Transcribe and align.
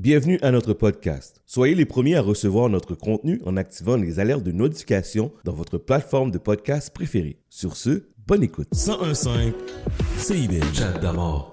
Bienvenue 0.00 0.38
à 0.40 0.50
notre 0.50 0.72
podcast. 0.72 1.42
Soyez 1.44 1.74
les 1.74 1.84
premiers 1.84 2.16
à 2.16 2.22
recevoir 2.22 2.70
notre 2.70 2.94
contenu 2.94 3.38
en 3.44 3.58
activant 3.58 3.98
les 3.98 4.18
alertes 4.18 4.42
de 4.42 4.50
notification 4.50 5.30
dans 5.44 5.52
votre 5.52 5.76
plateforme 5.76 6.30
de 6.30 6.38
podcast 6.38 6.90
préférée. 6.94 7.38
Sur 7.50 7.76
ce, 7.76 8.04
bonne 8.26 8.42
écoute. 8.42 8.68
1015 8.72 9.52
CIBL 10.16 10.74
Chat 10.74 10.98
d'amour. 11.00 11.49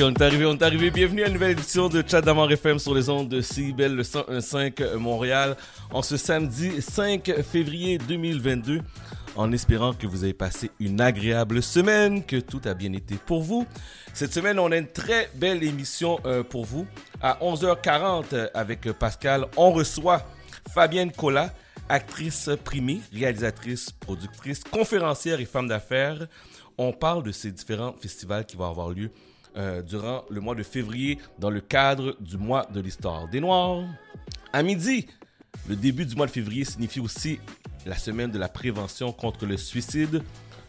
On 0.00 0.10
est 0.12 0.22
arrivé, 0.22 0.46
on 0.46 0.54
est 0.54 0.62
arrivé. 0.62 0.92
Bienvenue 0.92 1.24
à 1.24 1.26
une 1.26 1.32
nouvelle 1.32 1.50
édition 1.52 1.88
de 1.88 2.04
Chat 2.06 2.20
d'Amour 2.20 2.52
FM 2.52 2.78
sur 2.78 2.94
les 2.94 3.08
ondes 3.08 3.28
de 3.28 3.40
CIBEL, 3.40 3.96
le 3.96 4.04
101.5 4.04 4.94
Montréal, 4.94 5.56
en 5.90 6.02
ce 6.02 6.16
samedi 6.16 6.80
5 6.80 7.42
février 7.42 7.98
2022, 7.98 8.80
en 9.34 9.50
espérant 9.50 9.94
que 9.94 10.06
vous 10.06 10.22
avez 10.22 10.34
passé 10.34 10.70
une 10.78 11.00
agréable 11.00 11.64
semaine, 11.64 12.24
que 12.24 12.36
tout 12.36 12.60
a 12.66 12.74
bien 12.74 12.92
été 12.92 13.16
pour 13.16 13.42
vous. 13.42 13.66
Cette 14.14 14.32
semaine, 14.32 14.60
on 14.60 14.70
a 14.70 14.76
une 14.76 14.86
très 14.86 15.30
belle 15.34 15.64
émission 15.64 16.20
euh, 16.26 16.44
pour 16.44 16.64
vous. 16.64 16.86
À 17.20 17.38
11h40 17.42 18.26
euh, 18.34 18.46
avec 18.54 18.92
Pascal, 18.92 19.46
on 19.56 19.72
reçoit 19.72 20.22
Fabienne 20.72 21.10
Collat, 21.10 21.52
actrice 21.88 22.50
primée, 22.62 23.00
réalisatrice, 23.12 23.90
productrice, 23.90 24.62
conférencière 24.62 25.40
et 25.40 25.44
femme 25.44 25.66
d'affaires. 25.66 26.28
On 26.76 26.92
parle 26.92 27.24
de 27.24 27.32
ces 27.32 27.50
différents 27.50 27.94
festivals 28.00 28.46
qui 28.46 28.56
vont 28.56 28.70
avoir 28.70 28.90
lieu 28.90 29.10
euh, 29.56 29.82
durant 29.82 30.24
le 30.30 30.40
mois 30.40 30.54
de 30.54 30.62
février 30.62 31.18
dans 31.38 31.50
le 31.50 31.60
cadre 31.60 32.16
du 32.20 32.36
mois 32.36 32.66
de 32.72 32.80
l'histoire 32.80 33.28
des 33.28 33.40
Noirs. 33.40 33.84
À 34.52 34.62
midi, 34.62 35.06
le 35.68 35.76
début 35.76 36.06
du 36.06 36.14
mois 36.16 36.26
de 36.26 36.30
février 36.30 36.64
signifie 36.64 37.00
aussi 37.00 37.40
la 37.86 37.96
semaine 37.96 38.30
de 38.30 38.38
la 38.38 38.48
prévention 38.48 39.12
contre 39.12 39.46
le 39.46 39.56
suicide. 39.56 40.22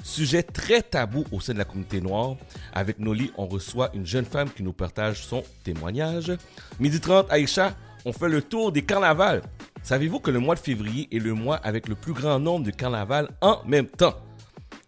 Sujet 0.03 0.43
très 0.43 0.81
tabou 0.81 1.25
au 1.31 1.39
sein 1.39 1.53
de 1.53 1.57
la 1.57 1.65
communauté 1.65 1.99
noire. 1.99 2.35
Avec 2.73 2.99
Noli, 2.99 3.31
on 3.37 3.47
reçoit 3.47 3.89
une 3.93 4.05
jeune 4.05 4.25
femme 4.25 4.49
qui 4.49 4.63
nous 4.63 4.73
partage 4.73 5.25
son 5.25 5.43
témoignage. 5.63 6.31
Midi 6.79 6.99
30, 6.99 7.29
Aïcha, 7.29 7.75
on 8.05 8.13
fait 8.13 8.29
le 8.29 8.41
tour 8.41 8.71
des 8.71 8.81
carnavals. 8.81 9.41
Savez-vous 9.83 10.19
que 10.19 10.31
le 10.31 10.39
mois 10.39 10.55
de 10.55 10.59
février 10.59 11.07
est 11.11 11.19
le 11.19 11.33
mois 11.33 11.57
avec 11.57 11.87
le 11.87 11.95
plus 11.95 12.13
grand 12.13 12.39
nombre 12.39 12.65
de 12.65 12.71
carnavals 12.71 13.29
en 13.41 13.61
même 13.65 13.87
temps? 13.87 14.15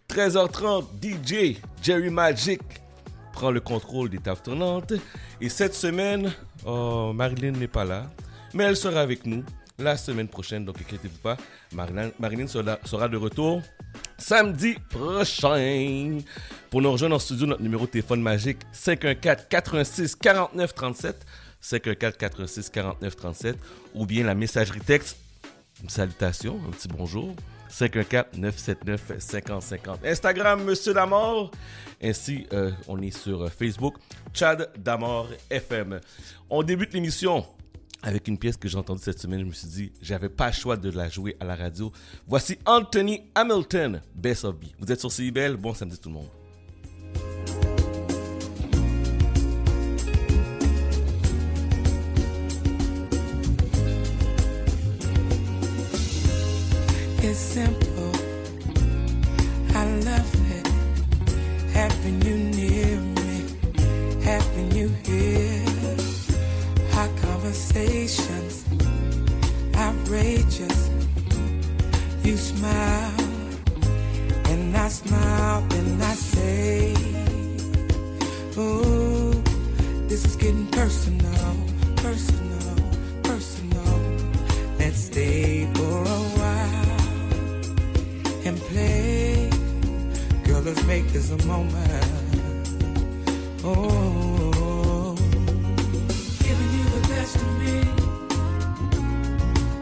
13h30, 0.08 0.84
DJ 1.02 1.56
Jerry 1.82 2.10
Magic 2.10 2.60
prend 3.32 3.50
le 3.50 3.60
contrôle 3.60 4.08
des 4.08 4.18
tables 4.18 4.40
tournantes. 4.42 4.92
Et 5.40 5.48
cette 5.48 5.74
semaine, 5.74 6.32
oh, 6.64 7.12
Marilyn 7.14 7.52
n'est 7.52 7.68
pas 7.68 7.84
là, 7.84 8.10
mais 8.54 8.64
elle 8.64 8.76
sera 8.76 9.00
avec 9.00 9.26
nous 9.26 9.44
la 9.78 9.96
semaine 9.96 10.28
prochaine, 10.28 10.64
donc 10.64 10.80
inquiétez-vous 10.80 11.18
pas. 11.18 11.36
Marilyn, 11.72 12.46
sera, 12.46 12.78
sera, 12.84 13.08
de 13.08 13.16
retour 13.16 13.62
samedi 14.18 14.76
prochain. 14.90 16.18
Pour 16.70 16.82
nous 16.82 16.92
rejoindre 16.92 17.16
en 17.16 17.18
studio, 17.18 17.46
notre 17.46 17.62
numéro 17.62 17.86
de 17.86 17.90
téléphone 17.90 18.22
magique 18.22 18.58
514 18.72 19.46
86 19.48 20.16
49 20.16 20.74
37 20.74 21.26
514 21.60 22.16
86 22.16 22.70
49 22.70 23.16
37 23.16 23.56
ou 23.94 24.06
bien 24.06 24.24
la 24.24 24.34
messagerie 24.34 24.80
texte. 24.80 25.16
Une 25.82 25.88
salutation, 25.88 26.60
un 26.66 26.70
petit 26.70 26.88
bonjour. 26.88 27.34
514-979-5050. 27.72 30.04
Instagram, 30.04 30.64
Monsieur 30.64 30.94
Damor. 30.94 31.50
Ainsi, 32.02 32.46
euh, 32.52 32.70
on 32.88 33.00
est 33.00 33.16
sur 33.16 33.48
Facebook, 33.50 33.94
Chad 34.34 34.70
Damor 34.78 35.28
FM. 35.50 36.00
On 36.50 36.62
débute 36.62 36.92
l'émission 36.92 37.46
avec 38.02 38.28
une 38.28 38.38
pièce 38.38 38.56
que 38.56 38.68
j'ai 38.68 38.76
entendue 38.76 39.02
cette 39.02 39.20
semaine. 39.20 39.40
Je 39.40 39.44
me 39.46 39.52
suis 39.52 39.68
dit, 39.68 39.92
j'avais 40.02 40.28
pas 40.28 40.48
le 40.48 40.52
choix 40.52 40.76
de 40.76 40.90
la 40.90 41.08
jouer 41.08 41.36
à 41.40 41.44
la 41.44 41.54
radio. 41.54 41.92
Voici 42.26 42.58
Anthony 42.66 43.22
Hamilton, 43.34 44.02
Best 44.14 44.44
of 44.44 44.56
B. 44.56 44.64
Vous 44.78 44.92
êtes 44.92 45.00
sur 45.00 45.10
CIBL. 45.10 45.56
Bon 45.56 45.72
samedi 45.74 45.98
tout 45.98 46.08
le 46.08 46.16
monde. 46.16 46.41
Simple. 57.34 58.12
I 59.74 59.86
love 60.04 60.34
it. 60.50 60.66
Having 61.72 62.20
you 62.22 62.36
near 62.36 63.00
me, 63.00 63.44
having 64.22 64.70
you 64.72 64.88
here. 65.02 65.96
Hot 66.92 67.10
conversations, 67.22 68.64
outrageous. 69.74 70.90
You 72.22 72.36
smile, 72.36 73.20
and 74.50 74.76
I 74.76 74.88
smile, 74.88 75.66
and 75.72 76.02
I 76.02 76.14
say, 76.14 76.94
Oh, 78.58 79.32
this 80.06 80.26
is 80.26 80.36
getting 80.36 80.66
personal, 80.66 81.56
personal, 81.96 82.76
personal. 83.22 84.18
Let's 84.78 84.98
stay 84.98 85.61
let's 90.64 90.84
make 90.84 91.08
this 91.08 91.30
a 91.30 91.46
moment. 91.46 92.04
Oh, 93.64 95.14
giving 96.38 96.70
you 96.76 96.84
the 96.96 97.08
best 97.08 97.36
of 97.36 97.50
me. 97.58 97.76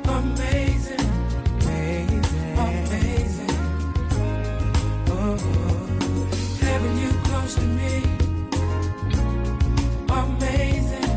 Amazing, 0.08 1.06
amazing, 1.60 2.58
amazing. 2.58 3.56
Oh, 5.08 5.36
having 6.60 6.96
you 6.98 7.10
close 7.24 7.54
to 7.56 7.66
me. 7.78 7.94
Amazing, 10.08 11.10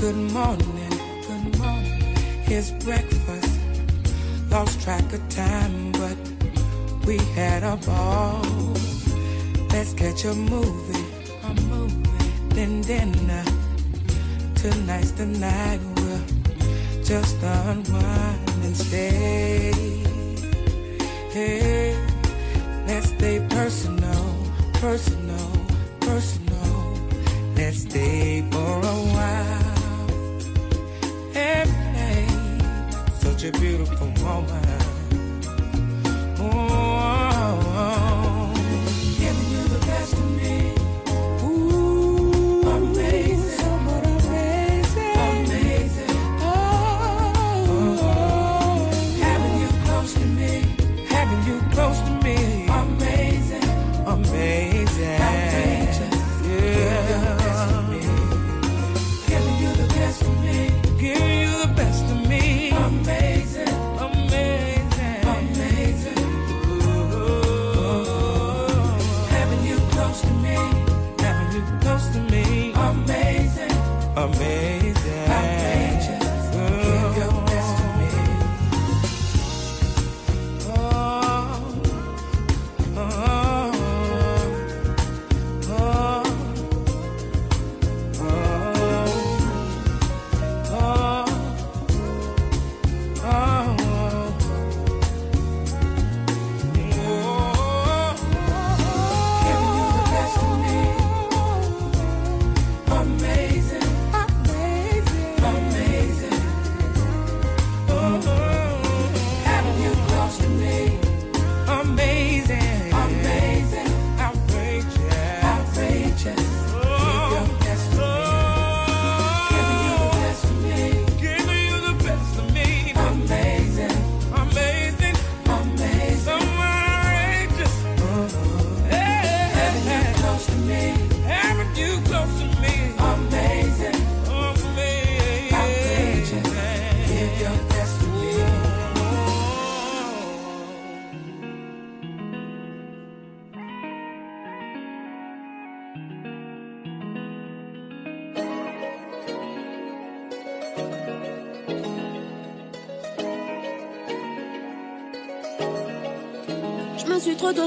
Good 0.00 0.16
morning, 0.16 0.58
good 0.58 0.66
morning. 0.66 0.75
Here's 2.56 2.70
breakfast. 2.86 3.60
Lost 4.50 4.80
track 4.80 5.12
of 5.12 5.28
time, 5.28 5.92
but 5.92 6.16
we 7.04 7.18
had 7.36 7.62
a 7.62 7.76
ball. 7.76 8.42
Let's 9.72 9.92
catch 9.92 10.24
a 10.24 10.32
movie, 10.32 11.04
a 11.44 11.52
movie. 11.68 12.32
Then 12.54 12.80
dinner. 12.80 13.44
Tonight's 14.54 15.10
the 15.10 15.26
night 15.26 15.80
we'll 15.96 17.04
just 17.04 17.36
unwind 17.42 18.64
and 18.64 18.74
stay. 18.74 19.72
Hey, 21.32 21.94
let's 22.86 23.10
stay 23.10 23.46
personal, 23.50 24.34
personal, 24.80 25.52
personal. 26.00 26.98
Let's 27.54 27.82
stay 27.82 28.48
for 28.50 28.78
a 28.78 28.96
while. 29.12 29.75
Beautiful 33.52 34.06
moment. 34.22 34.85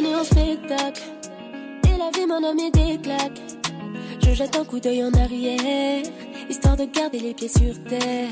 En 0.08 0.24
spectacle. 0.24 1.02
Et 1.84 1.98
la 1.98 2.10
vie 2.12 2.26
m'en 2.26 2.48
a 2.48 2.54
mis 2.54 2.72
des 2.72 2.98
claques. 3.02 3.42
Je 4.22 4.34
jette 4.34 4.56
un 4.58 4.64
coup 4.64 4.80
d'œil 4.80 5.04
en 5.04 5.14
arrière, 5.14 6.04
histoire 6.50 6.78
de 6.78 6.86
garder 6.86 7.20
les 7.20 7.34
pieds 7.34 7.50
sur 7.50 7.74
terre. 7.84 8.30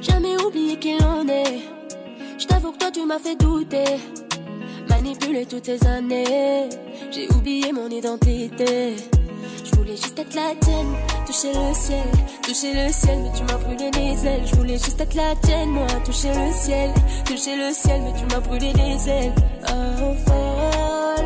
Jamais 0.00 0.40
oublié 0.42 0.76
qui 0.76 0.96
l'on 0.98 1.26
est. 1.28 1.60
Je 2.38 2.46
t'avoue 2.46 2.72
que 2.72 2.78
toi 2.78 2.90
tu 2.90 3.04
m'as 3.04 3.18
fait 3.18 3.36
douter. 3.36 3.98
Manipuler 4.88 5.46
toutes 5.46 5.66
ces 5.66 5.84
années, 5.86 6.68
j'ai 7.10 7.28
oublié 7.32 7.72
mon 7.72 7.88
identité. 7.88 8.96
Je 9.64 9.76
voulais 9.76 9.96
juste 9.96 10.18
être 10.18 10.34
la 10.34 10.54
tienne, 10.60 10.94
toucher 11.26 11.52
le 11.52 11.74
ciel, 11.74 12.06
toucher 12.42 12.72
le 12.74 12.92
ciel, 12.92 13.18
mais 13.22 13.32
tu 13.36 13.42
m'as 13.44 13.58
brûlé 13.58 13.90
les 13.92 14.26
ailes. 14.26 14.42
Je 14.46 14.56
voulais 14.56 14.78
juste 14.78 15.00
être 15.00 15.14
la 15.14 15.34
tienne, 15.42 15.70
moi, 15.70 15.86
toucher 16.04 16.28
le 16.28 16.52
ciel, 16.52 16.90
toucher 17.24 17.56
le 17.56 17.72
ciel, 17.72 18.02
mais 18.02 18.12
tu 18.18 18.24
m'as 18.34 18.40
brûlé 18.40 18.72
les 18.72 19.08
ailes. 19.08 19.34
Oh, 19.68 20.14
folle 20.26 20.81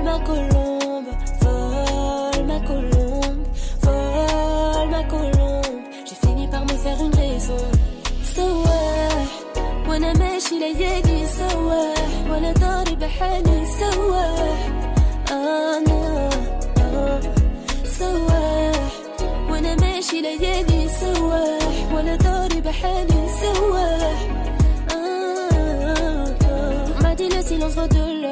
ma 0.08 0.20
colombe, 0.30 1.12
folle 1.42 2.44
ma 2.50 2.60
colombe, 2.70 3.44
folle 3.84 4.90
ma 4.90 5.04
colombe. 5.14 5.78
J'ai 6.08 6.16
fini 6.24 6.48
par 6.48 6.64
me 6.70 6.76
faire 6.84 7.00
une 7.08 7.16
raison. 7.16 7.64
So 8.36 8.44
what? 8.64 9.28
وانا 9.90 10.14
ماشي 10.14 10.60
ليالي 10.60 11.28
سوا 11.28 11.94
وانا 12.30 12.54
طاري 12.54 12.96
بحالي 12.96 13.66
سوا 13.80 14.26
انا 15.32 16.30
آه 16.82 17.20
سوا 17.84 18.72
وانا 19.50 19.76
ماشي 19.76 20.22
ليالي 20.22 20.90
سوا 21.02 21.46
وانا 21.94 22.16
طاري 22.16 22.62
بحالي 22.62 23.22
سوا 23.42 23.88
آه 24.92 26.36
آه. 26.44 26.86
On 26.98 27.02
m'a 27.04 27.16
dit 27.16 27.30
le 27.36 27.42
silence 27.50 27.76
vaut 27.80 27.88
de 27.98 28.04
l'or 28.22 28.25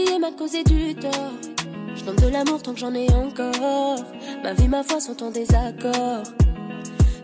Confier 0.00 0.18
m'a 0.18 0.30
causé 0.32 0.62
du 0.64 0.94
tort 0.94 1.10
Je 1.94 2.04
donne 2.04 2.16
de 2.16 2.28
l'amour 2.28 2.62
tant 2.62 2.72
que 2.72 2.78
j'en 2.78 2.94
ai 2.94 3.10
encore 3.12 4.04
Ma 4.42 4.52
vie, 4.52 4.68
ma 4.68 4.82
foi 4.82 5.00
sont 5.00 5.22
en 5.22 5.30
désaccord 5.30 6.22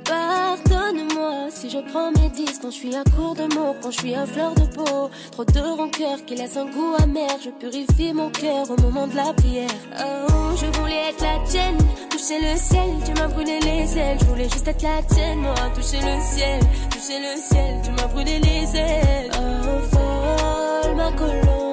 Pardonne-moi 0.05 1.49
si 1.51 1.71
je 1.71 1.79
prends 1.91 2.11
mes 2.11 2.27
quand 2.61 2.71
je 2.71 2.77
suis 2.77 2.97
à 2.97 3.05
court 3.05 3.35
de 3.35 3.43
mots, 3.55 3.75
quand 3.81 3.91
je 3.91 3.99
suis 3.99 4.15
à 4.15 4.27
fleur 4.27 4.53
de 4.55 4.67
peau. 4.75 5.11
Trop 5.31 5.45
de 5.45 5.61
rancœur 5.61 6.25
qui 6.27 6.35
laisse 6.35 6.57
un 6.57 6.67
goût 6.67 6.95
amer. 7.01 7.29
Je 7.45 7.51
purifie 7.51 8.13
mon 8.13 8.31
cœur 8.31 8.71
au 8.71 8.81
moment 8.81 9.07
de 9.07 9.17
la 9.17 9.33
prière. 9.33 9.69
Oh, 9.99 10.55
je 10.57 10.67
voulais 10.79 11.11
être 11.11 11.23
la 11.23 11.39
tienne, 11.47 11.79
toucher 12.11 12.41
le 12.41 12.57
ciel, 12.57 12.91
tu 13.05 13.13
m'as 13.21 13.29
brûlé 13.29 13.61
les 13.61 13.99
ailes. 13.99 14.19
Je 14.21 14.25
voulais 14.27 14.49
juste 14.49 14.67
être 14.69 14.83
la 14.83 15.03
tienne, 15.03 15.39
moi, 15.39 15.55
toucher 15.75 15.99
le 15.99 16.21
ciel, 16.21 16.61
toucher 16.91 17.21
le 17.21 17.41
ciel, 17.41 17.81
tu 17.85 17.91
m'as 17.93 18.09
brûlé 18.09 18.39
les 18.39 18.77
ailes. 18.77 19.31
Oh, 19.35 19.97
folle 19.97 20.95
ma 20.97 21.13
colombe, 21.13 21.66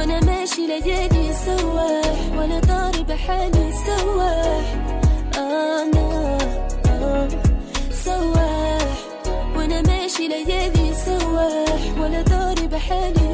وأنا 0.00 0.20
ماشي 0.20 0.66
ليالي 0.66 1.32
سواح 1.34 2.18
وأنا 2.36 2.60
ضارب 2.60 3.12
حالي 3.12 3.72
سواح 3.86 4.64
أنا 5.36 6.38
آه 6.88 7.28
سواح 7.92 8.96
وأنا 9.56 9.82
ماشي 9.82 10.28
ليالي 10.28 10.94
سواح 10.94 11.80
ولا 12.00 12.22
ضارب 12.22 12.74
حالي 12.74 13.29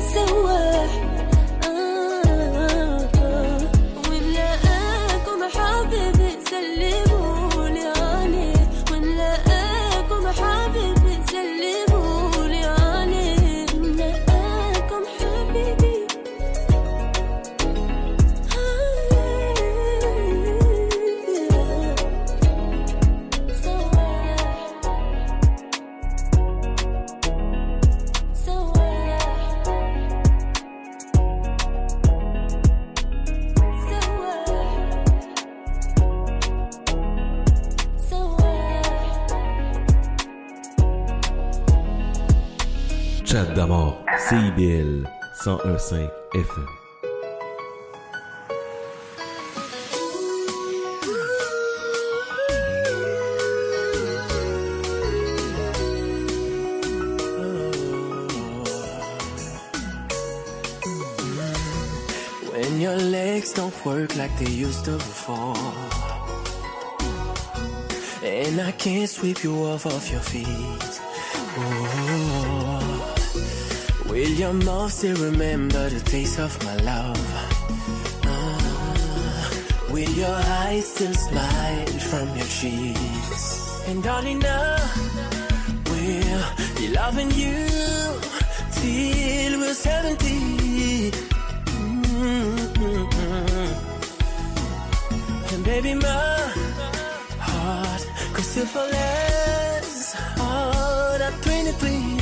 101.5 45.46 46.10
FM. 46.34 46.66
When 62.50 62.80
your 62.80 62.96
legs 62.96 63.52
don't 63.52 63.84
work 63.86 64.16
like 64.16 64.36
they 64.40 64.50
used 64.50 64.86
to 64.86 64.96
before. 64.96 65.54
And 68.24 68.60
I 68.60 68.72
can't 68.72 69.08
sweep 69.08 69.44
you 69.44 69.54
off 69.66 69.86
of 69.86 70.10
your 70.10 70.22
feet. 70.22 71.00
Will 74.16 74.32
your 74.32 74.54
mouth 74.54 74.90
still 74.92 75.14
remember 75.16 75.90
the 75.90 76.00
taste 76.00 76.38
of 76.38 76.50
my 76.64 76.74
love? 76.76 77.20
Ah. 78.24 79.50
will 79.90 80.08
your 80.08 80.38
eyes 80.64 80.86
still 80.86 81.12
smile 81.12 81.86
from 82.08 82.26
your 82.34 82.46
cheeks? 82.46 83.82
And 83.88 84.02
darling, 84.02 84.38
now 84.38 84.78
we'll 85.90 86.44
be 86.78 86.88
loving 86.96 87.30
you 87.32 87.68
till 88.78 89.60
we're 89.60 89.74
70. 89.74 91.10
Mm-hmm. 92.16 93.04
And 95.52 95.62
baby, 95.62 95.92
my 95.92 96.38
heart 97.38 98.06
could 98.32 98.46
still 98.46 98.64
fall 98.64 98.94
as 98.94 100.14
hard 100.38 101.20
at 101.20 101.34
23. 101.42 102.15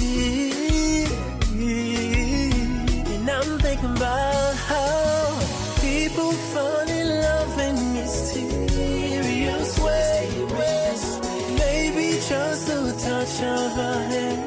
About 3.85 4.55
how 4.57 5.39
people 5.81 6.33
fall 6.33 6.89
in 6.89 7.09
love 7.23 7.59
in 7.59 7.95
mysterious 7.95 9.79
ways. 9.79 11.21
Maybe 11.59 12.19
just 12.29 12.69
a 12.69 12.93
touch 13.05 13.43
of 13.43 13.79
a 13.79 13.95
hand. 14.11 14.44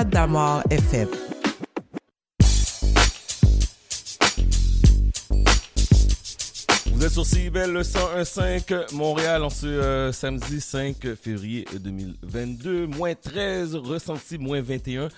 Chat 0.00 0.04
d'Amour 0.04 0.62
FM. 0.70 1.08
Vous 6.86 7.04
êtes 7.04 7.12
sur 7.12 7.26
CIBEL 7.26 7.70
le 7.70 7.82
101.5 7.82 8.94
Montréal 8.94 9.44
en 9.44 9.50
ce 9.50 9.66
euh, 9.66 10.10
samedi 10.12 10.62
5 10.62 11.14
février 11.16 11.66
2022. 11.78 12.86
Moins 12.86 13.14
13, 13.14 13.74
ressenti 13.76 14.38
moins 14.38 14.62
21. 14.62 15.08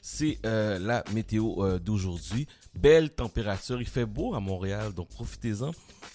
C'est 0.00 0.38
euh, 0.44 0.80
la 0.80 1.04
météo 1.12 1.64
euh, 1.64 1.78
d'aujourd'hui. 1.78 2.48
Belle 2.74 3.10
température. 3.10 3.80
Il 3.80 3.88
fait 3.88 4.06
beau 4.06 4.34
à 4.34 4.40
Montréal, 4.40 4.92
donc 4.92 5.08
profitez-en. 5.10 5.70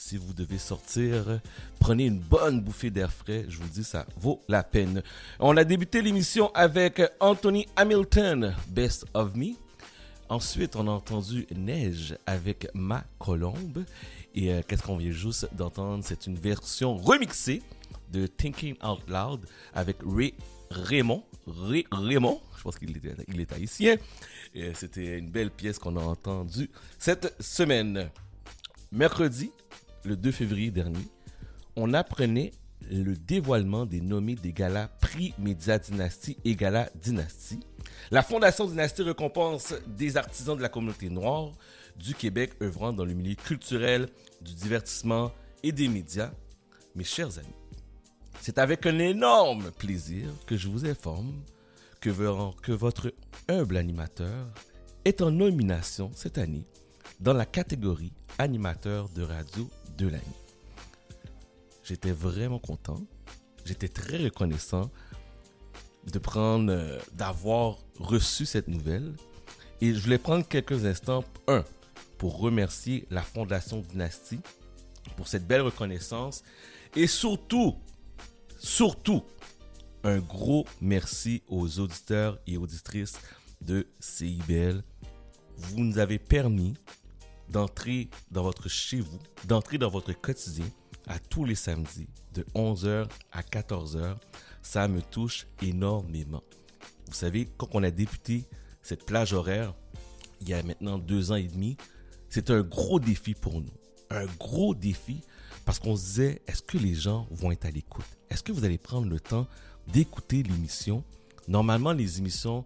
Si 0.08 0.16
vous 0.16 0.34
devez 0.34 0.58
sortir, 0.58 1.42
prenez 1.82 2.06
une 2.06 2.20
bonne 2.20 2.62
bouffée 2.62 2.90
d'air 2.90 3.12
frais. 3.12 3.44
Je 3.50 3.58
vous 3.58 3.68
dis, 3.68 3.84
ça 3.84 4.06
vaut 4.16 4.42
la 4.48 4.64
peine. 4.64 5.04
On 5.38 5.58
a 5.58 5.66
débuté 5.66 6.02
l'émission 6.02 6.50
avec 6.54 7.02
Anthony 7.20 7.68
Hamilton, 7.76 8.56
Best 8.70 9.06
of 9.14 9.36
Me. 9.36 9.56
Ensuite, 10.30 10.78
on 10.78 10.88
a 10.88 10.92
entendu 10.92 11.46
Neige 11.54 12.16
avec 12.26 12.70
Ma 12.74 13.04
Colombe. 13.20 13.84
Et 14.34 14.54
euh, 14.54 14.62
qu'est-ce 14.66 14.84
qu'on 14.84 14.96
vient 14.96 15.12
juste 15.12 15.54
d'entendre? 15.54 16.06
C'est 16.08 16.26
une 16.26 16.38
version 16.38 16.96
remixée 16.96 17.62
de 18.10 18.28
Thinking 18.28 18.78
Out 18.82 19.02
Loud 19.10 19.42
avec 19.74 19.98
Ray 20.06 20.36
Raymond. 20.70 21.26
Ray 21.48 21.86
Raymond, 21.92 22.40
je 22.58 22.64
pense 22.64 22.80
qu'il 22.80 22.92
est, 22.96 23.02
il 23.28 23.42
est 23.42 23.52
haïtien. 23.52 23.98
Euh, 24.56 24.72
C'était 24.74 25.18
une 25.18 25.30
belle 25.30 25.52
pièce 25.52 25.78
qu'on 25.78 25.98
a 25.98 26.02
entendue 26.02 26.70
cette 26.98 27.36
semaine. 27.44 28.10
Mercredi, 28.90 29.52
le 30.08 30.16
2 30.16 30.32
février 30.32 30.72
dernier, 30.72 31.06
on 31.76 31.94
apprenait 31.94 32.52
le 32.90 33.16
dévoilement 33.16 33.86
des 33.86 34.02
nommés 34.02 34.36
des 34.36 34.54
galas 34.54 34.88
Prix 35.02 35.34
Média 35.38 35.78
Dynastie 35.78 36.38
et 36.46 36.56
Gala 36.56 36.90
Dynastie. 36.96 37.60
La 38.12 38.24
Fondation 38.24 38.66
Dynastie 38.66 39.02
récompense 39.04 39.74
des 39.86 40.16
artisans 40.16 40.56
de 40.56 40.62
la 40.62 40.70
communauté 40.70 41.10
noire 41.10 41.52
du 41.98 42.16
Québec 42.16 42.54
œuvrant 42.62 42.94
dans 42.94 43.04
le 43.04 43.14
milieu 43.14 43.36
culturel, 43.36 44.08
du 44.42 44.54
divertissement 44.54 45.32
et 45.64 45.72
des 45.72 45.90
médias. 45.90 46.32
Mes 46.96 47.04
chers 47.04 47.38
amis, 47.38 47.48
c'est 48.42 48.60
avec 48.60 48.86
un 48.86 49.00
énorme 49.00 49.72
plaisir 49.72 50.30
que 50.46 50.56
je 50.56 50.70
vous 50.70 50.86
informe 50.86 51.34
que, 52.00 52.10
que 52.62 52.72
votre 52.72 53.14
humble 53.50 53.76
animateur 53.76 54.48
est 55.04 55.22
en 55.22 55.32
nomination 55.32 56.12
cette 56.16 56.38
année 56.38 56.66
dans 57.20 57.34
la 57.34 57.46
catégorie 57.46 58.14
animateur 58.38 59.10
de 59.10 59.24
radio 59.24 59.70
de 59.98 60.08
l'année. 60.08 60.24
J'étais 61.84 62.12
vraiment 62.12 62.60
content. 62.60 63.00
J'étais 63.66 63.88
très 63.88 64.18
reconnaissant 64.18 64.92
de 66.12 66.20
prendre, 66.20 66.72
euh, 66.72 67.00
d'avoir 67.14 67.78
reçu 68.00 68.46
cette 68.46 68.68
nouvelle. 68.68 69.14
Et 69.82 69.94
je 69.94 70.00
voulais 70.00 70.18
prendre 70.18 70.48
quelques 70.48 70.86
instants, 70.86 71.24
un, 71.48 71.64
pour 72.18 72.40
remercier 72.40 73.06
la 73.10 73.22
Fondation 73.22 73.82
Dynastie 73.82 74.40
pour 75.16 75.28
cette 75.28 75.48
belle 75.48 75.62
reconnaissance. 75.62 76.44
Et 76.96 77.08
surtout, 77.08 77.76
surtout, 78.58 79.24
un 80.04 80.20
gros 80.20 80.66
merci 80.82 81.42
aux 81.48 81.80
auditeurs 81.80 82.40
et 82.48 82.58
auditrices 82.58 83.20
de 83.62 83.88
CIBL. 84.00 84.84
Vous 85.58 85.80
nous 85.80 85.98
avez 85.98 86.20
permis 86.20 86.76
d'entrer 87.50 88.10
dans 88.32 88.44
votre 88.44 88.70
chez 88.70 89.00
vous, 89.00 89.20
d'entrer 89.46 89.78
dans 89.78 89.90
votre 89.90 90.14
quotidien 90.14 90.68
à 91.08 91.20
tous 91.20 91.46
les 91.46 91.56
samedis 91.56 92.10
de 92.34 92.44
11h 92.56 93.08
à 93.32 93.42
14h. 93.42 94.18
Ça 94.62 94.88
me 94.88 95.02
touche 95.02 95.48
énormément. 95.62 96.44
Vous 97.08 97.14
savez, 97.14 97.48
quand 97.58 97.70
on 97.74 97.84
a 97.84 97.92
débuté 97.92 98.46
cette 98.82 99.06
plage 99.06 99.34
horaire, 99.34 99.74
il 100.42 100.50
y 100.50 100.54
a 100.54 100.62
maintenant 100.62 100.98
deux 100.98 101.32
ans 101.32 101.36
et 101.36 101.48
demi, 101.48 101.78
c'est 102.30 102.52
un 102.52 102.62
gros 102.62 103.00
défi 103.00 103.34
pour 103.34 103.62
nous. 103.62 103.74
Un 104.10 104.26
gros 104.26 104.76
défi 104.76 105.22
parce 105.66 105.80
qu'on 105.80 105.96
se 105.96 106.04
disait, 106.04 106.42
est-ce 106.48 106.62
que 106.62 106.78
les 106.78 106.96
gens 106.96 107.28
vont 107.32 107.52
être 107.52 107.66
à 107.66 107.72
l'écoute? 107.72 108.06
Est-ce 108.30 108.44
que 108.44 108.52
vous 108.52 108.64
allez 108.64 108.78
prendre 108.78 109.10
le 109.10 109.20
temps 109.20 109.48
d'écouter 109.88 110.44
l'émission? 110.44 111.04
Normalement, 111.48 111.92
les 111.92 112.20
émissions 112.20 112.66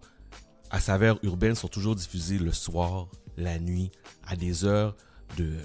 à 0.70 0.80
saveur 0.80 1.18
urbaine 1.22 1.54
sont 1.54 1.68
toujours 1.68 1.96
diffusées 1.96 2.38
le 2.38 2.52
soir, 2.52 3.08
la 3.36 3.58
nuit, 3.58 3.90
à 4.26 4.36
des 4.36 4.64
heures 4.64 4.96
de... 5.36 5.56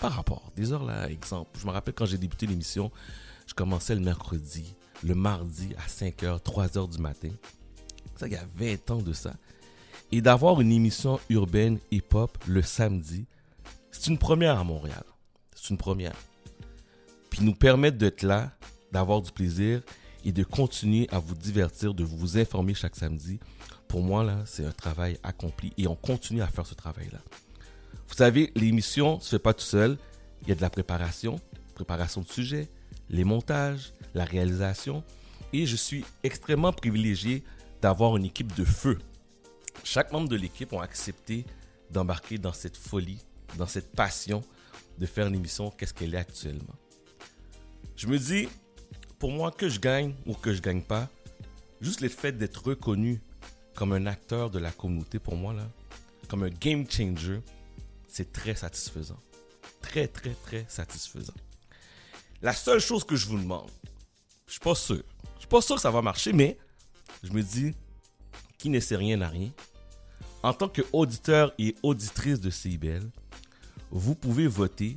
Par 0.00 0.12
rapport, 0.12 0.52
des 0.56 0.72
heures 0.72 0.84
là, 0.84 1.08
exemple. 1.10 1.58
Je 1.58 1.66
me 1.66 1.70
rappelle 1.70 1.94
quand 1.94 2.04
j'ai 2.04 2.18
débuté 2.18 2.46
l'émission, 2.46 2.90
je 3.46 3.54
commençais 3.54 3.94
le 3.94 4.02
mercredi, 4.02 4.74
le 5.02 5.14
mardi 5.14 5.74
à 5.78 5.88
5h, 5.88 6.40
3h 6.42 6.90
du 6.90 6.98
matin. 6.98 7.30
Ça, 8.16 8.26
il 8.26 8.34
y 8.34 8.36
a 8.36 8.44
20 8.56 8.90
ans 8.90 9.02
de 9.02 9.12
ça. 9.12 9.34
Et 10.12 10.20
d'avoir 10.20 10.60
une 10.60 10.70
émission 10.70 11.18
urbaine 11.30 11.78
hip-hop 11.90 12.36
le 12.46 12.62
samedi, 12.62 13.26
c'est 13.90 14.08
une 14.08 14.18
première 14.18 14.58
à 14.58 14.64
Montréal. 14.64 15.04
C'est 15.54 15.70
une 15.70 15.78
première. 15.78 16.14
Puis 17.30 17.42
nous 17.42 17.54
permettre 17.54 17.98
d'être 17.98 18.22
là, 18.22 18.52
d'avoir 18.92 19.20
du 19.20 19.32
plaisir 19.32 19.82
et 20.24 20.32
de 20.32 20.44
continuer 20.44 21.08
à 21.10 21.18
vous 21.18 21.34
divertir, 21.34 21.94
de 21.94 22.04
vous 22.04 22.38
informer 22.38 22.74
chaque 22.74 22.96
samedi. 22.96 23.38
Pour 23.88 24.02
moi, 24.02 24.24
là, 24.24 24.38
c'est 24.46 24.64
un 24.64 24.72
travail 24.72 25.18
accompli 25.22 25.72
et 25.78 25.86
on 25.86 25.96
continue 25.96 26.42
à 26.42 26.48
faire 26.48 26.66
ce 26.66 26.74
travail-là. 26.74 27.18
Vous 28.08 28.14
savez, 28.14 28.52
l'émission 28.54 29.16
ne 29.16 29.20
se 29.20 29.30
fait 29.30 29.38
pas 29.38 29.54
tout 29.54 29.64
seul. 29.64 29.98
Il 30.42 30.48
y 30.48 30.52
a 30.52 30.54
de 30.54 30.60
la 30.60 30.70
préparation, 30.70 31.40
préparation 31.74 32.20
de 32.20 32.28
sujets, 32.28 32.68
les 33.10 33.24
montages, 33.24 33.92
la 34.14 34.24
réalisation. 34.24 35.02
Et 35.52 35.66
je 35.66 35.76
suis 35.76 36.04
extrêmement 36.22 36.72
privilégié 36.72 37.42
d'avoir 37.80 38.16
une 38.16 38.24
équipe 38.24 38.54
de 38.54 38.64
feu. 38.64 38.98
Chaque 39.84 40.12
membre 40.12 40.28
de 40.28 40.36
l'équipe 40.36 40.72
ont 40.72 40.80
accepté 40.80 41.44
d'embarquer 41.90 42.38
dans 42.38 42.52
cette 42.52 42.76
folie, 42.76 43.20
dans 43.56 43.66
cette 43.66 43.92
passion 43.92 44.42
de 44.98 45.06
faire 45.06 45.30
l'émission 45.30 45.70
Qu'est-ce 45.70 45.94
qu'elle 45.94 46.14
est 46.14 46.18
actuellement. 46.18 46.74
Je 47.96 48.06
me 48.06 48.18
dis, 48.18 48.48
pour 49.18 49.30
moi, 49.30 49.50
que 49.50 49.68
je 49.68 49.80
gagne 49.80 50.14
ou 50.26 50.34
que 50.34 50.52
je 50.52 50.60
gagne 50.60 50.82
pas, 50.82 51.08
juste 51.80 52.00
le 52.00 52.08
fait 52.08 52.32
d'être 52.32 52.66
reconnu 52.66 53.20
comme 53.76 53.92
un 53.92 54.06
acteur 54.06 54.50
de 54.50 54.58
la 54.58 54.72
communauté, 54.72 55.18
pour 55.18 55.36
moi, 55.36 55.52
là, 55.52 55.68
comme 56.28 56.42
un 56.42 56.48
game 56.48 56.90
changer, 56.90 57.40
c'est 58.08 58.32
très 58.32 58.54
satisfaisant. 58.54 59.20
Très, 59.82 60.08
très, 60.08 60.34
très 60.34 60.64
satisfaisant. 60.68 61.34
La 62.42 62.54
seule 62.54 62.80
chose 62.80 63.04
que 63.04 63.14
je 63.14 63.26
vous 63.26 63.38
demande, 63.38 63.70
je 64.46 64.52
suis 64.52 64.60
pas 64.60 64.74
sûr, 64.74 65.02
je 65.34 65.40
suis 65.40 65.48
pas 65.48 65.60
sûr 65.60 65.76
que 65.76 65.82
ça 65.82 65.90
va 65.90 66.02
marcher, 66.02 66.32
mais 66.32 66.58
je 67.22 67.30
me 67.30 67.42
dis, 67.42 67.74
qui 68.58 68.70
ne 68.70 68.80
sait 68.80 68.96
rien 68.96 69.18
n'a 69.18 69.28
rien. 69.28 69.50
en 70.42 70.52
tant 70.52 70.68
qu'auditeur 70.68 71.52
et 71.58 71.74
auditrice 71.82 72.40
de 72.40 72.50
CIBL, 72.50 73.10
vous 73.90 74.14
pouvez 74.14 74.46
voter. 74.46 74.96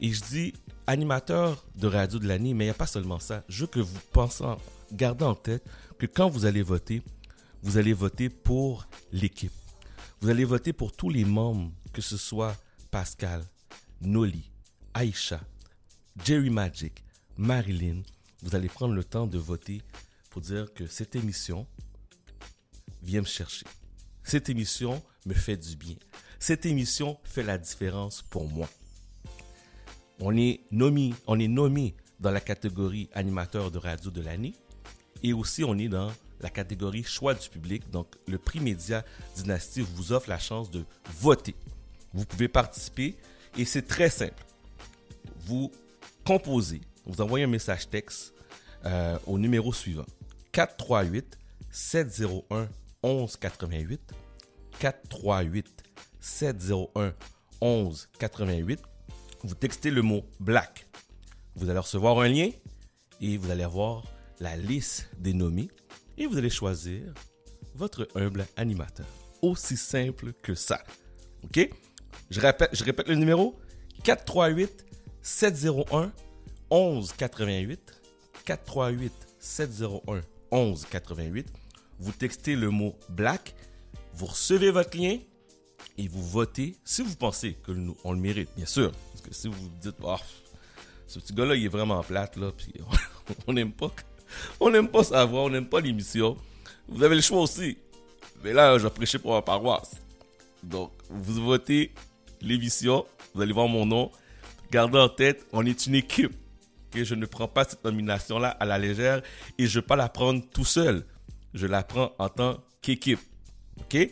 Et 0.00 0.12
je 0.12 0.22
dis 0.22 0.54
animateur 0.86 1.64
de 1.74 1.86
radio 1.88 2.18
de 2.18 2.26
l'année, 2.26 2.54
mais 2.54 2.64
il 2.64 2.68
n'y 2.68 2.72
a 2.72 2.74
pas 2.74 2.86
seulement 2.86 3.18
ça. 3.18 3.44
Je 3.48 3.62
veux 3.62 3.66
que 3.66 3.80
vous 3.80 3.98
pensez, 4.12 4.44
gardez 4.92 5.24
en 5.24 5.34
tête 5.34 5.64
que 5.98 6.06
quand 6.06 6.28
vous 6.28 6.46
allez 6.46 6.62
voter, 6.62 7.02
vous 7.62 7.76
allez 7.76 7.92
voter 7.92 8.28
pour 8.28 8.86
l'équipe. 9.12 9.52
Vous 10.20 10.28
allez 10.30 10.44
voter 10.44 10.72
pour 10.72 10.92
tous 10.92 11.10
les 11.10 11.24
membres, 11.24 11.72
que 11.92 12.02
ce 12.02 12.16
soit 12.16 12.56
Pascal, 12.90 13.44
Noli, 14.00 14.50
Aïcha, 14.94 15.40
Jerry 16.24 16.50
Magic, 16.50 17.04
Marilyn. 17.36 18.02
Vous 18.42 18.54
allez 18.54 18.68
prendre 18.68 18.94
le 18.94 19.04
temps 19.04 19.26
de 19.26 19.38
voter 19.38 19.82
pour 20.30 20.42
dire 20.42 20.72
que 20.74 20.86
cette 20.86 21.16
émission 21.16 21.66
vient 23.02 23.20
me 23.20 23.26
chercher. 23.26 23.66
Cette 24.22 24.48
émission 24.48 25.02
me 25.26 25.34
fait 25.34 25.56
du 25.56 25.76
bien. 25.76 25.96
Cette 26.38 26.66
émission 26.66 27.18
fait 27.24 27.42
la 27.42 27.58
différence 27.58 28.22
pour 28.22 28.48
moi. 28.48 28.68
On 30.20 30.36
est 30.36 30.60
nommé, 30.70 31.14
on 31.26 31.38
est 31.38 31.48
nommé 31.48 31.94
dans 32.20 32.30
la 32.30 32.40
catégorie 32.40 33.08
animateur 33.12 33.70
de 33.70 33.78
radio 33.78 34.10
de 34.10 34.20
l'année 34.20 34.54
et 35.22 35.32
aussi 35.32 35.64
on 35.64 35.76
est 35.78 35.88
dans 35.88 36.12
la 36.40 36.50
catégorie 36.50 37.04
choix 37.04 37.34
du 37.34 37.48
public. 37.48 37.90
Donc 37.90 38.06
le 38.26 38.38
prix 38.38 38.60
Média 38.60 39.04
Dynastie 39.36 39.80
vous 39.80 40.12
offre 40.12 40.28
la 40.28 40.38
chance 40.38 40.70
de 40.70 40.84
voter. 41.20 41.54
Vous 42.12 42.24
pouvez 42.24 42.48
participer 42.48 43.16
et 43.56 43.64
c'est 43.64 43.86
très 43.86 44.10
simple. 44.10 44.44
Vous 45.46 45.70
composez, 46.24 46.80
vous 47.06 47.20
envoyez 47.20 47.44
un 47.44 47.48
message 47.48 47.88
texte 47.88 48.34
euh, 48.84 49.18
au 49.26 49.38
numéro 49.38 49.72
suivant 49.72 50.06
438 50.52 51.38
701 51.70 52.68
1188 53.02 54.00
438 54.78 55.66
701 56.20 57.14
1188 57.60 58.80
vous 59.44 59.54
textez 59.54 59.90
le 59.90 60.02
mot 60.02 60.24
black. 60.40 60.86
Vous 61.54 61.70
allez 61.70 61.78
recevoir 61.78 62.18
un 62.18 62.28
lien 62.28 62.50
et 63.20 63.36
vous 63.36 63.50
allez 63.50 63.62
avoir 63.62 64.02
la 64.40 64.56
liste 64.56 65.08
des 65.18 65.32
nommés 65.32 65.68
et 66.18 66.26
vous 66.26 66.36
allez 66.36 66.50
choisir 66.50 67.02
votre 67.74 68.08
humble 68.14 68.46
animateur. 68.56 69.06
Aussi 69.40 69.76
simple 69.76 70.32
que 70.42 70.54
ça. 70.54 70.82
OK? 71.44 71.70
Je 72.30 72.40
répète, 72.40 72.70
je 72.72 72.84
répète 72.84 73.08
le 73.08 73.14
numéro 73.14 73.58
438 74.02 74.84
701 75.22 76.12
1188 76.70 78.02
438 78.44 79.12
701 79.38 80.20
1188. 80.52 81.46
Vous 82.00 82.12
textez 82.12 82.56
le 82.56 82.70
mot 82.70 82.96
black, 83.08 83.54
vous 84.14 84.26
recevez 84.26 84.70
votre 84.70 84.96
lien 84.96 85.18
et 85.96 86.08
vous 86.08 86.22
votez 86.22 86.76
si 86.84 87.02
vous 87.02 87.16
pensez 87.16 87.54
que 87.54 87.72
nous 87.72 87.96
on 88.04 88.12
le 88.12 88.20
mérite, 88.20 88.50
bien 88.56 88.66
sûr. 88.66 88.92
Parce 89.12 89.20
que 89.20 89.34
si 89.34 89.48
vous 89.48 89.68
dites, 89.80 89.96
oh, 90.02 90.16
ce 91.06 91.18
petit 91.18 91.32
gars-là, 91.32 91.54
il 91.54 91.64
est 91.64 91.68
vraiment 91.68 92.02
plate, 92.02 92.36
là, 92.36 92.52
puis 92.56 92.72
on 93.46 93.52
n'aime 93.52 93.72
pas, 93.72 93.90
on 94.60 94.70
n'aime 94.70 94.88
pas 94.88 95.04
sa 95.04 95.24
voix, 95.24 95.42
on 95.42 95.50
n'aime 95.50 95.68
pas 95.68 95.80
l'émission. 95.80 96.36
Vous 96.88 97.02
avez 97.02 97.16
le 97.16 97.20
choix 97.20 97.42
aussi. 97.42 97.78
Mais 98.42 98.52
là, 98.52 98.78
je 98.78 98.84
vais 98.84 98.90
prêcher 98.90 99.18
pour 99.18 99.32
ma 99.32 99.42
paroisse. 99.42 99.96
Donc, 100.62 100.92
vous 101.10 101.44
votez 101.44 101.92
l'émission, 102.40 103.04
vous 103.34 103.42
allez 103.42 103.52
voir 103.52 103.68
mon 103.68 103.86
nom. 103.86 104.10
Gardez 104.70 104.98
en 104.98 105.08
tête, 105.08 105.46
on 105.52 105.64
est 105.64 105.86
une 105.86 105.94
équipe. 105.94 106.32
Et 106.94 107.04
je 107.04 107.14
ne 107.14 107.26
prends 107.26 107.48
pas 107.48 107.64
cette 107.64 107.84
nomination-là 107.84 108.48
à 108.48 108.64
la 108.64 108.78
légère 108.78 109.22
et 109.58 109.66
je 109.66 109.78
ne 109.78 109.82
vais 109.82 109.86
pas 109.86 109.96
la 109.96 110.08
prendre 110.08 110.42
tout 110.52 110.64
seul. 110.64 111.04
Je 111.54 111.66
la 111.66 111.82
prends 111.82 112.12
en 112.18 112.28
tant 112.28 112.58
qu'équipe. 112.80 113.20
OK? 113.78 114.10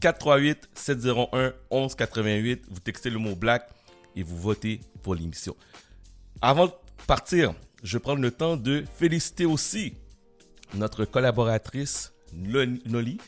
438 0.00 0.68
701 0.74 1.52
1188. 1.70 2.64
Vous 2.68 2.80
textez 2.80 3.10
le 3.10 3.18
mot 3.18 3.36
black 3.36 3.68
et 4.16 4.22
vous 4.22 4.36
votez 4.36 4.80
pour 5.02 5.14
l'émission. 5.14 5.56
Avant 6.40 6.66
de 6.66 6.72
partir, 7.06 7.54
je 7.82 7.98
prendre 7.98 8.22
le 8.22 8.30
temps 8.30 8.56
de 8.56 8.84
féliciter 8.96 9.44
aussi 9.44 9.94
notre 10.74 11.04
collaboratrice 11.04 12.12
Noli, 12.34 13.18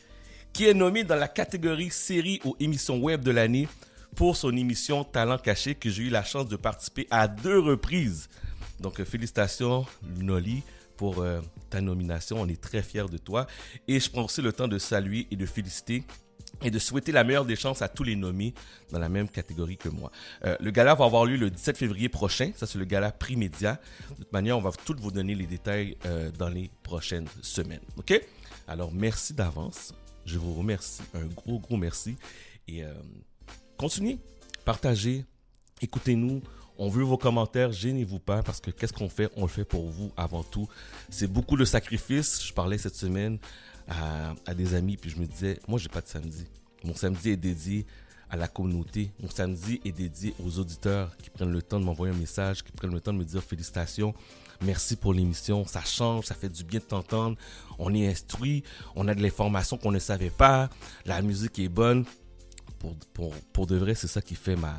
qui 0.53 0.65
est 0.65 0.73
nommée 0.73 1.03
dans 1.03 1.15
la 1.15 1.27
catégorie 1.27 1.91
série 1.91 2.39
ou 2.45 2.55
émission 2.59 2.97
web 2.97 3.21
de 3.21 3.31
l'année 3.31 3.67
pour 4.15 4.37
son 4.37 4.55
émission 4.55 5.03
Talent 5.03 5.37
caché 5.37 5.75
que 5.75 5.89
j'ai 5.89 6.03
eu 6.03 6.09
la 6.09 6.23
chance 6.23 6.47
de 6.47 6.55
participer 6.55 7.05
à 7.11 7.27
deux 7.27 7.59
reprises. 7.59 8.29
Donc 8.79 9.03
félicitations 9.03 9.85
Noli 10.19 10.63
pour 10.95 11.19
euh, 11.19 11.41
ta 11.69 11.81
nomination. 11.81 12.37
On 12.39 12.47
est 12.47 12.59
très 12.59 12.81
fiers 12.81 13.09
de 13.11 13.17
toi. 13.17 13.47
Et 13.87 13.99
je 13.99 14.09
prends 14.09 14.23
aussi 14.25 14.41
le 14.41 14.53
temps 14.53 14.67
de 14.67 14.77
saluer 14.77 15.27
et 15.29 15.35
de 15.35 15.45
féliciter 15.45 16.03
et 16.63 16.71
de 16.71 16.79
souhaiter 16.79 17.11
la 17.11 17.23
meilleure 17.23 17.45
des 17.45 17.55
chances 17.55 17.81
à 17.81 17.87
tous 17.87 18.03
les 18.03 18.15
nommés 18.15 18.53
dans 18.91 18.99
la 18.99 19.09
même 19.09 19.29
catégorie 19.29 19.77
que 19.77 19.89
moi. 19.89 20.11
Euh, 20.45 20.55
le 20.59 20.71
gala 20.71 20.95
va 20.95 21.05
avoir 21.05 21.25
lieu 21.25 21.37
le 21.37 21.49
17 21.49 21.77
février 21.77 22.09
prochain. 22.09 22.51
Ça, 22.55 22.67
c'est 22.67 22.77
le 22.77 22.85
gala 22.85 23.11
Prix 23.11 23.35
Média. 23.35 23.79
De 24.11 24.23
toute 24.23 24.33
manière, 24.33 24.57
on 24.57 24.61
va 24.61 24.71
tout 24.71 24.95
vous 24.99 25.11
donner 25.11 25.35
les 25.35 25.45
détails 25.45 25.97
euh, 26.05 26.31
dans 26.31 26.49
les 26.49 26.69
prochaines 26.83 27.27
semaines. 27.41 27.81
OK? 27.97 28.19
Alors, 28.67 28.91
merci 28.91 29.33
d'avance. 29.33 29.93
Je 30.25 30.37
vous 30.37 30.53
remercie. 30.53 31.03
Un 31.13 31.25
gros, 31.25 31.59
gros 31.59 31.77
merci. 31.77 32.15
Et 32.67 32.83
euh, 32.83 32.93
continuez, 33.77 34.17
partagez, 34.63 35.25
écoutez-nous. 35.81 36.41
On 36.77 36.89
veut 36.89 37.03
vos 37.03 37.17
commentaires, 37.17 37.71
gênez-vous 37.71 38.19
pas 38.19 38.43
parce 38.43 38.59
que 38.59 38.69
qu'est-ce 38.69 38.91
qu'on 38.91 39.07
fait? 39.07 39.29
On 39.37 39.43
le 39.43 39.47
fait 39.47 39.63
pour 39.63 39.87
vous 39.89 40.11
avant 40.17 40.43
tout. 40.43 40.67
C'est 41.09 41.31
beaucoup 41.31 41.55
de 41.55 41.63
sacrifices. 41.63 42.45
Je 42.45 42.51
parlais 42.51 42.77
cette 42.77 42.95
semaine 42.95 43.39
à, 43.87 44.53
des 44.53 44.73
amis, 44.73 44.97
puis 44.97 45.09
je 45.09 45.17
me 45.17 45.25
disais, 45.25 45.59
moi, 45.67 45.79
j'ai 45.79 45.89
pas 45.89 46.01
de 46.01 46.07
samedi. 46.07 46.45
Mon 46.83 46.95
samedi 46.95 47.29
est 47.29 47.37
dédié 47.37 47.85
à 48.29 48.35
la 48.35 48.47
communauté. 48.47 49.11
Mon 49.21 49.29
samedi 49.29 49.79
est 49.85 49.91
dédié 49.91 50.33
aux 50.43 50.59
auditeurs 50.59 51.15
qui 51.17 51.29
prennent 51.29 51.51
le 51.51 51.61
temps 51.61 51.79
de 51.79 51.85
m'envoyer 51.85 52.13
un 52.13 52.17
message, 52.17 52.63
qui 52.63 52.71
prennent 52.71 52.93
le 52.93 52.99
temps 52.99 53.13
de 53.13 53.19
me 53.19 53.23
dire 53.23 53.43
félicitations, 53.43 54.13
merci 54.61 54.95
pour 54.95 55.13
l'émission, 55.13 55.65
ça 55.65 55.83
change, 55.83 56.25
ça 56.25 56.35
fait 56.35 56.49
du 56.49 56.63
bien 56.63 56.79
de 56.79 56.85
t'entendre. 56.85 57.37
On 57.77 57.93
est 57.93 58.07
instruit, 58.07 58.63
on 58.95 59.07
a 59.07 59.13
de 59.13 59.21
l'information 59.21 59.77
qu'on 59.77 59.91
ne 59.91 59.99
savait 59.99 60.31
pas, 60.31 60.69
la 61.05 61.21
musique 61.21 61.59
est 61.59 61.69
bonne. 61.69 62.05
Pour, 62.79 62.95
pour, 63.13 63.33
pour 63.53 63.67
de 63.67 63.77
vrai, 63.77 63.95
c'est 63.95 64.07
ça 64.07 64.21
qui 64.21 64.35
fait 64.35 64.55
ma, 64.55 64.75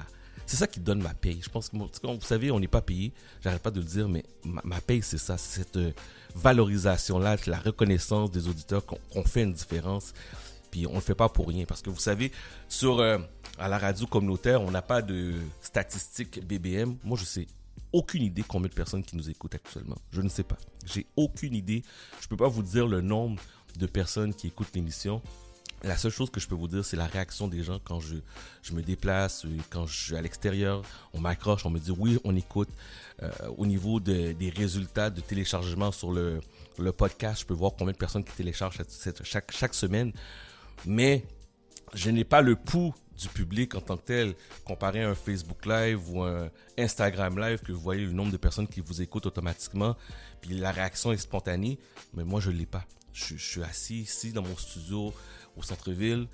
c'est 0.47 0.57
ça 0.57 0.69
qui 0.69 0.79
donne 0.79 1.03
ma 1.03 1.13
paye. 1.13 1.41
Je 1.43 1.49
pense 1.49 1.69
que, 1.69 1.77
vous 1.77 2.21
savez, 2.21 2.53
on 2.53 2.61
n'est 2.61 2.69
pas 2.69 2.81
payé. 2.81 3.13
J'arrête 3.43 3.63
pas 3.63 3.73
de 3.73 3.81
le 3.81 3.87
dire, 3.87 4.09
mais 4.09 4.25
ma, 4.45 4.81
paye, 4.81 5.03
c'est 5.03 5.19
ça. 5.19 5.37
C'est 5.37 5.65
cette 5.65 5.97
valorisation-là, 6.37 7.37
la 7.47 7.59
reconnaissance 7.59 8.31
des 8.31 8.49
auditeurs 8.49 8.85
qu'on 8.85 9.25
fait 9.25 9.43
une 9.43 9.53
différence. 9.53 10.13
Puis 10.71 10.87
on 10.87 10.91
ne 10.91 10.97
le 10.97 11.01
fait 11.01 11.15
pas 11.15 11.29
pour 11.29 11.49
rien. 11.49 11.65
Parce 11.65 11.83
que 11.83 11.91
vous 11.91 11.99
savez, 11.99 12.33
sur, 12.69 13.01
euh, 13.01 13.19
à 13.59 13.69
la 13.69 13.79
radio 13.79 14.07
communautaire, 14.07 14.63
on 14.63 14.71
n'a 14.71 14.83
pas 14.83 15.03
de 15.03 15.35
statistiques 15.61 16.45
BBM. 16.47 16.97
Moi, 17.05 17.17
je 17.19 17.25
sais 17.25 17.47
aucune 17.93 18.23
idée 18.23 18.45
combien 18.47 18.69
de 18.69 18.75
personnes 18.75 19.03
qui 19.03 19.17
nous 19.17 19.31
écoutent 19.31 19.55
actuellement. 19.55 19.97
Je 20.11 20.21
ne 20.21 20.29
sais 20.29 20.43
pas. 20.43 20.59
J'ai 20.85 21.07
aucune 21.17 21.55
idée. 21.55 21.83
Je 22.21 22.27
ne 22.27 22.29
peux 22.29 22.37
pas 22.37 22.49
vous 22.49 22.63
dire 22.63 22.87
le 22.87 23.01
nombre 23.01 23.41
de 23.79 23.87
personnes 23.87 24.35
qui 24.35 24.49
écoutent 24.49 24.75
l'émission. 24.75 25.23
La 25.87 25.97
seule 25.97 26.11
chose 26.11 26.31
que 26.31 26.41
je 26.41 26.49
peux 26.49 26.57
vous 26.57 26.67
dire, 26.67 26.85
c'est 26.85 26.97
la 26.97 27.07
réaction 27.07 27.47
des 27.47 27.63
gens 27.63 27.79
quand 27.85 28.01
je, 28.01 28.17
je 28.63 28.73
me 28.73 28.83
déplace, 28.83 29.45
euh, 29.45 29.57
quand 29.71 29.87
je 29.87 29.97
suis 29.97 30.17
à 30.17 30.21
l'extérieur, 30.21 30.83
on 31.13 31.21
m'accroche, 31.21 31.65
on 31.65 31.71
me 31.71 31.79
dit 31.79 31.93
oui, 31.93 32.19
on 32.25 32.35
écoute. 32.35 32.69
Euh, 33.23 33.31
au 33.57 33.67
niveau 33.67 34.01
de, 34.01 34.33
des 34.33 34.51
résultats 34.51 35.11
de 35.11 35.21
téléchargement 35.21 35.93
sur 35.93 36.11
le, 36.11 36.41
le, 36.79 36.93
podcast, 36.93 37.43
je 37.43 37.47
peux 37.47 37.55
voir 37.55 37.73
combien 37.79 37.93
de 37.93 37.99
personnes 37.99 38.25
qui 38.25 38.33
téléchargent 38.33 38.83
chaque, 39.23 39.53
chaque 39.53 39.75
semaine. 39.75 40.13
Mais 40.85 41.25
je 41.95 42.11
n'ai 42.11 42.25
pas 42.25 42.43
le 42.43 42.57
pouls 42.57 42.93
du 43.17 43.29
public 43.29 43.77
en 43.77 43.81
tant 43.81 43.97
que 43.97 44.07
tel, 44.07 44.35
comparé 44.65 45.05
à 45.05 45.11
un 45.11 45.15
Facebook 45.15 45.65
Live 45.67 46.11
ou 46.11 46.23
un 46.23 46.51
Instagram 46.77 47.39
Live, 47.39 47.61
que 47.61 47.71
vous 47.71 47.81
voyez 47.81 48.05
le 48.05 48.13
nombre 48.13 48.33
de 48.33 48.37
personnes 48.37 48.67
qui 48.67 48.81
vous 48.81 49.01
écoutent 49.01 49.27
automatiquement, 49.27 49.97
puis 50.41 50.59
la 50.59 50.73
réaction 50.73 51.13
est 51.13 51.17
spontanée, 51.17 51.79
mais 52.13 52.25
moi 52.25 52.41
je 52.41 52.51
ne 52.51 52.57
l'ai 52.57 52.67
pas. 52.67 52.85
Je, 53.13 53.37
suis 53.37 53.63
assis 53.63 54.01
ici 54.01 54.33
dans 54.33 54.43
mon 54.43 54.57
studio 54.57 55.15
au 55.57 55.63
centre-ville, 55.63 56.29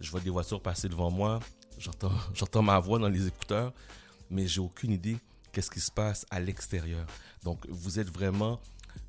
je 0.00 0.10
vois 0.10 0.20
des 0.20 0.30
voitures 0.30 0.62
passer 0.62 0.88
devant 0.88 1.10
moi, 1.10 1.40
j'entends, 2.34 2.62
ma 2.62 2.78
voix 2.78 2.98
dans 2.98 3.08
les 3.08 3.26
écouteurs, 3.26 3.72
mais 4.30 4.46
j'ai 4.46 4.60
aucune 4.60 4.92
idée 4.92 5.16
qu'est-ce 5.52 5.70
qui 5.70 5.80
se 5.80 5.90
passe 5.90 6.26
à 6.30 6.40
l'extérieur. 6.40 7.06
Donc, 7.44 7.66
vous 7.68 7.98
êtes 7.98 8.10
vraiment 8.10 8.60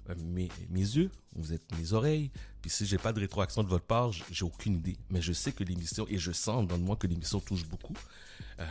euh, 0.10 0.16
mes, 0.18 0.50
yeux, 0.72 1.12
vous 1.36 1.54
êtes 1.54 1.64
mes 1.78 1.94
oreilles. 1.94 2.32
Puis 2.62 2.70
si 2.70 2.86
j'ai 2.86 2.98
pas 2.98 3.14
de 3.14 3.20
rétroaction 3.20 3.64
de 3.64 3.70
votre 3.70 3.86
part, 3.86 4.12
j'ai 4.12 4.46
aucune 4.46 4.76
idée. 4.76 4.98
Mais 5.10 5.22
je 5.22 5.34
sais 5.34 5.52
que 5.52 5.64
l'émission, 5.64 6.06
et 6.10 6.18
je 6.18 6.32
sens 6.32 6.68
dans 6.68 6.78
moi 6.78 6.96
que 6.96 7.08
l'émission 7.08 7.40
touche 7.40 7.66
beaucoup. 7.66 7.94
Euh, 8.60 8.66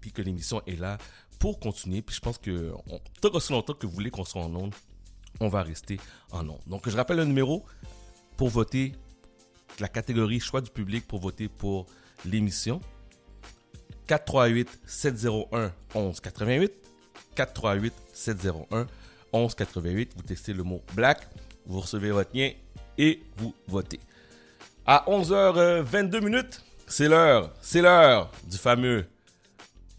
puis 0.00 0.12
que 0.12 0.22
l'émission 0.22 0.62
est 0.66 0.76
là 0.76 0.98
pour 1.38 1.60
continuer. 1.60 2.02
Puis 2.02 2.16
je 2.16 2.20
pense 2.20 2.38
que 2.38 2.72
tant 3.20 3.30
aussi 3.30 3.52
longtemps 3.52 3.74
que 3.74 3.86
vous 3.86 3.92
voulez 3.92 4.10
qu'on 4.10 4.24
soit 4.24 4.42
en 4.42 4.54
onde, 4.54 4.74
on 5.40 5.48
va 5.48 5.62
rester 5.62 5.98
en 6.30 6.48
onde. 6.48 6.60
Donc 6.66 6.88
je 6.88 6.96
rappelle 6.96 7.18
le 7.18 7.24
numéro 7.24 7.64
pour 8.36 8.48
voter 8.48 8.92
la 9.80 9.88
catégorie 9.88 10.40
choix 10.40 10.60
du 10.60 10.70
public 10.70 11.06
pour 11.06 11.20
voter 11.20 11.48
pour 11.48 11.86
l'émission. 12.24 12.80
438 14.06 14.80
701 14.86 15.72
1188 15.94 16.72
438 17.34 17.92
701 18.12 18.86
1188 19.32 20.12
vous 20.16 20.22
testez 20.22 20.52
le 20.52 20.62
mot 20.62 20.82
black. 20.94 21.28
Vous 21.66 21.80
recevez 21.80 22.10
votre 22.10 22.30
lien 22.34 22.50
et 22.98 23.22
vous 23.36 23.54
votez. 23.66 24.00
À 24.86 25.04
11h22 25.08 26.24
minutes, 26.24 26.64
c'est 26.86 27.08
l'heure, 27.08 27.52
c'est 27.60 27.82
l'heure 27.82 28.30
du 28.48 28.56
fameux 28.56 29.06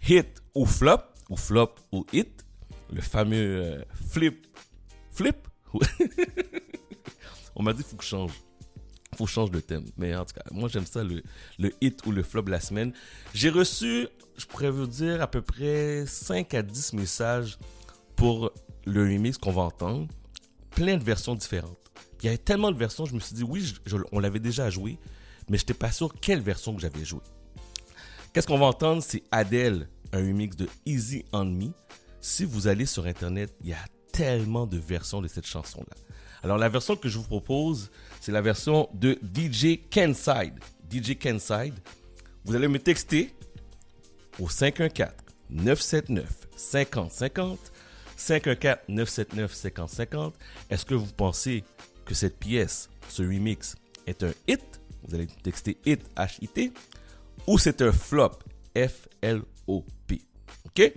hit 0.08 0.42
ou 0.56 0.66
flop, 0.66 1.02
ou 1.30 1.36
flop 1.36 1.76
ou 1.92 2.06
hit, 2.14 2.46
le 2.92 3.02
fameux 3.02 3.36
euh, 3.64 3.84
flip, 4.10 4.48
flip. 5.12 5.36
On 7.56 7.64
m'a 7.64 7.74
dit 7.74 7.84
faut 7.84 7.98
que 7.98 8.04
je 8.04 8.10
change, 8.10 8.32
faut 9.18 9.26
que 9.26 9.30
je 9.30 9.36
change 9.36 9.52
de 9.52 9.60
thème. 9.60 9.86
Mais 9.98 10.16
en 10.16 10.26
tout 10.26 10.34
cas, 10.34 10.44
moi 10.52 10.70
j'aime 10.70 10.86
ça 10.86 11.04
le, 11.04 11.24
le 11.60 11.72
hit 11.82 12.06
ou 12.06 12.12
le 12.12 12.24
flop 12.24 12.44
de 12.44 12.52
la 12.52 12.60
semaine. 12.60 12.94
J'ai 13.34 13.50
reçu, 13.50 14.08
je 14.38 14.46
pourrais 14.46 14.70
vous 14.70 14.88
dire 14.88 15.22
à 15.22 15.28
peu 15.28 15.42
près 15.42 16.06
5 16.06 16.54
à 16.54 16.62
10 16.62 16.94
messages 16.94 17.58
pour 18.16 18.52
le 18.86 19.04
remix 19.04 19.38
qu'on 19.38 19.52
va 19.52 19.64
entendre, 19.64 20.08
plein 20.72 20.98
de 20.98 21.04
versions 21.04 21.36
différentes. 21.36 21.78
Il 22.22 22.26
y 22.26 22.30
avait 22.30 22.38
tellement 22.38 22.72
de 22.72 22.78
versions, 22.78 23.06
je 23.06 23.14
me 23.14 23.20
suis 23.20 23.36
dit 23.36 23.44
oui, 23.44 23.74
on 24.12 24.20
l'avait 24.20 24.40
déjà 24.40 24.70
joué, 24.70 24.98
mais 25.50 25.58
je 25.58 25.64
n'étais 25.64 25.74
pas 25.74 25.92
sûr 25.92 26.14
quelle 26.20 26.42
version 26.42 26.74
que 26.74 26.82
j'avais 26.82 27.06
joué. 27.06 27.22
Qu'est-ce 28.34 28.48
qu'on 28.48 28.60
va 28.60 28.66
entendre? 28.68 29.04
C'est 29.04 29.24
Adele, 29.32 29.90
un 30.14 30.20
remix 30.20 30.56
de 30.56 30.68
Easy 30.86 31.26
on 31.32 31.46
Me. 31.46 31.72
Si 32.22 32.46
vous 32.46 32.68
allez 32.68 32.86
sur 32.86 33.06
internet, 33.06 33.54
il 33.62 33.70
y 33.70 33.74
a 33.74 33.86
tellement 34.12 34.66
de 34.66 34.78
versions 34.78 35.22
de 35.22 35.28
cette 35.28 35.46
chanson-là. 35.46 35.96
Alors 36.48 36.58
la 36.58 36.70
version 36.70 36.96
que 36.96 37.10
je 37.10 37.18
vous 37.18 37.26
propose, 37.26 37.92
c'est 38.22 38.32
la 38.32 38.40
version 38.40 38.88
de 38.94 39.20
DJ 39.36 39.82
Kenside. 39.92 40.58
DJ 40.90 41.18
Kenside, 41.18 41.78
vous 42.46 42.56
allez 42.56 42.70
me 42.70 42.80
texter 42.80 43.34
au 44.40 44.48
514 44.48 45.12
979 45.50 46.48
5050 46.56 47.60
514 48.16 48.78
979 48.88 49.54
5050. 49.54 50.36
Est-ce 50.70 50.86
que 50.86 50.94
vous 50.94 51.12
pensez 51.12 51.66
que 52.06 52.14
cette 52.14 52.40
pièce, 52.40 52.90
ce 53.10 53.24
remix, 53.24 53.76
est 54.06 54.24
un 54.24 54.32
hit? 54.48 54.64
Vous 55.04 55.16
allez 55.16 55.28
texter 55.44 55.78
hit 55.86 56.00
H-I-T 56.16 56.72
ou 57.46 57.58
c'est 57.58 57.82
un 57.82 57.92
flop 57.92 58.40
F-L-O-P. 58.74 60.22
OK? 60.64 60.94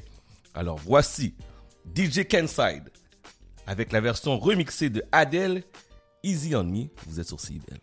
Alors 0.54 0.78
voici 0.78 1.34
DJ 1.92 2.24
Kenside 2.28 2.88
avec 3.66 3.92
la 3.92 4.00
version 4.00 4.38
remixée 4.38 4.90
de 4.90 5.02
Adele 5.12 5.62
Easy 6.22 6.54
on 6.54 6.64
Me. 6.64 6.86
Vous 7.06 7.20
êtes 7.20 7.28
sur 7.28 7.38
inside. 7.38 7.76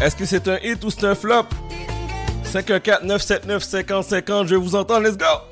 Est-ce 0.00 0.16
que 0.16 0.24
c'est 0.24 0.48
un 0.48 0.56
hit 0.62 0.82
ou 0.82 0.90
c'est 0.90 1.04
un 1.04 1.14
flop? 1.14 1.44
Didn't 2.52 2.84
get 2.84 3.00
514 3.02 3.04
979 3.04 3.62
5050, 3.62 4.48
je 4.48 4.54
vous 4.56 4.74
entendre, 4.74 5.06
let's 5.06 5.16
go 5.16 5.49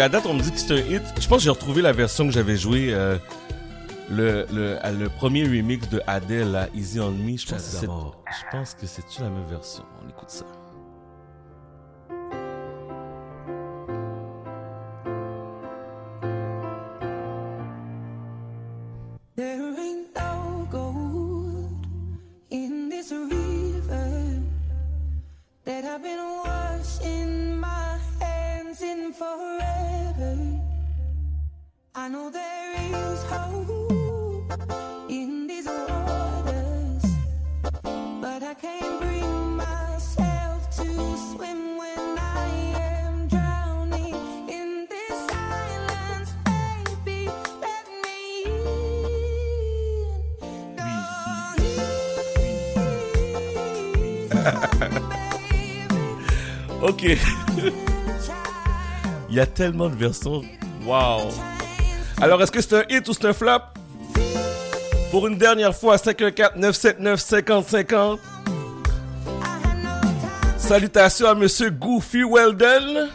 À 0.00 0.08
date, 0.08 0.24
on 0.26 0.32
me 0.34 0.40
dit 0.40 0.50
que 0.50 0.58
c'est 0.58 0.72
un 0.72 0.76
hit. 0.78 1.02
Je 1.20 1.28
pense 1.28 1.38
que 1.38 1.44
j'ai 1.44 1.50
retrouvé 1.50 1.82
la 1.82 1.92
version 1.92 2.24
que 2.26 2.32
j'avais 2.32 2.56
jouée, 2.56 2.88
euh, 2.94 3.18
le, 4.10 4.46
le, 4.52 4.84
à- 4.84 4.92
le 4.92 5.08
premier 5.10 5.44
remix 5.44 5.88
de 5.90 6.00
Adele, 6.06 6.50
là, 6.52 6.68
Easy 6.74 6.98
on 7.00 7.10
Me. 7.10 7.36
Je 7.36 7.44
pense, 7.46 7.50
que 7.50 7.58
c'est, 7.60 7.86
je 7.86 8.50
pense 8.50 8.74
que 8.74 8.86
c'est 8.86 9.02
la 9.22 9.28
même 9.28 9.44
version. 9.46 9.84
Y 59.40 59.42
a 59.42 59.46
tellement 59.46 59.88
de 59.88 59.94
versions. 59.94 60.42
Wow. 60.84 61.30
Alors, 62.20 62.42
est-ce 62.42 62.52
que 62.52 62.60
c'est 62.60 62.74
un 62.74 62.82
hit 62.90 63.08
ou 63.08 63.14
c'est 63.14 63.24
un 63.24 63.32
flop? 63.32 63.60
Pour 65.10 65.26
une 65.26 65.38
dernière 65.38 65.74
fois, 65.74 65.96
514-979-5050. 65.96 68.18
Salutations 70.58 71.28
à 71.28 71.34
Monsieur 71.34 71.70
Goofy 71.70 72.22
Weldon. 72.22 73.08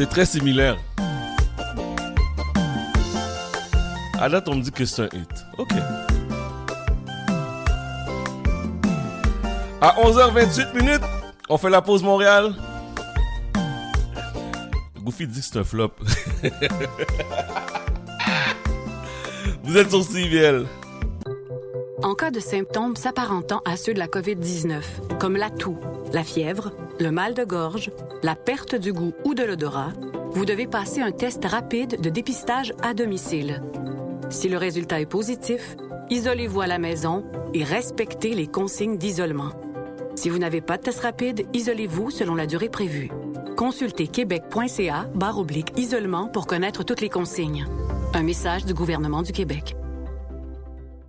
C'est 0.00 0.08
très 0.08 0.24
similaire. 0.24 0.78
À 4.18 4.30
date, 4.30 4.48
on 4.48 4.54
me 4.54 4.62
dit 4.62 4.72
que 4.72 4.86
c'est 4.86 5.02
un 5.02 5.08
hit. 5.12 5.28
Ok. 5.58 5.72
À 9.82 9.94
11h28 10.00 10.74
minutes, 10.74 11.02
on 11.50 11.58
fait 11.58 11.68
la 11.68 11.82
pause 11.82 12.02
Montréal. 12.02 12.54
Goofy 15.02 15.26
dit 15.26 15.40
que 15.40 15.44
c'est 15.44 15.58
un 15.58 15.64
flop. 15.64 15.92
Vous 19.62 19.76
êtes 19.76 19.90
sur 19.90 20.02
CBL. 20.02 20.64
En 22.02 22.14
cas 22.14 22.30
de 22.30 22.40
symptômes 22.40 22.96
s'apparentant 22.96 23.60
à 23.66 23.76
ceux 23.76 23.92
de 23.92 23.98
la 23.98 24.06
COVID-19, 24.06 24.80
comme 25.18 25.36
la 25.36 25.50
toux, 25.50 25.78
la 26.14 26.24
fièvre, 26.24 26.72
le 27.00 27.10
mal 27.10 27.34
de 27.34 27.44
gorge, 27.44 27.90
la 28.22 28.36
perte 28.36 28.74
du 28.74 28.92
goût 28.92 29.14
ou 29.24 29.34
de 29.34 29.42
l'odorat, 29.42 29.92
vous 30.32 30.44
devez 30.44 30.66
passer 30.66 31.00
un 31.00 31.10
test 31.10 31.44
rapide 31.44 32.00
de 32.00 32.10
dépistage 32.10 32.74
à 32.82 32.94
domicile. 32.94 33.62
Si 34.28 34.48
le 34.48 34.58
résultat 34.58 35.00
est 35.00 35.06
positif, 35.06 35.76
isolez-vous 36.10 36.60
à 36.60 36.66
la 36.66 36.78
maison 36.78 37.24
et 37.54 37.64
respectez 37.64 38.34
les 38.34 38.46
consignes 38.46 38.98
d'isolement. 38.98 39.50
Si 40.14 40.28
vous 40.28 40.38
n'avez 40.38 40.60
pas 40.60 40.76
de 40.76 40.82
test 40.82 41.00
rapide, 41.00 41.46
isolez-vous 41.54 42.10
selon 42.10 42.34
la 42.34 42.46
durée 42.46 42.68
prévue. 42.68 43.10
Consultez 43.56 44.06
québec.ca 44.06 45.08
barre 45.14 45.38
oblique 45.38 45.72
isolement 45.78 46.28
pour 46.28 46.46
connaître 46.46 46.84
toutes 46.84 47.00
les 47.00 47.08
consignes. 47.08 47.66
Un 48.14 48.22
message 48.22 48.64
du 48.66 48.74
gouvernement 48.74 49.22
du 49.22 49.32
Québec. 49.32 49.74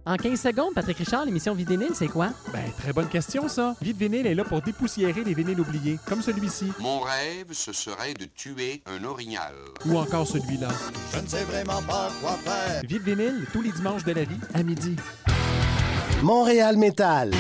En 0.05 0.15
15 0.15 0.39
secondes, 0.41 0.73
Patrick 0.73 0.97
Richard, 0.97 1.25
l'émission 1.25 1.53
Vidénil, 1.53 1.89
c'est 1.93 2.07
quoi? 2.07 2.29
Ben, 2.51 2.63
très 2.79 2.91
bonne 2.91 3.07
question, 3.07 3.47
ça. 3.47 3.75
Vide 3.81 3.97
Vinyle 3.97 4.25
est 4.25 4.33
là 4.33 4.43
pour 4.43 4.59
dépoussiérer 4.61 5.23
les 5.23 5.35
vinyles 5.35 5.59
oubliés, 5.59 5.99
comme 6.07 6.23
celui-ci, 6.23 6.71
Mon 6.79 7.01
rêve, 7.01 7.47
ce 7.51 7.71
serait 7.71 8.15
de 8.15 8.25
tuer 8.25 8.81
un 8.87 9.03
orignal. 9.03 9.53
ou 9.85 9.97
encore 9.99 10.25
celui-là. 10.27 10.69
Je 11.13 11.19
ne 11.19 11.27
sais 11.27 11.43
vraiment 11.43 11.81
pas 11.87 12.09
quoi 12.19 12.31
faire. 12.43 12.81
Vide 12.83 13.03
Vinyle, 13.03 13.45
tous 13.53 13.61
les 13.61 13.71
dimanches 13.71 14.03
de 14.03 14.13
la 14.13 14.23
vie, 14.23 14.39
à 14.55 14.63
midi. 14.63 14.95
Montréal 16.23 16.77
Métal. 16.77 17.31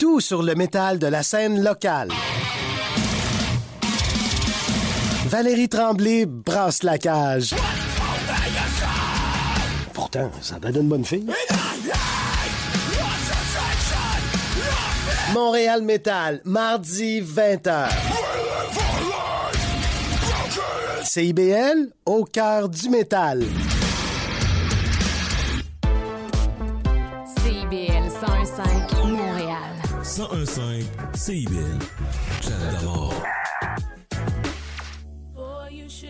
Tout 0.00 0.20
sur 0.20 0.42
le 0.44 0.54
métal 0.54 1.00
de 1.00 1.06
la 1.08 1.24
scène 1.24 1.62
locale. 1.62 2.10
Valérie 5.26 5.68
Tremblay 5.68 6.26
brasse 6.26 6.82
la 6.84 6.98
cage. 6.98 7.52
Pourtant, 10.12 10.30
ça 10.42 10.58
donne 10.58 10.76
une 10.76 10.88
bonne 10.88 11.04
fille. 11.04 11.26
Montréal 15.32 15.80
Métal, 15.82 16.42
mardi 16.44 17.22
20h. 17.22 17.88
CIBL, 21.04 21.92
au 22.04 22.24
cœur 22.24 22.68
du 22.68 22.90
métal. 22.90 23.42
CIBL 27.36 28.08
101.5 28.20 29.06
Montréal. 29.06 29.56
1015 30.02 30.60
CIBL. 31.14 31.78
D'amour. 32.82 33.14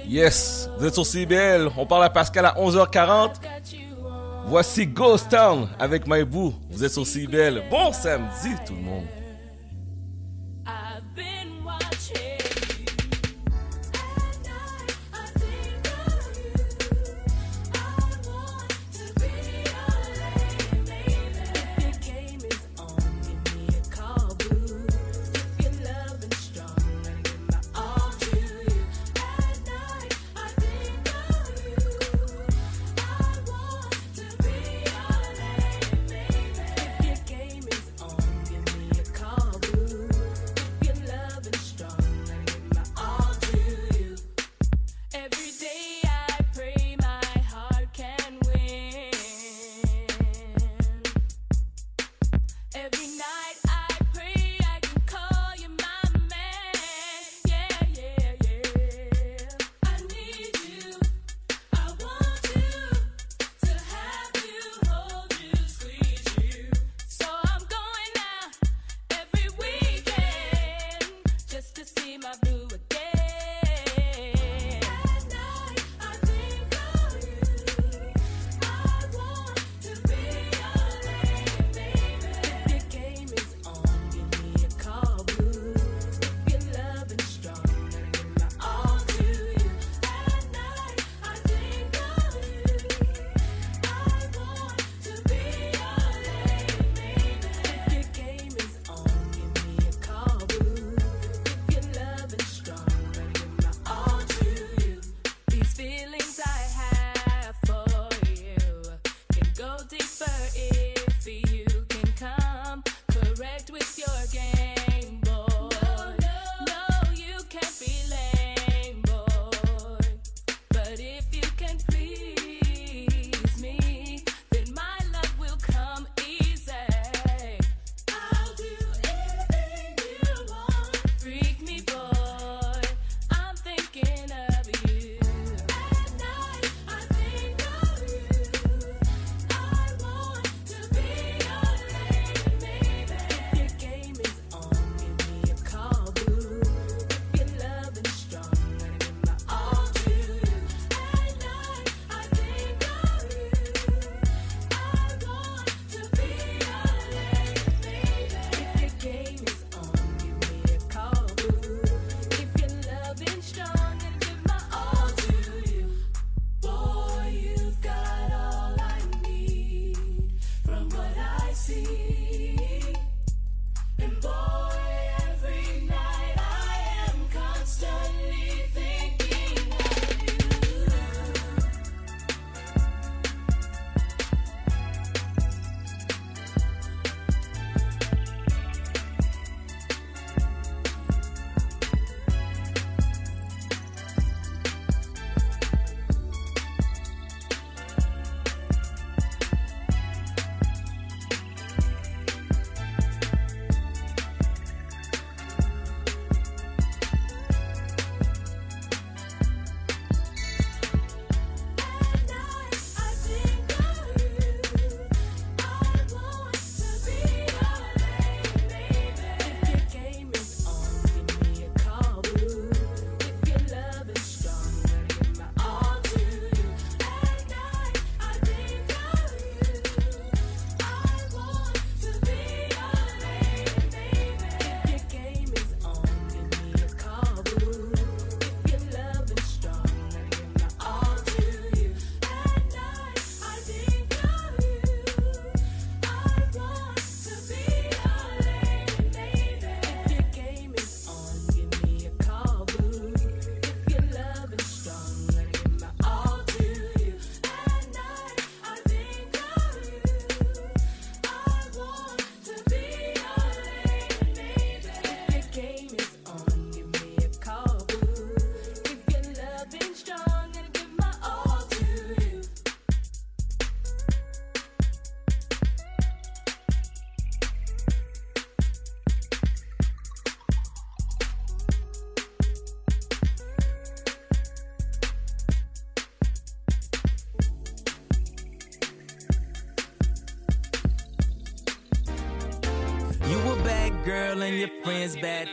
Yes, 0.08 0.68
vous 0.78 0.86
êtes 0.86 0.94
sur 0.94 1.06
CBL. 1.06 1.70
On 1.76 1.86
parle 1.86 2.04
à 2.04 2.10
Pascal 2.10 2.44
à 2.44 2.54
11h40. 2.56 3.30
Voici 4.52 4.86
Ghost 4.86 5.30
Town 5.30 5.66
avec 5.78 6.06
Maïbou. 6.06 6.52
Vous 6.68 6.84
êtes 6.84 6.92
sur 6.92 7.06
CBL. 7.06 7.62
Bon 7.70 7.90
samedi, 7.90 8.50
tout 8.66 8.74
le 8.74 8.82
monde. 8.82 9.06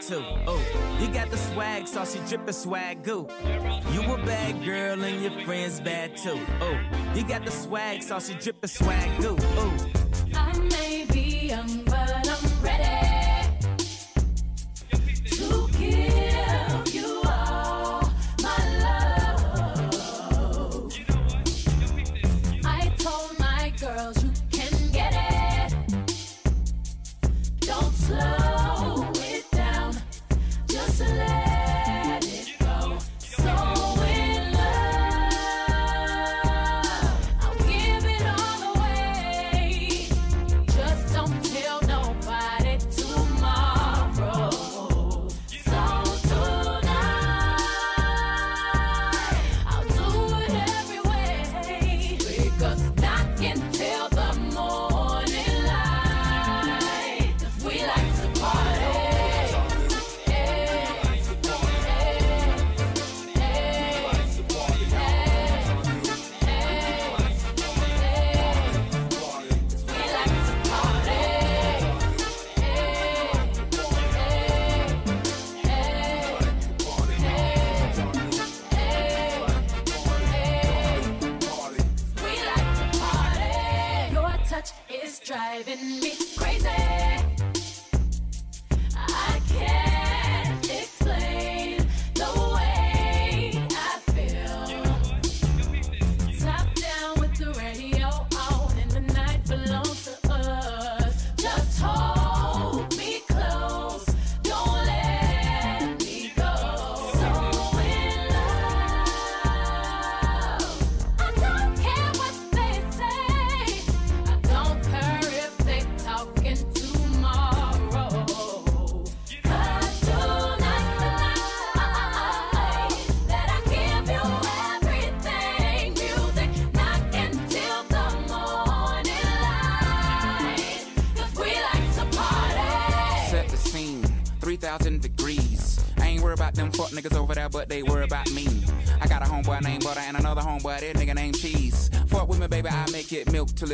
Too. 0.09 0.25
Oh, 0.47 0.97
you 0.99 1.07
got 1.07 1.29
the 1.29 1.37
swag, 1.37 1.87
saucy 1.87 2.19
drippin' 2.27 2.53
swag 2.53 3.03
goo. 3.03 3.27
You 3.93 4.01
a 4.11 4.17
bad 4.25 4.63
girl 4.65 5.03
and 5.03 5.21
your 5.21 5.45
friends 5.45 5.79
bad 5.79 6.17
too. 6.17 6.39
Oh, 6.61 6.79
you 7.13 7.23
got 7.23 7.45
the 7.45 7.51
swag, 7.51 8.01
saucy 8.01 8.33
drippin' 8.33 8.69
swag 8.69 9.21
goo. 9.21 9.37
Oh. 9.39 9.98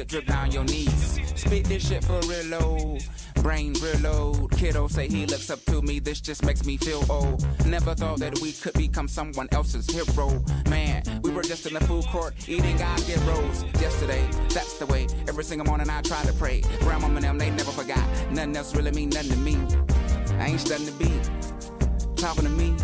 It 0.06 0.10
drip 0.10 0.26
down 0.26 0.52
your 0.52 0.64
knees. 0.64 1.20
Spit 1.36 1.66
this 1.66 1.88
shit 1.88 2.04
for 2.04 2.20
real 2.22 2.46
low. 2.46 2.98
Brain 3.42 3.74
real 3.82 4.00
low. 4.00 4.48
Kiddo 4.58 4.88
say 4.88 5.08
he 5.08 5.26
looks 5.26 5.50
up 5.50 5.64
to 5.66 5.82
me, 5.82 6.00
this 6.00 6.22
just 6.22 6.46
makes 6.46 6.66
me 6.66 6.78
feel 6.78 7.04
old. 7.10 7.46
Never 7.66 7.94
thought 7.94 8.20
that 8.20 8.40
we 8.40 8.52
could 8.54 8.74
become 8.74 9.08
someone 9.08 9.48
else's 9.52 9.88
hero. 9.90 10.44
Man, 10.70 11.04
we 11.24 11.32
were 11.32 11.44
just 11.44 11.66
in 11.66 11.74
the 11.74 11.82
food 11.82 12.06
court 12.06 12.34
eating 12.48 12.78
God 12.78 12.98
get 13.08 13.20
rolls 13.26 13.64
yesterday. 13.82 14.28
That's 14.50 14.78
the 14.78 14.86
way. 14.88 15.08
Every 15.28 15.44
single 15.44 15.66
morning 15.66 15.90
I 15.90 16.02
try 16.02 16.24
to 16.24 16.34
pray. 16.34 16.62
Grandmama 16.80 17.16
and 17.16 17.26
them, 17.26 17.38
they 17.38 17.50
never 17.52 17.72
forgot. 17.72 18.06
Nothing 18.32 18.56
else 18.58 18.76
really 18.76 18.92
mean 18.92 19.10
nothing 19.10 19.32
to 19.32 19.38
me. 19.38 19.58
I 20.40 20.48
ain't 20.48 20.62
studying 20.62 20.88
to 20.88 20.94
be 20.94 21.12
Talking 22.16 22.46
to 22.46 22.50
me. 22.50 22.76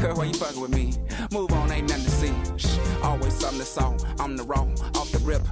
Girl, 0.00 0.14
why 0.14 0.24
you 0.24 0.34
fucking 0.34 0.60
with 0.60 0.74
me? 0.74 0.92
Move 1.32 1.50
on, 1.52 1.72
ain't 1.72 1.88
nothing 1.88 2.04
to 2.04 2.10
see. 2.10 2.34
Shh, 2.56 2.78
always 3.02 3.32
something 3.32 3.60
to 3.60 3.64
saw. 3.64 3.96
I'm 4.20 4.36
the 4.36 4.44
raw, 4.44 4.62
off 4.94 5.10
the 5.10 5.18
rip. 5.24 5.42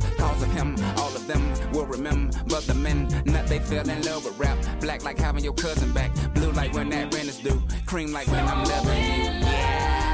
Will 1.74 1.86
remember. 1.86 2.38
But 2.46 2.66
the 2.66 2.74
men, 2.74 3.08
not 3.24 3.46
they 3.46 3.58
fell 3.58 3.88
in 3.88 4.02
love 4.02 4.24
with 4.24 4.38
rap. 4.38 4.58
Black 4.80 5.04
like 5.04 5.18
having 5.18 5.44
your 5.44 5.54
cousin 5.54 5.92
back. 5.92 6.12
Blue 6.34 6.52
like 6.52 6.72
when 6.72 6.90
that 6.90 7.12
rent 7.12 7.28
is 7.28 7.38
due. 7.38 7.60
Cream 7.86 8.12
like 8.12 8.28
when 8.28 8.46
I'm 8.46 8.64
loving 8.64 9.04
you. 9.04 9.44
I'll 9.46 10.13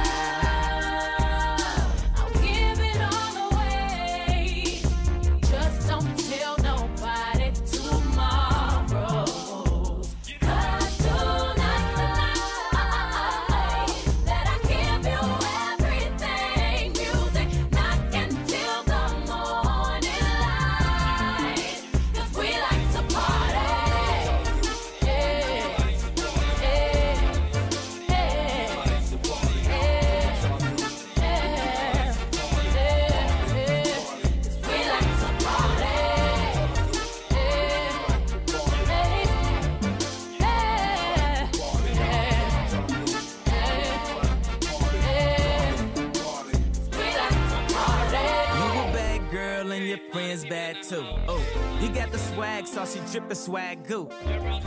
drippin' 53.11 53.37
swag 53.37 53.87
goo. 53.89 54.09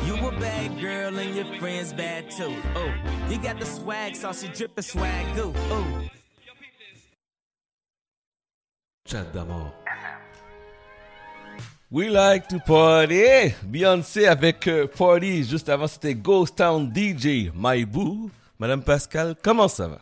You 0.06 0.16
a 0.28 0.32
bad 0.39 0.80
girl 0.80 1.18
and 1.18 1.36
your 1.36 1.46
friends 1.60 1.94
bad 1.94 2.30
too. 2.30 2.54
Oh, 2.76 2.91
you 3.30 3.38
got 3.39 3.60
the 3.60 3.66
swag, 3.66 4.16
saucy 4.16 4.50
drippin' 4.50 4.84
swag 4.84 5.36
goo. 5.36 5.54
Oh. 5.72 5.86
Chat 9.08 9.34
d'amour. 9.34 9.72
We 11.91 12.10
like 12.10 12.48
to 12.50 12.60
party. 12.60 13.54
Beyoncé 13.64 14.28
avec 14.28 14.68
euh, 14.68 14.88
Party. 14.88 15.44
Juste 15.44 15.70
avant, 15.70 15.88
c'était 15.88 16.16
Ghost 16.16 16.58
Town 16.58 16.91
DJ. 16.91 17.52
My 17.54 17.86
Boo. 17.86 18.32
Madame 18.58 18.82
Pascal, 18.82 19.36
comment 19.44 19.68
ça 19.68 19.88
va? 19.88 20.00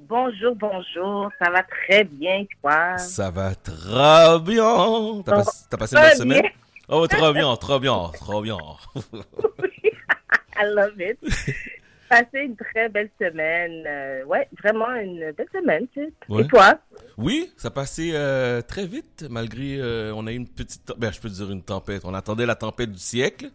Bonjour, 0.00 0.56
bonjour. 0.56 1.30
Ça 1.38 1.50
va 1.50 1.62
très 1.62 2.02
bien, 2.04 2.44
toi? 2.60 2.98
Ça 2.98 3.30
va 3.30 3.54
très 3.54 4.40
bien. 4.40 5.22
T'as 5.24 5.44
pas- 5.44 5.76
passé 5.78 5.96
une 5.96 6.02
bonne 6.02 6.16
semaine? 6.16 6.42
Oh, 6.94 7.06
trop 7.06 7.32
bien, 7.32 7.56
trop 7.56 7.80
bien, 7.80 8.10
trop 8.12 8.42
bien. 8.42 8.58
I 10.54 10.64
love 10.66 11.00
it. 11.00 11.18
Passé 12.10 12.40
une 12.40 12.54
très 12.54 12.90
belle 12.90 13.08
semaine. 13.18 13.84
Euh, 13.86 14.24
ouais, 14.24 14.46
vraiment 14.62 14.92
une 14.96 15.32
belle 15.32 15.46
semaine, 15.54 15.86
tu 15.94 16.04
sais. 16.04 16.12
Ouais. 16.28 16.42
Et 16.42 16.46
toi? 16.48 16.78
Oui, 17.16 17.50
ça 17.56 17.70
passait 17.70 18.10
euh, 18.12 18.60
très 18.60 18.86
vite, 18.86 19.24
malgré 19.30 19.78
euh, 19.78 20.12
on 20.14 20.26
a 20.26 20.32
eu 20.32 20.36
une 20.36 20.46
petite, 20.46 20.92
ben 20.98 21.10
je 21.10 21.18
peux 21.18 21.30
dire 21.30 21.50
une 21.50 21.62
tempête. 21.62 22.02
On 22.04 22.12
attendait 22.12 22.44
la 22.44 22.56
tempête 22.56 22.92
du 22.92 22.98
siècle, 22.98 23.50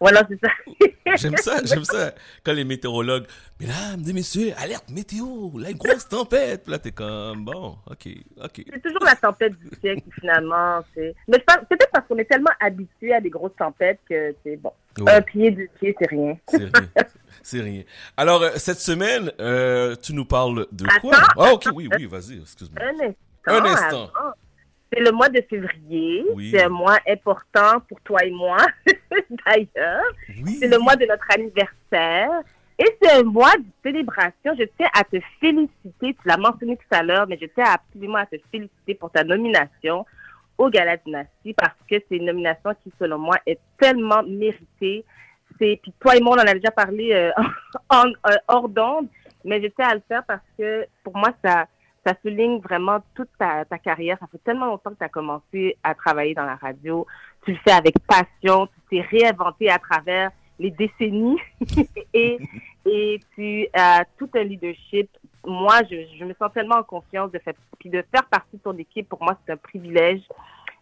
Voilà, 0.00 0.22
c'est 0.28 0.38
ça. 0.40 0.52
J'aime 1.16 1.36
ça, 1.36 1.60
j'aime 1.64 1.84
ça. 1.84 2.12
Quand 2.44 2.52
les 2.52 2.64
météorologues, 2.64 3.26
mesdames 3.58 4.02
et 4.06 4.12
messieurs, 4.12 4.52
alerte 4.58 4.90
météo, 4.90 5.50
la 5.58 5.72
grosse 5.72 6.06
tempête. 6.06 6.68
Là, 6.68 6.78
t'es 6.78 6.92
comme, 6.92 7.44
bon, 7.44 7.76
ok, 7.86 8.08
ok. 8.44 8.64
C'est 8.72 8.82
toujours 8.82 9.04
la 9.04 9.16
tempête 9.16 9.58
du 9.58 9.70
siècle, 9.80 10.02
finalement. 10.20 10.84
Mais 10.96 11.38
peut-être 11.38 11.90
parce 11.92 12.06
qu'on 12.06 12.18
est 12.18 12.26
tellement 12.26 12.50
habitué 12.60 13.14
à 13.14 13.20
des 13.20 13.30
grosses 13.30 13.56
tempêtes 13.56 14.00
que 14.08 14.34
c'est 14.44 14.56
bon. 14.56 14.72
Ouais. 14.98 15.12
Un 15.12 15.22
pied, 15.22 15.50
deux 15.50 15.68
pieds, 15.78 15.96
c'est 15.98 16.08
rien. 16.10 16.36
C'est 16.48 16.56
rien. 16.58 16.88
C'est 17.42 17.60
rien. 17.60 17.82
Alors, 18.16 18.42
euh, 18.42 18.50
cette 18.56 18.80
semaine, 18.80 19.32
euh, 19.40 19.94
tu 20.02 20.12
nous 20.12 20.24
parles 20.24 20.66
de 20.72 20.84
quoi? 21.00 21.16
Ah, 21.36 21.52
ok, 21.52 21.68
oui, 21.74 21.88
oui, 21.96 22.06
vas-y, 22.06 22.40
excuse-moi. 22.40 22.82
Un 22.82 22.94
instant. 22.94 23.14
Un 23.46 23.64
instant. 23.64 24.10
avant. 24.14 24.34
C'est 24.92 25.00
le 25.00 25.12
mois 25.12 25.28
de 25.28 25.42
février. 25.48 26.24
Oui. 26.34 26.50
C'est 26.50 26.62
un 26.62 26.68
mois 26.68 26.98
important 27.06 27.80
pour 27.88 28.00
toi 28.00 28.24
et 28.24 28.30
moi, 28.30 28.58
d'ailleurs. 29.46 30.04
C'est 30.58 30.68
le 30.68 30.78
mois 30.78 30.96
de 30.96 31.04
notre 31.04 31.26
anniversaire. 31.34 32.30
Et 32.78 32.96
c'est 33.02 33.10
un 33.10 33.24
mois 33.24 33.56
de 33.58 33.64
célébration. 33.82 34.54
Je 34.58 34.64
tiens 34.76 34.88
à 34.94 35.02
te 35.04 35.16
féliciter. 35.40 36.14
Tu 36.14 36.14
l'as 36.24 36.36
mentionné 36.36 36.76
tout 36.76 36.96
à 36.96 37.02
l'heure, 37.02 37.26
mais 37.26 37.38
je 37.40 37.46
tiens 37.46 37.64
absolument 37.66 38.18
à 38.18 38.26
te 38.26 38.36
féliciter 38.52 38.94
pour 38.94 39.10
ta 39.10 39.24
nomination 39.24 40.06
au 40.56 40.68
Gala 40.70 40.96
Dynastie 40.96 41.54
parce 41.54 41.76
que 41.88 41.96
c'est 42.08 42.16
une 42.16 42.26
nomination 42.26 42.74
qui, 42.82 42.92
selon 42.98 43.18
moi, 43.18 43.36
est 43.46 43.58
tellement 43.78 44.22
méritée. 44.22 45.04
C'est, 45.58 45.80
puis 45.82 45.92
toi 45.98 46.16
et 46.16 46.20
moi, 46.20 46.36
on 46.36 46.40
en 46.40 46.46
a 46.46 46.54
déjà 46.54 46.70
parlé 46.70 47.12
euh, 47.12 47.30
en, 47.90 48.06
euh, 48.08 48.36
hors 48.46 48.68
d'onde, 48.68 49.08
mais 49.44 49.60
je 49.60 49.68
tiens 49.68 49.88
à 49.88 49.94
le 49.94 50.02
faire 50.06 50.24
parce 50.24 50.42
que 50.56 50.86
pour 51.02 51.16
moi, 51.16 51.30
ça, 51.44 51.66
ça 52.06 52.14
souligne 52.22 52.58
vraiment 52.60 52.98
toute 53.14 53.28
ta, 53.38 53.64
carrière. 53.78 54.16
Ça 54.20 54.26
fait 54.30 54.42
tellement 54.44 54.66
longtemps 54.66 54.90
que 54.90 54.98
tu 54.98 55.04
as 55.04 55.08
commencé 55.08 55.76
à 55.82 55.94
travailler 55.94 56.34
dans 56.34 56.44
la 56.44 56.56
radio. 56.56 57.06
Tu 57.44 57.52
le 57.52 57.58
fais 57.64 57.72
avec 57.72 57.94
passion. 58.06 58.66
Tu 58.66 58.80
t'es 58.90 59.00
réinventé 59.00 59.70
à 59.70 59.78
travers 59.78 60.30
les 60.58 60.70
décennies 60.70 61.38
et, 62.14 62.38
et 62.86 63.20
tu 63.34 63.66
as 63.72 64.04
tout 64.18 64.28
un 64.34 64.42
leadership. 64.42 65.08
Moi, 65.46 65.80
je, 65.90 66.24
me 66.24 66.34
sens 66.34 66.52
tellement 66.52 66.76
en 66.76 66.82
confiance 66.82 67.30
de 67.30 67.38
faire, 67.38 67.54
puis 67.78 67.90
de 67.90 68.04
faire 68.12 68.24
partie 68.26 68.56
de 68.56 68.62
ton 68.62 68.76
équipe. 68.76 69.08
Pour 69.08 69.22
moi, 69.22 69.38
c'est 69.46 69.52
un 69.52 69.56
privilège. 69.56 70.22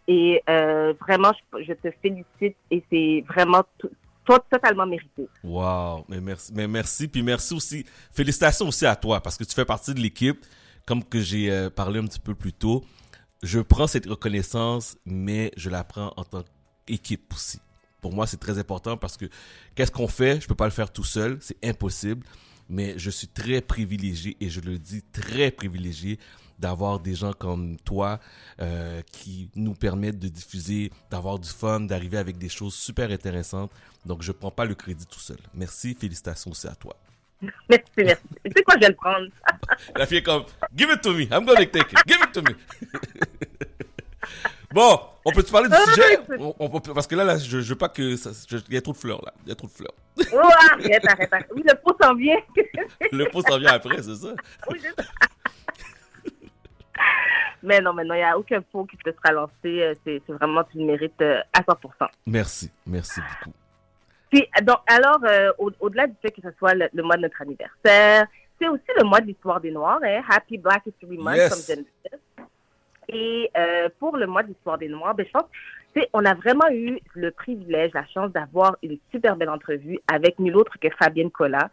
Et 0.09 0.43
euh, 0.49 0.95
vraiment, 1.01 1.33
je, 1.61 1.73
te 1.73 1.91
félicite 2.01 2.57
et 2.71 2.83
c'est 2.91 3.25
vraiment 3.29 3.64
tout- 3.77 3.91
to- 4.25 4.39
totalement 4.51 4.87
mérité. 4.87 5.29
Wow, 5.43 6.05
mais 6.09 6.21
merci, 6.21 6.53
mais 6.55 6.69
merci, 6.69 7.09
puis 7.09 7.23
merci 7.23 7.55
aussi, 7.55 7.85
félicitations 8.12 8.69
aussi 8.69 8.87
à 8.87 8.95
toi 8.95 9.21
parce 9.21 9.37
que 9.37 9.45
tu 9.45 9.53
fais 9.53 9.64
partie 9.64 9.95
de 9.95 10.01
l'équipe, 10.01 10.39
comme 10.87 11.05
que 11.05 11.20
j'ai 11.20 11.51
euh, 11.51 11.68
parlé 11.68 11.99
un 11.99 12.07
petit 12.07 12.20
peu 12.20 12.34
plus 12.34 12.53
tôt. 12.53 12.84
Je 13.43 13.61
prends 13.61 13.87
cette 13.87 14.07
reconnaissance, 14.07 14.97
mais 15.05 15.53
je 15.57 15.68
la 15.68 15.84
prends 15.84 16.14
en 16.16 16.24
tant 16.24 16.45
qu'équipe 16.87 17.32
aussi. 17.34 17.61
Pour 18.01 18.12
moi, 18.12 18.26
c'est 18.26 18.39
très 18.39 18.59
important 18.59 18.97
parce 18.97 19.16
que 19.16 19.26
qu'est-ce 19.74 19.91
qu'on 19.91 20.09
fait? 20.09 20.41
Je 20.41 20.47
peux 20.47 20.55
pas 20.55 20.64
le 20.64 20.70
faire 20.70 20.93
tout 20.93 21.05
seul, 21.05 21.39
c'est 21.41 21.62
impossible. 21.64 22.24
Mais 22.68 22.99
je 22.99 23.11
suis 23.11 23.28
très 23.28 23.61
privilégié 23.61 24.37
et 24.41 24.49
je 24.49 24.61
le 24.61 24.78
dis 24.78 25.03
très 25.12 25.51
privilégié 25.51 26.18
d'avoir 26.59 27.01
des 27.01 27.14
gens 27.14 27.32
comme 27.32 27.76
toi 27.78 28.18
euh, 28.61 29.03
qui 29.12 29.51
nous 29.55 29.74
permettent 29.74 30.18
de 30.18 30.28
diffuser, 30.28 30.91
d'avoir 31.11 31.39
du 31.39 31.49
fun, 31.49 31.80
d'arriver 31.80 32.18
avec 32.18 32.39
des 32.39 32.49
choses 32.49 32.74
super 32.74 33.11
intéressantes. 33.11 33.70
Donc, 34.05 34.22
je 34.22 34.32
prends 34.32 34.51
pas 34.51 34.64
le 34.64 34.74
crédit 34.74 35.07
tout 35.07 35.20
seul. 35.20 35.39
Merci, 35.55 35.95
félicitations 35.95 36.51
aussi 36.51 36.66
à 36.66 36.74
toi. 36.74 36.97
Merci, 37.68 37.84
merci. 37.99 38.22
Tu 38.45 38.51
sais 38.57 38.62
quoi, 38.62 38.74
je 38.76 38.80
vais 38.80 38.89
le 38.89 38.95
prendre. 38.95 39.26
La 39.97 40.07
fille 40.07 40.18
est 40.18 40.22
comme, 40.22 40.45
give 40.74 40.91
it 40.91 41.01
to 41.03 41.12
me, 41.12 41.22
I'm 41.24 41.45
gonna 41.45 41.66
take 41.66 41.93
it, 41.93 41.99
give 42.07 42.18
it 42.22 42.32
to 42.32 42.41
me. 42.43 42.55
bon, 44.72 44.99
on 45.24 45.32
peut 45.32 45.43
te 45.43 45.51
parler 45.53 45.68
du 45.68 45.74
Ah, 45.76 45.84
sujet? 45.93 46.18
On- 46.39 46.55
on 46.59 46.80
peut- 46.80 46.95
Parce 46.95 47.07
que 47.07 47.14
là, 47.14 47.24
là 47.24 47.37
je, 47.39 47.61
je 47.61 47.68
veux 47.68 47.76
pas 47.78 47.89
que 47.91 48.03
Il 48.68 48.74
y 48.74 48.76
a 48.76 48.80
trop 48.80 48.93
de 48.93 48.97
fleurs 48.97 49.22
là. 49.24 49.32
Il 49.45 49.49
y 49.51 49.53
a 49.53 49.55
trop 49.55 49.66
de 49.68 49.72
fleurs. 49.72 49.93
Oh, 50.32 50.39
arrête, 50.72 51.07
arrête, 51.07 51.32
arrête. 51.32 51.49
Oui, 51.55 51.62
le 51.66 51.74
pot 51.74 51.97
s'en 52.03 52.14
vient. 52.14 52.37
Le 53.12 53.24
pot 53.30 53.43
s'en 53.47 53.59
vient 53.59 53.72
après, 53.72 54.03
c'est 54.03 54.14
ça 54.16 54.28
Oui. 54.70 54.80
Mais 57.62 57.80
non, 57.80 57.93
mais 57.93 58.05
non, 58.05 58.14
il 58.14 58.18
n'y 58.18 58.22
a 58.24 58.39
aucun 58.39 58.62
pot 58.62 58.84
qui 58.84 58.97
te 58.99 59.11
sera 59.11 59.32
lancé. 59.32 59.93
C'est 60.05 60.22
c'est 60.26 60.32
vraiment, 60.32 60.64
tu 60.64 60.78
le 60.78 60.84
mérites 60.84 61.20
euh, 61.20 61.41
à 61.53 61.61
100%. 61.62 62.09
Merci, 62.26 62.70
merci 62.87 63.20
beaucoup. 63.20 63.55
Puis, 64.31 64.47
donc, 64.62 64.79
alors, 64.87 65.20
euh, 65.24 65.53
au- 65.59 65.70
au-delà 65.81 66.07
du 66.07 66.14
fait 66.20 66.31
que 66.31 66.43
ce 66.43 66.51
soit 66.59 66.74
le, 66.74 66.89
le 66.93 67.03
mois 67.03 67.16
de 67.16 67.22
notre 67.22 67.41
anniversaire, 67.43 68.27
c'est 68.61 68.68
aussi 68.68 68.83
le 68.99 69.05
mois 69.05 69.20
de 69.20 69.27
l'histoire 69.27 69.61
des 69.61 69.70
Noirs, 69.70 70.01
hein? 70.03 70.22
Happy 70.29 70.59
Black 70.59 70.83
History 70.87 71.18
Month, 71.18 71.37
Yes. 71.37 71.66
comme 71.66 71.77
dit. 71.77 71.87
Et 73.09 73.51
euh, 73.57 73.89
pour 74.01 74.16
le 74.16 74.27
mois 74.27 74.43
de 74.43 74.49
l'histoire 74.49 74.79
des 74.79 74.89
Noirs, 74.89 75.14
ben, 75.14 75.24
je 75.27 75.31
pense 75.31 75.45
tu 75.95 76.03
sais, 76.03 76.09
on 76.12 76.24
a 76.24 76.35
vraiment 76.35 76.68
eu 76.70 76.99
le 77.14 77.31
privilège, 77.31 77.93
la 77.95 78.05
chance 78.07 78.31
d'avoir 78.33 78.77
une 78.83 78.99
super 79.12 79.37
belle 79.37 79.49
entrevue 79.49 79.99
avec 80.12 80.39
nul 80.39 80.57
autre 80.57 80.79
que 80.79 80.89
Fabienne 80.99 81.31
Collat. 81.31 81.70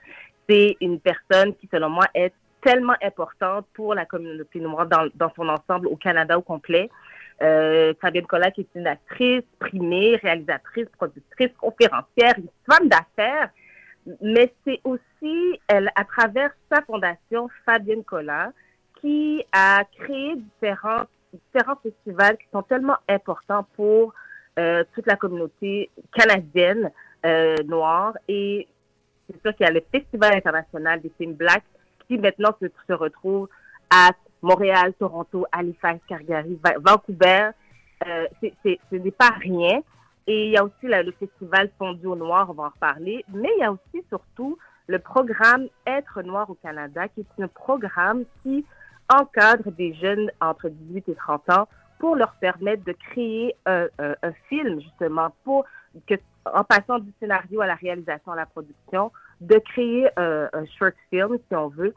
C'est 0.48 0.78
une 0.80 1.00
personne 1.00 1.54
qui, 1.56 1.68
selon 1.72 1.90
moi, 1.90 2.06
est 2.14 2.32
tellement 2.62 2.96
importante 3.02 3.66
pour 3.74 3.94
la 3.96 4.06
communauté 4.06 4.60
noire 4.62 4.86
dans, 4.86 5.10
dans 5.16 5.32
son 5.36 5.50
ensemble 5.50 5.88
au 5.88 5.98
Canada 5.98 6.38
au 6.38 6.42
complet. 6.42 6.90
Euh, 7.42 7.94
Fabienne 8.00 8.26
qui 8.54 8.62
est 8.62 8.76
une 8.76 8.88
actrice 8.88 9.44
primée, 9.60 10.16
réalisatrice, 10.18 10.88
productrice, 10.98 11.52
conférencière, 11.60 12.36
une 12.38 12.50
femme 12.70 12.88
d'affaires, 12.88 13.50
mais 14.22 14.54
c'est 14.66 14.80
aussi, 14.84 15.60
elle, 15.68 15.92
à 15.96 16.06
travers 16.06 16.52
sa 16.72 16.82
fondation, 16.82 17.50
Fabienne 17.66 18.04
Collat, 18.04 18.52
qui 19.02 19.44
a 19.52 19.84
créé 20.00 20.36
différents, 20.36 21.04
différents 21.34 21.78
festivals 21.82 22.38
qui 22.38 22.48
sont 22.52 22.64
tellement 22.64 22.98
importants 23.10 23.66
pour 23.76 24.14
euh, 24.60 24.84
toute 24.94 25.08
la 25.08 25.16
communauté 25.16 25.90
canadienne 26.14 26.92
euh, 27.26 27.56
noire. 27.66 28.14
Et 28.28 28.68
c'est 29.28 29.42
sûr 29.42 29.56
qu'il 29.56 29.66
y 29.66 29.70
a 29.70 29.74
le 29.74 29.84
Festival 29.92 30.36
international 30.36 31.02
des 31.02 31.12
films 31.18 31.34
blacks 31.34 31.64
qui 32.08 32.18
maintenant 32.18 32.56
se 32.60 32.94
retrouve 32.94 33.50
à 33.90 34.12
Montréal, 34.44 34.94
Toronto, 35.00 35.46
Halifax, 35.52 36.00
Calgary, 36.08 36.60
Va- 36.64 36.78
Vancouver. 36.80 37.50
Euh, 38.06 38.28
c'est- 38.40 38.54
c'est- 38.62 38.80
ce 38.92 38.96
n'est 38.98 39.12
pas 39.12 39.32
rien. 39.40 39.82
Et 40.28 40.46
il 40.48 40.52
y 40.52 40.58
a 40.58 40.64
aussi 40.64 40.74
le 40.84 41.12
festival 41.14 41.70
Fondu 41.78 42.06
au 42.08 42.16
Noir, 42.16 42.48
on 42.50 42.54
va 42.54 42.64
en 42.64 42.70
reparler. 42.70 43.26
Mais 43.34 43.50
il 43.58 43.62
y 43.62 43.64
a 43.64 43.72
aussi 43.72 44.06
surtout 44.10 44.58
le 44.88 45.00
programme 45.00 45.68
Être 45.88 46.22
Noir 46.22 46.50
au 46.50 46.56
Canada, 46.56 47.08
qui 47.08 47.22
est 47.22 47.44
un 47.44 47.48
programme 47.48 48.24
qui 48.44 48.66
encadre 49.14 49.72
des 49.72 49.94
jeunes 49.96 50.30
entre 50.42 50.70
18 50.70 51.10
et 51.10 51.16
30 51.16 51.50
ans 51.50 51.68
pour 52.00 52.16
leur 52.16 52.34
permettre 52.36 52.84
de 52.84 52.94
créer 52.94 53.56
un, 53.66 53.88
un- 54.00 54.16
un 54.24 54.34
film, 54.50 54.82
justement, 54.82 55.30
pour 55.44 55.66
que, 56.08 56.16
en 56.54 56.64
passant 56.64 57.00
du 57.00 57.12
scénario 57.20 57.62
à 57.62 57.68
la 57.68 57.76
réalisation, 57.76 58.32
à 58.34 58.36
la 58.36 58.46
production, 58.46 59.12
de 59.42 59.58
créer 59.60 60.10
euh, 60.20 60.48
un 60.54 60.66
short 60.66 60.96
film, 61.10 61.38
si 61.48 61.56
on 61.56 61.68
veut. 61.70 61.94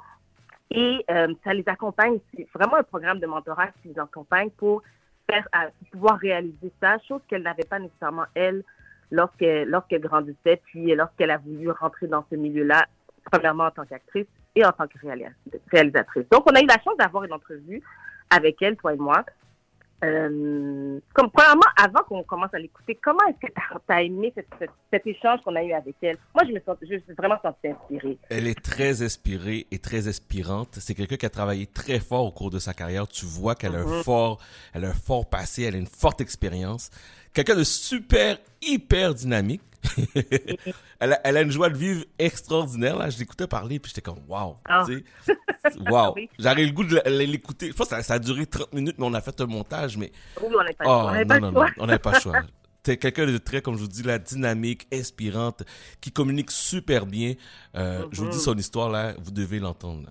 Et 0.71 1.05
euh, 1.11 1.33
ça 1.45 1.55
les 1.55 1.64
accompagne, 1.67 2.19
c'est 2.35 2.47
vraiment 2.55 2.77
un 2.77 2.83
programme 2.83 3.21
de 3.21 3.27
mentorat 3.27 3.69
qui 3.83 3.89
les 3.89 3.99
accompagne 3.99 4.51
pour 4.51 4.83
pouvoir 5.91 6.19
réaliser 6.19 6.73
ça, 6.81 6.99
chose 7.09 7.21
qu'elle 7.29 7.43
n'avait 7.43 7.64
pas 7.64 7.79
nécessairement, 7.79 8.27
elle, 8.35 8.62
lorsqu'elle 9.11 10.01
grandissait, 10.01 10.61
puis 10.64 10.95
lorsqu'elle 10.95 11.31
a 11.31 11.39
voulu 11.39 11.71
rentrer 11.71 12.07
dans 12.07 12.25
ce 12.31 12.37
milieu-là, 12.37 12.87
premièrement 13.31 13.64
en 13.64 13.71
tant 13.71 13.85
qu'actrice 13.85 14.27
et 14.55 14.64
en 14.64 14.73
tant 14.73 14.87
que 14.87 14.99
réalis- 14.99 15.33
réalisatrice. 15.71 16.29
Donc, 16.31 16.49
on 16.51 16.55
a 16.55 16.61
eu 16.61 16.67
la 16.67 16.81
chance 16.83 16.97
d'avoir 16.97 17.25
une 17.25 17.33
entrevue 17.33 17.83
avec 18.31 18.61
elle, 18.62 18.77
toi 18.77 18.95
et 18.95 18.97
moi. 18.97 19.25
Euh, 20.05 21.01
comme, 21.15 21.31
premièrement, 21.31 21.63
avant 21.77 22.03
qu'on 22.07 22.23
commence 22.23 22.53
à 22.53 22.59
l'écouter, 22.59 22.99
comment 23.03 23.25
est-ce 23.29 23.47
que 23.47 23.53
tu 23.53 23.93
as, 23.93 24.03
aimé 24.03 24.31
cette- 24.35 24.47
cette- 24.59 24.71
cet 24.93 25.07
échange 25.07 25.41
qu'on 25.43 25.57
a 25.57 25.63
eu 25.65 25.73
avec 25.73 25.97
elle? 26.03 26.19
Moi, 26.35 26.45
je 26.47 26.53
me 26.53 26.61
sens, 26.61 26.77
je 26.83 26.95
me 26.95 27.01
suis 27.01 27.15
vraiment 27.17 27.39
sentie 27.43 27.69
inspirée. 27.69 28.19
Elle 28.29 28.47
est 28.47 28.63
très 28.63 29.03
inspirée 29.03 29.67
et 29.71 29.79
très 29.79 30.07
inspirante. 30.07 30.69
C'est 30.81 30.95
quelqu'un 30.95 31.17
qui 31.17 31.27
a 31.27 31.31
travaillé 31.31 31.67
très 31.67 31.99
fort 31.99 32.27
au 32.27 32.31
cours 32.31 32.51
de 32.51 32.59
sa 32.59 32.75
carrière. 32.75 33.09
Tu 33.09 33.25
vois 33.25 33.55
qu'elle 33.55 33.75
a 33.75 33.81
un 33.81 33.87
Mhm. 33.99 34.03
fort, 34.03 34.39
elle 34.75 34.85
a 34.85 34.89
un 34.91 34.95
fort 34.95 35.27
passé, 35.29 35.63
elle 35.63 35.75
a 35.77 35.79
une 35.79 35.87
forte 35.87 36.21
expérience. 36.21 36.91
Quelqu'un 37.37 37.55
de 37.57 37.64
super, 37.64 38.39
hyper 38.62 39.12
dynamique. 39.12 39.61
elle, 41.01 41.12
a, 41.12 41.20
elle 41.22 41.37
a 41.37 41.43
une 41.43 41.51
joie 41.51 41.68
de 41.68 41.76
vivre 41.76 42.05
extraordinaire. 42.18 42.97
Là, 42.97 43.11
je 43.11 43.18
l'écoutais 43.18 43.47
parler 43.47 43.78
puis 43.78 43.91
j'étais 43.95 44.01
comme 44.01 44.20
wow. 44.26 44.57
Ah. 44.64 44.84
Wow. 45.91 46.14
Oui. 46.16 46.30
J'avais 46.39 46.64
le 46.64 46.72
goût 46.72 46.84
de 46.84 46.95
la- 46.97 47.11
l'écouter. 47.11 47.68
Je 47.68 47.72
pense 47.74 47.89
que 47.89 47.97
ça, 47.97 48.03
ça 48.03 48.14
a 48.14 48.18
duré 48.18 48.47
30 48.47 48.72
minutes, 48.72 48.97
mais 48.99 49.05
on 49.07 49.12
a 49.12 49.20
fait 49.20 49.39
un 49.41 49.47
montage. 49.47 49.99
Mais 49.99 50.11
Oui, 50.41 50.49
on 50.55 50.59
n'avait 50.62 50.72
pas 50.72 50.84
Oh, 50.87 51.26
pas 51.26 51.39
non, 51.41 51.49
le 51.49 51.53
choix. 51.53 51.66
non, 51.66 51.72
on 51.80 51.87
n'avait 51.87 51.99
pas 51.99 52.12
le 52.14 52.20
choix. 52.20 52.41
T'es 52.82 52.97
quelqu'un 52.97 53.26
de 53.26 53.37
très, 53.37 53.61
comme 53.61 53.74
je 53.74 53.80
vous 53.80 53.89
dis, 53.89 54.03
là, 54.05 54.18
dynamique, 54.18 54.87
inspirante, 54.93 55.64
qui 56.01 56.11
communique 56.12 56.51
super 56.53 57.05
bien. 57.05 57.34
Euh, 57.74 58.07
Je 58.12 58.22
vous 58.22 58.30
dis 58.30 58.37
Mhm. 58.37 58.43
son 58.43 58.57
histoire, 58.57 58.89
là, 58.91 59.12
vous 59.18 59.32
devez 59.32 59.59
l'entendre. 59.59 60.09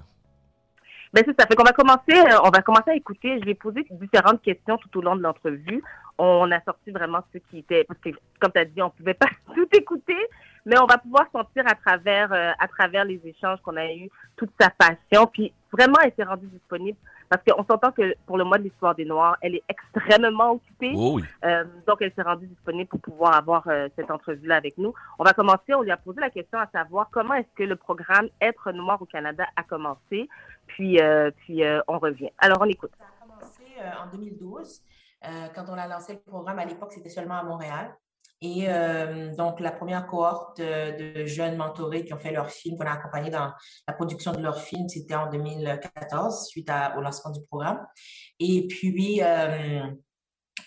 Ben 1.14 1.24
c'est 1.26 1.40
ça. 1.40 1.48
Fait 1.48 1.56
qu'on 1.56 1.64
va 1.64 1.72
commencer, 1.72 2.12
euh, 2.12 2.38
on 2.44 2.50
va 2.50 2.62
commencer 2.62 2.92
à 2.92 2.96
écouter. 2.96 3.40
Je 3.40 3.46
vais 3.46 3.56
poser 3.56 3.86
différentes 3.90 4.42
questions 4.42 4.78
tout 4.78 5.00
au 5.00 5.02
long 5.02 5.16
de 5.16 5.22
l'entrevue. 5.22 5.82
On 6.18 6.50
a 6.52 6.62
sorti 6.62 6.92
vraiment 6.92 7.20
ceux 7.34 7.42
qui 7.50 7.60
étaient, 7.60 7.84
parce 7.84 8.00
que 8.00 8.10
comme 8.40 8.52
tu 8.52 8.60
as 8.60 8.66
dit, 8.66 8.82
on 8.82 8.90
pouvait 8.90 9.14
pas 9.14 9.28
tout 9.56 9.68
écouter, 9.74 10.18
mais 10.66 10.80
on 10.80 10.86
va 10.86 10.98
pouvoir 10.98 11.26
sentir 11.32 11.64
à 11.68 11.76
travers, 11.76 12.32
euh, 12.32 12.52
à 12.60 12.68
travers 12.68 13.06
les 13.06 13.20
échanges 13.26 13.60
qu'on 13.62 13.76
a 13.76 13.86
eus 13.92 14.10
toute 14.36 14.52
sa 14.60 14.70
passion. 14.70 15.28
Puis 15.28 15.54
vraiment, 15.72 15.98
elle 16.04 16.14
s'est 16.16 16.24
rendue 16.24 16.48
disponible 16.48 16.98
Parce 17.30 17.44
qu'on 17.44 17.64
s'entend 17.66 17.92
que 17.92 18.16
pour 18.26 18.38
le 18.38 18.44
mois 18.44 18.58
de 18.58 18.64
l'histoire 18.64 18.96
des 18.96 19.06
Noirs, 19.06 19.38
elle 19.42 19.56
est 19.56 19.64
extrêmement 19.70 20.54
occupée. 20.54 20.94
Oh 20.96 21.16
oui. 21.16 21.24
Euh, 21.44 21.66
donc, 21.86 21.98
elle 22.02 22.14
s'est 22.16 22.24
rendue 22.24 22.48
disponible 22.48 22.90
pour 22.90 23.02
pouvoir 23.02 23.36
avoir 23.36 23.68
euh, 23.68 23.90
cette 23.96 24.10
entrevue-là 24.10 24.56
avec 24.56 24.78
nous. 24.78 24.94
On 25.20 25.24
va 25.24 25.34
commencer. 25.34 25.74
On 25.74 25.82
lui 25.82 25.92
a 25.92 25.98
posé 25.98 26.20
la 26.20 26.30
question 26.30 26.58
à 26.58 26.68
savoir 26.68 27.10
comment 27.12 27.36
est-ce 27.36 27.54
que 27.56 27.64
le 27.64 27.76
programme 27.76 28.30
Être 28.42 28.72
Noir 28.72 29.02
au 29.02 29.06
Canada 29.06 29.46
a 29.56 29.64
commencé. 29.64 30.30
Puis, 30.68 31.00
euh, 31.00 31.32
puis 31.38 31.64
euh, 31.64 31.82
on 31.88 32.00
revient. 32.00 32.30
Alors, 32.40 32.60
on 32.62 32.66
écoute. 32.66 32.92
Ça 32.98 33.06
a 33.06 33.28
commencé 33.28 33.62
euh, 33.62 33.65
en 33.82 34.10
2012. 34.12 34.82
Euh, 35.28 35.48
quand 35.56 35.66
on 35.70 35.74
a 35.74 35.88
lancé 35.88 36.14
le 36.14 36.20
programme, 36.20 36.60
à 36.60 36.66
l'époque, 36.66 36.94
c'était 36.94 37.10
seulement 37.10 37.36
à 37.36 37.44
Montréal. 37.44 37.96
Et 38.42 38.66
euh, 38.68 39.34
donc, 39.36 39.60
la 39.60 39.72
première 39.72 40.06
cohorte 40.08 40.60
de, 40.60 41.26
jeunes 41.26 41.56
mentorés 41.56 42.06
qui 42.06 42.14
ont 42.14 42.20
fait 42.20 42.32
leur 42.32 42.50
film, 42.50 42.78
qu'on 42.78 42.86
a 42.86 42.92
accompagné 42.92 43.30
dans 43.30 43.52
la 43.88 43.94
production 43.94 44.34
de 44.34 44.42
leur 44.42 44.60
film, 44.60 44.88
c'était 44.90 45.16
en 45.16 45.30
2014, 45.30 46.48
suite 46.48 46.70
au 46.98 47.02
lancement 47.02 47.32
du 47.32 47.42
programme. 47.50 47.86
Et 48.40 48.68
puis, 48.68 49.24
euh, 49.24 49.88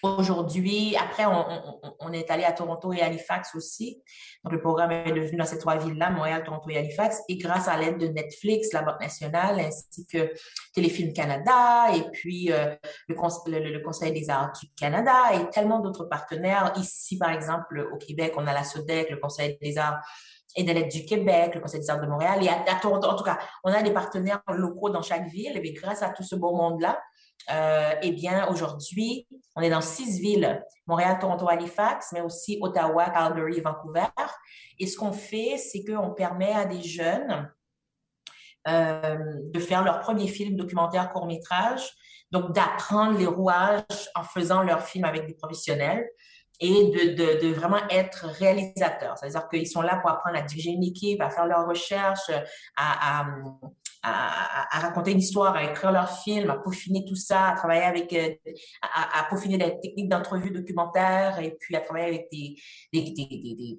aujourd'hui, 0.03 0.97
après, 0.97 1.25
on, 1.27 2.13
est 2.13 2.31
allé 2.31 2.45
à 2.45 2.53
Toronto 2.53 2.93
et 2.93 3.01
Halifax 3.03 3.55
aussi. 3.55 4.03
Donc, 4.45 4.53
le 4.53 4.61
programme 4.61 4.93
est 4.93 5.13
devenu 5.13 5.37
dans 5.37 5.45
ces 5.45 5.59
trois 5.59 5.77
villes-là, 5.77 6.11
Montréal, 6.11 6.43
Toronto 6.45 6.69
et 6.71 6.79
Halifax. 6.79 7.23
Et 7.29 7.37
grâce 7.37 7.69
à 7.69 7.77
l'aide 7.77 7.99
de 7.99 8.07
Netflix, 8.09 8.73
la 8.73 8.83
Banque 8.83 9.01
nationale, 9.01 9.61
ainsi 9.61 10.07
que 10.07 10.33
Téléfilm 10.75 11.13
Canada, 11.13 11.95
et 11.95 12.03
puis 12.13 12.53
euh, 12.53 12.75
le, 13.09 13.15
Cons- 13.15 13.45
le- 13.47 13.59
le- 13.59 13.73
le 13.73 13.81
Conseil 13.81 14.13
des 14.13 14.31
arts 14.31 14.53
du 14.61 14.69
Canada, 14.77 15.35
et 15.35 15.51
tellement 15.51 15.81
d'autres 15.81 16.05
partenaires. 16.05 16.73
Ici, 16.77 17.19
par 17.19 17.31
exemple, 17.31 17.89
au 17.93 17.97
Québec, 17.97 18.35
on 18.37 18.47
a 18.47 18.53
la 18.53 18.65
SODEC, 18.65 19.11
le 19.11 19.17
Conseil 19.19 19.59
des 19.61 19.79
arts 19.79 20.01
et 20.57 20.65
de 20.65 20.73
l'aide 20.73 20.89
du 20.89 21.05
Québec, 21.05 21.55
le 21.55 21.61
Conseil 21.61 21.81
des 21.81 21.91
arts 21.91 22.01
de 22.01 22.07
Montréal, 22.07 22.43
et 22.43 22.49
à, 22.49 22.75
Toronto. 22.81 23.07
En 23.07 23.17
tout 23.17 23.25
cas, 23.25 23.39
on 23.65 23.73
a 23.73 23.83
des 23.83 23.93
partenaires 23.93 24.41
locaux 24.49 24.91
dans 24.91 25.03
chaque 25.03 25.29
ville. 25.29 25.61
Et 25.63 25.73
grâce 25.73 26.03
à 26.03 26.09
tout 26.11 26.23
ce 26.23 26.35
beau 26.35 26.55
monde-là, 26.57 27.01
euh, 27.51 27.95
eh 28.03 28.13
bien, 28.13 28.49
aujourd'hui, 28.49 29.27
on 29.57 29.63
est 29.63 29.71
dans 29.71 29.81
six 29.81 30.21
villes, 30.21 30.63
Montréal, 30.87 31.19
Toronto, 31.19 31.49
Halifax, 31.49 32.13
mais 32.13 32.21
aussi 32.21 32.59
Ottawa, 32.61 33.11
Calgary 33.11 33.61
Vancouver. 33.61 34.07
Et 34.79 34.87
ce 34.87 34.97
qu'on 34.97 35.13
fait, 35.13 35.57
c'est 35.57 35.85
qu'on 35.85 36.11
permet 36.11 36.53
à 36.53 36.65
des 36.65 36.83
jeunes 36.83 37.51
euh, 38.69 39.17
de 39.53 39.61
faire 39.61 39.83
leur 39.83 40.01
premier 40.01 40.29
film 40.29 40.57
documentaire 40.57 41.11
court-métrage, 41.13 41.91
donc 42.31 42.53
d'apprendre 42.53 43.19
les 43.19 43.27
rouages 43.27 44.11
en 44.15 44.23
faisant 44.23 44.63
leur 44.63 44.83
film 44.83 45.05
avec 45.05 45.27
des 45.27 45.35
professionnels 45.35 46.07
et 46.61 46.91
de, 46.91 47.15
de, 47.15 47.47
de 47.47 47.55
vraiment 47.55 47.81
être 47.89 48.27
réalisateurs. 48.27 49.17
C'est-à-dire 49.17 49.49
qu'ils 49.49 49.69
sont 49.69 49.81
là 49.81 49.97
pour 50.01 50.11
apprendre 50.11 50.37
à 50.37 50.43
diriger 50.43 50.71
une 50.71 50.83
équipe, 50.83 51.23
à 51.23 51.31
faire 51.31 51.47
leurs 51.47 51.67
recherches, 51.67 52.31
à, 52.77 53.21
à, 53.21 53.27
à, 54.03 54.79
raconter 54.81 55.13
une 55.13 55.19
histoire, 55.19 55.55
à 55.55 55.65
écrire 55.65 55.93
leur 55.93 56.11
film, 56.11 56.51
à 56.51 56.57
peaufiner 56.57 57.05
tout 57.05 57.17
ça, 57.17 57.49
à 57.49 57.57
travailler 57.57 57.83
avec, 57.83 58.13
euh, 58.13 58.35
à, 58.83 59.25
peaufiner 59.29 59.59
des 59.59 59.79
techniques 59.81 60.09
d'entrevue 60.09 60.51
documentaire 60.51 61.39
et 61.41 61.57
puis 61.59 61.75
à 61.75 61.81
travailler 61.81 62.07
avec 62.07 62.29
des, 62.31 62.57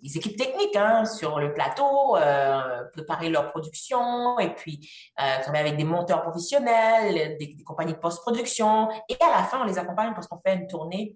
équipes 0.03 0.37
techniques 0.37 0.75
hein, 0.75 1.05
sur 1.05 1.39
le 1.39 1.53
plateau, 1.53 2.17
euh, 2.17 2.83
préparer 2.93 3.29
leur 3.29 3.51
production 3.51 4.39
et 4.39 4.53
puis 4.53 4.89
euh, 5.19 5.41
travailler 5.41 5.67
avec 5.67 5.77
des 5.77 5.85
monteurs 5.85 6.21
professionnels, 6.21 7.37
des 7.39 7.63
compagnies 7.63 7.93
de 7.93 7.99
post-production. 7.99 8.89
Et 9.07 9.15
à 9.21 9.37
la 9.37 9.43
fin, 9.43 9.61
on 9.61 9.65
les 9.65 9.77
accompagne 9.77 10.13
parce 10.13 10.27
qu'on 10.27 10.39
fait 10.45 10.55
une 10.55 10.67
tournée 10.67 11.15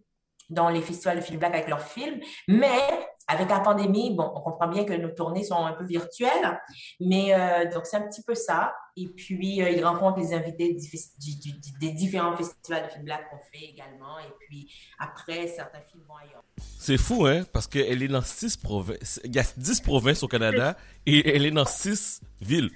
dans 0.50 0.70
les 0.70 0.82
festivals 0.82 1.18
de 1.18 1.22
film 1.22 1.40
black 1.40 1.54
avec 1.54 1.68
leurs 1.68 1.82
films. 1.82 2.20
Mais 2.48 3.08
avec 3.28 3.50
la 3.50 3.60
pandémie, 3.62 4.14
bon, 4.16 4.32
on 4.36 4.42
comprend 4.42 4.68
bien 4.68 4.84
que 4.86 4.94
nos 4.94 5.10
tournées 5.10 5.44
sont 5.44 5.66
un 5.66 5.74
peu 5.74 5.86
virtuelles. 5.86 6.60
Mais 7.00 7.34
euh, 7.34 7.70
donc, 7.72 7.86
c'est 7.86 7.98
un 7.98 8.02
petit 8.08 8.22
peu 8.24 8.36
ça. 8.36 8.74
Et 8.98 9.08
puis, 9.08 9.62
euh, 9.64 9.70
ils 9.70 9.84
rencontrent 9.84 10.20
les 10.20 10.34
invités 10.34 10.74
du 10.74 10.86
fes- 10.88 11.14
du- 11.20 11.40
du- 11.40 11.60
du- 11.60 11.80
des 11.80 11.92
différents 11.94 12.36
festivals 12.36 12.84
de 12.86 12.90
film 12.92 13.06
black 13.06 13.30
qu'on 13.30 13.38
fait 13.52 13.66
également. 13.66 14.20
Et 14.20 14.32
puis, 14.48 14.72
après, 15.00 15.48
certains 15.48 15.80
films 15.90 16.04
vont 16.08 16.16
ailleurs. 16.16 16.44
C'est 16.78 16.98
fou, 16.98 17.26
hein, 17.26 17.44
parce 17.54 17.66
qu'elle 17.68 18.04
est 18.04 18.08
dans 18.08 18.22
six 18.22 18.56
provinces. 18.58 19.20
Il 19.24 19.34
y 19.36 19.40
a 19.40 19.44
10 19.58 19.80
provinces 19.82 20.22
au 20.24 20.28
Canada 20.28 20.76
et 21.06 21.36
elle 21.36 21.46
est 21.46 21.52
dans 21.52 21.66
six 21.66 22.22
villes. 22.42 22.70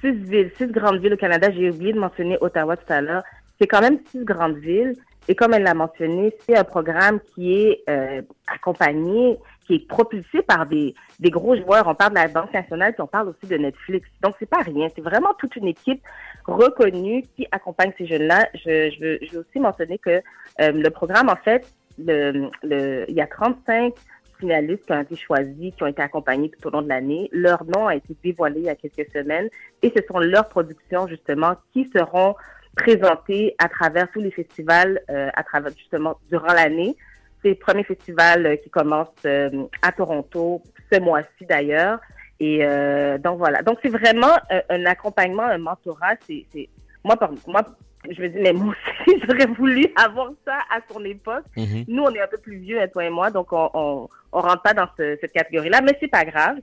six 0.00 0.12
villes, 0.12 0.52
six 0.58 0.66
grandes 0.68 1.00
villes 1.00 1.14
au 1.14 1.16
Canada. 1.16 1.50
J'ai 1.50 1.70
oublié 1.70 1.92
de 1.94 1.98
mentionner 1.98 2.36
Ottawa 2.40 2.76
tout 2.76 2.92
à 2.92 3.00
l'heure. 3.00 3.22
C'est 3.58 3.66
quand 3.66 3.80
même 3.80 3.98
six 4.12 4.24
grandes 4.24 4.58
villes. 4.58 4.94
Et 5.26 5.34
comme 5.34 5.54
elle 5.54 5.62
l'a 5.62 5.72
mentionné, 5.72 6.34
c'est 6.44 6.54
un 6.54 6.64
programme 6.64 7.18
qui 7.34 7.54
est 7.54 7.82
euh, 7.88 8.20
accompagné, 8.46 9.38
qui 9.66 9.74
est 9.74 9.88
propulsé 9.88 10.42
par 10.42 10.66
des, 10.66 10.94
des 11.20 11.30
gros 11.30 11.56
joueurs. 11.56 11.86
On 11.86 11.94
parle 11.94 12.10
de 12.10 12.18
la 12.18 12.28
Banque 12.28 12.52
nationale, 12.52 12.92
puis 12.92 13.02
on 13.02 13.06
parle 13.06 13.28
aussi 13.28 13.46
de 13.50 13.56
Netflix. 13.56 14.08
Donc, 14.22 14.34
c'est 14.38 14.48
pas 14.48 14.62
rien. 14.62 14.88
C'est 14.94 15.02
vraiment 15.02 15.34
toute 15.38 15.56
une 15.56 15.68
équipe 15.68 16.02
reconnue 16.46 17.24
qui 17.36 17.46
accompagne 17.50 17.92
ces 17.96 18.06
jeunes-là. 18.06 18.48
Je, 18.54 18.90
je, 18.90 19.00
veux, 19.00 19.18
je 19.22 19.32
veux 19.32 19.40
aussi 19.40 19.60
mentionner 19.60 19.98
que 19.98 20.22
euh, 20.60 20.72
le 20.72 20.90
programme, 20.90 21.28
en 21.28 21.36
fait, 21.36 21.66
le, 21.98 22.50
le, 22.62 23.04
il 23.08 23.14
y 23.14 23.20
a 23.20 23.26
35 23.26 23.94
finalistes 24.38 24.84
qui 24.86 24.92
ont 24.92 25.00
été 25.00 25.16
choisis, 25.16 25.74
qui 25.74 25.82
ont 25.82 25.86
été 25.86 26.02
accompagnés 26.02 26.50
tout 26.50 26.66
au 26.68 26.70
long 26.70 26.82
de 26.82 26.88
l'année. 26.88 27.28
Leur 27.32 27.64
nom 27.64 27.86
a 27.86 27.96
été 27.96 28.16
dévoilé 28.22 28.60
il 28.60 28.66
y 28.66 28.68
a 28.68 28.74
quelques 28.74 29.10
semaines 29.12 29.48
et 29.82 29.92
ce 29.94 30.02
sont 30.06 30.18
leurs 30.18 30.48
productions, 30.48 31.06
justement, 31.06 31.54
qui 31.72 31.90
seront 31.94 32.34
présentées 32.76 33.54
à 33.58 33.68
travers 33.68 34.10
tous 34.10 34.20
les 34.20 34.30
festivals, 34.30 35.00
euh, 35.10 35.30
à 35.34 35.42
travers, 35.44 35.72
justement, 35.76 36.18
durant 36.28 36.52
l'année. 36.52 36.96
C'est 37.44 37.50
le 37.50 37.54
premier 37.56 37.84
festival 37.84 38.46
euh, 38.46 38.56
qui 38.56 38.70
commence 38.70 39.12
euh, 39.26 39.50
à 39.82 39.92
Toronto 39.92 40.62
ce 40.90 40.98
mois-ci, 40.98 41.44
d'ailleurs. 41.46 42.00
Et 42.40 42.60
euh, 42.64 43.18
donc, 43.18 43.38
voilà. 43.38 43.62
Donc, 43.62 43.78
c'est 43.82 43.90
vraiment 43.90 44.32
un 44.70 44.86
accompagnement, 44.86 45.42
un 45.44 45.58
mentorat. 45.58 46.14
C'est, 46.26 46.44
c'est, 46.52 46.68
moi, 47.04 47.16
par, 47.16 47.30
moi, 47.46 47.62
je 48.10 48.20
me 48.20 48.28
dis, 48.28 48.38
mais 48.40 48.52
moi 48.52 48.74
aussi, 48.74 49.20
j'aurais 49.28 49.46
voulu 49.46 49.86
avoir 49.94 50.30
ça 50.44 50.58
à 50.70 50.80
son 50.90 51.04
époque. 51.04 51.44
Mhm. 51.56 51.84
Nous, 51.86 52.02
on 52.02 52.10
est 52.14 52.20
un 52.20 52.26
peu 52.26 52.38
plus 52.38 52.56
vieux, 52.56 52.80
hein, 52.80 52.88
toi 52.88 53.04
et 53.04 53.10
moi, 53.10 53.30
donc 53.30 53.52
on, 53.52 53.70
on, 53.74 54.08
on 54.32 54.40
rentre 54.40 54.62
pas 54.62 54.74
dans 54.74 54.88
ce- 54.98 55.16
cette 55.20 55.32
catégorie-là, 55.32 55.80
mais 55.82 55.96
c'est 56.00 56.08
pas 56.08 56.24
grave. 56.24 56.56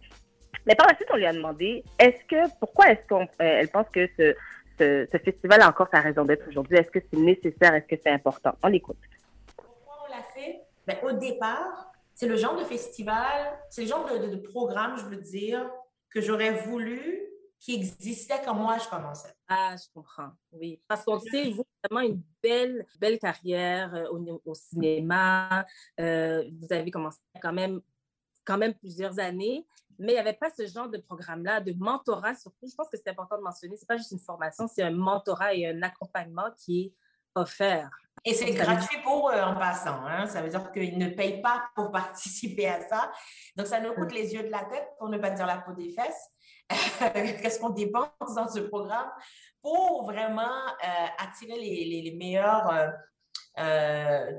Mais 0.67 0.75
par 0.75 0.87
la 0.87 0.95
suite, 0.95 1.07
on 1.13 1.17
lui 1.17 1.25
a 1.25 1.33
demandé, 1.33 1.83
est-ce 1.99 2.23
que, 2.27 2.49
pourquoi 2.59 2.91
est-ce 2.91 3.07
qu'on, 3.07 3.23
euh, 3.23 3.25
elle 3.39 3.69
pense 3.69 3.87
que 3.93 4.07
ce, 4.17 4.35
ce, 4.77 5.07
ce 5.11 5.17
festival 5.19 5.61
a 5.61 5.69
encore 5.69 5.87
sa 5.91 6.01
raison 6.01 6.25
d'être 6.25 6.47
aujourd'hui? 6.49 6.77
Est-ce 6.77 6.91
que 6.91 6.99
c'est 6.99 7.19
nécessaire? 7.19 7.73
Est-ce 7.75 7.87
que 7.87 7.99
c'est 8.03 8.11
important? 8.11 8.53
On 8.61 8.67
l'écoute. 8.67 8.97
Ben, 10.87 10.97
au 11.03 11.11
départ, 11.11 11.91
c'est 12.13 12.27
le 12.27 12.35
genre 12.35 12.55
de 12.55 12.63
festival, 12.63 13.59
c'est 13.69 13.81
le 13.81 13.87
genre 13.87 14.05
de, 14.05 14.35
programme, 14.35 14.97
je 14.97 15.05
veux 15.05 15.21
dire, 15.21 15.69
que 16.09 16.21
j'aurais 16.21 16.63
voulu 16.65 17.27
qui 17.59 17.75
existait 17.75 18.41
quand 18.43 18.55
moi 18.55 18.77
je 18.79 18.89
commençais. 18.89 19.33
Ah, 19.47 19.75
je 19.77 19.85
comprends. 19.93 20.31
Oui. 20.51 20.81
Parce 20.87 21.03
qu'on 21.03 21.19
sait, 21.19 21.51
vous, 21.51 21.63
vraiment 21.83 22.07
une 22.07 22.21
belle, 22.41 22.87
belle 22.99 23.19
carrière 23.19 23.93
euh, 23.93 24.09
au, 24.09 24.41
au 24.45 24.53
cinéma. 24.55 25.65
Euh, 25.99 26.43
vous 26.59 26.73
avez 26.73 26.89
commencé 26.89 27.19
quand 27.39 27.53
même, 27.53 27.81
quand 28.43 28.57
même 28.57 28.73
plusieurs 28.73 29.19
années, 29.19 29.67
mais 29.99 30.13
il 30.13 30.15
n'y 30.15 30.19
avait 30.19 30.33
pas 30.33 30.49
ce 30.49 30.65
genre 30.65 30.89
de 30.89 30.97
programme-là, 30.97 31.61
de 31.61 31.73
mentorat 31.73 32.33
surtout. 32.33 32.67
Je 32.67 32.75
pense 32.75 32.89
que 32.89 32.97
c'est 32.97 33.09
important 33.09 33.37
de 33.37 33.43
mentionner. 33.43 33.77
C'est 33.77 33.87
pas 33.87 33.97
juste 33.97 34.11
une 34.11 34.19
formation, 34.19 34.67
c'est 34.67 34.81
un 34.81 34.91
mentorat 34.91 35.53
et 35.53 35.67
un 35.67 35.81
accompagnement 35.83 36.49
qui 36.57 36.81
est 36.81 36.93
offert. 37.35 37.89
Et 38.23 38.33
c'est 38.35 38.51
gratuit 38.51 38.99
pour 39.03 39.31
eux 39.31 39.39
en 39.41 39.55
passant. 39.55 40.05
Hein? 40.05 40.27
Ça 40.27 40.41
veut 40.43 40.49
dire 40.49 40.71
qu'ils 40.71 40.97
ne 40.99 41.09
payent 41.09 41.41
pas 41.41 41.63
pour 41.75 41.91
participer 41.91 42.67
à 42.67 42.79
ça. 42.87 43.11
Donc, 43.55 43.65
ça 43.67 43.79
nous 43.79 43.93
coûte 43.93 44.11
les 44.13 44.33
yeux 44.33 44.43
de 44.43 44.49
la 44.51 44.63
tête, 44.65 44.89
pour 44.99 45.09
ne 45.09 45.17
pas 45.17 45.31
dire 45.31 45.47
la 45.47 45.57
peau 45.57 45.73
des 45.73 45.89
fesses. 45.89 46.29
Qu'est-ce 47.13 47.59
qu'on 47.59 47.71
dépense 47.71 48.35
dans 48.35 48.47
ce 48.47 48.59
programme 48.59 49.09
pour 49.61 50.05
vraiment 50.05 50.41
euh, 50.83 51.07
attirer 51.17 51.57
les, 51.59 51.85
les- 51.85 52.01
les 52.11 52.15
meilleurs 52.17 52.69
euh, 52.71 52.87
euh, 53.59 54.31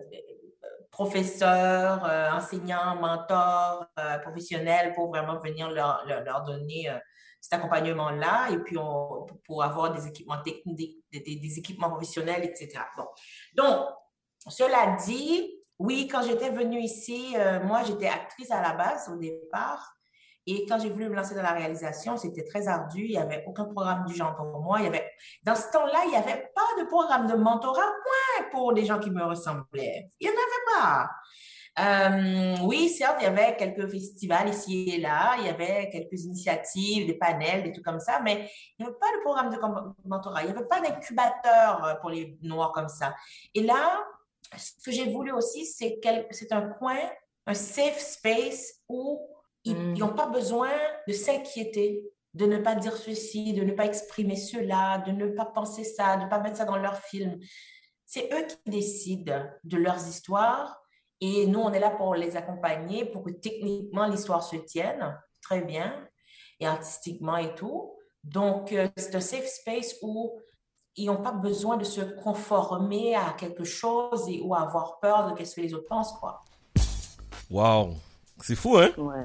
professeurs, 0.90 2.02
enseignants, 2.34 2.96
mentors, 2.96 3.86
professionnels 4.22 4.92
pour 4.94 5.08
vraiment 5.08 5.38
venir 5.38 5.70
leur, 5.70 6.04
leur, 6.06 6.22
leur 6.22 6.44
donner 6.44 6.90
cet 7.42 7.54
accompagnement-là 7.54 8.50
et 8.52 8.58
puis 8.58 8.76
pour- 9.44 9.62
avoir 9.62 9.92
des 9.92 10.06
équipements 10.06 10.40
techniques, 10.42 11.04
des 11.12 11.58
équipements 11.58 11.90
professionnels, 11.90 12.44
etc. 12.44 12.80
Bon. 12.96 13.06
Donc, 13.54 13.88
cela 14.48 14.96
dit, 15.04 15.52
oui, 15.78 16.06
quand 16.06 16.22
j'étais 16.22 16.50
venue 16.50 16.80
ici, 16.80 17.34
euh, 17.36 17.60
moi, 17.64 17.82
j'étais 17.82 18.06
actrice 18.06 18.50
à 18.52 18.62
la 18.62 18.72
base 18.74 19.10
au 19.12 19.16
départ. 19.16 19.92
Et 20.46 20.66
quand 20.66 20.78
j'ai 20.78 20.90
voulu 20.90 21.08
me 21.08 21.14
lancer 21.14 21.34
dans 21.34 21.42
la 21.42 21.52
réalisation, 21.52 22.16
c'était 22.16 22.44
très 22.44 22.66
ardu. 22.68 23.04
Il 23.04 23.10
n'y 23.10 23.16
avait 23.18 23.44
aucun 23.46 23.64
programme 23.64 24.04
du 24.06 24.14
genre 24.14 24.36
pour 24.36 24.60
moi. 24.60 24.78
Il 24.78 24.84
y 24.84 24.88
avait, 24.88 25.08
dans 25.42 25.54
ce 25.54 25.70
temps-là, 25.72 26.02
il 26.04 26.10
n'y 26.10 26.16
avait 26.16 26.50
pas 26.54 26.82
de 26.82 26.86
programme 26.86 27.26
de 27.26 27.34
mentorat 27.34 27.80
point 27.82 28.48
pour 28.50 28.72
les 28.72 28.84
gens 28.84 28.98
qui 28.98 29.10
me 29.10 29.24
ressemblaient. 29.24 30.10
Il 30.20 30.28
n'y 30.28 30.34
en 30.34 30.38
avait 30.38 30.80
pas. 30.80 31.10
Euh, 31.78 32.56
oui, 32.64 32.90
certes, 32.90 33.16
il 33.20 33.24
y 33.24 33.26
avait 33.26 33.56
quelques 33.56 33.88
festivals 33.90 34.48
ici 34.48 34.90
et 34.90 35.00
là, 35.00 35.36
il 35.38 35.46
y 35.46 35.48
avait 35.48 35.88
quelques 35.90 36.24
initiatives, 36.24 37.06
des 37.06 37.14
panels, 37.14 37.62
des 37.62 37.72
trucs 37.72 37.84
comme 37.84 38.00
ça, 38.00 38.20
mais 38.22 38.50
il 38.78 38.84
n'y 38.84 38.90
avait 38.90 38.98
pas 38.98 39.06
de 39.16 39.22
programme 39.22 39.50
de 39.50 40.08
mentorat, 40.08 40.42
il 40.42 40.50
n'y 40.50 40.56
avait 40.56 40.68
pas 40.68 40.80
d'incubateur 40.80 41.98
pour 42.00 42.10
les 42.10 42.36
Noirs 42.42 42.72
comme 42.72 42.88
ça. 42.88 43.14
Et 43.54 43.62
là, 43.62 44.04
ce 44.54 44.84
que 44.84 44.92
j'ai 44.92 45.10
voulu 45.10 45.32
aussi, 45.32 45.64
c'est 45.64 45.98
c'est 46.30 46.52
un 46.52 46.68
coin, 46.68 46.98
un 47.46 47.54
safe 47.54 47.98
space 47.98 48.80
où 48.88 49.26
ils 49.64 49.94
n'ont 49.94 50.12
pas 50.12 50.26
besoin 50.26 50.72
de 51.08 51.12
s'inquiéter 51.14 52.02
de 52.34 52.46
ne 52.46 52.58
pas 52.58 52.74
dire 52.74 52.96
ceci, 52.96 53.52
de 53.52 53.62
ne 53.62 53.72
pas 53.72 53.84
exprimer 53.84 54.36
cela, 54.36 54.98
de 55.06 55.12
ne 55.12 55.26
pas 55.26 55.44
penser 55.44 55.84
ça, 55.84 56.16
de 56.16 56.24
ne 56.24 56.28
pas 56.28 56.40
mettre 56.40 56.56
ça 56.56 56.64
dans 56.64 56.76
leur 56.76 56.96
film. 56.96 57.38
C'est 58.06 58.32
eux 58.32 58.46
qui 58.46 58.70
décident 58.70 59.44
de 59.64 59.76
leurs 59.76 60.06
histoires 60.08 60.81
et 61.24 61.46
nous, 61.46 61.60
on 61.60 61.72
est 61.72 61.78
là 61.78 61.90
pour 61.90 62.16
les 62.16 62.36
accompagner 62.36 63.04
pour 63.04 63.22
que 63.22 63.30
techniquement 63.30 64.06
l'histoire 64.06 64.42
se 64.42 64.56
tienne 64.56 65.16
très 65.40 65.62
bien 65.62 66.04
et 66.58 66.66
artistiquement 66.66 67.36
et 67.36 67.54
tout. 67.54 67.92
Donc, 68.24 68.72
euh, 68.72 68.88
c'est 68.96 69.14
un 69.14 69.20
safe 69.20 69.46
space 69.46 69.94
où 70.02 70.40
ils 70.96 71.06
n'ont 71.06 71.22
pas 71.22 71.30
besoin 71.30 71.76
de 71.76 71.84
se 71.84 72.00
conformer 72.00 73.14
à 73.14 73.36
quelque 73.38 73.62
chose 73.62 74.28
et, 74.28 74.40
ou 74.42 74.52
avoir 74.56 74.98
peur 74.98 75.32
de 75.32 75.44
ce 75.44 75.54
que 75.54 75.60
les 75.60 75.72
autres 75.72 75.86
pensent, 75.88 76.12
quoi. 76.18 76.42
Wow. 77.48 77.94
C'est 78.42 78.56
fou, 78.56 78.76
hein? 78.78 78.90
Ouais. 78.96 79.24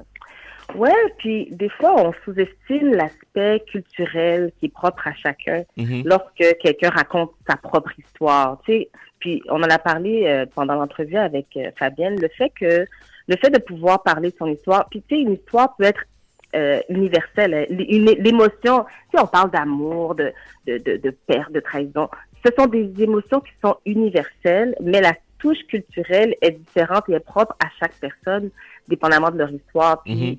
Ouais, 0.74 0.92
puis 1.18 1.48
des 1.50 1.68
fois, 1.70 1.94
on 1.96 2.12
sous-estime 2.24 2.92
l'aspect 2.94 3.62
culturel 3.70 4.52
qui 4.60 4.66
est 4.66 4.72
propre 4.72 5.06
à 5.08 5.14
chacun 5.14 5.62
Mhm. 5.76 6.02
lorsque 6.04 6.44
quelqu'un 6.60 6.90
raconte 6.90 7.32
sa 7.48 7.56
propre 7.56 7.90
histoire. 7.98 8.60
Tu 8.66 8.72
sais, 8.72 8.90
puis 9.18 9.42
on 9.48 9.56
en 9.62 9.70
a 9.70 9.78
parlé 9.78 10.24
euh, 10.26 10.46
pendant 10.54 10.74
l'entrevue 10.74 11.16
avec 11.16 11.46
euh, 11.56 11.70
Fabienne, 11.78 12.20
le 12.20 12.28
fait 12.28 12.50
que 12.50 12.84
le 13.28 13.36
fait 13.36 13.50
de 13.50 13.58
pouvoir 13.58 14.02
parler 14.02 14.30
de 14.30 14.36
son 14.36 14.46
histoire, 14.46 14.86
puis 14.90 15.02
tu 15.08 15.16
sais, 15.16 15.22
une 15.22 15.32
histoire 15.32 15.74
peut 15.76 15.84
être 15.84 16.02
euh, 16.54 16.80
universelle. 16.88 17.52
hein. 17.54 17.66
L'émotion, 17.70 18.84
tu 19.10 19.16
sais, 19.18 19.22
on 19.22 19.26
parle 19.26 19.50
d'amour, 19.50 20.14
de, 20.14 20.32
de, 20.66 20.78
de, 20.78 20.96
de 20.96 21.10
perte, 21.26 21.52
de 21.52 21.60
trahison. 21.60 22.08
Ce 22.44 22.52
sont 22.56 22.66
des 22.66 22.90
émotions 23.02 23.40
qui 23.40 23.52
sont 23.62 23.76
universelles, 23.84 24.74
mais 24.80 25.00
la 25.00 25.12
touche 25.38 25.58
culturelle 25.68 26.34
est 26.40 26.52
différente 26.52 27.04
et 27.08 27.12
est 27.14 27.20
propre 27.20 27.54
à 27.62 27.68
chaque 27.78 27.94
personne, 28.00 28.50
dépendamment 28.88 29.30
de 29.30 29.38
leur 29.38 29.50
histoire. 29.50 30.02
Puis 30.04 30.38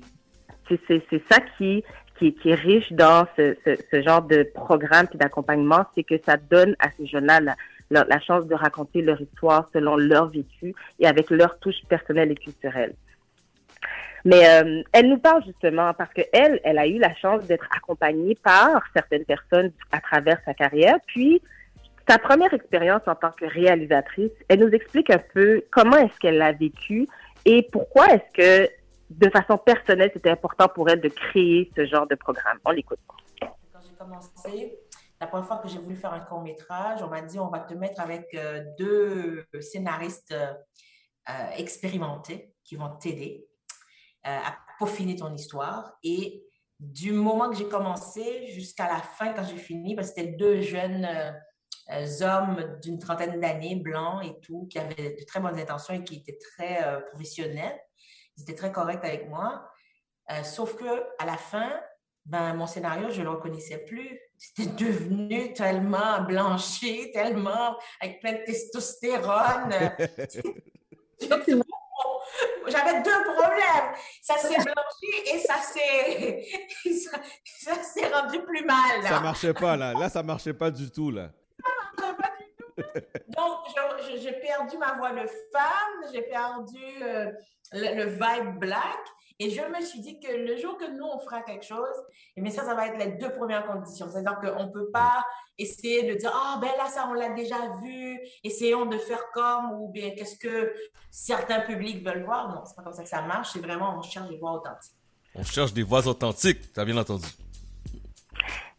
c'est 0.86 1.22
ça 1.30 1.40
qui, 1.56 1.84
qui, 2.18 2.34
est 2.44 2.54
riche 2.54 2.92
dans 2.92 3.26
ce, 3.36 3.56
ce, 3.64 4.02
genre 4.02 4.22
de 4.22 4.42
programme 4.54 5.06
puis 5.08 5.18
d'accompagnement, 5.18 5.84
c'est 5.94 6.04
que 6.04 6.16
ça 6.24 6.36
donne 6.36 6.76
à 6.78 6.88
ces 6.98 7.06
jeunes-là 7.06 7.56
la 7.90 8.20
chance 8.20 8.46
de 8.46 8.54
raconter 8.54 9.02
leur 9.02 9.20
histoire 9.20 9.68
selon 9.72 9.96
leur 9.96 10.28
vécu 10.28 10.74
et 10.98 11.06
avec 11.06 11.30
leur 11.30 11.58
touche 11.58 11.82
personnelle 11.88 12.30
et 12.30 12.36
culturelle. 12.36 12.94
Mais 14.24 14.46
euh, 14.48 14.82
elle 14.92 15.08
nous 15.08 15.18
parle 15.18 15.44
justement 15.44 15.94
parce 15.94 16.12
que 16.12 16.20
elle, 16.32 16.60
elle 16.64 16.78
a 16.78 16.86
eu 16.86 16.98
la 16.98 17.14
chance 17.14 17.46
d'être 17.46 17.66
accompagnée 17.74 18.36
par 18.42 18.82
certaines 18.94 19.24
personnes 19.24 19.72
à 19.92 20.00
travers 20.00 20.38
sa 20.44 20.52
carrière. 20.54 20.98
Puis 21.06 21.40
sa 22.08 22.18
première 22.18 22.52
expérience 22.52 23.02
en 23.06 23.14
tant 23.14 23.30
que 23.30 23.46
réalisatrice, 23.46 24.32
elle 24.48 24.60
nous 24.60 24.70
explique 24.70 25.10
un 25.10 25.22
peu 25.32 25.62
comment 25.70 25.96
est-ce 25.96 26.18
qu'elle 26.18 26.38
l'a 26.38 26.52
vécu 26.52 27.08
et 27.46 27.66
pourquoi 27.72 28.06
est-ce 28.08 28.66
que 28.66 28.70
de 29.10 29.28
façon 29.28 29.58
personnelle 29.58 30.10
c'était 30.12 30.30
important 30.30 30.68
pour 30.68 30.88
elle 30.88 31.00
de 31.00 31.08
créer 31.08 31.70
ce 31.76 31.84
genre 31.84 32.06
de 32.06 32.14
programme. 32.14 32.58
On 32.64 32.70
l'écoute. 32.70 33.00
Quand 33.40 33.80
j'ai 33.82 33.94
commencé, 33.98 34.78
la 35.20 35.26
première 35.26 35.46
fois 35.46 35.58
que 35.58 35.68
j'ai 35.68 35.78
voulu 35.78 35.96
faire 35.96 36.12
un 36.12 36.20
court 36.20 36.40
métrage, 36.40 37.02
on 37.02 37.08
m'a 37.08 37.20
dit 37.20 37.38
on 37.38 37.48
va 37.48 37.60
te 37.60 37.74
mettre 37.74 38.00
avec 38.00 38.32
euh, 38.34 38.64
deux 38.78 39.44
scénaristes 39.60 40.32
euh, 40.32 41.50
expérimentés 41.56 42.54
qui 42.64 42.76
vont 42.76 42.96
t'aider 42.96 43.46
euh, 44.26 44.30
à 44.30 44.56
peaufiner 44.78 45.16
ton 45.16 45.34
histoire. 45.34 45.98
Et 46.04 46.44
du 46.78 47.12
moment 47.12 47.50
que 47.50 47.56
j'ai 47.56 47.68
commencé 47.68 48.46
jusqu'à 48.46 48.86
la 48.86 49.00
fin, 49.00 49.34
quand 49.34 49.44
j'ai 49.44 49.58
fini, 49.58 49.94
parce 49.94 50.10
que 50.10 50.20
c'était 50.20 50.32
deux 50.32 50.62
jeunes 50.62 51.06
hommes 52.22 52.78
d'une 52.82 52.98
trentaine 52.98 53.38
d'années, 53.40 53.76
blancs 53.76 54.24
et 54.24 54.40
tout, 54.40 54.66
qui 54.70 54.78
avaient 54.78 55.16
de 55.18 55.24
très 55.26 55.40
bonnes 55.40 55.58
intentions 55.58 55.92
et 55.92 56.04
qui 56.04 56.16
étaient 56.16 56.38
très 56.38 57.02
professionnels. 57.10 57.78
Ils 58.40 58.42
étaient 58.42 58.54
très 58.54 58.72
corrects 58.72 59.04
avec 59.04 59.28
moi. 59.28 59.70
Euh, 60.30 60.42
sauf 60.42 60.74
que 60.76 61.04
à 61.18 61.26
la 61.26 61.36
fin, 61.36 61.70
ben, 62.24 62.54
mon 62.54 62.66
scénario, 62.66 63.10
je 63.10 63.20
ne 63.20 63.24
le 63.24 63.30
reconnaissais 63.30 63.78
plus. 63.78 64.18
C'était 64.38 64.70
devenu 64.70 65.52
tellement 65.52 66.22
blanchi, 66.22 67.10
tellement 67.12 67.76
avec 68.00 68.20
plein 68.20 68.32
de 68.32 68.44
testostérone. 68.44 69.74
J'avais 72.68 73.02
deux 73.02 73.24
problèmes. 73.34 73.94
Ça 74.22 74.38
s'est 74.38 74.54
blanchi 74.54 75.34
et 75.34 75.38
ça 75.38 75.56
s'est 75.56 76.46
ça, 77.00 77.18
ça 77.44 77.82
s'est 77.82 78.08
rendu 78.08 78.40
plus 78.42 78.64
mal. 78.64 79.02
Ça 79.02 79.20
marchait 79.20 79.54
pas, 79.54 79.76
là. 79.76 79.92
Là, 79.92 80.08
ça 80.08 80.22
marchait 80.22 80.54
pas 80.54 80.70
du 80.70 80.90
tout, 80.90 81.10
là. 81.10 81.30
Donc, 83.28 83.58
j'ai 84.16 84.32
perdu 84.32 84.78
ma 84.78 84.94
voix 84.96 85.12
de 85.12 85.26
femme, 85.52 86.12
j'ai 86.12 86.22
perdu 86.22 87.02
euh, 87.02 87.30
le, 87.72 88.04
vibe 88.04 88.58
black. 88.58 88.98
Et 89.38 89.48
je 89.48 89.62
me 89.62 89.82
suis 89.82 90.00
dit 90.00 90.20
que 90.20 90.30
le 90.30 90.56
jour 90.58 90.76
que 90.76 90.84
nous, 90.90 91.06
on 91.06 91.18
fera 91.18 91.40
quelque 91.40 91.64
chose, 91.64 91.96
et 92.36 92.42
bien 92.42 92.50
ça, 92.50 92.62
ça 92.62 92.74
va 92.74 92.88
être 92.88 92.98
les 92.98 93.12
deux 93.12 93.32
premières 93.32 93.66
conditions. 93.66 94.06
C'est-à-dire 94.10 94.38
qu'on 94.38 94.66
ne 94.66 94.70
peut 94.70 94.90
pas 94.90 95.24
essayer 95.56 96.02
de 96.12 96.18
dire, 96.18 96.30
ah 96.34 96.58
ben 96.60 96.70
là, 96.76 96.88
ça, 96.88 97.08
on 97.08 97.14
l'a 97.14 97.30
déjà 97.30 97.56
vu, 97.82 98.20
essayons 98.44 98.84
de 98.84 98.98
faire 98.98 99.30
comme, 99.32 99.72
ou 99.80 99.88
bien 99.88 100.10
qu'est-ce 100.10 100.36
que 100.36 100.74
certains 101.10 101.60
publics 101.60 102.04
veulent 102.04 102.24
voir. 102.24 102.48
Non, 102.48 102.62
c'est 102.66 102.76
pas 102.76 102.82
comme 102.82 102.92
ça 102.92 103.02
que 103.02 103.08
ça 103.08 103.22
marche. 103.22 103.50
C'est 103.54 103.60
vraiment, 103.60 103.96
on 103.98 104.02
cherche 104.02 104.28
des 104.28 104.36
voix 104.36 104.52
authentiques. 104.52 104.96
On 105.34 105.44
cherche 105.44 105.72
des 105.72 105.84
voix 105.84 106.06
authentiques, 106.06 106.72
t'as 106.74 106.84
bien 106.84 106.96
entendu. 106.98 107.26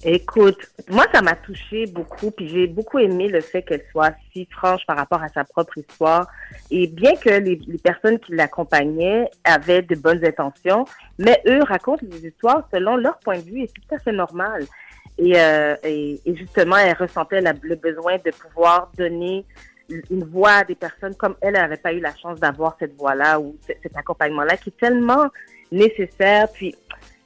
Écoute, 0.03 0.57
moi, 0.89 1.05
ça 1.13 1.21
m'a 1.21 1.35
touché 1.35 1.85
beaucoup, 1.85 2.31
puis 2.31 2.47
j'ai 2.47 2.65
beaucoup 2.65 2.97
aimé 2.97 3.27
le 3.27 3.39
fait 3.39 3.61
qu'elle 3.61 3.83
soit 3.91 4.13
si 4.33 4.45
franche 4.45 4.83
par 4.87 4.97
rapport 4.97 5.21
à 5.21 5.29
sa 5.29 5.43
propre 5.43 5.77
histoire. 5.77 6.27
Et 6.71 6.87
bien 6.87 7.15
que 7.15 7.29
les, 7.29 7.57
personnes 7.83 8.17
qui 8.17 8.33
l'accompagnaient 8.33 9.29
avaient 9.43 9.83
de 9.83 9.95
bonnes 9.95 10.25
intentions, 10.25 10.85
mais 11.19 11.39
eux 11.47 11.61
racontent 11.63 12.03
les 12.09 12.27
histoires 12.27 12.67
selon 12.73 12.95
leur 12.95 13.19
point 13.19 13.37
de 13.37 13.43
vue 13.43 13.61
et 13.61 13.67
c'est 13.67 13.87
tout 13.87 13.95
à 13.95 13.99
fait 13.99 14.11
normal. 14.11 14.65
Et, 15.19 15.39
euh, 15.39 15.75
et, 15.83 16.19
justement, 16.25 16.77
elle 16.77 16.97
ressentait 16.97 17.41
le 17.41 17.75
besoin 17.75 18.15
de 18.25 18.31
pouvoir 18.31 18.91
donner 18.97 19.45
une 20.09 20.23
voix 20.23 20.51
à 20.51 20.63
des 20.63 20.75
personnes 20.75 21.13
comme 21.15 21.35
elle 21.41 21.53
n'avait 21.53 21.77
pas 21.77 21.93
eu 21.93 21.99
la 21.99 22.15
chance 22.15 22.39
d'avoir 22.39 22.75
cette 22.79 22.95
voix-là 22.95 23.39
ou 23.39 23.55
ce- 23.67 23.73
cet 23.83 23.95
accompagnement-là 23.95 24.57
qui 24.57 24.69
est 24.69 24.79
tellement 24.79 25.27
nécessaire. 25.71 26.47
Puis, 26.51 26.75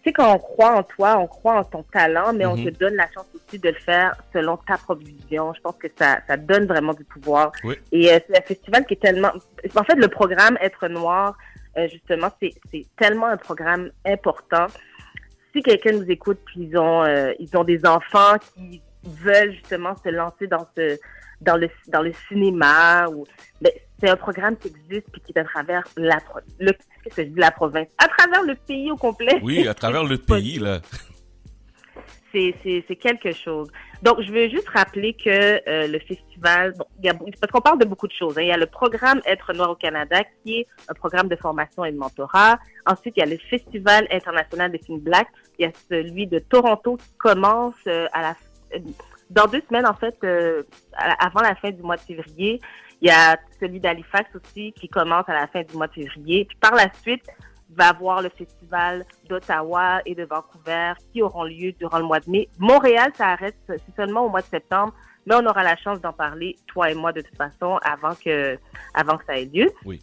sais, 0.05 0.13
quand 0.13 0.33
on 0.33 0.39
croit 0.39 0.71
en 0.77 0.83
toi, 0.83 1.17
on 1.19 1.27
croit 1.27 1.55
en 1.59 1.63
ton 1.63 1.83
talent, 1.83 2.33
mais 2.33 2.45
on 2.45 2.55
Mhm. 2.55 2.65
te 2.65 2.69
donne 2.79 2.95
la 2.95 3.09
chance 3.11 3.25
aussi 3.35 3.59
de 3.59 3.69
le 3.69 3.75
faire 3.75 4.15
selon 4.33 4.57
ta 4.57 4.77
propre 4.77 5.03
vision. 5.03 5.53
Je 5.53 5.61
pense 5.61 5.75
que 5.77 5.87
ça, 5.97 6.19
ça 6.27 6.37
donne 6.37 6.65
vraiment 6.65 6.93
du 6.93 7.03
pouvoir. 7.03 7.51
Oui. 7.63 7.75
Et 7.91 8.11
euh, 8.13 8.19
c'est 8.27 8.37
un 8.37 8.41
festival 8.41 8.85
qui 8.85 8.93
est 8.93 9.01
tellement... 9.01 9.31
En 9.75 9.83
fait, 9.83 9.95
le 9.95 10.07
programme 10.07 10.57
Être 10.61 10.87
Noir, 10.87 11.37
euh, 11.77 11.87
justement, 11.89 12.29
c'est 12.41 12.53
c'est 12.71 12.85
tellement 12.97 13.27
un 13.27 13.37
programme 13.37 13.91
important. 14.05 14.67
Si 15.53 15.61
quelqu'un 15.61 15.91
nous 15.93 16.09
écoute, 16.09 16.39
puis 16.45 16.61
ils 16.69 16.77
ont, 16.77 17.03
euh, 17.03 17.33
ils 17.39 17.55
ont 17.57 17.63
des 17.63 17.85
enfants 17.85 18.37
qui 18.53 18.81
veulent 19.03 19.51
justement 19.53 19.95
se 20.03 20.09
lancer 20.09 20.47
dans 20.47 20.67
ce 20.77 20.97
dans 21.41 21.57
le 21.57 21.69
dans 21.87 22.01
le 22.01 22.13
cinéma 22.27 23.07
ou 23.09 23.25
ben, 23.61 23.71
c'est 23.99 24.09
un 24.09 24.15
programme 24.17 24.57
qui 24.57 24.67
existe 24.69 25.07
puis 25.11 25.21
qui 25.21 25.31
est 25.33 25.39
à 25.39 25.43
travers 25.43 25.83
la 25.97 26.17
le 26.59 26.71
qu'est-ce 27.03 27.15
que 27.15 27.23
je 27.23 27.27
dis 27.29 27.39
la 27.39 27.51
province? 27.51 27.87
À 27.97 28.07
travers 28.07 28.43
le 28.43 28.55
pays 28.55 28.91
au 28.91 28.97
complet 28.97 29.39
Oui, 29.43 29.67
à 29.67 29.73
travers 29.73 30.03
le 30.03 30.17
pays, 30.33 30.59
là. 30.59 30.79
c'est 32.31 32.53
c'est 32.63 32.83
c'est 32.87 32.95
quelque 32.95 33.31
chose. 33.31 33.69
Donc, 34.01 34.21
je 34.21 34.31
veux 34.31 34.49
juste 34.49 34.67
rappeler 34.69 35.13
que 35.13 35.29
euh, 35.69 35.87
le 35.87 35.99
festival, 35.99 36.73
bon, 36.77 36.85
y 37.01 37.09
a, 37.09 37.13
parce 37.13 37.51
qu'on 37.51 37.61
parle 37.61 37.79
de 37.79 37.85
beaucoup 37.85 38.07
de 38.07 38.11
choses. 38.13 38.37
hein. 38.37 38.41
Il 38.41 38.47
y 38.49 38.51
a 38.51 38.57
le 38.57 38.65
programme 38.67 39.21
Être 39.25 39.53
Noir 39.53 39.71
au 39.71 39.75
Canada, 39.75 40.17
qui 40.43 40.59
est 40.59 40.67
un 40.89 40.93
programme 40.93 41.27
de 41.27 41.35
formation 41.35 41.85
et 41.85 41.91
de 41.91 41.97
mentorat. 41.97 42.59
Ensuite, 42.85 43.15
il 43.17 43.21
y 43.21 43.23
a 43.23 43.25
le 43.25 43.37
Festival 43.49 44.05
international 44.11 44.71
des 44.71 44.79
films 44.79 44.99
black. 44.99 45.27
Il 45.57 45.63
y 45.63 45.65
a 45.67 45.71
celui 45.89 46.27
de 46.27 46.39
Toronto 46.39 46.97
qui 46.97 47.13
commence 47.17 47.73
euh, 47.87 48.07
à 48.11 48.21
la, 48.21 48.35
euh, 48.75 48.79
dans 49.29 49.47
deux 49.47 49.61
semaines, 49.67 49.87
en 49.87 49.93
fait, 49.93 50.15
euh, 50.23 50.63
avant 51.19 51.41
la 51.41 51.55
fin 51.55 51.71
du 51.71 51.81
mois 51.81 51.97
de 51.97 52.01
février. 52.01 52.61
Il 53.01 53.09
y 53.09 53.11
a 53.11 53.37
celui 53.59 53.79
d'Halifax 53.79 54.29
aussi 54.35 54.71
qui 54.73 54.87
commence 54.87 55.27
à 55.27 55.33
la 55.33 55.47
fin 55.47 55.63
du 55.63 55.75
mois 55.75 55.87
de 55.87 55.93
février. 55.93 56.45
Puis 56.45 56.57
par 56.57 56.75
la 56.75 56.91
suite, 57.01 57.23
il 57.69 57.75
va 57.75 57.87
y 57.87 57.89
avoir 57.89 58.21
le 58.21 58.29
festival 58.29 59.05
d'Ottawa 59.27 60.01
et 60.05 60.15
de 60.15 60.23
Vancouver 60.23 60.93
qui 61.11 61.21
auront 61.21 61.43
lieu 61.43 61.71
durant 61.73 61.99
le 61.99 62.05
mois 62.05 62.19
de 62.19 62.29
mai. 62.29 62.47
Montréal, 62.57 63.11
ça 63.15 63.29
arrête 63.29 63.55
c'est 63.67 63.95
seulement 63.95 64.25
au 64.25 64.29
mois 64.29 64.41
de 64.41 64.47
septembre, 64.47 64.93
mais 65.25 65.35
on 65.35 65.45
aura 65.45 65.63
la 65.63 65.75
chance 65.75 65.99
d'en 65.99 66.13
parler, 66.13 66.55
toi 66.67 66.91
et 66.91 66.95
moi, 66.95 67.11
de 67.11 67.21
toute 67.21 67.35
façon, 67.35 67.79
avant 67.83 68.15
que, 68.15 68.57
avant 68.93 69.17
que 69.17 69.25
ça 69.25 69.37
ait 69.37 69.45
lieu. 69.45 69.71
Oui. 69.83 70.01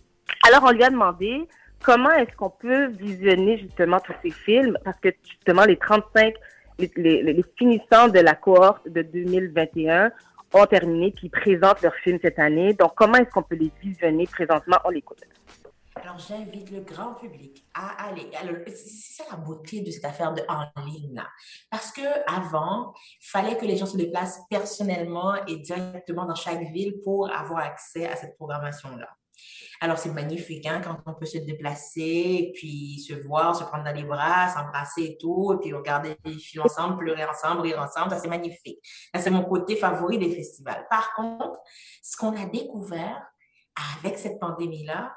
Alors, 0.48 0.64
on 0.64 0.72
lui 0.72 0.82
a 0.82 0.90
demandé 0.90 1.46
comment 1.82 2.10
est-ce 2.10 2.34
qu'on 2.36 2.50
peut 2.50 2.86
visionner 2.86 3.58
justement 3.58 4.00
tous 4.00 4.14
ces 4.22 4.30
films, 4.30 4.76
parce 4.84 4.98
que 5.00 5.10
justement, 5.24 5.64
les 5.64 5.76
35, 5.76 6.34
les, 6.96 7.44
finissants 7.58 8.08
de 8.08 8.20
la 8.20 8.34
cohorte 8.34 8.88
de 8.88 9.02
2021 9.02 10.10
ont 10.54 10.66
terminé, 10.66 11.14
ils 11.22 11.30
présentent 11.30 11.82
leurs 11.82 11.94
films 11.96 12.18
cette 12.22 12.38
année. 12.38 12.74
Donc, 12.74 12.92
comment 12.94 13.14
est-ce 13.14 13.30
qu'on 13.30 13.42
peut 13.42 13.56
les 13.56 13.72
visionner 13.82 14.26
présentement? 14.26 14.76
On 14.84 14.90
l'écoute. 14.90 15.22
Alors, 15.94 16.18
j'invite 16.18 16.70
le 16.70 16.80
grand 16.80 17.14
public 17.14 17.64
à 17.74 18.08
aller. 18.08 18.30
Alors, 18.40 18.56
c'est 18.66 19.28
la 19.30 19.36
beauté 19.36 19.82
de 19.82 19.90
cette 19.90 20.04
affaire 20.04 20.32
de 20.32 20.42
en 20.48 20.84
ligne 20.84 21.14
là, 21.14 21.28
parce 21.70 21.92
que 21.92 22.02
avant, 22.26 22.92
il 23.20 23.26
fallait 23.26 23.56
que 23.56 23.64
les 23.66 23.76
gens 23.76 23.86
se 23.86 23.96
déplacent 23.96 24.40
personnellement 24.50 25.34
et 25.46 25.56
directement 25.56 26.24
dans 26.24 26.34
chaque 26.34 26.62
ville 26.72 27.00
pour 27.04 27.30
avoir 27.30 27.60
accès 27.60 28.08
à 28.08 28.16
cette 28.16 28.36
programmation 28.36 28.96
là. 28.96 29.08
Alors, 29.80 29.99
c'est 29.99 30.12
magnifique 30.12 30.64
hein, 30.66 30.80
quand 30.82 30.97
on 31.07 31.14
peut 31.14 31.26
se 31.26 31.38
déplacer, 31.38 32.53
puis 32.55 33.01
se 33.01 33.14
voir, 33.14 33.57
se 33.57 33.64
prendre 33.64 33.84
dans 33.84 33.95
les 33.95 34.05
bras, 34.05 34.49
s'embrasser 34.49 35.03
et 35.03 35.18
tout, 35.18 35.55
et 35.55 35.59
puis 35.59 35.72
regarder 35.72 36.16
les 36.24 36.34
films 36.34 36.64
ensemble, 36.64 36.99
pleurer 36.99 37.24
ensemble, 37.24 37.62
rire 37.62 37.80
ensemble. 37.80 38.11
Ça, 38.11 38.18
c'est 38.18 38.28
magnifique. 38.28 38.78
Ça, 39.14 39.20
c'est 39.20 39.30
mon 39.30 39.45
côté 39.45 39.76
favori 39.76 40.18
des 40.18 40.32
festivals. 40.34 40.86
Par 40.88 41.14
contre, 41.14 41.59
ce 42.03 42.16
qu'on 42.16 42.36
a 42.36 42.47
découvert 42.47 43.26
avec 43.99 44.18
cette 44.18 44.38
pandémie-là, 44.38 45.12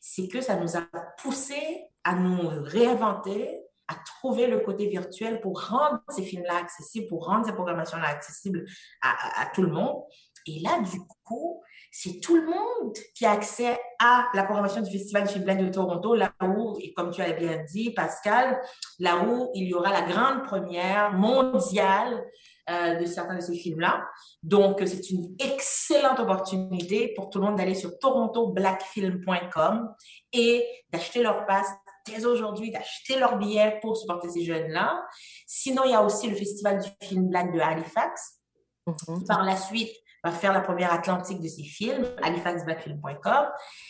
c'est 0.00 0.28
que 0.28 0.40
ça 0.40 0.56
nous 0.56 0.76
a 0.76 0.82
poussé 1.18 1.86
à 2.04 2.14
nous 2.14 2.48
réinventer, 2.64 3.60
à 3.88 3.94
trouver 4.04 4.46
le 4.46 4.60
côté 4.60 4.86
virtuel 4.88 5.40
pour 5.40 5.66
rendre 5.68 6.00
ces 6.10 6.22
films-là 6.22 6.58
accessibles, 6.58 7.08
pour 7.08 7.26
rendre 7.26 7.46
ces 7.46 7.52
programmations-là 7.52 8.08
accessibles 8.08 8.64
à 9.02 9.46
tout 9.54 9.62
le 9.62 9.68
monde. 9.68 10.02
Et 10.46 10.60
là, 10.60 10.80
du 10.80 10.98
coup, 11.24 11.62
c'est 11.90 12.20
tout 12.20 12.36
le 12.36 12.46
monde 12.46 12.96
qui 13.14 13.26
a 13.26 13.32
accès 13.32 13.78
à 13.98 14.26
la 14.34 14.44
programmation 14.44 14.80
du 14.80 14.90
Festival 14.90 15.24
du 15.26 15.32
film 15.32 15.44
Black 15.44 15.58
de 15.58 15.68
Toronto, 15.68 16.14
là 16.14 16.32
où, 16.42 16.78
et 16.80 16.92
comme 16.92 17.10
tu 17.10 17.20
as 17.20 17.32
bien 17.32 17.64
dit, 17.64 17.90
Pascal, 17.90 18.60
là 18.98 19.24
où 19.24 19.50
il 19.54 19.68
y 19.68 19.74
aura 19.74 19.90
la 19.90 20.02
grande 20.02 20.44
première 20.44 21.12
mondiale 21.12 22.24
euh, 22.70 22.94
de 22.94 23.06
certains 23.06 23.36
de 23.36 23.40
ces 23.40 23.56
films-là. 23.56 24.06
Donc, 24.42 24.80
c'est 24.86 25.10
une 25.10 25.34
excellente 25.40 26.20
opportunité 26.20 27.12
pour 27.16 27.28
tout 27.28 27.40
le 27.40 27.46
monde 27.46 27.56
d'aller 27.56 27.74
sur 27.74 27.98
torontoblackfilm.com 27.98 29.92
et 30.32 30.64
d'acheter 30.92 31.22
leur 31.22 31.46
passe 31.46 31.68
dès 32.06 32.24
aujourd'hui, 32.24 32.70
d'acheter 32.70 33.18
leur 33.18 33.36
billet 33.36 33.78
pour 33.82 33.96
supporter 33.96 34.30
ces 34.30 34.44
jeunes-là. 34.44 35.04
Sinon, 35.46 35.82
il 35.84 35.90
y 35.90 35.94
a 35.94 36.04
aussi 36.04 36.28
le 36.28 36.36
Festival 36.36 36.80
du 36.80 37.06
film 37.06 37.28
Black 37.28 37.52
de 37.52 37.58
Halifax, 37.58 38.40
qui 38.86 39.24
par 39.26 39.42
la 39.42 39.56
suite 39.56 39.92
va 40.22 40.30
faire 40.30 40.52
la 40.52 40.60
première 40.60 40.92
Atlantique 40.92 41.40
de 41.40 41.48
ces 41.48 41.62
films, 41.62 42.04
halifaxblackfilm.com. 42.22 43.46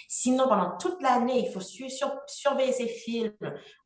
Sinon, 0.08 0.48
pendant 0.48 0.76
toute 0.78 1.00
l'année, 1.02 1.46
il 1.46 1.52
faut 1.52 1.60
su- 1.60 1.90
sur- 1.90 2.12
surveiller 2.26 2.72
ces 2.72 2.86
films 2.88 3.32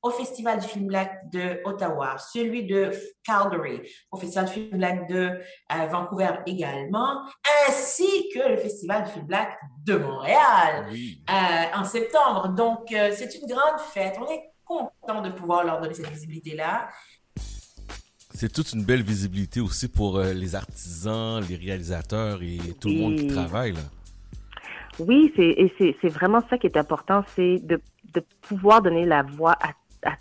au 0.02 0.10
Festival 0.10 0.60
du 0.60 0.66
film 0.68 0.86
black 0.86 1.30
de 1.30 1.60
Ottawa, 1.64 2.16
celui 2.18 2.64
de 2.66 2.90
Calgary, 3.24 3.80
au 4.10 4.16
Festival 4.16 4.46
du 4.46 4.52
film 4.52 4.76
black 4.78 5.08
de 5.08 5.40
euh, 5.72 5.86
Vancouver 5.86 6.30
également, 6.46 7.22
ainsi 7.68 8.28
que 8.34 8.48
le 8.48 8.56
Festival 8.56 9.04
du 9.04 9.10
film 9.12 9.26
black 9.26 9.58
de 9.84 9.96
Montréal 9.96 10.86
euh, 11.30 11.78
en 11.78 11.84
septembre. 11.84 12.48
Donc, 12.48 12.92
euh, 12.92 13.10
c'est 13.14 13.34
une 13.34 13.46
grande 13.46 13.80
fête. 13.92 14.16
On 14.20 14.30
est 14.30 14.50
content 14.64 15.20
de 15.20 15.30
pouvoir 15.30 15.62
leur 15.64 15.80
donner 15.80 15.92
cette 15.94 16.08
visibilité-là. 16.08 16.88
C'est 18.34 18.52
toute 18.52 18.72
une 18.72 18.84
belle 18.84 19.02
visibilité 19.02 19.60
aussi 19.60 19.88
pour 19.88 20.18
euh, 20.18 20.32
les 20.32 20.56
artisans, 20.56 21.40
les 21.48 21.54
réalisateurs 21.56 22.42
et 22.42 22.58
tout 22.80 22.88
le 22.88 22.96
monde 22.96 23.16
qui 23.16 23.28
travaille. 23.28 23.72
Là. 23.72 23.80
Oui, 24.98 25.32
c'est 25.36 26.08
vraiment 26.08 26.40
ça 26.50 26.58
qui 26.58 26.66
est 26.66 26.76
important, 26.76 27.24
c'est 27.34 27.58
de, 27.64 27.80
de 28.12 28.22
pouvoir 28.42 28.82
donner 28.82 29.04
la 29.04 29.22
voix 29.22 29.56
à, 29.60 29.70
à 30.08 30.16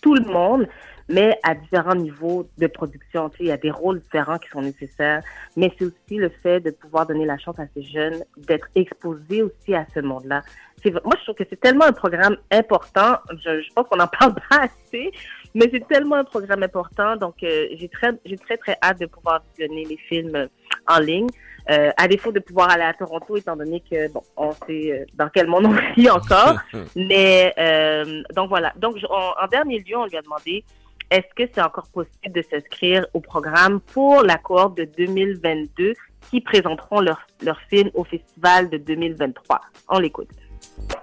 tout 0.00 0.14
le 0.14 0.24
monde, 0.24 0.68
mais 1.08 1.38
à 1.42 1.54
différents 1.54 1.94
niveaux 1.94 2.48
de 2.58 2.66
production. 2.68 3.28
Tu 3.30 3.38
sais, 3.38 3.44
il 3.44 3.48
y 3.48 3.52
a 3.52 3.56
des 3.56 3.70
rôles 3.70 4.00
différents 4.00 4.38
qui 4.38 4.48
sont 4.48 4.62
nécessaires, 4.62 5.22
mais 5.56 5.72
c'est 5.76 5.86
aussi 5.86 6.16
le 6.16 6.28
fait 6.42 6.60
de 6.60 6.70
pouvoir 6.70 7.06
donner 7.06 7.24
la 7.24 7.36
chance 7.38 7.58
à 7.58 7.66
ces 7.74 7.82
jeunes 7.82 8.24
d'être 8.36 8.68
exposés 8.74 9.42
aussi 9.42 9.74
à 9.74 9.86
ce 9.94 10.00
monde-là. 10.00 10.42
Moi, 10.84 11.14
je 11.18 11.22
trouve 11.24 11.34
que 11.34 11.44
c'est 11.50 11.60
tellement 11.60 11.84
un 11.84 11.92
programme 11.92 12.36
important. 12.50 13.18
Je, 13.30 13.60
je 13.60 13.72
pense 13.74 13.86
qu'on 13.88 13.96
n'en 13.96 14.06
parle 14.06 14.34
pas 14.50 14.62
assez, 14.62 15.10
mais 15.54 15.68
c'est 15.72 15.86
tellement 15.88 16.16
un 16.16 16.24
programme 16.24 16.62
important. 16.62 17.16
Donc, 17.16 17.42
euh, 17.42 17.66
j'ai 17.72 17.88
très, 17.88 18.12
j'ai 18.24 18.36
très, 18.36 18.56
très 18.56 18.76
hâte 18.82 19.00
de 19.00 19.06
pouvoir 19.06 19.42
visionner 19.50 19.84
les 19.84 19.96
films 19.96 20.36
euh, 20.36 20.46
en 20.88 20.98
ligne. 20.98 21.28
Euh, 21.70 21.90
à 21.96 22.08
défaut 22.08 22.32
de 22.32 22.40
pouvoir 22.40 22.70
aller 22.70 22.82
à 22.82 22.94
Toronto, 22.94 23.36
étant 23.36 23.54
donné 23.54 23.80
que, 23.88 24.10
bon, 24.10 24.22
on 24.36 24.52
sait 24.66 24.92
euh, 24.92 25.04
dans 25.14 25.28
quel 25.28 25.46
monde 25.46 25.66
on 25.66 25.76
vit 25.96 26.10
encore. 26.10 26.58
Mais, 26.96 27.52
euh, 27.58 28.22
donc 28.34 28.48
voilà. 28.48 28.72
Donc, 28.76 28.96
en 29.08 29.46
dernier 29.46 29.78
lieu, 29.80 29.96
on 29.96 30.06
lui 30.06 30.16
a 30.16 30.22
demandé 30.22 30.64
est-ce 31.10 31.34
que 31.34 31.50
c'est 31.52 31.62
encore 31.62 31.88
possible 31.88 32.32
de 32.32 32.42
s'inscrire 32.42 33.06
au 33.14 33.20
programme 33.20 33.80
pour 33.80 34.22
la 34.22 34.36
cohorte 34.36 34.76
de 34.76 34.84
2022 34.84 35.94
qui 36.30 36.40
présenteront 36.40 37.00
leur, 37.00 37.26
leur 37.42 37.60
film 37.68 37.90
au 37.94 38.04
festival 38.04 38.70
de 38.70 38.78
2023? 38.78 39.60
On 39.88 39.98
l'écoute. 39.98 40.28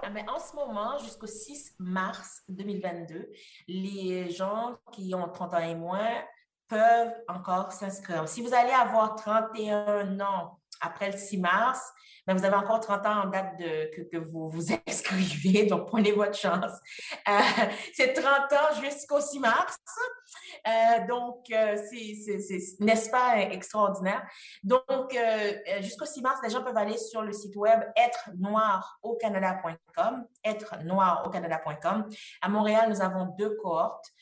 Ah, 0.02 0.10
mais 0.10 0.24
en 0.28 0.38
ce 0.38 0.54
moment, 0.54 0.98
jusqu'au 0.98 1.26
6 1.26 1.74
mars 1.78 2.42
2022, 2.48 3.30
les 3.68 4.30
gens 4.30 4.76
qui 4.92 5.14
ont 5.14 5.28
30 5.28 5.54
ans 5.54 5.58
et 5.58 5.74
moins 5.74 6.24
peuvent 6.68 7.14
encore 7.28 7.72
s'inscrire. 7.72 8.28
Si 8.28 8.42
vous 8.42 8.54
allez 8.54 8.72
avoir 8.72 9.16
31 9.16 10.20
ans 10.20 10.58
après 10.80 11.10
le 11.10 11.18
6 11.18 11.38
mars, 11.38 11.92
ben 12.28 12.36
vous 12.36 12.44
avez 12.44 12.56
encore 12.56 12.80
30 12.80 13.06
ans 13.06 13.22
en 13.22 13.26
date 13.28 13.58
de, 13.58 14.04
que, 14.10 14.18
vous 14.18 14.50
vous 14.50 14.70
inscrivez, 14.86 15.64
donc 15.64 15.86
prenez 15.86 16.12
votre 16.12 16.36
chance. 16.36 16.72
Euh, 17.26 17.40
c'est 17.94 18.12
30 18.12 18.52
ans 18.52 18.82
jusqu'au 18.82 19.18
6 19.18 19.38
mars. 19.38 19.78
Euh, 20.66 21.06
donc, 21.08 21.46
euh, 21.50 21.78
c'est, 21.90 22.58
n'est-ce 22.80 23.08
pas 23.08 23.38
extraordinaire? 23.38 24.28
Donc, 24.62 25.16
jusqu'au 25.80 26.04
6 26.04 26.20
mars, 26.20 26.38
les 26.42 26.50
gens 26.50 26.62
peuvent 26.62 26.76
aller 26.76 26.98
sur 26.98 27.22
le 27.22 27.32
site 27.32 27.56
web 27.56 27.80
être 27.96 28.28
noir 28.36 28.98
au 29.02 29.16
canada.com, 29.16 30.26
être 30.44 30.84
noir 30.84 31.22
au 31.26 31.30
canada.com. 31.30 32.10
À 32.42 32.48
Montréal, 32.50 32.90
nous 32.90 33.00
avons 33.00 33.34
deux 33.38 33.56
cohortes. 33.56 34.12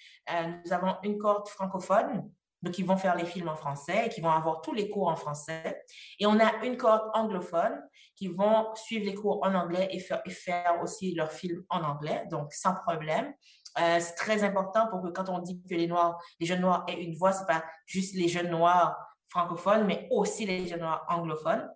Nous 0.64 0.72
avons 0.72 0.94
une 1.02 1.18
cohorte 1.18 1.48
francophone, 1.48 2.30
donc 2.66 2.76
ils 2.78 2.84
vont 2.84 2.96
faire 2.96 3.14
les 3.14 3.24
films 3.24 3.48
en 3.48 3.54
français 3.54 4.06
et 4.06 4.08
qui 4.08 4.20
vont 4.20 4.30
avoir 4.30 4.60
tous 4.60 4.74
les 4.74 4.90
cours 4.90 5.06
en 5.06 5.14
français. 5.14 5.84
Et 6.18 6.26
on 6.26 6.40
a 6.40 6.64
une 6.64 6.76
cohorte 6.76 7.14
anglophone 7.14 7.80
qui 8.16 8.26
vont 8.26 8.74
suivre 8.74 9.06
les 9.06 9.14
cours 9.14 9.38
en 9.46 9.54
anglais 9.54 9.88
et 9.92 10.00
faire, 10.00 10.82
aussi 10.82 11.14
leurs 11.14 11.30
films 11.30 11.62
en 11.70 11.82
anglais, 11.82 12.24
donc 12.28 12.52
sans 12.52 12.74
problème. 12.74 13.32
Euh, 13.78 14.00
c'est 14.00 14.14
très 14.14 14.42
important 14.42 14.88
pour 14.88 15.00
que 15.00 15.08
quand 15.10 15.28
on 15.28 15.38
dit 15.38 15.62
que 15.62 15.74
les 15.76 15.86
Noirs, 15.86 16.20
les 16.40 16.46
jeunes 16.46 16.62
Noirs 16.62 16.84
aient 16.88 17.00
une 17.00 17.14
voix, 17.14 17.32
c'est 17.32 17.46
pas 17.46 17.62
juste 17.84 18.16
les 18.16 18.26
jeunes 18.26 18.50
Noirs 18.50 18.96
francophones, 19.28 19.86
mais 19.86 20.08
aussi 20.10 20.44
les 20.44 20.66
jeunes 20.66 20.80
Noirs 20.80 21.06
anglophones. 21.08 21.70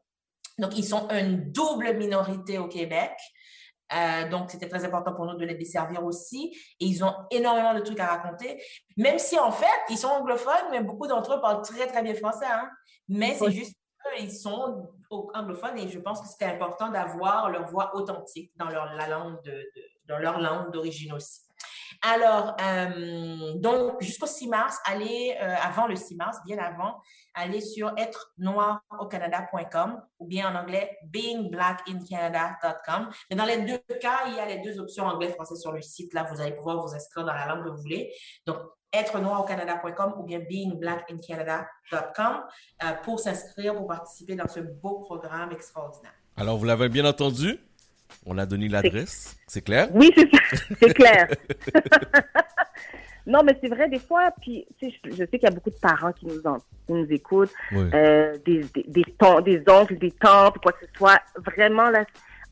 Donc, 0.59 0.77
ils 0.77 0.85
sont 0.85 1.09
une 1.11 1.53
double 1.53 1.95
minorité 1.95 2.59
au 2.59 2.67
Québec. 2.67 3.13
Euh, 3.93 4.29
donc, 4.29 4.51
c'était 4.51 4.69
très 4.69 4.85
important 4.85 5.13
pour 5.15 5.27
nous 5.27 5.35
de 5.37 5.45
les 5.45 5.55
desservir 5.55 6.05
aussi. 6.05 6.57
Et 6.79 6.87
ils 6.87 7.03
ont 7.05 7.15
énormément 7.31 7.75
de 7.75 7.81
trucs 7.81 8.01
à 8.01 8.07
raconter, 8.07 8.63
même 8.97 9.19
si 9.19 9.39
en 9.39 9.51
fait, 9.51 9.67
ils 9.89 9.99
sont 9.99 10.09
anglophones, 10.09 10.69
mais 10.71 10.81
beaucoup 10.83 11.07
d'entre 11.07 11.35
eux 11.37 11.41
parlent 11.41 11.63
très, 11.63 11.87
très 11.87 12.03
bien 12.03 12.15
français. 12.15 12.47
Hein? 12.47 12.71
Mais 13.09 13.35
c'est 13.35 13.51
juste 13.53 13.77
ils 14.19 14.33
sont 14.33 14.89
anglophones 15.35 15.77
et 15.79 15.89
je 15.89 15.99
pense 15.99 16.23
que 16.23 16.27
c'était 16.29 16.47
important 16.47 16.89
d'avoir 16.89 17.51
leur 17.51 17.67
voix 17.67 17.95
authentique 17.95 18.51
dans 18.57 18.69
leur, 18.71 18.95
la 18.95 19.07
langue 19.09 19.43
de, 19.43 19.51
de- 19.51 19.67
dans 20.07 20.19
leur 20.19 20.41
langue 20.41 20.73
d'origine 20.73 21.13
aussi. 21.13 21.43
Alors, 22.03 22.57
euh, 22.63 23.53
donc, 23.57 24.01
jusqu'au 24.01 24.27
6 24.27 24.49
mars, 24.49 24.79
allez, 24.87 25.37
euh, 25.41 25.55
avant 25.63 25.87
le 25.87 25.97
6 25.97 26.17
mars, 26.17 26.39
bien 26.47 26.57
avant, 26.59 27.03
allez 27.35 27.61
sur 27.61 27.93
être 27.99 28.33
noir 28.39 28.81
au 28.99 29.05
Canada.com 29.07 30.01
ou 30.19 30.27
bien 30.27 30.51
en 30.51 30.57
anglais 30.59 30.97
beingblackincanada.com. 31.05 33.11
Mais 33.29 33.37
dans 33.37 33.45
les 33.45 33.59
deux 33.59 33.83
cas, 34.01 34.21
il 34.29 34.37
y 34.37 34.41
a 34.41 34.47
les 34.47 34.57
deux 34.59 34.81
options 34.81 35.05
anglais-français 35.05 35.57
sur 35.57 35.73
le 35.73 35.83
site. 35.83 36.15
Là, 36.15 36.27
vous 36.33 36.41
allez 36.41 36.57
pouvoir 36.57 36.81
vous 36.81 36.95
inscrire 36.95 37.27
dans 37.27 37.35
la 37.35 37.45
langue 37.47 37.65
que 37.65 37.71
vous 37.71 37.83
voulez. 37.83 38.15
Donc, 38.47 38.57
être 38.93 39.21
noir 39.21 39.43
au 39.43 39.45
Canada.com 39.45 40.15
ou 40.19 40.23
bien 40.23 40.41
beingblackincanada.com 40.41 42.45
euh, 42.83 42.93
pour 43.05 43.21
s'inscrire, 43.21 43.77
pour 43.77 43.87
participer 43.87 44.37
dans 44.37 44.49
ce 44.49 44.61
beau 44.61 45.01
programme 45.01 45.53
extraordinaire. 45.53 46.15
Alors, 46.37 46.57
vous 46.57 46.65
l'avez 46.65 46.89
bien 46.89 47.05
entendu. 47.05 47.61
On 48.27 48.37
a 48.39 48.47
donné 48.47 48.69
l'adresse. 48.69 49.37
C'est 49.47 49.63
clair? 49.63 49.89
Oui, 49.95 50.11
c'est 50.17 50.29
ça. 50.35 50.41
C'est 50.81 50.95
clair. 50.95 51.29
non, 53.27 53.41
mais 53.45 53.57
c'est 53.61 53.69
vrai, 53.69 53.89
des 53.89 53.99
fois, 53.99 54.31
puis 54.41 54.67
tu 54.79 54.91
sais, 54.91 54.97
je, 55.05 55.11
je 55.11 55.17
sais 55.17 55.27
qu'il 55.39 55.43
y 55.43 55.47
a 55.47 55.51
beaucoup 55.51 55.71
de 55.71 55.79
parents 55.81 56.13
qui 56.13 56.27
nous, 56.27 56.41
en- 56.47 56.59
qui 56.59 56.93
nous 56.93 57.07
écoutent, 57.13 57.53
Oui. 57.73 57.89
euh, 57.95 58.37
des, 58.45 58.65
des, 58.75 58.85
des, 58.89 59.05
ton- 59.19 59.41
des 59.41 59.63
oncles, 59.69 59.99
des 59.99 60.11
tantes, 60.13 60.59
quoi 60.59 60.73
que 60.73 60.87
ce 60.87 60.93
soit. 60.97 61.21
Vraiment, 61.37 61.91
là, 61.91 62.05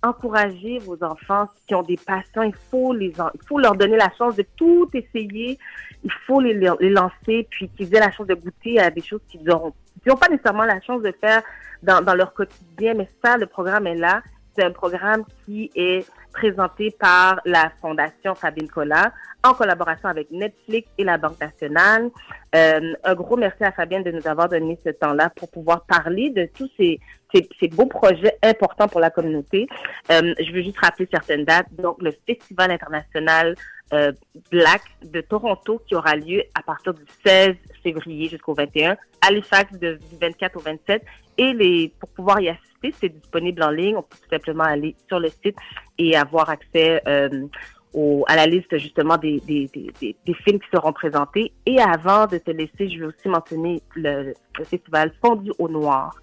encouragez 0.02 0.78
vos 0.78 1.02
enfants 1.02 1.48
qui 1.66 1.74
ont 1.74 1.82
des 1.82 1.96
passions. 1.96 2.42
Il 2.42 2.54
faut, 2.70 2.92
les, 2.92 3.06
il 3.16 3.40
faut 3.48 3.58
leur 3.58 3.74
donner 3.74 3.96
la 3.96 4.10
chance 4.16 4.36
de 4.36 4.44
tout 4.56 4.88
essayer. 4.94 5.58
Il 6.04 6.12
faut 6.26 6.40
les, 6.40 6.54
les 6.54 6.90
lancer, 6.90 7.46
puis 7.50 7.68
qu'ils 7.70 7.92
aient 7.96 8.00
la 8.00 8.12
chance 8.12 8.26
de 8.28 8.34
goûter 8.34 8.78
à 8.78 8.90
des 8.90 9.02
choses 9.02 9.20
qu'ils 9.28 9.42
n'ont 9.42 9.72
pas 10.16 10.28
nécessairement 10.28 10.64
la 10.64 10.80
chance 10.82 11.02
de 11.02 11.12
faire 11.20 11.42
dans, 11.82 12.00
dans 12.02 12.14
leur 12.14 12.32
quotidien, 12.34 12.94
mais 12.94 13.08
ça, 13.24 13.36
le 13.36 13.46
programme 13.46 13.86
est 13.88 13.96
là. 13.96 14.22
C'est 14.58 14.64
un 14.64 14.72
programme 14.72 15.22
qui 15.44 15.70
est 15.76 16.04
présenté 16.32 16.90
par 16.90 17.40
la 17.44 17.70
Fondation 17.80 18.34
Fabienne 18.34 18.66
Collat 18.66 19.12
en 19.44 19.54
collaboration 19.54 20.08
avec 20.08 20.32
Netflix 20.32 20.88
et 20.98 21.04
la 21.04 21.16
Banque 21.16 21.40
nationale. 21.40 22.10
Euh, 22.56 22.92
un 23.04 23.14
gros 23.14 23.36
merci 23.36 23.62
à 23.62 23.70
Fabienne 23.70 24.02
de 24.02 24.10
nous 24.10 24.26
avoir 24.26 24.48
donné 24.48 24.76
ce 24.84 24.90
temps-là 24.90 25.30
pour 25.30 25.48
pouvoir 25.48 25.84
parler 25.86 26.30
de 26.30 26.48
tous 26.52 26.68
ces, 26.76 26.98
ces, 27.32 27.48
ces 27.60 27.68
beaux 27.68 27.86
projets 27.86 28.36
importants 28.42 28.88
pour 28.88 28.98
la 29.00 29.10
communauté. 29.10 29.68
Euh, 30.10 30.34
je 30.40 30.52
veux 30.52 30.62
juste 30.62 30.80
rappeler 30.80 31.06
certaines 31.08 31.44
dates. 31.44 31.72
Donc, 31.78 32.02
le 32.02 32.12
Festival 32.26 32.72
international 32.72 33.54
euh, 33.92 34.12
Black 34.50 34.82
de 35.02 35.20
Toronto 35.20 35.80
qui 35.86 35.94
aura 35.94 36.16
lieu 36.16 36.42
à 36.54 36.62
partir 36.62 36.94
du 36.94 37.02
16 37.24 37.56
février 37.82 38.28
jusqu'au 38.28 38.54
21, 38.54 38.96
Halifax 39.26 39.72
de, 39.78 39.98
du 40.10 40.16
24 40.20 40.56
au 40.56 40.60
27. 40.60 41.04
Et 41.38 41.52
les, 41.52 41.92
pour 42.00 42.08
pouvoir 42.10 42.40
y 42.40 42.48
assister, 42.48 42.94
c'est 43.00 43.08
disponible 43.08 43.62
en 43.62 43.70
ligne. 43.70 43.96
On 43.96 44.02
peut 44.02 44.16
tout 44.20 44.28
simplement 44.30 44.64
aller 44.64 44.96
sur 45.06 45.20
le 45.20 45.28
site 45.28 45.56
et 45.96 46.16
avoir 46.16 46.50
accès 46.50 47.00
euh, 47.06 47.46
au, 47.94 48.24
à 48.28 48.36
la 48.36 48.46
liste 48.46 48.76
justement 48.78 49.16
des, 49.16 49.40
des, 49.40 49.68
des, 49.72 49.90
des, 50.00 50.16
des 50.26 50.34
films 50.34 50.58
qui 50.58 50.68
seront 50.72 50.92
présentés. 50.92 51.52
Et 51.64 51.80
avant 51.80 52.26
de 52.26 52.38
te 52.38 52.50
laisser, 52.50 52.88
je 52.90 52.98
vais 52.98 53.06
aussi 53.06 53.28
mentionner 53.28 53.82
le, 53.94 54.34
le 54.58 54.64
festival 54.64 55.12
Fondu 55.22 55.52
au 55.58 55.68
Noir 55.68 56.14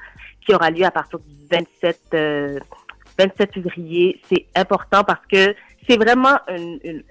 qui 0.45 0.53
aura 0.53 0.69
lieu 0.69 0.85
à 0.85 0.91
partir 0.91 1.19
du 1.19 1.33
27, 1.49 1.99
euh, 2.13 2.59
27 3.17 3.53
février. 3.53 4.21
C'est 4.29 4.45
important 4.55 5.03
parce 5.03 5.25
que 5.25 5.55
c'est 5.87 5.97
vraiment 5.97 6.37
une, 6.47 6.79
une, 6.83 7.03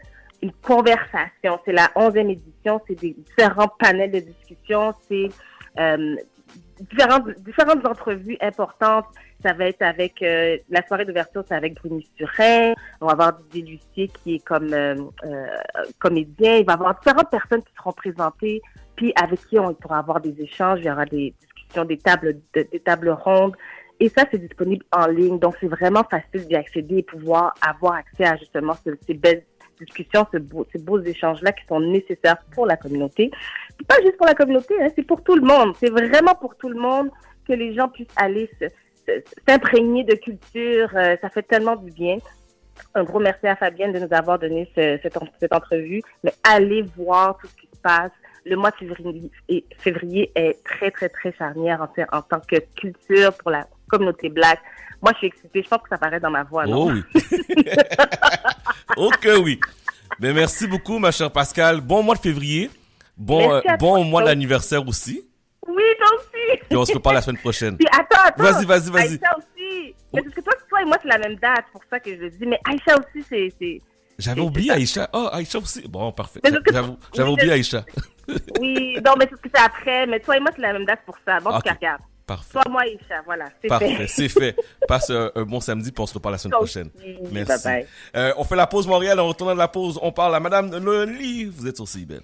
une 0.44 0.52
conversation. 0.62 1.58
C'est 1.64 1.72
la 1.72 1.86
11e 1.96 2.30
édition. 2.30 2.80
C'est 2.86 2.98
des 3.00 3.14
différents 3.14 3.68
panels 3.78 4.10
de 4.12 4.20
discussion. 4.20 4.92
C'est 5.08 5.28
euh, 5.78 6.16
différentes, 6.90 7.28
différentes 7.40 7.84
entrevues 7.86 8.36
importantes. 8.40 9.06
Ça 9.42 9.52
va 9.52 9.66
être 9.66 9.82
avec 9.82 10.22
euh, 10.22 10.56
la 10.70 10.86
soirée 10.86 11.04
d'ouverture, 11.04 11.42
c'est 11.46 11.54
avec 11.54 11.74
Bruni 11.74 12.08
Surin. 12.16 12.72
On 13.00 13.06
va 13.06 13.12
avoir 13.12 13.38
Didier 13.50 13.62
Lucier 13.74 14.08
qui 14.08 14.36
est 14.36 14.44
comme 14.44 14.72
euh, 14.72 14.94
comédien. 15.98 16.56
Il 16.56 16.64
va 16.66 16.72
y 16.72 16.74
avoir 16.76 16.98
différentes 16.98 17.30
personnes 17.30 17.62
qui 17.62 17.74
seront 17.76 17.92
présentées, 17.92 18.62
puis 18.96 19.12
avec 19.22 19.40
qui 19.46 19.58
on 19.58 19.74
pourra 19.74 19.98
avoir 19.98 20.20
des 20.20 20.34
échanges. 20.40 20.78
Il 20.80 20.86
y 20.86 20.90
aura 20.90 21.04
des 21.04 21.34
discussions, 21.40 21.84
des 21.84 21.98
tables, 21.98 22.38
de- 22.54 22.66
des 22.70 22.80
tables 22.80 23.10
rondes. 23.10 23.54
Et 24.00 24.08
ça, 24.08 24.24
c'est 24.30 24.38
disponible 24.38 24.84
en 24.92 25.06
ligne. 25.06 25.38
Donc, 25.38 25.56
c'est 25.60 25.68
vraiment 25.68 26.04
facile 26.04 26.46
d'y 26.48 26.56
accéder 26.56 26.96
et 26.98 27.02
pouvoir 27.02 27.54
avoir 27.60 27.94
accès 27.94 28.24
à 28.24 28.36
justement 28.36 28.74
ce- 28.84 28.96
ces 29.06 29.14
belles 29.14 29.44
discussions, 29.78 30.26
ce 30.32 30.38
beau- 30.38 30.66
ces 30.72 30.78
beaux 30.78 31.00
échanges-là 31.00 31.52
qui 31.52 31.64
sont 31.66 31.80
nécessaires 31.80 32.38
pour 32.54 32.66
la 32.66 32.76
communauté. 32.76 33.30
Puis 33.76 33.86
pas 33.86 33.96
juste 34.02 34.16
pour 34.16 34.26
la 34.26 34.34
communauté, 34.34 34.74
hein, 34.80 34.88
c'est 34.94 35.02
pour 35.02 35.22
tout 35.22 35.34
le 35.36 35.42
monde. 35.42 35.74
C'est 35.80 35.90
vraiment 35.90 36.34
pour 36.34 36.56
tout 36.56 36.68
le 36.68 36.78
monde 36.78 37.10
que 37.48 37.52
les 37.52 37.74
gens 37.74 37.88
puissent 37.88 38.06
aller 38.16 38.48
s'imprégner 39.48 40.04
de 40.04 40.14
culture. 40.14 40.88
Euh, 40.94 41.16
ça 41.20 41.28
fait 41.28 41.42
tellement 41.42 41.76
du 41.76 41.90
bien. 41.90 42.18
Un 42.94 43.04
gros 43.04 43.20
merci 43.20 43.46
à 43.46 43.54
Fabienne 43.56 43.92
de 43.92 43.98
nous 44.00 44.12
avoir 44.12 44.38
donné 44.38 44.68
ce- 44.74 44.98
cette, 45.02 45.16
en- 45.16 45.28
cette 45.40 45.52
entrevue. 45.52 46.02
Mais 46.22 46.32
allez 46.42 46.82
voir 46.96 47.36
tout 47.38 47.46
ce 47.46 47.54
qui 47.56 47.68
se 47.72 47.80
passe. 47.80 48.10
Le 48.46 48.56
mois 48.56 48.70
de 48.72 48.76
février, 48.76 49.30
et 49.48 49.64
février 49.78 50.30
est 50.34 50.62
très, 50.64 50.90
très, 50.90 51.08
très 51.08 51.32
charnière 51.32 51.80
en, 51.80 51.88
fait, 51.94 52.04
en 52.12 52.20
tant 52.20 52.40
que 52.40 52.56
culture 52.78 53.32
pour 53.38 53.50
la 53.50 53.66
communauté 53.88 54.28
black. 54.28 54.60
Moi, 55.00 55.12
je 55.14 55.18
suis 55.18 55.26
excitée. 55.28 55.62
Je 55.62 55.68
pense 55.68 55.82
que 55.82 55.88
ça 55.88 55.98
paraît 55.98 56.20
dans 56.20 56.30
ma 56.30 56.42
voix. 56.44 56.66
non? 56.66 56.88
Oh 56.88 56.92
oui. 56.92 57.02
oh 58.96 59.10
que 59.20 59.38
oui. 59.38 59.60
Mais 60.20 60.32
merci 60.32 60.66
beaucoup, 60.66 60.98
ma 60.98 61.10
chère 61.10 61.30
Pascal. 61.30 61.80
Bon 61.80 62.02
mois 62.02 62.14
de 62.14 62.20
février. 62.20 62.70
Bon, 63.16 63.52
euh, 63.54 63.60
bon 63.78 64.04
mois 64.04 64.22
d'anniversaire 64.24 64.86
aussi. 64.86 65.22
Oui, 65.66 65.82
toi 65.98 66.08
aussi. 66.16 66.60
Et 66.70 66.76
on 66.76 66.84
se 66.84 66.92
reparle 66.94 67.16
la 67.16 67.22
semaine 67.22 67.40
prochaine. 67.40 67.76
Puis 67.76 67.86
attends, 67.92 68.22
attends. 68.24 68.42
Vas-y, 68.42 68.64
vas-y, 68.64 68.90
vas-y. 68.90 69.02
Aïcha 69.14 69.36
aussi. 69.38 69.94
Mais 70.12 70.22
parce 70.22 70.34
que 70.34 70.40
toi, 70.40 70.52
toi 70.68 70.82
et 70.82 70.84
moi, 70.84 70.96
c'est 71.02 71.08
la 71.08 71.18
même 71.18 71.36
date, 71.36 71.64
pour 71.72 71.80
ça 71.90 71.98
que 72.00 72.10
je 72.14 72.20
le 72.20 72.30
dis. 72.30 72.46
Mais 72.46 72.60
Aïcha 72.68 72.96
aussi, 72.98 73.24
c'est. 73.28 73.52
c'est- 73.58 73.80
J'avais 74.18 74.40
oublié 74.42 74.70
Aïcha. 74.72 75.08
Oh, 75.12 75.28
Aïcha 75.32 75.58
aussi. 75.58 75.86
Bon, 75.88 76.12
parfait. 76.12 76.40
J'avais 77.14 77.30
oublié 77.30 77.52
Aïcha. 77.52 77.84
Oui, 78.60 78.94
non, 79.04 79.14
mais 79.18 79.24
c'est 79.24 79.30
parce 79.30 79.42
que 79.42 79.48
c'est 79.54 79.60
après. 79.62 80.06
Mais 80.06 80.20
toi 80.20 80.36
et 80.36 80.40
moi, 80.40 80.50
c'est 80.54 80.62
la 80.62 80.72
même 80.72 80.84
date 80.84 81.00
pour 81.04 81.16
ça. 81.26 81.40
Bon, 81.40 81.50
en 81.50 81.56
Ok. 81.58 81.62
tout 81.64 81.68
cas, 81.68 81.74
regarde. 81.74 82.00
Parfait. 82.26 82.52
Toi, 82.52 82.62
moi, 82.70 82.82
Aïcha, 82.82 83.20
voilà. 83.26 83.50
C'est 83.60 83.68
Parfait, 83.68 83.96
fait. 83.96 84.06
c'est 84.06 84.28
fait. 84.28 84.56
Passe 84.88 85.10
euh, 85.10 85.28
un 85.34 85.42
bon 85.42 85.60
samedi, 85.60 85.92
puis 85.92 86.02
on 86.02 86.06
se 86.06 86.14
reparle 86.14 86.34
la 86.34 86.38
semaine 86.38 86.52
prochaine. 86.56 86.90
Merci. 87.30 87.52
Bye-bye. 87.68 87.86
Euh, 88.16 88.32
on 88.38 88.44
fait 88.44 88.56
la 88.56 88.66
pause 88.66 88.86
Montréal. 88.86 89.20
En 89.20 89.28
retournant 89.28 89.52
de 89.52 89.58
la 89.58 89.68
pause, 89.68 89.98
on 90.00 90.10
parle 90.10 90.34
à 90.34 90.40
Madame 90.40 90.74
Loli. 90.76 91.44
Vous 91.44 91.66
êtes 91.66 91.76
sur 91.76 91.86
CIBEL. 91.86 92.22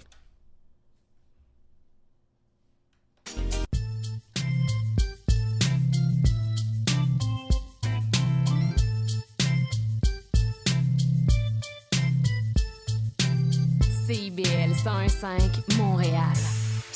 CIBL 14.07 14.73
101.5 14.83 15.77
Montréal. 15.77 16.60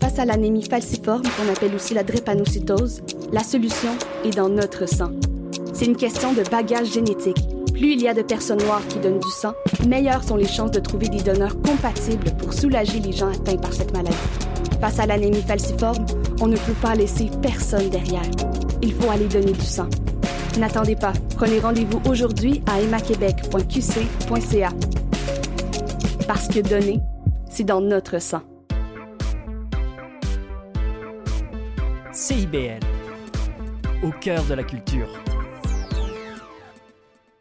Face 0.00 0.18
à 0.18 0.24
l'anémie 0.24 0.62
falciforme, 0.62 1.22
qu'on 1.22 1.52
appelle 1.52 1.74
aussi 1.74 1.94
la 1.94 2.04
drépanocytose, 2.04 3.02
la 3.32 3.42
solution 3.42 3.90
est 4.24 4.36
dans 4.36 4.48
notre 4.48 4.86
sang. 4.88 5.10
C'est 5.74 5.86
une 5.86 5.96
question 5.96 6.32
de 6.32 6.42
bagage 6.48 6.92
génétique. 6.92 7.38
Plus 7.72 7.92
il 7.92 8.02
y 8.02 8.08
a 8.08 8.14
de 8.14 8.22
personnes 8.22 8.62
noires 8.62 8.86
qui 8.88 8.98
donnent 8.98 9.20
du 9.20 9.30
sang, 9.30 9.54
meilleures 9.86 10.24
sont 10.24 10.36
les 10.36 10.46
chances 10.46 10.70
de 10.70 10.80
trouver 10.80 11.08
des 11.08 11.22
donneurs 11.22 11.60
compatibles 11.62 12.30
pour 12.38 12.52
soulager 12.52 13.00
les 13.00 13.12
gens 13.12 13.30
atteints 13.30 13.56
par 13.56 13.72
cette 13.72 13.92
maladie. 13.92 14.16
Face 14.80 14.98
à 14.98 15.06
l'anémie 15.06 15.42
falciforme, 15.42 16.04
on 16.40 16.46
ne 16.46 16.56
peut 16.56 16.74
pas 16.80 16.94
laisser 16.94 17.30
personne 17.42 17.88
derrière. 17.90 18.22
Il 18.82 18.94
faut 18.94 19.10
aller 19.10 19.26
donner 19.26 19.52
du 19.52 19.64
sang. 19.64 19.88
N'attendez 20.58 20.96
pas. 20.96 21.12
Prenez 21.36 21.58
rendez-vous 21.60 22.00
aujourd'hui 22.08 22.62
à 22.66 22.80
emmaquebec.qc.ca. 22.80 24.70
Parce 26.26 26.48
que 26.48 26.60
donner, 26.60 27.00
c'est 27.50 27.64
dans 27.64 27.80
notre 27.80 28.20
sang. 28.20 28.42
CIBL, 32.28 32.80
au 34.02 34.10
cœur 34.10 34.44
de 34.44 34.52
la 34.52 34.62
culture. 34.62 35.08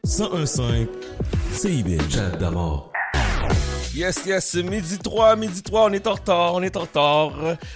1015 0.06 0.88
CIBL. 1.52 2.10
Chat 2.10 2.30
d'amour. 2.38 2.94
Yes, 3.94 4.26
yes, 4.26 4.56
midi 4.56 4.98
3, 4.98 5.36
midi 5.36 5.62
3, 5.62 5.88
on 5.90 5.92
est 5.92 6.08
en 6.08 6.14
retard, 6.14 6.54
on 6.54 6.62
est 6.62 6.78
en 6.78 6.80
retard. 6.80 7.34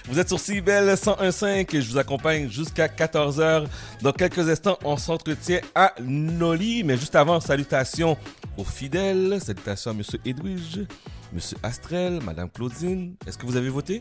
Vous 0.08 0.18
êtes 0.18 0.28
sur 0.28 0.40
CIBEL 0.40 0.94
101.5 0.94 1.76
et 1.76 1.82
je 1.82 1.90
vous 1.90 1.98
accompagne 1.98 2.48
jusqu'à 2.48 2.86
14h. 2.86 3.66
Dans 4.00 4.12
quelques 4.12 4.48
instants, 4.48 4.78
on 4.82 4.96
s'entretient 4.96 5.60
à 5.74 5.92
Noli, 6.00 6.82
mais 6.82 6.96
juste 6.96 7.14
avant, 7.14 7.40
salutations 7.40 8.16
aux 8.56 8.64
fidèles, 8.64 9.38
salutations 9.38 9.90
à 9.90 9.94
Monsieur 9.94 10.18
Edwige, 10.24 10.86
Monsieur 11.30 11.58
Astrel, 11.62 12.20
Madame 12.24 12.48
Claudine. 12.48 13.16
Est-ce 13.26 13.36
que 13.36 13.44
vous 13.44 13.56
avez 13.56 13.68
voté? 13.68 14.00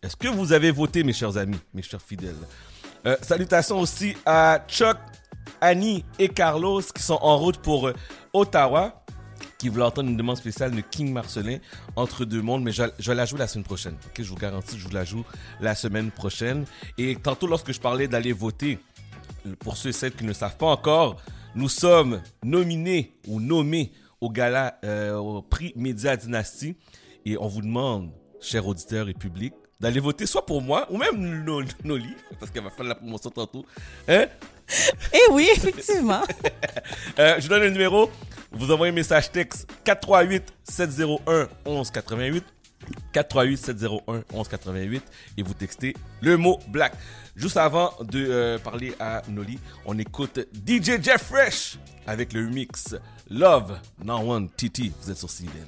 Est-ce 0.00 0.16
que 0.16 0.28
vous 0.28 0.52
avez 0.52 0.70
voté, 0.70 1.02
mes 1.02 1.12
chers 1.12 1.36
amis, 1.36 1.58
mes 1.74 1.82
chers 1.82 2.00
fidèles? 2.00 2.36
Euh, 3.04 3.16
salutations 3.20 3.80
aussi 3.80 4.14
à 4.24 4.64
Chuck, 4.68 4.96
Annie 5.60 6.04
et 6.20 6.28
Carlos 6.28 6.82
qui 6.82 7.02
sont 7.02 7.18
en 7.20 7.36
route 7.36 7.58
pour 7.58 7.88
euh, 7.88 7.94
Ottawa 8.32 9.04
qui 9.58 9.68
voulait 9.68 9.84
entendre 9.84 10.08
une 10.08 10.16
demande 10.16 10.36
spéciale 10.36 10.70
de 10.70 10.80
King 10.80 11.12
Marcelin 11.12 11.58
entre 11.96 12.24
deux 12.24 12.42
mondes, 12.42 12.62
mais 12.62 12.70
je, 12.70 12.84
je 13.00 13.10
la 13.10 13.26
jouer 13.26 13.40
la 13.40 13.48
semaine 13.48 13.64
prochaine. 13.64 13.94
Ok, 14.06 14.22
je 14.22 14.28
vous 14.28 14.36
garantis, 14.36 14.78
je 14.78 14.84
vous 14.84 14.94
la 14.94 15.04
joue 15.04 15.24
la 15.60 15.74
semaine 15.74 16.12
prochaine. 16.12 16.64
Et 16.96 17.16
tantôt, 17.16 17.48
lorsque 17.48 17.72
je 17.72 17.80
parlais 17.80 18.06
d'aller 18.06 18.32
voter, 18.32 18.78
pour 19.58 19.76
ceux 19.76 19.88
et 19.88 19.92
celles 19.92 20.14
qui 20.14 20.22
ne 20.22 20.28
le 20.28 20.34
savent 20.34 20.56
pas 20.56 20.66
encore, 20.66 21.16
nous 21.56 21.68
sommes 21.68 22.20
nominés 22.44 23.18
ou 23.26 23.40
nommés 23.40 23.92
au 24.20 24.30
gala, 24.30 24.78
euh, 24.84 25.16
au 25.16 25.42
prix 25.42 25.72
Média 25.74 26.16
Dynastie, 26.16 26.76
et 27.24 27.36
on 27.36 27.48
vous 27.48 27.62
demande, 27.62 28.12
chers 28.40 28.64
auditeurs 28.64 29.08
et 29.08 29.14
public, 29.14 29.54
d'aller 29.80 30.00
voter 30.00 30.26
soit 30.26 30.44
pour 30.44 30.60
moi 30.60 30.86
ou 30.90 30.96
même 30.96 31.44
No- 31.44 31.62
Noli, 31.84 32.14
parce 32.38 32.50
qu'elle 32.50 32.64
va 32.64 32.70
faire 32.70 32.84
la 32.84 32.94
promotion 32.94 33.30
tantôt. 33.30 33.64
Hein? 34.08 34.26
Eh 35.12 35.32
oui, 35.32 35.48
effectivement. 35.52 36.22
Euh, 37.18 37.34
je 37.40 37.48
donne 37.48 37.62
le 37.62 37.70
numéro. 37.70 38.10
Vous 38.52 38.70
envoyez 38.70 38.92
un 38.92 38.94
message 38.94 39.30
texte 39.32 39.68
438 39.84 40.52
701 40.62 41.48
1188. 41.66 42.44
438 43.12 43.56
701 43.56 44.14
1188 44.32 45.02
et 45.36 45.42
vous 45.42 45.52
textez 45.54 45.94
le 46.22 46.36
mot 46.36 46.58
black. 46.68 46.92
Juste 47.34 47.56
avant 47.56 47.92
de 48.02 48.24
euh, 48.30 48.58
parler 48.58 48.94
à 49.00 49.22
Noli, 49.28 49.58
on 49.84 49.98
écoute 49.98 50.38
DJ 50.66 51.02
Jeff 51.02 51.24
Fresh 51.24 51.78
avec 52.06 52.32
le 52.32 52.46
remix 52.46 52.94
Love 53.28 53.78
Now 54.02 54.30
One 54.32 54.48
TT. 54.48 54.92
Vous 55.02 55.10
êtes 55.10 55.18
sur 55.18 55.28
CBN. 55.28 55.66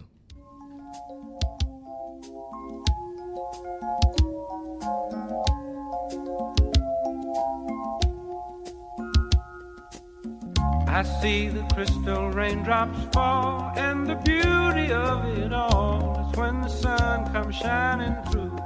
I 10.92 11.04
see 11.04 11.46
the 11.46 11.62
crystal 11.72 12.30
raindrops 12.30 12.98
fall, 13.14 13.72
and 13.76 14.08
the 14.08 14.16
beauty 14.16 14.92
of 14.92 15.24
it 15.38 15.52
all 15.52 16.28
is 16.28 16.36
when 16.36 16.60
the 16.62 16.68
sun 16.68 17.32
comes 17.32 17.54
shining 17.54 18.16
through. 18.24 18.58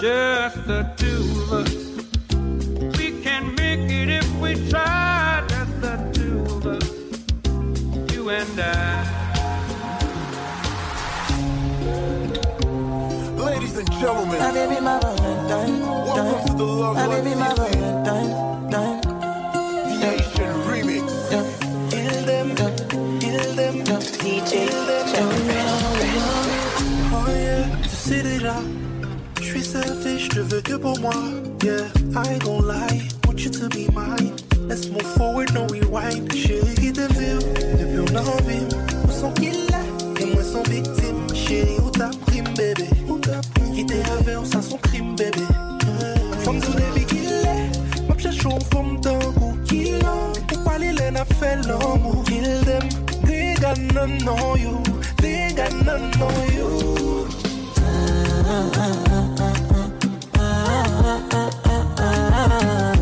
Just 0.00 0.66
the 0.66 0.82
two 0.96 1.22
of 1.42 1.52
us. 1.52 1.74
We 2.98 3.22
can 3.22 3.54
make 3.54 3.88
it 3.88 4.10
if 4.10 4.28
we 4.40 4.68
try. 4.68 5.44
Just 5.48 5.80
the 5.80 5.96
two 6.12 6.40
of 6.52 6.66
us. 6.66 8.12
You 8.12 8.30
and 8.30 8.60
I. 8.60 9.06
Ladies 13.38 13.78
and 13.78 13.92
gentlemen, 13.92 14.38
My 14.40 14.52
baby, 14.52 14.80
my 14.80 14.98
Valentine. 14.98 15.80
welcome 15.80 16.48
to 16.48 16.54
the 16.54 16.64
Love 16.64 16.96
My 16.96 17.06
Life 17.06 17.24
baby, 17.24 17.36
my 17.38 17.54
Music 17.54 17.80
Valentine. 17.80 18.95
DJ. 24.12 24.68
Oh 27.12 27.28
yeah, 27.28 27.64
tu 27.82 27.88
sais 27.88 28.22
déjà, 28.22 28.54
je 29.40 29.44
suis 29.44 29.64
selfish, 29.64 30.28
je 30.34 30.40
veux 30.40 30.60
que 30.60 30.74
pour 30.74 30.98
moi. 31.00 31.14
Yeah, 31.62 31.86
I 32.14 32.38
gon' 32.38 32.62
lie, 32.62 33.08
want 33.26 33.38
you 33.38 33.50
to 33.50 33.68
be 33.68 33.88
mine. 33.94 34.34
Let's 34.68 34.88
move 34.88 35.06
forward, 35.16 35.52
no 35.54 35.66
rewind. 35.66 36.32
Chérie 36.32 36.74
qui 36.74 36.92
te 36.92 37.00
veut, 37.00 37.38
depuis 37.78 38.00
on 38.00 38.16
a 38.16 38.20
envie. 38.20 38.66
Où 39.06 39.12
sont 39.12 39.32
qu'ils 39.32 39.66
là? 39.70 39.80
Et 40.20 40.26
moi 40.26 40.42
sont 40.42 40.62
victimes. 40.64 41.26
Chérie, 41.34 41.78
où 41.84 41.90
ta 41.90 42.10
prime, 42.26 42.52
bébé? 42.56 42.88
Où 43.08 43.18
ta 43.18 43.40
prime? 43.54 43.74
Qui 43.74 43.86
t'est 43.86 44.02
avec, 44.18 44.46
ça 44.46 44.60
son 44.62 44.78
crime, 44.78 45.14
bébé. 45.16 45.42
Femme 46.40 46.60
de 46.60 46.66
baby 46.66 47.04
qu'il 47.06 47.24
est, 47.24 48.08
ma 48.08 48.16
cherche 48.18 48.46
en 48.46 48.58
forme 48.72 49.00
d'un 49.00 49.18
coup 49.18 49.56
qu'il 49.68 49.96
a. 49.96 50.32
Pour 50.48 50.64
parler, 50.64 50.92
l'aine 50.92 51.16
a 51.16 51.24
fait 51.24 51.56
l'amour. 51.66 52.24
Kill 53.66 53.74
them, 53.74 54.18
they 54.18 54.22
got 54.22 54.22
none 54.22 54.28
on 54.28 54.60
you. 54.60 55.02
They 55.16 55.52
got 55.56 55.72
none 55.84 56.22
on 56.22 56.52
you. 56.54 56.96
Maximus, 62.16 62.95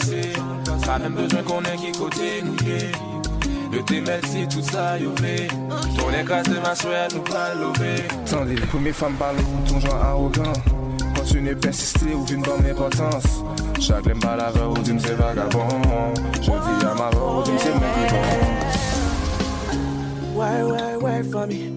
passé, 0.00 0.16
le 0.16 0.70
passé. 0.70 0.86
Pas 0.86 0.98
même 0.98 1.14
besoin 1.14 1.42
qu'on 1.42 1.62
ait 1.62 1.76
qui 1.76 1.92
côté 1.92 2.42
nous 2.42 2.56
lié. 2.64 2.92
Le 3.72 3.82
thé 3.84 4.00
merci, 4.00 4.48
tout 4.48 4.62
ça, 4.62 4.98
yo 4.98 5.12
fait. 5.20 5.48
Ton 5.96 6.10
écrase 6.20 6.48
de 6.48 6.58
ma 6.58 6.74
soeur, 6.74 7.08
nous 7.14 7.22
pas 7.22 7.54
lever. 7.54 8.02
Attendez, 8.26 8.54
première 8.56 8.94
femme 8.94 9.14
parle 9.14 9.36
pour 9.36 9.64
ton 9.64 9.80
genre 9.80 10.02
arrogant. 10.02 10.52
Continuez 11.14 11.54
persister 11.54 12.14
ou 12.14 12.24
vine 12.24 12.42
dans 12.42 12.56
l'importance. 12.56 13.44
Chaque 13.78 14.06
l'aime 14.06 14.18
pas 14.18 14.36
la 14.36 14.50
ou 14.68 14.78
d'une 14.78 14.98
c'est 14.98 15.14
vagabond. 15.14 15.68
Je 16.34 16.50
vis 16.50 16.86
à 16.86 16.94
ma 16.94 17.10
ou 17.10 17.42
d'une 17.44 17.58
c'est 17.58 17.74
mec 17.74 18.12
Why, 20.34 20.62
why, 20.62 20.96
why 20.96 21.22
for 21.30 21.46
me? 21.46 21.70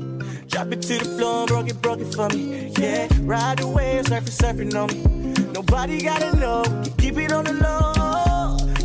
Drop 0.48 0.72
it 0.72 0.82
to 0.84 0.98
the 0.98 1.06
floor, 1.18 1.46
broke 1.46 1.70
it, 1.70 1.82
broke 1.82 2.00
it 2.00 2.14
for 2.14 2.30
me. 2.30 2.72
Yeah, 2.80 3.08
ride 3.24 3.58
the 3.58 3.68
wave, 3.68 4.06
surfing, 4.06 4.70
surfing 4.70 4.76
on 4.76 4.88
me. 4.88 5.52
Nobody 5.54 6.02
gotta 6.02 6.38
know, 6.38 6.64
keep 6.98 7.18
it 7.18 7.32
on 7.32 7.44
the 7.44 7.54
low. 7.54 8.03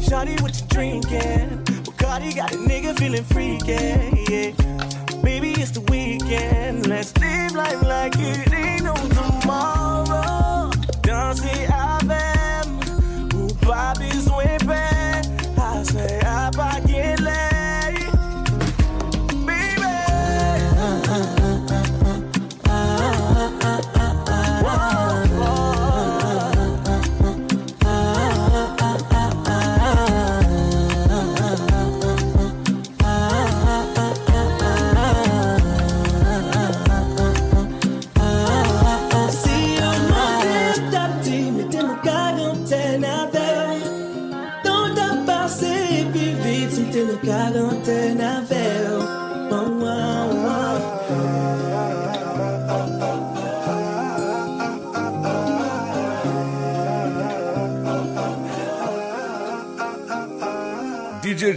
Shawty, 0.09 0.41
what 0.41 0.59
you 0.59 0.67
drinking? 0.69 1.65
Bacardi 1.85 2.35
got 2.35 2.53
a 2.53 2.57
nigga 2.57 2.99
feeling 2.99 3.25
freaky. 3.25 3.73
Yeah, 4.33 5.21
baby, 5.23 5.51
it's 5.51 5.73
the 5.73 5.83
weekend. 5.83 6.87
Let's 6.87 7.15
live 7.19 7.55
life 7.55 7.83
like 7.83 8.15
it 8.17 8.51
ain't 8.51 8.85
no 8.85 8.95
tomorrow. 8.95 10.71
Danser 11.03 11.67
avec 11.71 11.88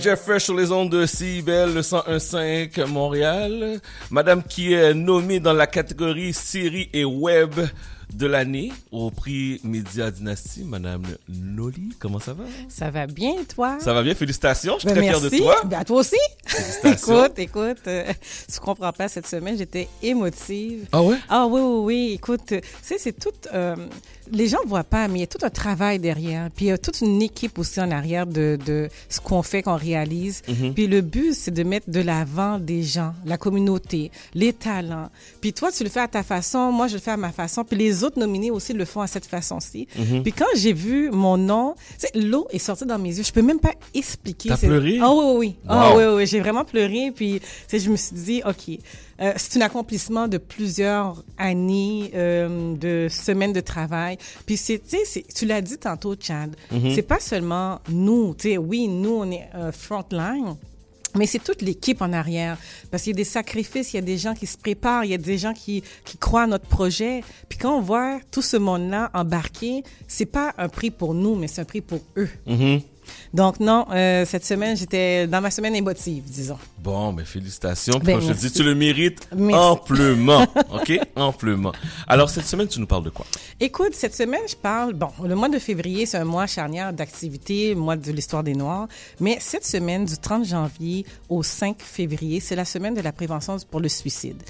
Jeff 0.01 0.21
Fresh 0.21 0.45
sur 0.45 0.55
les 0.55 0.71
ondes 0.71 0.89
de 0.89 1.05
CIBL, 1.05 1.73
le 1.75 1.81
101.5 1.81 2.85
Montréal. 2.87 3.79
Madame 4.09 4.41
qui 4.43 4.73
est 4.73 4.93
nommée 4.95 5.39
dans 5.39 5.53
la 5.53 5.67
catégorie 5.67 6.33
série 6.33 6.89
et 6.91 7.05
web 7.05 7.53
de 8.11 8.25
l'année 8.27 8.71
au 8.91 9.11
prix 9.11 9.61
Média 9.63 10.09
Dynastie, 10.09 10.63
Madame 10.63 11.03
Noli. 11.29 11.95
Comment 11.99 12.19
ça 12.19 12.33
va? 12.33 12.43
Ça 12.67 12.89
va 12.89 13.05
bien, 13.05 13.35
toi? 13.53 13.77
Ça 13.79 13.93
va 13.93 14.01
bien, 14.01 14.15
félicitations. 14.15 14.73
Je 14.75 14.79
suis 14.79 14.87
Ben, 14.87 14.95
très 14.95 15.01
merci. 15.05 15.29
de 15.29 15.37
toi. 15.37 15.55
Ben, 15.65 15.79
à 15.79 15.85
toi 15.85 15.99
aussi. 15.99 16.17
Félicitations. 16.45 17.25
écoute, 17.25 17.39
écoute, 17.39 17.87
euh, 17.87 18.11
tu 18.51 18.59
comprends 18.59 18.91
pas, 18.91 19.07
cette 19.07 19.27
semaine, 19.27 19.57
j'étais 19.57 19.87
émotive. 20.01 20.87
Ah 20.91 21.03
ouais? 21.03 21.17
Ah 21.29 21.45
oui, 21.47 21.61
oui, 21.61 21.79
oui. 21.85 22.11
Écoute, 22.15 22.41
tu 22.47 22.59
sais, 22.81 22.97
c'est 22.97 23.13
tout... 23.17 23.29
euh, 23.53 23.75
les 24.31 24.47
gens 24.47 24.57
ne 24.63 24.69
voient 24.69 24.83
pas, 24.83 25.07
mais 25.07 25.19
il 25.19 25.21
y 25.21 25.23
a 25.23 25.27
tout 25.27 25.43
un 25.45 25.49
travail 25.49 25.99
derrière. 25.99 26.49
Puis 26.55 26.65
il 26.65 26.67
y 26.69 26.71
a 26.71 26.77
toute 26.77 27.01
une 27.01 27.21
équipe 27.21 27.59
aussi 27.59 27.79
en 27.81 27.91
arrière 27.91 28.25
de, 28.25 28.57
de 28.65 28.89
ce 29.09 29.19
qu'on 29.19 29.43
fait, 29.43 29.61
qu'on 29.61 29.75
réalise. 29.75 30.41
Mhm. 30.47 30.73
Puis 30.73 30.87
le 30.87 31.01
but, 31.01 31.33
c'est 31.33 31.51
de 31.51 31.63
mettre 31.63 31.89
de 31.89 31.99
l'avant 31.99 32.57
des 32.59 32.83
gens, 32.83 33.13
la 33.25 33.37
communauté, 33.37 34.11
les 34.33 34.53
talents. 34.53 35.09
Puis 35.41 35.53
toi, 35.53 35.71
tu 35.71 35.83
le 35.83 35.89
fais 35.89 35.99
à 36.01 36.07
ta 36.07 36.23
façon, 36.23 36.71
moi, 36.71 36.87
je 36.87 36.95
le 36.95 36.99
fais 37.01 37.11
à 37.11 37.17
ma 37.17 37.31
façon. 37.31 37.63
Puis 37.63 37.77
les 37.77 38.03
autres 38.03 38.19
nominés 38.19 38.51
aussi 38.51 38.73
le 38.73 38.85
font 38.85 39.01
à 39.01 39.07
cette 39.07 39.25
façon-ci. 39.25 39.87
Mhm. 39.97 40.23
Puis 40.23 40.31
quand 40.33 40.45
j'ai 40.55 40.73
vu 40.73 41.09
mon 41.11 41.37
nom, 41.37 41.75
l'eau 42.15 42.47
est 42.51 42.59
sortie 42.59 42.85
dans 42.85 42.99
mes 42.99 43.15
yeux. 43.17 43.23
Je 43.23 43.31
peux 43.31 43.41
même 43.41 43.59
pas 43.59 43.73
expliquer. 43.93 44.49
T'as 44.49 44.57
pleuré? 44.57 44.99
Ah 45.01 45.11
oui, 45.13 45.23
oui, 45.25 45.35
oui. 45.37 45.55
Ah 45.67 45.91
Wow. 45.91 45.97
oui, 45.97 46.03
oui, 46.05 46.13
oui. 46.17 46.25
J'ai 46.27 46.39
vraiment 46.39 46.63
pleuré. 46.65 47.11
Puis 47.15 47.41
je 47.71 47.89
me 47.89 47.95
suis 47.97 48.15
dit, 48.15 48.41
OK, 48.45 48.77
euh, 49.21 49.33
c'est 49.37 49.57
un 49.57 49.65
accomplissement 49.65 50.27
de 50.27 50.37
plusieurs 50.37 51.23
années, 51.37 52.11
euh, 52.15 52.75
de 52.75 53.07
semaines 53.09 53.53
de 53.53 53.61
travail. 53.61 54.17
Puis 54.45 54.57
c'est, 54.57 54.81
tu 55.35 55.45
l'as 55.45 55.61
dit 55.61 55.77
tantôt, 55.77 56.15
Chad, 56.19 56.55
Mhm. 56.71 56.95
c'est 56.95 57.01
pas 57.01 57.19
seulement 57.19 57.79
nous. 57.89 58.33
Tu 58.35 58.49
sais, 58.51 58.57
oui, 58.57 58.87
nous, 58.87 59.11
on 59.13 59.31
est 59.31 59.47
euh, 59.55 59.71
frontline. 59.71 60.55
Mais 61.13 61.25
c'est 61.25 61.39
toute 61.43 61.61
l'équipe 61.61 62.01
en 62.01 62.13
arrière. 62.13 62.57
Parce 62.89 63.03
qu'il 63.03 63.11
y 63.11 63.15
a 63.15 63.17
des 63.17 63.25
sacrifices, 63.25 63.91
il 63.91 63.97
y 63.97 63.99
a 63.99 64.01
des 64.01 64.17
gens 64.17 64.33
qui 64.33 64.47
se 64.47 64.57
préparent, 64.57 65.03
il 65.03 65.11
y 65.11 65.13
a 65.13 65.17
des 65.17 65.37
gens 65.37 65.53
qui, 65.53 65.83
qui 66.05 66.17
croient 66.17 66.43
à 66.43 66.47
notre 66.47 66.67
projet. 66.67 67.21
Puis 67.49 67.59
quand 67.59 67.77
on 67.77 67.81
voit 67.81 68.21
tout 68.31 68.41
ce 68.41 68.55
monde-là 68.55 69.11
embarqué, 69.13 69.83
c'est 70.07 70.25
pas 70.25 70.53
un 70.57 70.69
prix 70.69 70.89
pour 70.89 71.13
nous, 71.13 71.35
mais 71.35 71.47
c'est 71.49 71.59
un 71.59 71.65
prix 71.65 71.81
pour 71.81 71.99
eux. 72.15 72.29
Mhm. 72.47 72.79
Donc 73.33 73.59
non, 73.59 73.85
euh, 73.91 74.25
cette 74.25 74.45
semaine, 74.45 74.77
j'étais 74.77 75.27
dans 75.27 75.41
ma 75.41 75.51
semaine 75.51 75.75
émotive, 75.75 76.23
disons. 76.23 76.57
Bon, 76.81 77.13
mais 77.13 77.25
félicitations. 77.25 77.99
Ben, 77.99 78.17
comme 78.17 78.27
je 78.27 78.33
te 78.33 78.39
dis, 78.39 78.51
tu 78.51 78.63
le 78.63 78.73
mérites 78.73 79.27
Merci. 79.35 79.55
amplement. 79.55 80.41
OK? 80.73 80.99
Amplement. 81.15 81.71
Alors, 82.07 82.29
cette 82.29 82.47
semaine, 82.47 82.67
tu 82.67 82.79
nous 82.79 82.87
parles 82.87 83.03
de 83.03 83.11
quoi? 83.11 83.25
Écoute, 83.59 83.93
cette 83.93 84.15
semaine, 84.15 84.41
je 84.49 84.55
parle, 84.55 84.93
bon, 84.93 85.11
le 85.23 85.35
mois 85.35 85.49
de 85.49 85.59
février, 85.59 86.07
c'est 86.07 86.17
un 86.17 86.25
mois 86.25 86.47
charnière 86.47 86.91
d'activité, 86.91 87.75
mois 87.75 87.97
de 87.97 88.11
l'histoire 88.11 88.43
des 88.43 88.55
Noirs, 88.55 88.87
mais 89.19 89.37
cette 89.39 89.65
semaine, 89.65 90.05
du 90.05 90.17
30 90.17 90.45
janvier 90.45 91.05
au 91.29 91.43
5 91.43 91.81
février, 91.81 92.39
c'est 92.39 92.55
la 92.55 92.65
semaine 92.65 92.95
de 92.95 93.01
la 93.01 93.11
prévention 93.11 93.57
pour 93.69 93.79
le 93.79 93.89
suicide. 93.89 94.41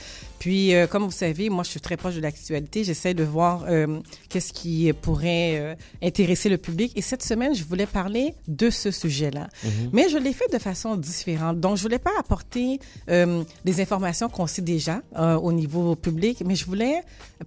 Puis, 0.42 0.74
euh, 0.74 0.88
comme 0.88 1.04
vous 1.04 1.12
savez, 1.12 1.52
moi, 1.52 1.64
je 1.64 1.70
suis 1.70 1.80
très 1.80 1.98
proche 1.98 2.16
de 2.16 2.20
l'actualité, 2.20 2.84
j'essaie 2.84 3.14
de 3.14 3.24
voir 3.24 3.66
euh, 3.70 4.00
qu'est-ce 4.28 4.54
qui 4.54 4.92
pourrait 4.92 5.60
euh, 5.60 5.76
intéresser 6.02 6.50
le 6.50 6.58
public, 6.58 6.94
et 6.96 7.02
cette 7.04 7.22
semaine, 7.22 7.54
je 7.54 7.64
voulais 7.64 7.86
parler 7.86 8.34
de 8.48 8.72
ce 8.72 8.90
sujet-là. 8.90 9.50
Mhm. 9.64 9.90
Mais 9.94 10.10
je 10.10 10.18
l'ai 10.18 10.34
fait 10.34 10.52
de 10.52 10.58
façon 10.58 10.96
différente. 10.96 11.60
Donc, 11.60 11.78
je 11.78 11.84
voulais 11.84 12.00
pas 12.00 12.10
apporter 12.22 12.80
euh, 13.10 13.44
des 13.66 13.82
informations 13.82 14.30
qu'on 14.30 14.48
sait 14.48 14.62
déjà 14.62 15.02
euh, 15.18 15.36
au 15.36 15.52
niveau 15.52 15.96
public, 15.96 16.44
mais 16.46 16.56
je 16.56 16.66
voulais 16.66 17.02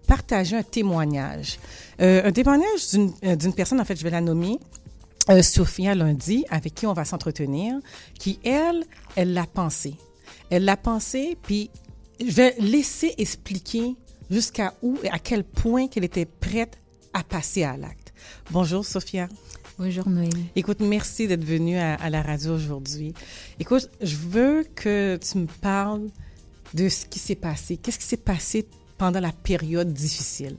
partager 0.06 0.56
un 0.56 0.62
témoignage. 0.62 1.58
Euh, 2.00 2.28
un 2.28 2.32
témoignage 2.32 2.92
d'une 2.92 3.54
personne, 3.54 3.80
en 3.80 3.84
fait, 3.84 3.96
je 3.96 4.04
vais 4.04 4.10
la 4.10 4.20
nommer. 4.20 4.58
Sophia 5.40 5.94
Lundi, 5.94 6.44
avec 6.50 6.74
qui 6.74 6.86
on 6.86 6.92
va 6.92 7.06
s'entretenir, 7.06 7.76
qui, 8.18 8.38
elle, 8.44 8.84
elle 9.16 9.32
l'a 9.32 9.46
pensé. 9.46 9.94
Elle 10.50 10.66
l'a 10.66 10.76
pensé, 10.76 11.38
puis 11.42 11.70
je 12.20 12.30
vais 12.30 12.54
laisser 12.58 13.14
expliquer 13.16 13.96
jusqu'à 14.30 14.74
où 14.82 14.98
et 15.02 15.08
à 15.08 15.18
quel 15.18 15.42
point 15.42 15.88
qu'elle 15.88 16.04
était 16.04 16.26
prête 16.26 16.76
à 17.14 17.22
passer 17.22 17.64
à 17.64 17.78
l'acte. 17.78 18.12
Bonjour, 18.50 18.84
Sophia. 18.84 19.28
Bonjour 19.78 20.08
Noémie. 20.08 20.46
Écoute, 20.54 20.78
merci 20.80 21.26
d'être 21.26 21.44
venue 21.44 21.76
à, 21.76 21.94
à 21.94 22.08
la 22.08 22.22
radio 22.22 22.54
aujourd'hui. 22.54 23.12
Écoute, 23.58 23.90
je 24.00 24.14
veux 24.16 24.64
que 24.74 25.16
tu 25.16 25.38
me 25.38 25.46
parles 25.46 26.08
de 26.74 26.88
ce 26.88 27.06
qui 27.06 27.18
s'est 27.18 27.34
passé. 27.34 27.76
Qu'est-ce 27.76 27.98
qui 27.98 28.04
s'est 28.04 28.16
passé 28.16 28.66
pendant 28.98 29.20
la 29.20 29.32
période 29.32 29.92
difficile? 29.92 30.56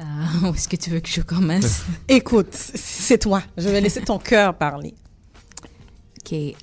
Euh, 0.00 0.04
où 0.44 0.54
est-ce 0.54 0.68
que 0.68 0.76
tu 0.76 0.90
veux 0.90 1.00
que 1.00 1.08
je 1.08 1.20
commence? 1.20 1.82
Écoute, 2.08 2.54
c'est 2.54 3.18
toi. 3.18 3.42
Je 3.56 3.68
vais 3.68 3.80
laisser 3.80 4.02
ton 4.02 4.18
cœur 4.18 4.54
parler. 4.56 4.94
OK. 6.20 6.32
euh, 6.32 6.54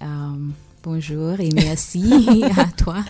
bonjour 0.82 1.40
et 1.40 1.49
merci 1.54 2.44
à 2.58 2.66
toi 2.66 3.04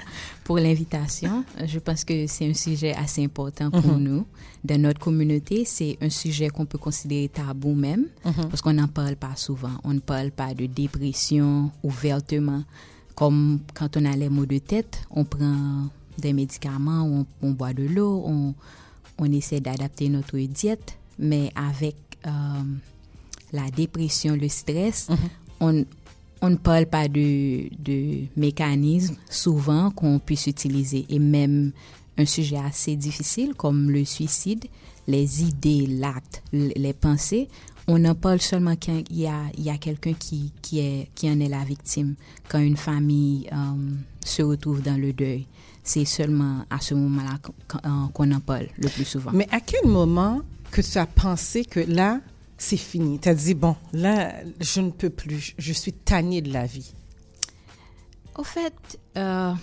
pour 0.47 0.57
l'invitation. 0.59 1.43
Je 1.65 1.77
pense 1.79 2.05
que 2.05 2.25
c'est 2.25 2.49
un 2.49 2.53
sujet 2.53 2.93
assez 2.95 3.21
important 3.21 3.69
pour 3.69 3.97
Mhm. 3.97 4.03
nous. 4.07 4.25
Dans 4.63 4.81
notre 4.81 5.01
communauté, 5.01 5.65
c'est 5.65 5.97
un 6.01 6.09
sujet 6.09 6.47
qu'on 6.47 6.65
peut 6.65 6.77
considérer 6.77 7.27
tabou 7.27 7.73
même 7.75 8.05
Mhm. 8.23 8.47
parce 8.49 8.61
qu'on 8.61 8.71
n'en 8.71 8.87
parle 8.87 9.17
pas 9.17 9.35
souvent. 9.35 9.75
On 9.83 9.93
ne 9.93 9.99
parle 9.99 10.31
pas 10.31 10.53
de 10.53 10.65
dépression 10.67 11.69
ouvertement. 11.83 12.63
Comme 13.13 13.59
quand 13.73 13.97
on 13.97 14.05
a 14.05 14.15
les 14.15 14.29
maux 14.29 14.45
de 14.45 14.59
tête, 14.59 15.01
on 15.11 15.25
prend 15.25 15.89
des 16.17 16.31
médicaments, 16.31 17.03
on, 17.03 17.25
on 17.45 17.51
boit 17.51 17.73
de 17.73 17.83
l'eau, 17.83 18.23
on, 18.25 18.55
on 19.17 19.25
essaie 19.33 19.59
d'adapter 19.59 20.07
notre 20.07 20.37
diète, 20.39 20.97
mais 21.19 21.51
avec 21.55 21.95
euh, 22.25 22.31
la 23.51 23.69
dépression, 23.71 24.35
le 24.37 24.47
stress, 24.47 25.09
on, 25.59 25.83
on 26.41 26.49
ne 26.51 26.55
parle 26.55 26.85
pas 26.85 27.07
de, 27.07 27.69
de 27.79 28.25
mécanismes 28.35 29.15
souvent 29.29 29.91
qu'on 29.91 30.19
puisse 30.19 30.47
utiliser 30.47 31.05
et 31.09 31.19
même 31.19 31.71
un 32.17 32.25
sujet 32.25 32.57
assez 32.57 32.95
difficile 32.95 33.53
comme 33.55 33.91
le 33.91 34.03
suicide, 34.05 34.65
les 35.07 35.43
idées, 35.43 35.87
l'acte, 35.87 36.43
les 36.51 36.93
pensées, 36.93 37.47
on 37.87 38.03
en 38.03 38.15
parle 38.15 38.41
seulement 38.41 38.75
quand 38.75 39.01
il 39.09 39.19
y 39.19 39.27
a, 39.27 39.43
a 39.71 39.77
quelqu'un 39.77 40.13
qui, 40.13 40.51
qui, 40.61 41.07
qui 41.15 41.29
en 41.29 41.39
est 41.39 41.47
la 41.47 41.63
victime, 41.63 42.15
quand 42.49 42.59
une 42.59 42.75
famille 42.75 43.47
euh, 43.51 43.55
se 44.25 44.41
retrouve 44.41 44.81
dans 44.81 44.99
le 44.99 45.13
deuil. 45.13 45.47
C'est 45.83 46.03
seulement 46.03 46.65
à 46.69 46.81
ce 46.81 46.95
moment-là 46.95 47.37
euh, 47.75 48.07
qu'on 48.13 48.31
en 48.33 48.39
parle 48.41 48.67
le 48.77 48.89
plus 48.89 49.05
souvent. 49.05 49.31
Mais 49.33 49.47
à 49.51 49.61
quel 49.61 49.89
moment 49.89 50.41
que 50.69 50.81
tu 50.81 50.97
as 50.97 51.05
pensé 51.05 51.63
que 51.63 51.79
là, 51.79 52.19
c'est 52.57 52.77
fini? 52.77 53.19
Tu 53.19 53.29
as 53.29 53.35
dit, 53.35 53.53
bon, 53.53 53.75
là, 53.93 54.33
je 54.59 54.81
ne 54.81 54.91
peux 54.91 55.09
plus. 55.09 55.53
Je 55.57 55.73
suis 55.73 55.93
tannée 55.93 56.41
de 56.41 56.51
la 56.51 56.65
vie. 56.65 56.93
Au 58.35 58.43
fait, 58.43 58.99
euh, 59.17 59.53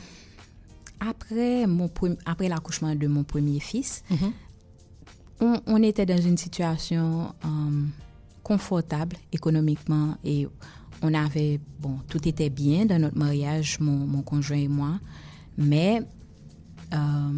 après, 1.00 1.66
mon 1.66 1.90
après 2.24 2.48
l'accouchement 2.48 2.94
de 2.94 3.06
mon 3.06 3.24
premier 3.24 3.60
fils, 3.60 4.02
on, 5.40 5.60
on 5.66 5.82
était 5.82 6.06
dans 6.06 6.20
une 6.20 6.36
situation 6.36 7.32
euh, 7.44 7.48
confortable 8.42 9.16
économiquement 9.32 10.16
et 10.24 10.48
on 11.02 11.14
avait, 11.14 11.60
bon, 11.80 11.98
tout 12.08 12.26
était 12.26 12.50
bien 12.50 12.86
dans 12.86 12.98
notre 13.00 13.18
mariage, 13.18 13.78
mon, 13.80 13.96
mon 14.06 14.22
conjoint 14.22 14.56
et 14.56 14.68
moi, 14.68 14.98
mais 15.58 16.02
euh, 16.92 17.32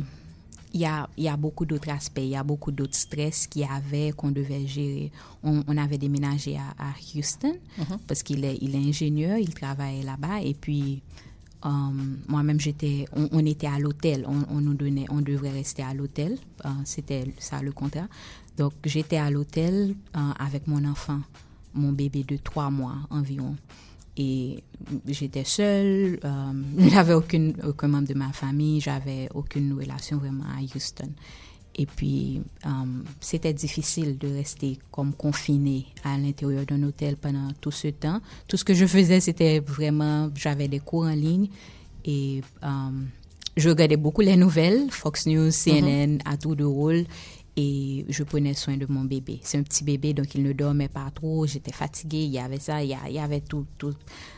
il 0.77 0.83
y 0.83 0.85
a, 0.85 1.09
y 1.17 1.29
a 1.29 1.37
beaucoup 1.37 1.65
d'autres 1.65 1.89
aspects, 1.91 2.21
il 2.23 2.29
y 2.29 2.37
a 2.37 2.45
beaucoup 2.45 2.71
d'autres 2.71 2.95
stress 3.07 3.47
qu'il 3.47 3.63
y 3.63 3.65
avait, 3.65 4.13
qu'on 4.13 4.31
devait 4.31 4.67
gérer. 4.67 5.11
On, 5.43 5.63
on 5.67 5.77
avait 5.85 5.99
déménagé 5.99 6.57
à, 6.59 6.69
à 6.79 6.91
Houston 7.15 7.55
Mhm. 7.79 7.99
parce 8.07 8.23
qu'il 8.23 8.45
est, 8.45 8.59
il 8.61 8.75
est 8.75 8.85
ingénieur, 8.93 9.39
il 9.39 9.53
travaille 9.55 10.03
là-bas 10.03 10.43
et 10.43 10.55
puis 10.55 11.01
euh, 11.65 11.69
moi-même 12.29 12.61
j'étais, 12.61 13.07
on, 13.15 13.29
on 13.33 13.45
était 13.47 13.67
à 13.77 13.79
l'hôtel, 13.79 14.25
on, 14.29 14.41
on 14.55 14.61
nous 14.61 14.75
donnait, 14.75 15.07
on 15.09 15.21
devrait 15.23 15.51
rester 15.63 15.83
à 15.83 15.95
l'hôtel, 15.95 16.37
euh, 16.65 16.69
c'était 16.85 17.25
ça 17.39 17.63
le 17.63 17.73
contrat. 17.73 18.07
Donc 18.59 18.73
j'étais 18.85 19.17
à 19.19 19.31
l'hôtel 19.31 19.95
euh, 20.17 20.21
avec 20.39 20.67
mon 20.67 20.85
enfant, 20.85 21.21
mon 21.75 21.93
bébé 21.93 22.23
de 22.25 22.37
trois 22.37 22.71
mois 22.71 22.97
environ. 23.11 23.57
Et 24.17 24.63
j'étais 25.07 25.45
seule, 25.45 26.19
euh, 26.25 26.53
j'avais 26.91 27.15
aucune, 27.15 27.55
aucun 27.67 27.89
membre 27.89 28.09
de 28.09 28.15
ma 28.15 28.33
famille, 28.33 28.81
j'avais 28.81 29.29
aucune 29.35 29.73
relation 29.73 30.19
vraiment 30.19 30.45
à 30.45 30.63
Houston. 30.63 31.11
Et 31.79 31.85
puis, 31.85 32.41
euh, 32.65 32.69
c'était 33.21 33.53
difficile 33.53 34.17
de 34.17 34.29
rester 34.29 34.79
comme 34.91 35.13
confinée 35.13 35.87
à 36.05 36.17
l'intérieur 36.17 36.65
d'un 36.65 36.83
hôtel 36.85 37.17
pendant 37.17 37.49
tout 37.61 37.71
ce 37.71 37.89
temps. 37.89 38.21
Tout 38.49 38.57
ce 38.57 38.65
que 38.65 38.73
je 38.73 38.87
faisais, 38.87 39.21
c'était 39.21 39.61
vraiment, 39.61 40.31
j'avais 40.35 40.69
des 40.69 40.79
cours 40.79 41.05
en 41.05 41.15
ligne 41.15 41.49
et 42.07 42.41
euh, 42.63 42.69
je 43.59 43.69
regardais 43.69 43.99
beaucoup 43.99 44.23
les 44.23 44.37
nouvelles, 44.37 44.91
Fox 44.91 45.27
News, 45.27 45.51
CNN, 45.51 46.19
à 46.25 46.39
tour 46.39 46.57
de 46.57 46.65
rôle, 46.65 47.05
et 47.57 48.05
je 48.09 48.23
prenais 48.23 48.55
soin 48.55 48.77
de 48.77 48.87
mon 48.89 49.05
bébé. 49.05 49.41
C'est 49.43 49.59
un 49.59 49.63
petit 49.63 49.83
bébé, 49.85 50.13
donc 50.13 50.35
il 50.35 50.43
ne 50.43 50.53
dormait 50.53 50.89
pas 50.89 51.11
trop, 51.15 51.47
j'étais 51.47 51.73
fatiguée, 51.73 52.25
il 52.25 52.31
y 52.33 52.39
avait 52.39 52.59
ça, 52.59 52.83
il 52.83 52.91
y, 52.91 53.19
avait 53.19 53.41
tous 53.41 53.67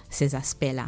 ces 0.08 0.34
aspects-là. 0.34 0.86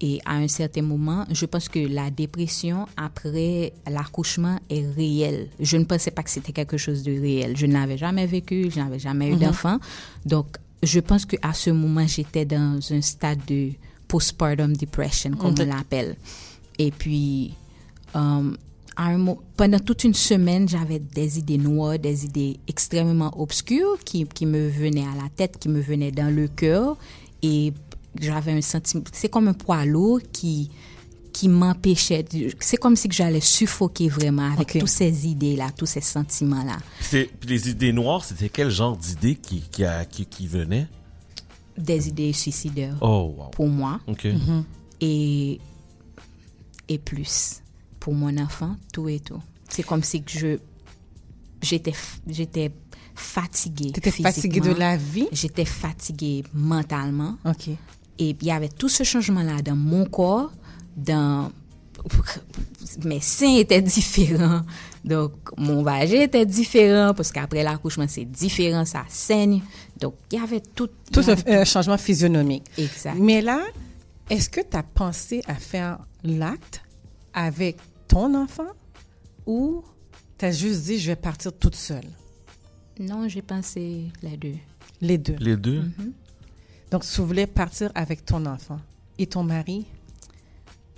Et 0.00 0.18
à 0.24 0.34
un 0.34 0.48
certain 0.48 0.82
moment, 0.82 1.24
je 1.30 1.46
pense 1.46 1.68
que 1.68 1.78
la 1.78 2.10
dépression 2.10 2.86
après 2.96 3.72
l'accouchement 3.88 4.58
est 4.68 4.84
réelle. 4.96 5.48
Je 5.60 5.76
ne 5.76 5.84
pensais 5.84 6.10
pas 6.10 6.24
que 6.24 6.30
c'était 6.30 6.52
quelque 6.52 6.76
chose 6.76 7.04
de 7.04 7.12
réel. 7.12 7.56
Je 7.56 7.66
ne 7.66 7.72
l'avais 7.74 7.96
jamais 7.96 8.26
vécu, 8.26 8.68
je 8.68 8.80
n'avais 8.80 8.98
jamais 8.98 9.28
eu 9.28 9.34
Mhm. 9.34 9.38
d'enfant. 9.38 9.78
Donc, 10.26 10.56
je 10.82 10.98
pense 10.98 11.24
qu'à 11.24 11.52
ce 11.52 11.70
moment, 11.70 12.04
j'étais 12.08 12.44
dans 12.44 12.80
un 12.92 13.00
stade 13.00 13.38
de 13.46 13.70
postpartum 14.08 14.72
depression, 14.76 15.30
comme 15.36 15.52
Ok. 15.52 15.60
on 15.60 15.66
l'appelle. 15.66 16.16
Et 16.80 16.90
puis, 16.90 17.54
euh, 18.16 18.50
à 18.96 19.04
un 19.06 19.18
mo- 19.18 19.40
pendant 19.56 19.78
toute 19.80 20.04
une 20.04 20.14
semaine, 20.14 20.68
j'avais 20.68 20.98
des 20.98 21.38
idées 21.38 21.58
noires, 21.58 21.98
des 21.98 22.24
idées 22.24 22.58
extrêmement 22.68 23.32
obscures 23.40 23.98
qui, 24.04 24.26
qui 24.26 24.46
me 24.46 24.68
venaient 24.68 25.06
à 25.06 25.14
la 25.22 25.28
tête, 25.34 25.58
qui 25.58 25.68
me 25.68 25.80
venaient 25.80 26.12
dans 26.12 26.34
le 26.34 26.46
cœur. 26.48 26.96
Et 27.42 27.72
j'avais 28.20 28.52
un 28.52 28.60
sentiment, 28.60 29.02
c'est 29.12 29.28
comme 29.30 29.48
un 29.48 29.54
poids 29.54 29.84
lourd 29.86 30.20
qui, 30.32 30.70
qui 31.32 31.48
m'empêchait. 31.48 32.24
C'est 32.60 32.76
comme 32.76 32.94
si 32.94 33.08
que 33.08 33.14
j'allais 33.14 33.40
suffoquer 33.40 34.08
vraiment 34.08 34.52
avec 34.52 34.78
toutes 34.78 34.88
ces 34.88 35.26
idées-là, 35.26 35.70
tous 35.76 35.86
ces 35.86 36.02
sentiments-là. 36.02 36.76
Les 37.46 37.70
idées 37.70 37.92
noires, 37.94 38.24
c'était 38.24 38.50
quel 38.50 38.68
genre 38.70 38.96
d'idées 38.96 39.36
qui, 39.36 39.62
qui, 39.70 39.84
qui, 40.10 40.26
qui 40.26 40.46
venaient? 40.46 40.86
Des 41.78 42.08
idées 42.08 42.34
suicidaires 42.34 42.96
Oh, 43.00 43.34
wow. 43.38 43.48
pour 43.52 43.66
moi. 43.68 43.98
OK. 44.06 44.24
Mhm. 44.26 44.64
et, 45.00 45.58
et 46.88 46.98
plus 46.98 47.61
pour 48.02 48.14
mon 48.14 48.36
enfant, 48.38 48.74
tout 48.92 49.08
et 49.08 49.20
tout. 49.20 49.40
C'est 49.68 49.84
comme 49.84 50.02
si 50.02 50.24
je 50.26 50.58
j'étais 51.62 51.92
j'étais 52.26 52.72
fatiguée. 53.14 53.92
T'étais 53.92 54.10
fatiguée 54.10 54.58
de 54.58 54.72
la 54.72 54.96
vie? 54.96 55.28
J'étais 55.30 55.64
fatiguée 55.64 56.42
mentalement. 56.52 57.36
OK. 57.44 57.68
Et 57.68 57.76
il 58.18 58.44
y 58.44 58.50
avait 58.50 58.70
tout 58.70 58.88
ce 58.88 59.04
changement-là 59.04 59.62
dans 59.62 59.76
mon 59.76 60.04
corps, 60.06 60.50
dans 60.96 61.52
mes 63.04 63.20
seins 63.20 63.54
étaient 63.58 63.80
différents, 63.80 64.62
donc 65.04 65.32
mon 65.56 65.84
vagin 65.84 66.22
était 66.22 66.44
différent 66.44 67.14
parce 67.14 67.30
qu'après 67.30 67.62
l'accouchement 67.62 68.06
c'est 68.08 68.24
différent, 68.24 68.84
ça 68.84 69.04
saigne. 69.08 69.62
Donc 70.00 70.14
il 70.32 70.40
y 70.40 70.42
avait 70.42 70.60
tout. 70.60 70.88
Tout 71.12 71.20
avait 71.20 71.54
un 71.54 71.64
changement 71.64 71.98
physionomique. 71.98 72.64
Exact. 72.76 73.14
Mais 73.16 73.40
là, 73.42 73.60
est-ce 74.28 74.50
que 74.50 74.60
tu 74.60 74.76
as 74.76 74.82
pensé 74.82 75.40
à 75.46 75.54
faire 75.54 76.00
l'acte 76.24 76.82
avec 77.32 77.76
ton 78.08 78.34
enfant 78.34 78.68
ou 79.46 79.82
tu 80.38 80.44
as 80.44 80.52
juste 80.52 80.84
dit 80.84 80.98
je 80.98 81.08
vais 81.08 81.16
partir 81.16 81.52
toute 81.52 81.76
seule? 81.76 82.08
Non, 82.98 83.28
j'ai 83.28 83.42
pensé 83.42 84.10
les 84.22 84.36
deux. 84.36 84.56
Les 85.00 85.18
deux. 85.18 85.36
Les 85.40 85.56
deux? 85.56 85.80
Mhm. 85.80 86.12
Donc, 86.90 87.04
tu 87.04 87.20
voulais 87.22 87.46
partir 87.46 87.90
avec 87.94 88.24
ton 88.24 88.44
enfant. 88.46 88.78
Et 89.18 89.26
ton 89.26 89.42
mari? 89.42 89.86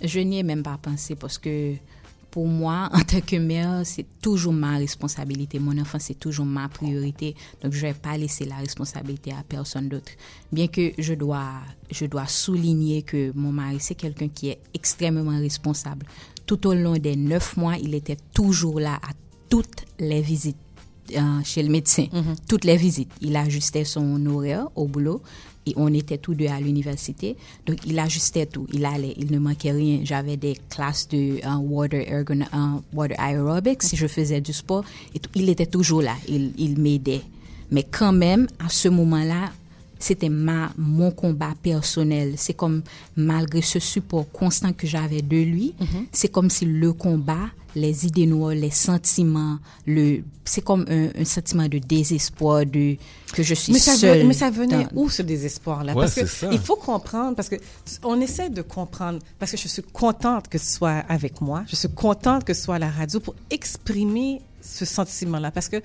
Je 0.01 0.19
n'y 0.19 0.39
ai 0.39 0.43
même 0.43 0.61
pas 0.61 0.77
pensé 0.77 1.15
parce 1.15 1.37
que 1.37 1.75
pour 2.31 2.47
moi, 2.47 2.89
en 2.93 2.99
tant 2.99 3.21
que 3.21 3.37
mère, 3.37 3.81
c'est 3.85 4.05
toujours 4.21 4.51
ma 4.51 4.77
responsabilité. 4.77 5.57
Mon 5.57 5.77
enfant, 5.79 5.99
c'est 5.99 6.19
toujours 6.19 6.45
ma 6.45 6.67
priorité. 6.67 7.33
Donc, 7.61 7.71
je 7.71 7.85
ne 7.85 7.93
vais 7.93 7.97
pas 7.97 8.17
laisser 8.17 8.43
la 8.43 8.57
responsabilité 8.57 9.31
à 9.31 9.41
personne 9.47 9.87
d'autre. 9.87 10.11
Bien 10.51 10.67
que 10.67 10.91
je 10.97 11.13
dois, 11.13 11.61
je 11.89 12.05
dois 12.05 12.27
souligner 12.27 13.03
que 13.03 13.31
mon 13.33 13.53
mari, 13.53 13.77
c'est 13.79 13.95
quelqu'un 13.95 14.27
qui 14.27 14.49
est 14.49 14.59
extrêmement 14.73 15.39
responsable. 15.39 16.05
Tout 16.45 16.67
au 16.67 16.73
long 16.73 16.97
des 16.97 17.15
neuf 17.15 17.57
mois, 17.57 17.75
il 17.81 17.93
était 17.95 18.17
toujours 18.33 18.79
là 18.79 18.95
à 18.95 19.13
toutes 19.49 19.85
les 19.99 20.21
visites 20.21 20.57
euh, 21.15 21.39
chez 21.43 21.63
le 21.63 21.69
médecin. 21.69 22.07
Toutes 22.47 22.63
les 22.63 22.77
visites. 22.77 23.11
Il 23.21 23.35
ajustait 23.35 23.83
son 23.83 24.25
horaire 24.25 24.67
au 24.75 24.87
boulot 24.87 25.21
et 25.65 25.73
on 25.77 25.93
était 25.93 26.17
tous 26.17 26.35
deux 26.35 26.47
à 26.47 26.59
l'université. 26.59 27.35
Donc, 27.65 27.77
il 27.85 27.97
ajustait 27.97 28.45
tout. 28.45 28.67
Il 28.71 28.85
allait, 28.85 29.13
il 29.17 29.31
ne 29.31 29.39
manquait 29.39 29.71
rien. 29.71 29.99
J'avais 30.03 30.37
des 30.37 30.57
classes 30.69 31.07
de 31.07 31.39
euh, 31.43 31.55
water, 31.57 32.01
ergon, 32.07 32.41
euh, 32.41 32.79
water 32.93 33.19
aerobics. 33.19 33.83
Si 33.83 33.95
je 33.95 34.07
faisais 34.07 34.41
du 34.41 34.53
sport, 34.53 34.83
et 35.13 35.19
il 35.35 35.49
était 35.49 35.65
toujours 35.65 36.01
là. 36.01 36.15
Il, 36.27 36.53
il 36.57 36.79
m'aidait. 36.79 37.21
Mais 37.71 37.83
quand 37.83 38.13
même, 38.13 38.47
à 38.63 38.69
ce 38.69 38.89
moment-là, 38.89 39.51
c'était 39.99 40.29
ma 40.29 40.71
mon 40.77 41.11
combat 41.11 41.53
personnel. 41.61 42.33
C'est 42.37 42.53
comme 42.53 42.81
malgré 43.15 43.61
ce 43.61 43.79
support 43.79 44.29
constant 44.31 44.73
que 44.73 44.87
j'avais 44.87 45.21
de 45.21 45.37
lui, 45.37 45.73
c'est 46.11 46.29
comme 46.29 46.49
si 46.49 46.65
le 46.65 46.93
combat, 46.93 47.49
les 47.75 48.05
idées 48.05 48.25
noires, 48.25 48.53
les 48.55 48.71
sentiments, 48.71 49.57
le 49.85 50.21
c'est 50.45 50.61
comme 50.63 50.85
un, 50.89 51.09
un 51.19 51.25
sentiment 51.25 51.67
de 51.67 51.79
désespoir 51.79 52.65
de 52.65 52.95
que 53.33 53.41
je 53.43 53.53
suis 53.55 53.73
Mais 53.73 53.79
ça, 53.79 53.95
seule. 53.95 54.19
ve- 54.23 54.27
mais 54.27 54.33
ça 54.33 54.49
venait 54.49 54.83
dans- 54.85 54.89
où 54.93 55.09
ce 55.09 55.21
désespoir-là? 55.23 55.93
Ouais, 55.93 56.01
parce 56.03 56.13
que 56.15 56.25
ça. 56.25 56.49
il 56.51 56.59
faut 56.59 56.75
comprendre, 56.75 57.35
parce 57.35 57.49
que 57.49 57.55
on 58.03 58.21
essaie 58.21 58.49
de 58.49 58.61
comprendre, 58.61 59.19
parce 59.39 59.51
que 59.51 59.57
je 59.57 59.67
suis 59.67 59.81
contente 59.81 60.47
que 60.47 60.57
tu 60.57 60.65
sois 60.65 61.03
avec 61.09 61.41
moi, 61.41 61.63
je 61.67 61.75
suis 61.75 61.89
contente 61.89 62.43
que 62.43 62.53
tu 62.53 62.59
sois 62.59 62.75
à 62.75 62.79
la 62.79 62.89
radio 62.91 63.19
pour 63.19 63.35
exprimer 63.49 64.41
ce 64.61 64.85
sentiment-là. 64.85 65.51
Parce 65.51 65.67
que 65.67 65.77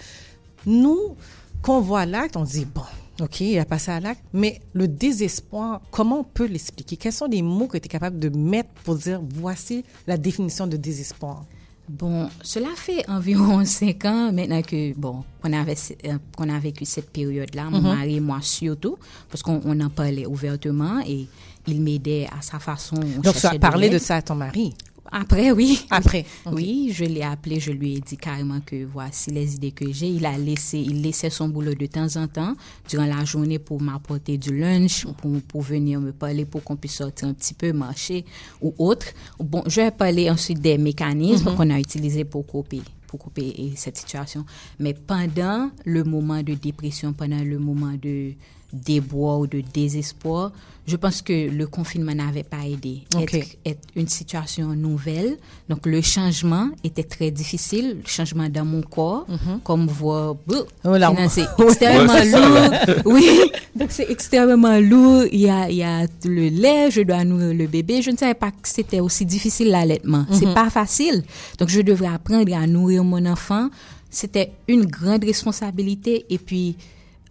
nous, 0.67 1.17
quand 1.63 1.79
on 1.79 1.81
voit 1.81 2.07
l'acte, 2.07 2.37
on 2.37 2.45
dit, 2.45 2.67
bon, 2.67 2.83
OK, 3.21 3.41
il 3.41 3.59
a 3.59 3.65
passé 3.65 3.91
à 3.91 4.01
l'acte, 4.01 4.23
mais 4.33 4.61
le 4.73 4.89
désespoir, 4.89 5.81
comment 5.91 6.21
on 6.21 6.25
peut 6.25 6.47
l'expliquer? 6.47 6.97
Quels 6.97 7.13
sont 7.13 7.27
les 7.27 7.43
mots 7.43 7.67
que 7.67 7.79
tu 7.79 7.87
es 7.87 7.89
capable 7.89 8.19
de 8.19 8.29
mettre 8.31 8.71
pour 8.85 8.95
dire, 8.97 9.21
voici 9.35 9.85
la 10.07 10.17
définition 10.17 10.67
de 10.67 10.77
désespoir? 10.77 11.45
Bon, 11.89 12.29
cela 12.43 12.69
fait 12.77 13.09
environ 13.11 13.65
cinq 13.65 14.05
ans 14.05 14.33
maintenant 14.33 14.63
que, 14.63 14.95
bon, 14.95 15.25
qu'on 15.43 15.53
avait, 15.53 15.75
euh, 16.07 16.19
qu'on 16.37 16.49
a 16.49 16.59
vécu 16.61 16.85
cette 16.85 17.11
période-là, 17.11 17.65
mon 17.69 17.79
Mhm. 17.81 17.83
mari 17.89 18.17
et 18.17 18.21
moi 18.21 18.39
surtout, 18.43 18.97
parce 19.29 19.43
qu'on 19.43 19.61
on 19.65 19.81
en 19.81 19.91
parlait 19.91 20.25
ouvertement 20.27 21.01
et 21.05 21.27
il 21.67 21.81
m'aidait 21.83 22.29
à 22.37 22.41
sa 22.43 22.59
façon. 22.61 22.95
on 22.97 23.21
Donc, 23.21 23.35
tu 23.35 23.47
as 23.47 23.59
parlé 23.59 23.91
de 23.91 23.99
ça 23.99 24.17
à 24.17 24.23
ton 24.23 24.37
mari? 24.37 24.73
Après, 25.13 25.51
oui. 25.51 25.87
Après. 25.91 26.25
Oui, 26.53 26.91
je 26.93 27.05
l'ai 27.05 27.23
appelé, 27.23 27.61
je 27.61 27.73
lui 27.73 27.97
ai 27.97 28.01
dit 28.01 28.17
carrément 28.17 28.61
que 28.61 28.85
voici 28.85 29.31
les 29.31 29.55
idées 29.55 29.71
que 29.73 29.91
j'ai. 29.93 30.09
Il 30.09 30.25
a 30.27 30.37
laissé, 30.37 30.79
il 30.79 31.03
laissait 31.03 31.31
son 31.31 31.49
boulot 31.49 31.75
de 31.75 31.87
temps 31.87 32.17
en 32.17 32.27
temps 32.29 32.55
durant 32.89 33.07
la 33.07 33.25
journée 33.25 33.59
pour 33.59 33.81
m'apporter 33.81 34.37
du 34.39 34.57
lunch, 34.57 35.07
pour, 35.19 35.41
pour 35.43 35.63
venir 35.63 36.01
me 36.01 36.13
parler, 36.13 36.45
pour 36.45 36.63
qu'on 36.65 36.77
puisse 36.77 36.95
sortir 36.97 37.29
un 37.29 37.35
petit 37.35 37.55
peu, 37.55 37.73
marcher 37.73 38.25
ou 38.61 38.75
autre. 38.79 39.07
Bon, 39.39 39.63
je 39.67 39.81
vais 39.81 39.91
parler 39.91 40.31
ensuite 40.31 40.61
des 40.61 40.79
mécanismes 40.79 41.51
Mhm. 41.51 41.57
qu'on 41.57 41.71
a 41.71 41.79
utilisés 41.79 42.25
pour 42.25 42.47
couper 42.47 42.81
pour 43.07 43.19
couper 43.19 43.73
cette 43.75 43.97
situation. 43.97 44.45
Mais 44.79 44.95
pendant 44.95 45.71
le 45.85 46.05
moment 46.05 46.45
de 46.45 46.55
dépression, 46.55 47.13
pendant 47.13 47.43
le 47.43 47.59
moment 47.59 47.95
de 48.01 48.35
débois 48.73 49.39
ou 49.39 49.47
de 49.47 49.63
désespoir, 49.73 50.53
je 50.87 50.97
pense 50.97 51.23
que 51.23 51.49
le 51.51 51.67
confinement 51.69 52.15
n'avait 52.15 52.43
pas 52.43 52.65
aidé. 52.67 53.03
Ok. 53.15 53.35
Être, 53.35 53.47
être 53.65 53.89
une 53.95 54.09
situation 54.09 54.69
nouvelle, 54.75 55.37
donc 55.69 55.87
le 55.87 56.01
changement 56.01 56.69
était 56.83 57.05
très 57.05 57.31
difficile, 57.31 57.99
le 58.03 58.09
changement 58.09 58.49
dans 58.49 58.65
mon 58.65 58.83
corps, 58.83 59.27
comme 59.63 59.87
voir, 59.87 60.35
Mhm. 60.49 60.65
Oh 60.85 60.97
là, 60.97 61.11
finalement, 61.11 61.29
c'est 61.29 61.47
extrêmement 61.59 62.13
Ouais, 62.13 62.25
lourd. 62.31 62.97
oui, 63.05 63.41
donc 63.77 63.89
c'est 63.93 64.11
extrêmement 64.11 64.79
lourd. 64.81 65.25
Il 65.31 65.41
y 65.41 65.49
a, 65.51 65.71
il 65.71 65.77
y 65.77 65.83
a 65.85 66.07
le 66.25 66.49
lait, 66.49 66.91
je 66.91 67.03
dois 67.03 67.25
nourrir 67.25 67.55
le 67.55 67.67
bébé. 67.69 68.03
Je 68.03 68.11
ne 68.11 68.17
savais 68.17 68.35
pas 68.35 68.51
que 68.51 68.57
c'était 68.69 69.01
aussi 69.01 69.25
difficile 69.25 69.69
l'allaitement. 69.71 70.27
Mhm. 70.29 70.37
C'est 70.39 70.55
pas 70.55 70.71
facile. 70.71 71.23
Donc 71.59 71.69
je 71.69 71.83
devrais 71.83 72.09
apprendre 72.09 72.53
à 72.57 72.67
nourrir 72.67 73.05
mon 73.05 73.25
enfant. 73.27 73.69
C'était 74.11 74.51
une 74.67 74.87
grande 74.87 75.23
responsabilité 75.25 76.27
et 76.31 76.39
puis. 76.39 76.75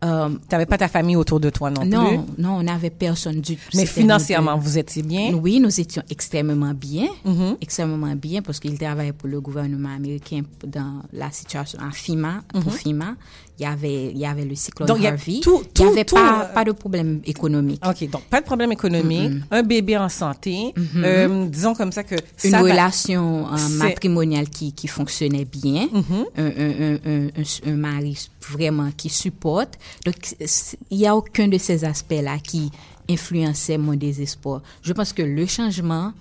Euh, 0.04 0.30
tu 0.30 0.38
n'avais 0.52 0.66
pas 0.66 0.78
ta 0.78 0.88
famille 0.88 1.18
autour 1.18 1.40
de 1.40 1.50
toi 1.50 1.70
non, 1.70 1.84
non, 1.84 2.08
plus? 2.08 2.42
Non, 2.42 2.58
on 2.58 2.64
n'avait 2.64 2.90
personne 2.90 3.42
du 3.42 3.58
tout. 3.58 3.62
Mais 3.76 3.86
financièrement, 3.86 4.58
vous 4.58 4.78
étiez 4.78 5.04
bien? 5.04 5.34
Oui, 5.34 5.60
nous 5.60 5.80
étions 5.80 6.04
extrêmement 6.10 6.74
bien. 6.74 7.08
Mhm. 7.26 7.58
Extrêmement 7.60 8.16
bien 8.16 8.42
parce 8.42 8.60
qu'il 8.60 8.78
travaillait 8.78 9.12
pour 9.12 9.28
le 9.28 9.42
gouvernement 9.42 9.94
américain 9.94 10.42
dans 10.66 11.02
la 11.12 11.32
situation 11.32 11.80
à 11.80 11.92
FIMA. 11.92 12.42
Mhm. 12.54 12.64
Pour 12.64 12.74
FIMA, 12.74 13.16
il 13.60 13.64
y 13.64 13.66
avait, 13.66 14.06
il 14.12 14.18
y 14.18 14.26
avait 14.26 14.46
le 14.46 14.56
cyclone 14.56 14.88
Donc, 14.88 14.98
il 15.00 15.08
Harvey. 15.08 15.40
tout- 15.42 15.62
il 15.64 15.68
tout- 15.74 15.84
n'y 15.84 15.90
avait 15.90 16.06
tout, 16.06 16.16
pas, 16.16 16.44
euh, 16.50 16.54
pas 16.54 16.64
de 16.64 16.72
problème 16.72 17.20
économique. 17.26 17.82
OK, 17.86 18.10
donc 18.10 18.24
pas 18.24 18.40
de 18.40 18.46
problème 18.46 18.72
économique, 18.72 19.32
un 19.52 19.64
bébé 19.64 19.98
en 19.98 20.08
santé, 20.10 20.74
Mhm. 20.78 21.04
euh, 21.04 21.46
disons 21.48 21.74
comme 21.76 21.92
ça 21.92 22.04
que 22.04 22.16
Une 22.44 22.52
ça 22.52 22.62
relation 22.62 23.48
euh, 23.54 23.58
matrimoniale 23.78 24.50
qui, 24.50 24.72
qui 24.74 24.88
fonctionnait 24.88 25.46
bien, 25.46 25.88
Mhm. 25.92 26.26
un, 26.38 26.46
un- 26.46 26.96
un- 27.06 27.72
un- 27.72 27.76
mari 27.76 28.30
vraiment 28.50 28.90
qui 28.96 29.10
supporte. 29.10 29.78
Donc, 30.06 30.16
il 30.90 30.98
n'y 30.98 31.06
a 31.08 31.16
aucun 31.16 31.48
de 31.48 31.58
ces 31.58 31.84
aspects-là 31.84 32.38
qui 32.40 32.72
influençait 33.10 33.78
mon 33.78 33.96
désespoir. 33.96 34.62
Je 34.82 34.94
pense 34.94 35.14
que 35.14 35.22
le 35.22 35.46
changement 35.46 36.14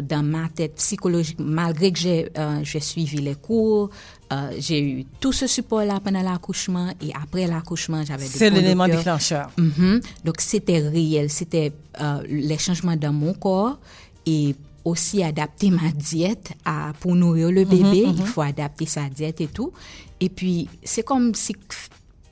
dans 0.00 0.22
ma 0.22 0.48
tête 0.48 0.76
psychologique, 0.76 1.36
malgré 1.38 1.92
que 1.92 1.98
j'ai 1.98 2.28
euh, 2.38 2.60
j'ai 2.62 2.80
suivi 2.80 3.18
les 3.18 3.34
cours, 3.34 3.90
euh, 4.32 4.50
j'ai 4.58 4.80
eu 4.80 5.04
tout 5.20 5.32
ce 5.32 5.46
support-là 5.46 6.00
pendant 6.02 6.22
l'accouchement 6.22 6.90
et 7.02 7.12
après 7.14 7.46
l'accouchement, 7.46 8.02
j'avais 8.04 8.24
de 8.24 8.30
C'est 8.30 8.50
l'élément 8.50 8.88
déclencheur. 8.88 9.50
Mhm. 9.58 10.00
Donc, 10.24 10.40
c'était 10.40 10.78
réel. 10.78 11.28
C'était 11.28 11.72
euh, 12.00 12.22
les 12.28 12.56
changements 12.58 12.96
dans 12.96 13.12
mon 13.12 13.34
corps 13.34 13.78
et 14.24 14.54
aussi 14.84 15.22
adapter 15.22 15.70
ma 15.70 15.90
diète 15.90 16.52
à, 16.64 16.92
pour 17.00 17.14
nourrir 17.14 17.50
le 17.50 17.64
bébé. 17.64 18.06
mhm. 18.06 18.14
Il 18.18 18.26
faut 18.26 18.40
adapter 18.40 18.86
sa 18.86 19.08
diète 19.08 19.40
et 19.40 19.48
tout. 19.48 19.72
Et 20.20 20.28
puis, 20.28 20.68
c'est 20.82 21.02
comme 21.02 21.34
si, 21.34 21.54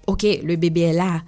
OK, 0.07 0.25
le 0.43 0.57
bébé 0.57 0.81
est 0.81 0.93
là. 0.95 1.23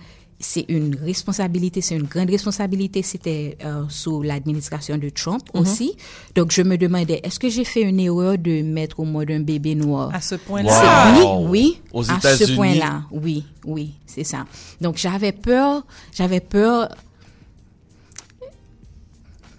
C'est 0.44 0.64
une 0.68 0.96
responsabilité, 0.96 1.80
c'est 1.80 1.94
une 1.94 2.08
grande 2.08 2.28
responsabilité. 2.28 3.02
C'était 3.04 3.56
euh, 3.64 3.84
sous 3.88 4.22
l'administration 4.22 4.98
de 4.98 5.08
Trump 5.08 5.42
Mhm. 5.54 5.60
aussi. 5.60 5.96
Donc, 6.34 6.50
je 6.50 6.62
me 6.62 6.76
demandais, 6.76 7.20
est-ce 7.22 7.38
que 7.38 7.48
j'ai 7.48 7.64
fait 7.64 7.82
une 7.82 8.00
erreur 8.00 8.36
de 8.38 8.60
mettre 8.62 8.98
au 8.98 9.04
monde 9.04 9.30
un 9.30 9.38
bébé 9.38 9.76
noir? 9.76 10.10
À 10.12 10.20
ce 10.20 10.30
C'est- 10.30 10.38
point-là? 10.38 11.14
Wow. 11.22 11.46
Oui, 11.48 11.48
oui. 11.48 11.78
Aux 11.92 12.10
à 12.10 12.18
ce 12.20 12.54
point-là, 12.56 13.04
oui, 13.12 13.44
oui, 13.64 13.94
c'est 14.04 14.24
ça. 14.24 14.44
Donc, 14.80 14.96
j'avais 14.96 15.30
peur, 15.30 15.84
j'avais 16.12 16.40
peur. 16.40 16.88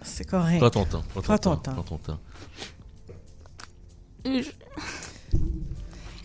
C'est 0.01 0.27
correct. 0.29 0.59
Prends 0.59 0.69
ton 0.69 0.85
temps. 0.85 1.03
Prends 1.13 1.21
ton, 1.21 1.21
Prends 1.21 1.37
ton 1.37 1.49
temps. 1.55 1.57
temps. 1.57 1.71
Prends 1.73 1.83
ton 1.83 1.97
temps. 1.97 2.19
Je- 4.25 4.41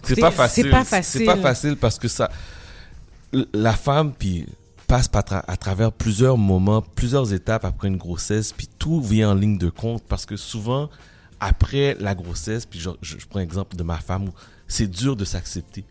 C'est 0.03 0.15
C'est- 0.15 0.21
pas 0.21 0.31
c'est 0.31 0.37
facile. 0.37 0.71
pas 0.71 0.85
C'est 0.85 0.91
pas 1.25 1.37
facile. 1.37 1.43
facile 1.43 1.77
parce 1.77 1.99
que 1.99 2.09
ça, 2.09 2.31
la 3.33 3.73
femme 3.73 4.13
puis 4.13 4.47
passe 4.87 5.11
à 5.13 5.57
travers 5.57 5.93
plusieurs 5.93 6.39
moments, 6.39 6.81
plusieurs 6.81 7.33
étapes 7.35 7.65
après 7.65 7.89
une 7.89 7.99
grossesse, 7.99 8.53
puis 8.53 8.69
tout 8.79 9.03
vient 9.03 9.31
en 9.31 9.35
ligne 9.35 9.59
de 9.59 9.69
compte 9.69 10.03
parce 10.09 10.25
que 10.25 10.37
souvent 10.37 10.89
après 11.41 11.97
la 12.01 12.15
grossesse, 12.15 12.65
puis 12.65 12.81
je, 12.81 12.91
je, 13.03 13.17
prends 13.29 13.41
l'exemple 13.41 13.77
de 13.77 13.83
ma 13.83 13.99
femme, 13.99 14.31
c'est 14.67 14.89
dur 14.89 15.15
de 15.15 15.25
s'accepter. 15.25 15.85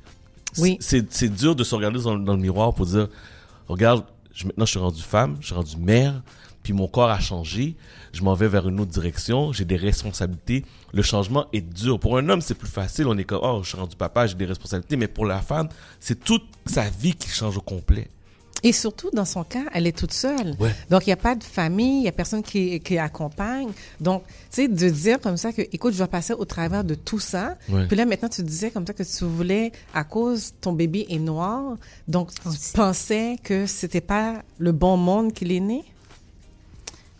Oui. 0.57 0.77
C'est 0.81 1.29
dur 1.29 1.55
de 1.55 1.63
se 1.63 1.75
regarder 1.75 2.01
dans, 2.01 2.17
dans 2.17 2.33
le 2.33 2.41
miroir 2.41 2.73
pour 2.73 2.87
dire, 2.87 3.07
regarde, 3.67 4.03
je, 4.33 4.45
maintenant 4.45 4.65
je 4.65 4.71
suis 4.71 4.79
rendu 4.79 5.01
femme, 5.01 5.37
je 5.39 5.47
suis 5.47 5.55
rendu 5.55 5.77
mère, 5.77 6.21
puis 6.63 6.73
mon 6.73 6.87
corps 6.87 7.09
a 7.09 7.19
changé, 7.19 7.75
je 8.13 8.23
m'en 8.23 8.33
vais 8.33 8.47
vers 8.47 8.67
une 8.67 8.79
autre 8.79 8.91
direction, 8.91 9.53
j'ai 9.53 9.65
des 9.65 9.77
responsabilités. 9.77 10.65
Le 10.93 11.01
changement 11.01 11.45
est 11.53 11.61
dur. 11.61 11.99
Pour 11.99 12.17
un 12.17 12.27
homme, 12.29 12.41
c'est 12.41 12.55
plus 12.55 12.69
facile, 12.69 13.07
on 13.07 13.17
est 13.17 13.23
comme, 13.23 13.41
oh, 13.41 13.61
je 13.63 13.69
suis 13.69 13.77
rendu 13.77 13.95
papa, 13.95 14.27
j'ai 14.27 14.35
des 14.35 14.45
responsabilités, 14.45 14.97
mais 14.97 15.07
pour 15.07 15.25
la 15.25 15.41
femme, 15.41 15.69
c'est 15.99 16.23
toute 16.23 16.45
sa 16.65 16.89
vie 16.89 17.13
qui 17.13 17.29
change 17.29 17.57
au 17.57 17.61
complet. 17.61 18.09
Et 18.63 18.71
surtout, 18.71 19.09
dans 19.11 19.25
son 19.25 19.43
cas, 19.43 19.65
elle 19.73 19.85
est 19.85 19.97
toute 19.97 20.13
seule. 20.13 20.55
Ouais. 20.59 20.73
Donc, 20.89 21.05
il 21.05 21.09
n'y 21.09 21.13
a 21.13 21.17
pas 21.17 21.35
de 21.35 21.43
famille, 21.43 21.99
il 21.99 22.01
n'y 22.01 22.07
a 22.07 22.11
personne 22.11 22.41
qui, 22.41 22.79
qui 22.79 22.97
accompagne. 22.97 23.69
Donc, 23.99 24.23
tu 24.25 24.33
sais, 24.49 24.67
de 24.67 24.89
dire 24.89 25.19
comme 25.19 25.37
ça 25.37 25.53
que, 25.53 25.61
écoute, 25.61 25.93
je 25.93 25.97
dois 25.97 26.07
passer 26.07 26.33
au 26.33 26.45
travers 26.45 26.83
de 26.83 26.95
tout 26.95 27.19
ça. 27.19 27.55
Ouais. 27.69 27.85
Puis 27.87 27.95
là, 27.95 28.05
maintenant, 28.05 28.29
tu 28.29 28.41
disais 28.41 28.71
comme 28.71 28.87
ça 28.87 28.93
que 28.93 29.03
tu 29.03 29.25
voulais, 29.25 29.71
à 29.93 30.03
cause 30.03 30.53
ton 30.59 30.73
bébé 30.73 31.05
est 31.09 31.19
noir, 31.19 31.75
donc 32.07 32.33
tu 32.33 32.73
pensais 32.73 33.37
que 33.43 33.67
c'était 33.67 34.01
pas 34.01 34.41
le 34.57 34.71
bon 34.71 34.97
monde 34.97 35.33
qu'il 35.33 35.51
est 35.51 35.59
né? 35.59 35.83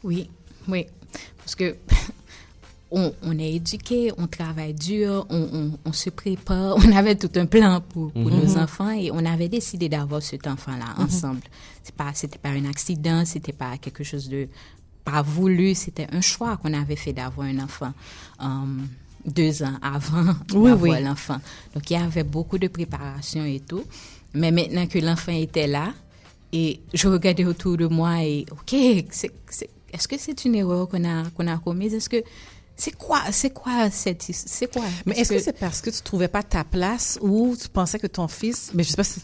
Oui, 0.03 0.29
oui. 0.67 0.85
Parce 1.37 1.55
que 1.55 1.75
on, 2.91 3.13
on 3.23 3.37
est 3.39 3.53
éduqué, 3.55 4.11
on 4.17 4.27
travaille 4.27 4.73
dur, 4.73 5.25
on, 5.29 5.49
on, 5.53 5.71
on 5.85 5.91
se 5.93 6.09
prépare. 6.09 6.77
On 6.85 6.91
avait 6.95 7.15
tout 7.15 7.31
un 7.35 7.45
plan 7.45 7.81
pour, 7.81 8.11
pour 8.11 8.21
Mhm. 8.31 8.39
nos 8.43 8.57
enfants 8.57 8.91
et 8.91 9.11
on 9.11 9.25
avait 9.25 9.49
décidé 9.49 9.89
d'avoir 9.89 10.21
cet 10.21 10.47
enfant-là 10.47 10.93
Mhm. 10.97 11.05
ensemble. 11.05 11.41
C'est 11.83 11.95
pas, 11.95 12.11
c'était 12.13 12.37
pas 12.39 12.49
un 12.49 12.65
accident, 12.65 13.25
c'était 13.25 13.53
pas 13.53 13.77
quelque 13.77 14.03
chose 14.03 14.29
de 14.29 14.47
pas 15.03 15.21
voulu, 15.21 15.73
c'était 15.73 16.07
un 16.11 16.19
choix 16.21 16.57
qu'on 16.57 16.73
avait 16.73 16.97
fait 16.97 17.13
d'avoir 17.13 17.47
un 17.47 17.59
enfant. 17.59 17.93
um, 18.41 18.87
deux 19.25 19.61
ans 19.63 19.77
avant 19.81 20.33
Oui, 20.53 20.69
d'avoir 20.69 20.81
oui. 20.99 21.03
l'enfant. 21.03 21.39
Donc, 21.73 21.89
il 21.89 21.93
y 21.93 21.95
avait 21.97 22.23
beaucoup 22.23 22.57
de 22.57 22.67
préparation 22.69 23.43
et 23.45 23.59
tout. 23.61 23.83
Mais 24.33 24.51
maintenant 24.51 24.85
que 24.87 24.99
l'enfant 24.99 25.33
était 25.33 25.67
là, 25.67 25.93
et 26.53 26.79
je 26.93 27.07
regardais 27.09 27.43
autour 27.43 27.75
de 27.77 27.87
moi 27.87 28.23
et, 28.23 28.45
OK, 28.51 28.73
c'est- 29.11 29.31
est-ce 29.93 30.07
que 30.07 30.17
c'est 30.17 30.45
une 30.45 30.55
erreur 30.55 30.87
qu'on 30.87 31.03
a, 31.05 31.23
qu'on 31.31 31.47
a 31.47 31.57
commise? 31.57 31.93
Est-ce 31.93 32.09
que, 32.09 32.23
c'est 32.79 32.95
quoi, 32.95 33.21
c'est 33.31 33.49
quoi 33.49 33.89
cette, 33.89 34.21
c'est 34.21 34.71
quoi? 34.71 34.83
Mais 35.05 35.15
est-ce 35.19 35.33
que, 35.33 35.39
c'est 35.39 35.57
parce 35.57 35.81
que 35.81 35.89
tu 35.89 35.99
trouvais 36.01 36.27
pas 36.27 36.43
ta 36.43 36.63
place 36.63 37.17
ou 37.21 37.55
tu 37.59 37.67
pensais 37.69 37.97
que 37.97 38.05
ton 38.05 38.27
fils, 38.27 38.69
mais 38.75 38.83
je 38.83 38.89
sais 38.89 38.95
pas 38.95 39.03
si 39.03 39.19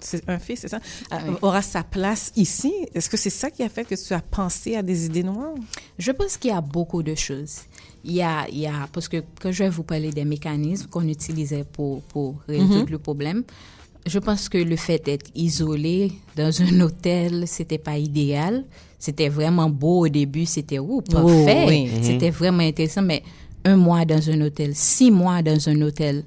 c'est 0.00 0.28
un, 0.30 0.38
fils, 0.38 0.60
c'est 0.60 0.68
ça, 0.68 0.80
euh, 1.12 1.36
aura 1.42 1.60
sa 1.60 1.82
place 1.82 2.32
ici? 2.36 2.72
Est-ce 2.94 3.10
que 3.10 3.18
c'est 3.18 3.28
ça 3.28 3.50
qui 3.50 3.62
a 3.62 3.68
fait 3.68 3.84
que 3.84 3.94
tu 3.94 4.14
as 4.14 4.22
pensé 4.22 4.76
à 4.76 4.82
des 4.82 5.04
idées 5.06 5.22
noires? 5.24 5.54
Je 5.98 6.10
pense 6.10 6.38
qu'il 6.38 6.50
y 6.50 6.54
a 6.54 6.62
beaucoup 6.62 7.02
de 7.02 7.14
choses. 7.14 7.56
Il 8.02 8.12
y 8.12 8.22
a, 8.22 8.46
il 8.48 8.60
y 8.60 8.66
a, 8.66 8.88
parce 8.92 9.08
que 9.08 9.22
quand 9.42 9.52
je 9.52 9.64
vais 9.64 9.68
vous 9.70 9.82
parler 9.82 10.10
des 10.10 10.24
mécanismes 10.24 10.86
qu'on 10.86 11.06
utilisait 11.06 11.64
pour, 11.64 12.00
pour 12.04 12.36
résoudre 12.48 12.84
Mhm. 12.84 12.90
le 12.90 12.98
problème, 12.98 13.42
je 14.06 14.18
pense 14.20 14.48
que 14.48 14.56
le 14.58 14.76
fait 14.76 15.04
d'être 15.04 15.30
isolé 15.34 16.12
dans 16.36 16.62
un 16.62 16.80
hôtel, 16.80 17.46
c'était 17.46 17.76
pas 17.78 17.98
idéal. 17.98 18.64
C'était 18.98 19.28
vraiment 19.28 19.68
beau 19.68 20.06
au 20.06 20.08
début, 20.08 20.46
c'était 20.46 20.78
ouh, 20.78 21.02
parfait. 21.02 21.62
Oh, 21.64 21.68
oui. 21.68 21.86
Mhm. 21.86 22.02
C'était 22.02 22.30
vraiment 22.30 22.62
intéressant, 22.62 23.02
mais 23.02 23.22
un 23.64 23.76
mois 23.76 24.04
dans 24.04 24.30
un 24.30 24.40
hôtel, 24.40 24.74
six 24.74 25.10
mois 25.10 25.42
dans 25.42 25.68
un 25.68 25.80
hôtel. 25.82 26.24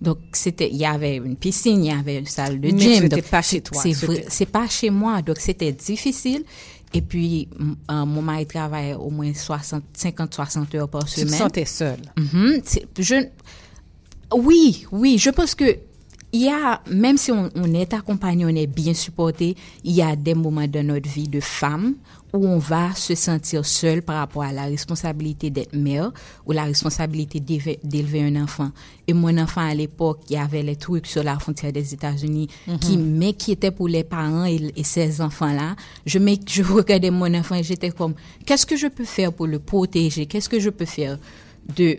Donc, 0.00 0.18
c'était, 0.32 0.68
il 0.68 0.76
y 0.76 0.84
avait 0.84 1.16
une 1.16 1.36
piscine, 1.36 1.84
il 1.84 1.88
y 1.88 1.94
avait 1.96 2.18
une 2.18 2.26
salle 2.26 2.60
de 2.60 2.70
Mais 2.72 2.78
gym. 2.78 3.08
Donc, 3.08 3.22
pas 3.22 3.42
chez 3.42 3.60
toi, 3.60 3.82
C'est 4.28 4.46
pas 4.46 4.68
chez 4.68 4.90
moi, 4.90 5.22
donc 5.22 5.38
c'était 5.38 5.72
difficile. 5.72 6.42
Et 6.94 7.00
puis, 7.00 7.48
euh, 7.90 8.04
mon 8.04 8.20
mari 8.20 8.44
travaille 8.46 8.94
au 8.94 9.08
moins 9.10 9.32
60, 9.32 9.82
50, 9.94 10.34
60 10.34 10.74
heures 10.74 10.88
par 10.88 11.04
Tu 11.06 11.14
te 11.14 11.20
semaine. 11.20 11.38
sentais 11.38 11.64
seule. 11.64 12.00
Mhm. 12.18 12.60
Je, 12.98 13.14
oui, 14.34 14.86
oui, 14.92 15.18
je 15.18 15.30
pense 15.30 15.54
que 15.54 15.64
il 16.32 16.42
y 16.42 16.48
a, 16.48 16.80
même 16.90 17.18
si 17.18 17.30
on, 17.30 17.50
on 17.54 17.74
est 17.74 17.92
accompagné, 17.92 18.44
on 18.46 18.48
est 18.48 18.66
bien 18.66 18.94
supporté, 18.94 19.54
il 19.84 19.92
y 19.92 20.02
a 20.02 20.16
des 20.16 20.34
moments 20.34 20.66
dans 20.66 20.86
notre 20.86 21.08
vie 21.08 21.28
de 21.28 21.40
femme 21.40 21.94
où 22.32 22.46
on 22.46 22.56
va 22.56 22.94
se 22.94 23.14
sentir 23.14 23.66
seul 23.66 24.00
par 24.00 24.16
rapport 24.16 24.42
à 24.44 24.52
la 24.52 24.62
responsabilité 24.64 25.50
d'être 25.50 25.74
mère 25.76 26.10
ou 26.46 26.52
la 26.52 26.64
responsabilité 26.64 27.40
d'élever 27.40 28.22
un 28.22 28.42
enfant. 28.42 28.70
Et 29.06 29.12
mon 29.12 29.36
enfant 29.36 29.60
à 29.60 29.74
l'époque, 29.74 30.20
il 30.30 30.36
y 30.36 30.38
avait 30.38 30.62
les 30.62 30.76
trucs 30.76 31.06
sur 31.06 31.22
la 31.22 31.38
frontière 31.38 31.72
des 31.72 31.92
États-Unis 31.92 32.48
Mhm. 32.66 32.78
qui 32.78 32.96
m'inquiétaient 32.96 33.70
pour 33.70 33.88
les 33.88 34.02
parents 34.04 34.46
et, 34.46 34.72
et 34.74 34.84
ces 34.84 35.20
enfants-là. 35.20 35.76
Je 36.06 36.18
regardais 36.62 37.10
mon 37.10 37.34
enfant 37.34 37.56
et 37.56 37.62
j'étais 37.62 37.90
comme, 37.90 38.14
qu'est-ce 38.46 38.64
que 38.64 38.76
je 38.76 38.86
peux 38.86 39.04
faire 39.04 39.30
pour 39.34 39.46
le 39.46 39.58
protéger? 39.58 40.24
Qu'est-ce 40.24 40.48
que 40.48 40.58
je 40.58 40.70
peux 40.70 40.86
faire 40.86 41.18
de 41.76 41.98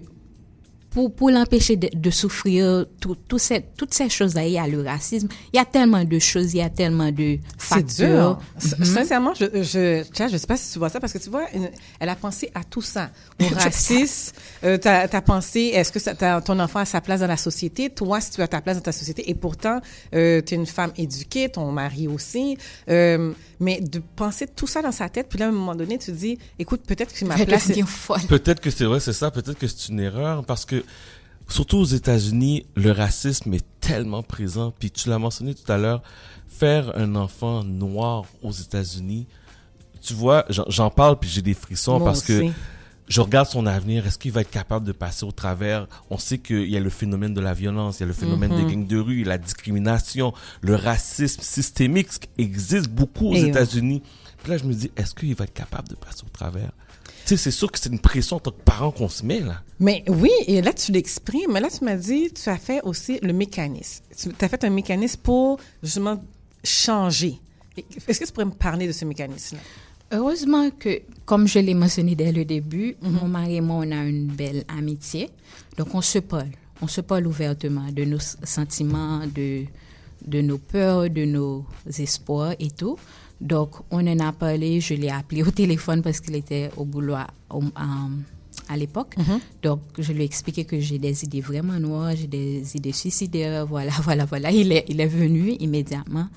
pour, 0.94 1.14
pour 1.14 1.30
l'empêcher 1.32 1.76
de, 1.76 1.90
de 1.94 2.10
souffrir 2.12 2.86
tout, 3.02 3.16
tout 3.28 3.40
ces, 3.40 3.62
toutes 3.78 3.94
ces 3.94 4.10
choses-là, 4.10 4.46
il 4.46 4.52
y 4.54 4.58
a 4.60 4.68
le 4.68 4.82
racisme, 4.84 5.28
il 5.52 5.58
y 5.58 5.60
a 5.60 5.66
tellement 5.66 6.04
de 6.04 6.20
choses, 6.20 6.54
il 6.54 6.58
y 6.58 6.62
a 6.62 6.70
tellement 6.70 7.12
de 7.12 7.40
C'est 7.58 7.76
facteurs. 7.76 8.36
dur. 8.38 8.42
S- 8.62 8.76
Mhm. 8.80 8.86
Sincèrement, 8.86 9.34
je, 9.34 9.46
je, 9.64 10.04
Tcha, 10.12 10.28
je 10.28 10.38
sais 10.38 10.48
pas 10.48 10.58
si 10.58 10.72
tu 10.74 10.80
vois 10.80 10.90
ça, 10.90 11.00
parce 11.00 11.14
que 11.14 11.18
tu 11.18 11.30
vois, 11.30 11.46
une- 11.54 11.70
elle 12.00 12.10
a 12.10 12.16
pensé 12.16 12.52
à 12.54 12.64
tout 12.64 12.82
ça. 12.82 13.10
Au 13.42 13.46
racisme, 13.56 14.34
euh, 14.64 14.78
t'as 14.78 15.08
as 15.12 15.22
pensé, 15.22 15.72
est-ce 15.74 15.92
que 15.92 16.00
ça- 16.00 16.16
t'as- 16.16 16.42
ton 16.42 16.60
enfant 16.60 16.80
a 16.80 16.86
sa 16.86 17.02
place 17.02 17.20
dans 17.22 17.28
la 17.28 17.38
société? 17.38 17.90
Toi, 17.90 18.22
si 18.22 18.32
tu 18.32 18.42
as 18.42 18.48
ta 18.48 18.62
place 18.62 18.78
dans 18.78 18.84
ta 18.84 18.92
société, 18.92 19.30
et 19.30 19.36
pourtant, 19.36 19.80
euh, 20.14 20.42
tu 20.46 20.54
es 20.54 20.58
une 20.58 20.66
femme 20.66 20.92
éduquée, 20.98 21.50
ton 21.50 21.72
mari 21.72 22.08
aussi, 22.08 22.58
euh, 22.90 23.34
mais 23.60 23.80
de 23.82 24.02
penser 24.16 24.46
tout 24.48 24.68
ça 24.68 24.82
dans 24.82 24.92
sa 24.92 25.10
tête, 25.10 25.28
puis 25.30 25.40
là, 25.40 25.46
à 25.46 25.50
un 25.50 25.52
moment 25.52 25.76
donné, 25.76 25.98
tu 25.98 26.12
te 26.12 26.18
dis, 26.18 26.38
écoute, 26.60 26.82
peut-être 26.86 27.14
que 27.14 27.26
ma 27.26 27.36
place... 27.46 27.68
Peut-être 28.28 28.60
que 28.60 28.70
c'est 28.70 28.86
vrai, 28.86 29.00
c'est 29.00 29.14
ça. 29.14 29.32
Peut-être 29.32 29.58
que 29.58 29.68
c'est 29.68 29.90
une 29.90 30.00
erreur 30.00 30.44
parce 30.46 30.66
que 30.66 30.83
surtout 31.48 31.78
aux 31.78 31.86
États-Unis, 31.86 32.66
le 32.76 32.92
racisme 32.92 33.54
est 33.54 33.66
tellement 33.80 34.24
présent. 34.24 34.74
Puis 34.78 34.92
tu 34.92 35.10
l'as 35.10 35.20
mentionné 35.20 35.54
tout 35.54 35.70
à 35.72 35.78
l'heure, 35.78 36.02
faire 36.48 36.98
un 36.98 37.16
enfant 37.16 37.64
noir 37.64 38.26
aux 38.42 38.52
États-Unis, 38.52 39.26
tu 40.02 40.14
vois, 40.14 40.46
j'en- 40.50 40.90
parle 40.90 41.18
puis 41.20 41.30
j'ai 41.30 41.42
des 41.42 41.54
frissons 41.54 41.98
Moi 42.00 42.06
parce 42.10 42.22
que 42.22 42.44
je 43.08 43.22
regarde 43.22 43.48
son 43.48 43.66
avenir. 43.66 44.06
Est-ce 44.06 44.18
qu'il 44.18 44.32
va 44.32 44.42
être 44.42 44.50
capable 44.52 44.86
de 44.86 44.92
passer 44.92 45.26
au 45.26 45.32
travers? 45.32 45.88
On 46.10 46.18
sait 46.18 46.38
qu'il 46.40 46.70
y 46.70 46.76
a 46.78 46.80
le 46.80 46.90
phénomène 46.90 47.34
de 47.34 47.42
la 47.42 47.54
violence, 47.54 48.00
il 48.00 48.02
y 48.02 48.04
a 48.04 48.08
le 48.08 48.14
phénomène 48.14 48.52
Mhm. 48.54 48.66
des 48.68 48.74
gangs 48.74 48.88
de 48.88 48.98
rue, 49.00 49.24
la 49.24 49.38
discrimination, 49.38 50.34
le 50.62 50.76
racisme 50.76 51.42
systémique 51.42 52.10
qui 52.10 52.28
existe 52.38 52.90
beaucoup 52.90 53.28
aux 53.28 53.34
oui. 53.34 53.46
États-Unis. 53.50 54.02
Puis 54.42 54.52
là, 54.52 54.58
je 54.58 54.66
me 54.66 54.74
dis, 54.74 54.92
est-ce 54.98 55.14
qu'il 55.16 55.34
va 55.36 55.46
être 55.46 55.54
capable 55.54 55.88
de 55.90 55.96
passer 55.96 56.24
au 56.26 56.30
travers? 56.30 56.72
Sais, 57.28 57.38
c'est 57.38 57.52
sûr 57.52 57.72
que 57.72 57.80
c'est 57.80 57.90
une 57.90 58.00
pression 58.00 58.38
en 58.38 58.40
tant 58.40 58.52
que 58.52 58.62
parent 58.62 58.92
qu'on 58.92 59.10
se 59.10 59.26
met 59.26 59.40
là. 59.40 59.62
Mais 59.80 60.04
oui, 60.08 60.32
et 60.48 60.62
là, 60.62 60.74
tu 60.74 60.92
l'exprimes, 60.92 61.52
mais 61.52 61.60
là, 61.60 61.70
tu 61.70 61.84
m'as 61.84 61.96
dit, 61.96 62.32
tu 62.32 62.50
as 62.50 62.58
fait 62.58 62.82
aussi 62.84 63.20
le 63.22 63.34
mécanisme. 63.34 64.04
Tu 64.18 64.30
as 64.40 64.50
fait 64.50 64.64
un 64.64 64.70
mécanisme 64.70 65.20
pour, 65.22 65.60
justement, 65.82 66.24
changer. 66.64 67.40
Est-ce 68.08 68.20
que 68.20 68.26
tu 68.26 68.32
pourrais 68.32 68.46
me 68.46 68.52
parler 68.52 68.88
de 68.88 68.92
ce 68.92 69.06
mécanisme-là? 69.06 69.62
Heureusement 70.12 70.70
que, 70.70 71.02
comme 71.26 71.48
je 71.48 71.60
l'ai 71.60 71.74
mentionné 71.74 72.16
dès 72.16 72.32
le 72.32 72.46
début, 72.46 72.96
mon 73.02 73.28
mari 73.28 73.56
et 73.56 73.62
moi, 73.62 73.78
on 73.78 73.92
a 73.92 74.04
une 74.04 74.28
belle 74.28 74.64
amitié. 74.68 75.30
Donc, 75.78 75.96
on 75.96 76.02
se 76.02 76.20
parle. 76.20 76.50
On 76.82 76.88
se 76.88 77.02
parle 77.02 77.26
ouvertement 77.26 77.92
de 77.92 78.04
nos 78.04 78.20
sentiments, 78.44 79.26
de, 79.26 79.64
de 80.26 80.42
nos 80.42 80.58
peurs, 80.58 81.10
de 81.10 81.26
nos 81.26 81.66
espoirs 81.98 82.56
et 82.60 82.70
tout. 82.70 82.98
Donc, 83.42 83.72
on 83.92 84.06
en 84.08 84.20
a 84.20 84.32
parlé. 84.32 84.80
Je 84.80 84.94
l'ai 84.94 85.10
appelé 85.10 85.44
au 85.44 85.52
téléphone 85.52 86.02
parce 86.02 86.20
qu'il 86.20 86.36
était 86.36 86.70
au 86.78 86.86
boulot 86.86 87.16
à, 87.16 87.28
à 88.70 88.78
l'époque. 88.78 89.16
Mhm. 89.18 89.40
Donc, 89.62 89.82
je 89.98 90.14
lui 90.14 90.22
ai 90.22 90.26
expliqué 90.26 90.66
que 90.66 90.80
j'ai 90.80 90.98
des 91.00 91.24
idées 91.24 91.42
vraiment 91.42 91.80
noires, 91.80 92.16
j'ai 92.16 92.28
des 92.28 92.76
idées 92.76 92.92
suicidaires. 92.92 93.66
Voilà, 93.74 93.92
voilà, 94.04 94.26
voilà. 94.26 94.52
Il 94.52 94.72
est, 94.72 94.86
il 94.88 95.02
est 95.02 95.08
venu 95.08 95.52
immédiatement. 95.60 96.28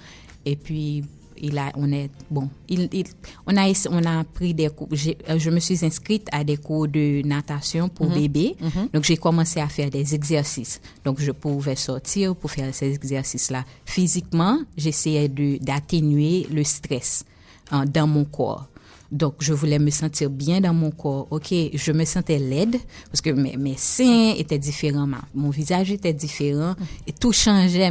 Et 0.45 0.57
puis, 0.57 1.05
il 1.41 1.57
a, 1.59 1.71
on 1.77 1.91
est, 1.93 2.11
bon, 2.31 2.49
il, 2.69 2.89
il- 2.93 3.07
on, 3.47 3.57
a, 3.57 3.71
on 3.91 4.05
a 4.05 4.25
pris 4.25 4.55
des 4.55 4.69
cours. 4.69 4.89
euh, 4.93 5.39
Je 5.39 5.51
me 5.51 5.61
suis 5.61 5.85
inscrite 5.85 6.29
à 6.33 6.45
des 6.45 6.57
cours 6.57 6.89
de 6.89 7.23
natation 7.27 7.89
pour 7.89 8.09
Mhm. 8.09 8.15
bébé. 8.15 8.57
Mhm. 8.61 8.89
Donc, 8.93 9.05
j'ai 9.05 9.17
commencé 9.17 9.61
à 9.61 9.69
faire 9.69 9.91
des 9.91 10.15
exercices. 10.15 10.81
Donc, 11.05 11.21
je 11.21 11.33
pouvais 11.33 11.77
sortir 11.77 12.35
pour 12.37 12.51
faire 12.51 12.75
ces 12.75 12.93
exercices-là. 12.95 13.65
Physiquement, 13.85 14.59
j'essayais 14.77 15.29
de- 15.29 15.59
d'atténuer 15.63 16.47
le 16.53 16.63
stress 16.65 17.25
hein, 17.71 17.85
dans 17.87 18.07
mon 18.07 18.25
corps. 18.25 18.69
Donc, 19.13 19.35
je 19.41 19.53
voulais 19.53 19.79
me 19.79 19.91
sentir 19.91 20.31
bien 20.31 20.61
dans 20.61 20.75
mon 20.75 20.91
corps. 20.91 21.29
OK, 21.31 21.53
je 21.75 21.93
me 21.93 22.05
sentais 22.05 22.39
laide 22.39 22.77
parce 23.11 23.21
que 23.21 23.31
mes, 23.31 23.57
mes 23.57 23.77
seins 23.77 24.35
étaient 24.37 24.59
différents, 24.59 25.07
ma- 25.07 25.23
mon 25.35 25.51
visage 25.51 25.93
était 25.93 26.13
différent 26.13 26.75
et 27.07 27.13
tout 27.13 27.33
changeait, 27.33 27.91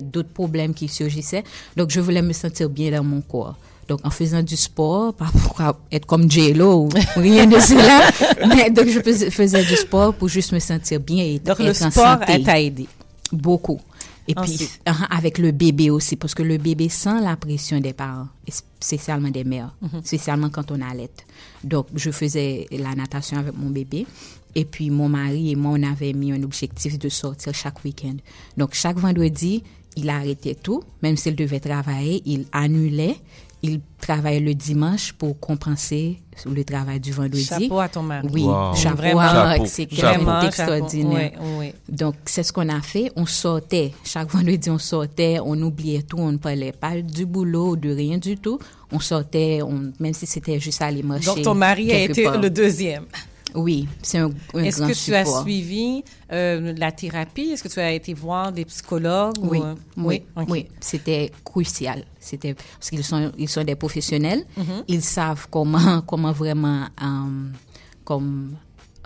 d'autres 0.00 0.28
problèmes 0.32 0.72
qui 0.74 0.86
surgissaient. 0.88 1.42
Donc, 1.76 1.90
je 1.90 2.00
voulais 2.00 2.22
me 2.22 2.32
sentir 2.32 2.68
bien 2.70 2.90
dans 2.92 3.02
mon 3.04 3.20
corps. 3.22 3.56
Donc, 3.88 3.98
en 4.04 4.10
faisant 4.10 4.42
du 4.42 4.56
sport, 4.56 5.12
pas 5.14 5.26
pour 5.32 5.60
être 5.90 6.06
comme 6.06 6.30
J-Lo 6.30 6.84
ou 6.84 6.88
rien 7.16 7.46
de 7.46 7.58
cela, 7.58 8.08
mais 8.54 8.70
donc 8.70 8.86
je 8.86 9.00
faisais, 9.30 9.64
du 9.64 9.74
sport 9.76 10.14
pour 10.14 10.28
juste 10.28 10.52
me 10.52 10.60
sentir 10.60 11.00
bien 11.00 11.24
et 11.24 11.40
Donc, 11.40 11.58
être 11.58 11.64
le 11.64 11.70
en 11.86 11.90
sport 11.90 12.18
santé. 12.20 12.42
t'a 12.44 12.60
aidé. 12.60 12.86
Beaucoup. 13.32 13.80
Et 14.28 14.34
puis, 14.34 14.42
Ensuite. 14.54 14.80
uh, 14.86 14.90
avec 15.10 15.38
le 15.38 15.50
bébé 15.50 15.90
aussi, 15.90 16.16
parce 16.16 16.34
que 16.34 16.42
le 16.42 16.56
bébé 16.58 16.88
sent 16.88 17.20
la 17.22 17.36
pression 17.36 17.80
des 17.80 17.92
parents, 17.92 18.28
spécialement 18.80 19.30
des 19.30 19.44
mères, 19.44 19.74
Mhm. 19.82 20.02
spécialement 20.04 20.48
quand 20.50 20.70
on 20.70 20.80
allait. 20.80 21.10
Donc, 21.64 21.86
je 21.94 22.10
faisais 22.10 22.66
la 22.70 22.94
natation 22.94 23.38
avec 23.38 23.56
mon 23.56 23.70
bébé. 23.70 24.06
Et 24.54 24.64
puis, 24.64 24.90
mon 24.90 25.08
mari 25.08 25.50
et 25.52 25.56
moi, 25.56 25.72
on 25.78 25.82
avait 25.82 26.12
mis 26.12 26.30
un 26.32 26.42
objectif 26.42 26.98
de 26.98 27.08
sortir 27.08 27.54
chaque 27.54 27.82
week-end. 27.84 28.16
Donc, 28.56 28.74
chaque 28.74 28.98
vendredi, 28.98 29.62
il 29.96 30.08
arrêtait 30.08 30.54
tout, 30.54 30.82
même 31.02 31.16
s'il 31.16 31.34
devait 31.36 31.60
travailler, 31.60 32.22
il 32.26 32.46
annulait. 32.52 33.16
Il 33.64 33.80
travaillait 34.00 34.40
le 34.40 34.54
dimanche 34.54 35.12
pour 35.12 35.38
compenser 35.38 36.18
le 36.46 36.64
travail 36.64 36.98
du 36.98 37.12
vendredi. 37.12 37.44
Chapeau 37.44 37.78
à 37.78 37.88
ton 37.88 38.02
mari. 38.02 38.26
Oui, 38.32 38.42
Wow. 38.42 38.74
chapeau 38.74 38.96
Vraiment. 38.96 39.20
à 39.20 39.64
c'est 39.66 39.88
Vraiment, 39.92 40.24
chapeau. 40.40 40.46
extraordinaire. 40.48 41.32
Donc, 41.88 42.16
c'est 42.24 42.42
ce 42.42 42.52
qu'on 42.52 42.68
a 42.68 42.80
fait. 42.80 43.12
On 43.14 43.24
sortait. 43.26 43.92
Chaque 44.02 44.30
vendredi, 44.32 44.68
on 44.68 44.78
sortait. 44.78 45.38
On 45.44 45.60
oubliait 45.62 46.02
tout. 46.02 46.16
On 46.18 46.32
ne 46.32 46.38
parlait 46.38 46.72
pas 46.72 47.00
du 47.00 47.24
boulot, 47.24 47.76
de 47.76 47.90
rien 47.94 48.18
du 48.18 48.36
tout. 48.36 48.58
On 48.90 48.98
sortait, 48.98 49.60
on, 49.62 49.92
même 50.00 50.12
si 50.14 50.26
c'était 50.26 50.58
juste 50.58 50.82
aller 50.82 51.04
marcher. 51.04 51.26
Donc, 51.26 51.42
ton 51.42 51.54
mari 51.54 51.92
a 51.92 52.00
été 52.00 52.24
part. 52.24 52.40
le 52.40 52.50
deuxième. 52.50 53.04
Oui, 53.54 53.88
c'est 54.02 54.18
un, 54.18 54.30
un 54.54 54.62
Est-ce 54.64 54.82
que 54.82 55.04
tu 55.04 55.14
as 55.14 55.24
suivi 55.24 56.02
euh, 56.32 56.72
la 56.76 56.92
thérapie? 56.92 57.50
Est-ce 57.50 57.62
que 57.62 57.68
tu 57.68 57.80
as 57.80 57.92
été 57.92 58.14
voir 58.14 58.52
des 58.52 58.64
psychologues? 58.64 59.34
Oui, 59.40 59.58
ou, 59.58 59.64
euh, 59.64 59.74
oui, 59.96 60.22
ok. 60.36 60.46
oui. 60.48 60.66
C'était 60.80 61.30
crucial. 61.44 62.04
C'était 62.18 62.54
parce 62.54 62.90
qu'ils 62.90 63.04
sont, 63.04 63.32
ils 63.38 63.48
sont 63.48 63.64
des 63.64 63.74
professionnels. 63.74 64.44
Mhm. 64.56 64.84
Ils 64.88 65.02
savent 65.02 65.46
comment, 65.50 66.00
comment 66.06 66.32
vraiment, 66.32 66.86
euh, 67.02 67.50
comme 68.04 68.56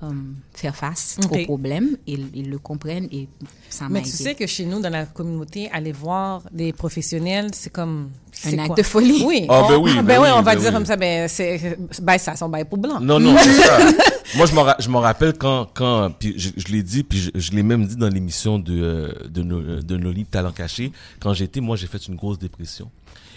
euh, 0.02 0.10
faire 0.52 0.74
face 0.76 1.18
Ok. 1.24 1.32
au 1.40 1.44
problème. 1.44 1.96
Ils, 2.06 2.26
ils 2.34 2.50
le 2.50 2.58
comprennent 2.58 3.08
et 3.12 3.28
ça 3.68 3.84
m'a 3.84 3.90
Mais 3.90 4.02
tu 4.02 4.08
aidé. 4.08 4.16
sais 4.16 4.34
que 4.34 4.46
chez 4.46 4.64
nous, 4.66 4.80
dans 4.80 4.90
la 4.90 5.06
communauté, 5.06 5.70
aller 5.72 5.92
voir 5.92 6.42
des 6.52 6.72
professionnels, 6.72 7.50
c'est 7.52 7.70
comme. 7.70 8.10
c'est 8.32 8.54
acte 8.58 8.66
quoi? 8.68 8.76
de 8.76 8.82
folie. 8.82 9.22
Oui. 9.24 9.46
Ah, 9.48 9.64
ben 9.68 9.76
oui, 9.76 9.92
ben 9.96 10.02
ben 10.02 10.18
oui, 10.20 10.26
oui, 10.26 10.30
on 10.34 10.42
va 10.42 10.54
ben 10.54 10.60
dire 10.60 10.68
oui. 10.70 10.74
comme 10.74 10.86
ça, 10.86 10.96
ben, 10.96 11.28
c'est, 11.28 11.78
ben, 12.02 12.18
ça, 12.18 12.36
son 12.36 12.48
bail 12.48 12.64
pour 12.64 12.78
blanc. 12.78 13.00
Non, 13.00 13.18
non, 13.20 13.36
c'est 13.38 13.52
ça. 13.54 13.78
Moi, 14.36 14.46
je 14.46 14.54
me, 14.54 14.60
ra- 14.60 14.76
je 14.78 14.88
me 14.88 14.96
rappelle 14.98 15.32
quand, 15.34 15.66
quand 15.72 16.10
puis 16.18 16.34
je, 16.36 16.50
je 16.56 16.66
l'ai 16.72 16.82
dit, 16.82 17.02
puis 17.04 17.18
je, 17.18 17.30
je 17.34 17.52
l'ai 17.52 17.62
même 17.62 17.86
dit 17.86 17.96
dans 17.96 18.08
l'émission 18.08 18.58
de, 18.58 18.74
euh, 18.82 19.12
de, 19.28 19.42
nos, 19.42 19.80
de 19.80 19.96
nos 19.96 20.10
livres 20.12 20.28
Talents 20.30 20.50
cachés. 20.52 20.90
Quand 21.20 21.32
j'étais, 21.32 21.60
moi, 21.60 21.76
j'ai 21.76 21.86
fait 21.86 22.06
une 22.08 22.16
grosse 22.16 22.38
dépression. 22.38 22.90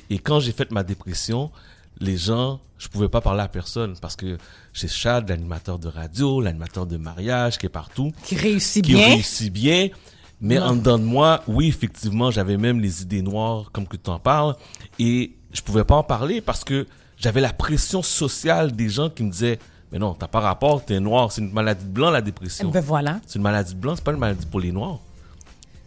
Et 0.10 0.18
quand 0.18 0.40
j'ai 0.40 0.52
fait 0.52 0.72
ma 0.72 0.84
dépression, 0.84 1.52
les 2.00 2.18
gens, 2.18 2.60
je 2.78 2.88
pouvais 2.88 3.10
pas 3.10 3.22
parler 3.22 3.42
à 3.42 3.48
personne 3.48 3.96
parce 4.02 4.16
que 4.16 4.38
j'ai 4.74 4.88
Chad, 4.88 5.28
l'animateur 5.30 5.80
de 5.80 5.88
radio, 5.88 6.40
l'animateur 6.42 6.86
de 6.86 6.98
mariage 6.98 7.58
qui 7.58 7.66
est 7.66 7.70
partout. 7.70 8.12
Qui 8.24 8.36
réussit 8.36 8.84
qui 8.86 8.94
bien. 8.94 9.08
réussit 9.08 9.52
bien. 9.52 9.90
Mais 10.42 10.56
Non. 10.56 10.68
en 10.68 10.76
dedans 10.78 10.98
de 10.98 11.04
moi, 11.04 11.44
oui, 11.48 11.68
effectivement, 11.68 12.32
j'avais 12.32 12.56
même 12.56 12.80
les 12.80 13.02
idées 13.02 13.22
noires, 13.22 13.70
comme 13.74 13.86
que 13.88 13.98
tu 13.98 14.10
en 14.10 14.20
parles. 14.20 14.56
Et 14.98 15.34
je 15.52 15.62
pouvais 15.62 15.84
pas 15.84 15.96
en 15.96 16.04
parler 16.04 16.40
parce 16.40 16.64
que 16.64 16.88
j'avais 17.18 17.42
la 17.42 17.52
pression 17.52 18.02
sociale 18.02 18.72
des 18.72 18.88
gens 18.88 19.10
qui 19.10 19.24
me 19.24 19.32
disaient, 19.32 19.60
mais 19.92 20.00
non, 20.00 20.14
t'as 20.14 20.28
pas 20.30 20.40
rapport, 20.40 20.86
t'es 20.86 21.00
noir, 21.02 21.32
c'est 21.34 21.42
une 21.42 21.52
maladie 21.52 21.84
de 21.84 21.90
blanc, 21.92 22.12
la 22.12 22.22
dépression. 22.22 22.70
Ben 22.70 22.80
voilà. 22.80 23.20
C'est 23.28 23.36
une 23.36 23.42
maladie 23.44 23.74
de 23.76 23.80
blanc, 23.80 23.96
c'est 23.98 24.04
pas 24.06 24.12
une 24.14 24.20
maladie 24.20 24.46
pour 24.46 24.62
les 24.62 24.72
noirs. 24.72 25.00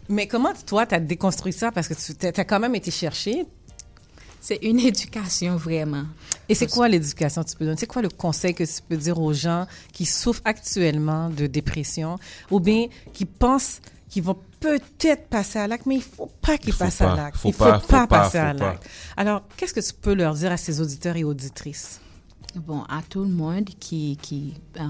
Mais 0.09 0.27
comment, 0.27 0.51
toi, 0.67 0.85
tu 0.85 0.93
as 0.93 0.99
déconstruit 0.99 1.53
ça? 1.53 1.71
Parce 1.71 1.87
que 1.87 1.93
tu 1.95 2.39
as 2.39 2.43
quand 2.45 2.59
même 2.59 2.75
été 2.75 2.91
chercher. 2.91 3.45
C'est 4.43 4.59
une 4.61 4.79
éducation, 4.91 5.55
vraiment. 5.55 6.03
Et 6.49 6.53
c'est 6.53 6.67
quoi 6.67 6.89
l'éducation 6.89 7.43
que 7.43 7.49
tu 7.49 7.55
peux 7.55 7.63
donner? 7.63 7.77
C'est 7.77 7.87
quoi 7.87 8.01
le 8.01 8.09
conseil 8.09 8.53
que 8.53 8.65
tu 8.65 8.81
peux 8.87 8.97
dire 8.97 9.17
aux 9.17 9.31
gens 9.31 9.65
qui 9.93 10.05
souffrent 10.05 10.41
actuellement 10.43 11.29
de 11.29 11.47
dépression 11.47 12.17
ou 12.51 12.59
bien 12.59 12.87
qui 13.13 13.23
pensent 13.25 13.79
qu'ils 14.09 14.23
vont 14.23 14.37
peut-être 14.59 15.27
passer 15.29 15.59
à 15.59 15.67
l'acte, 15.67 15.85
mais 15.85 15.95
il 15.95 16.01
faut 16.01 16.29
pas 16.41 16.57
qu'ils 16.57 16.73
passent 16.73 16.97
pas, 16.97 17.13
à 17.13 17.15
l'acte. 17.15 17.37
Il 17.45 17.53
faut 17.53 17.63
pas, 17.63 17.79
faut 17.79 17.87
pas, 17.87 18.05
passer 18.05 18.37
faut 18.37 18.45
à 18.45 18.53
pas. 18.53 18.65
l'acte. 18.65 18.89
Alors, 19.15 19.43
qu'est-ce 19.55 19.73
que 19.73 19.79
tu 19.79 19.93
peux 19.93 20.13
leur 20.13 20.33
dire 20.33 20.51
à 20.51 20.57
ces 20.57 20.81
auditeurs 20.81 21.15
et 21.15 21.23
auditrices? 21.23 22.01
Bon, 22.55 22.83
à 22.83 23.01
tout 23.01 23.21
le 23.21 23.29
monde 23.29 23.69
qui, 23.79 24.19
qui 24.21 24.55
euh, 24.79 24.83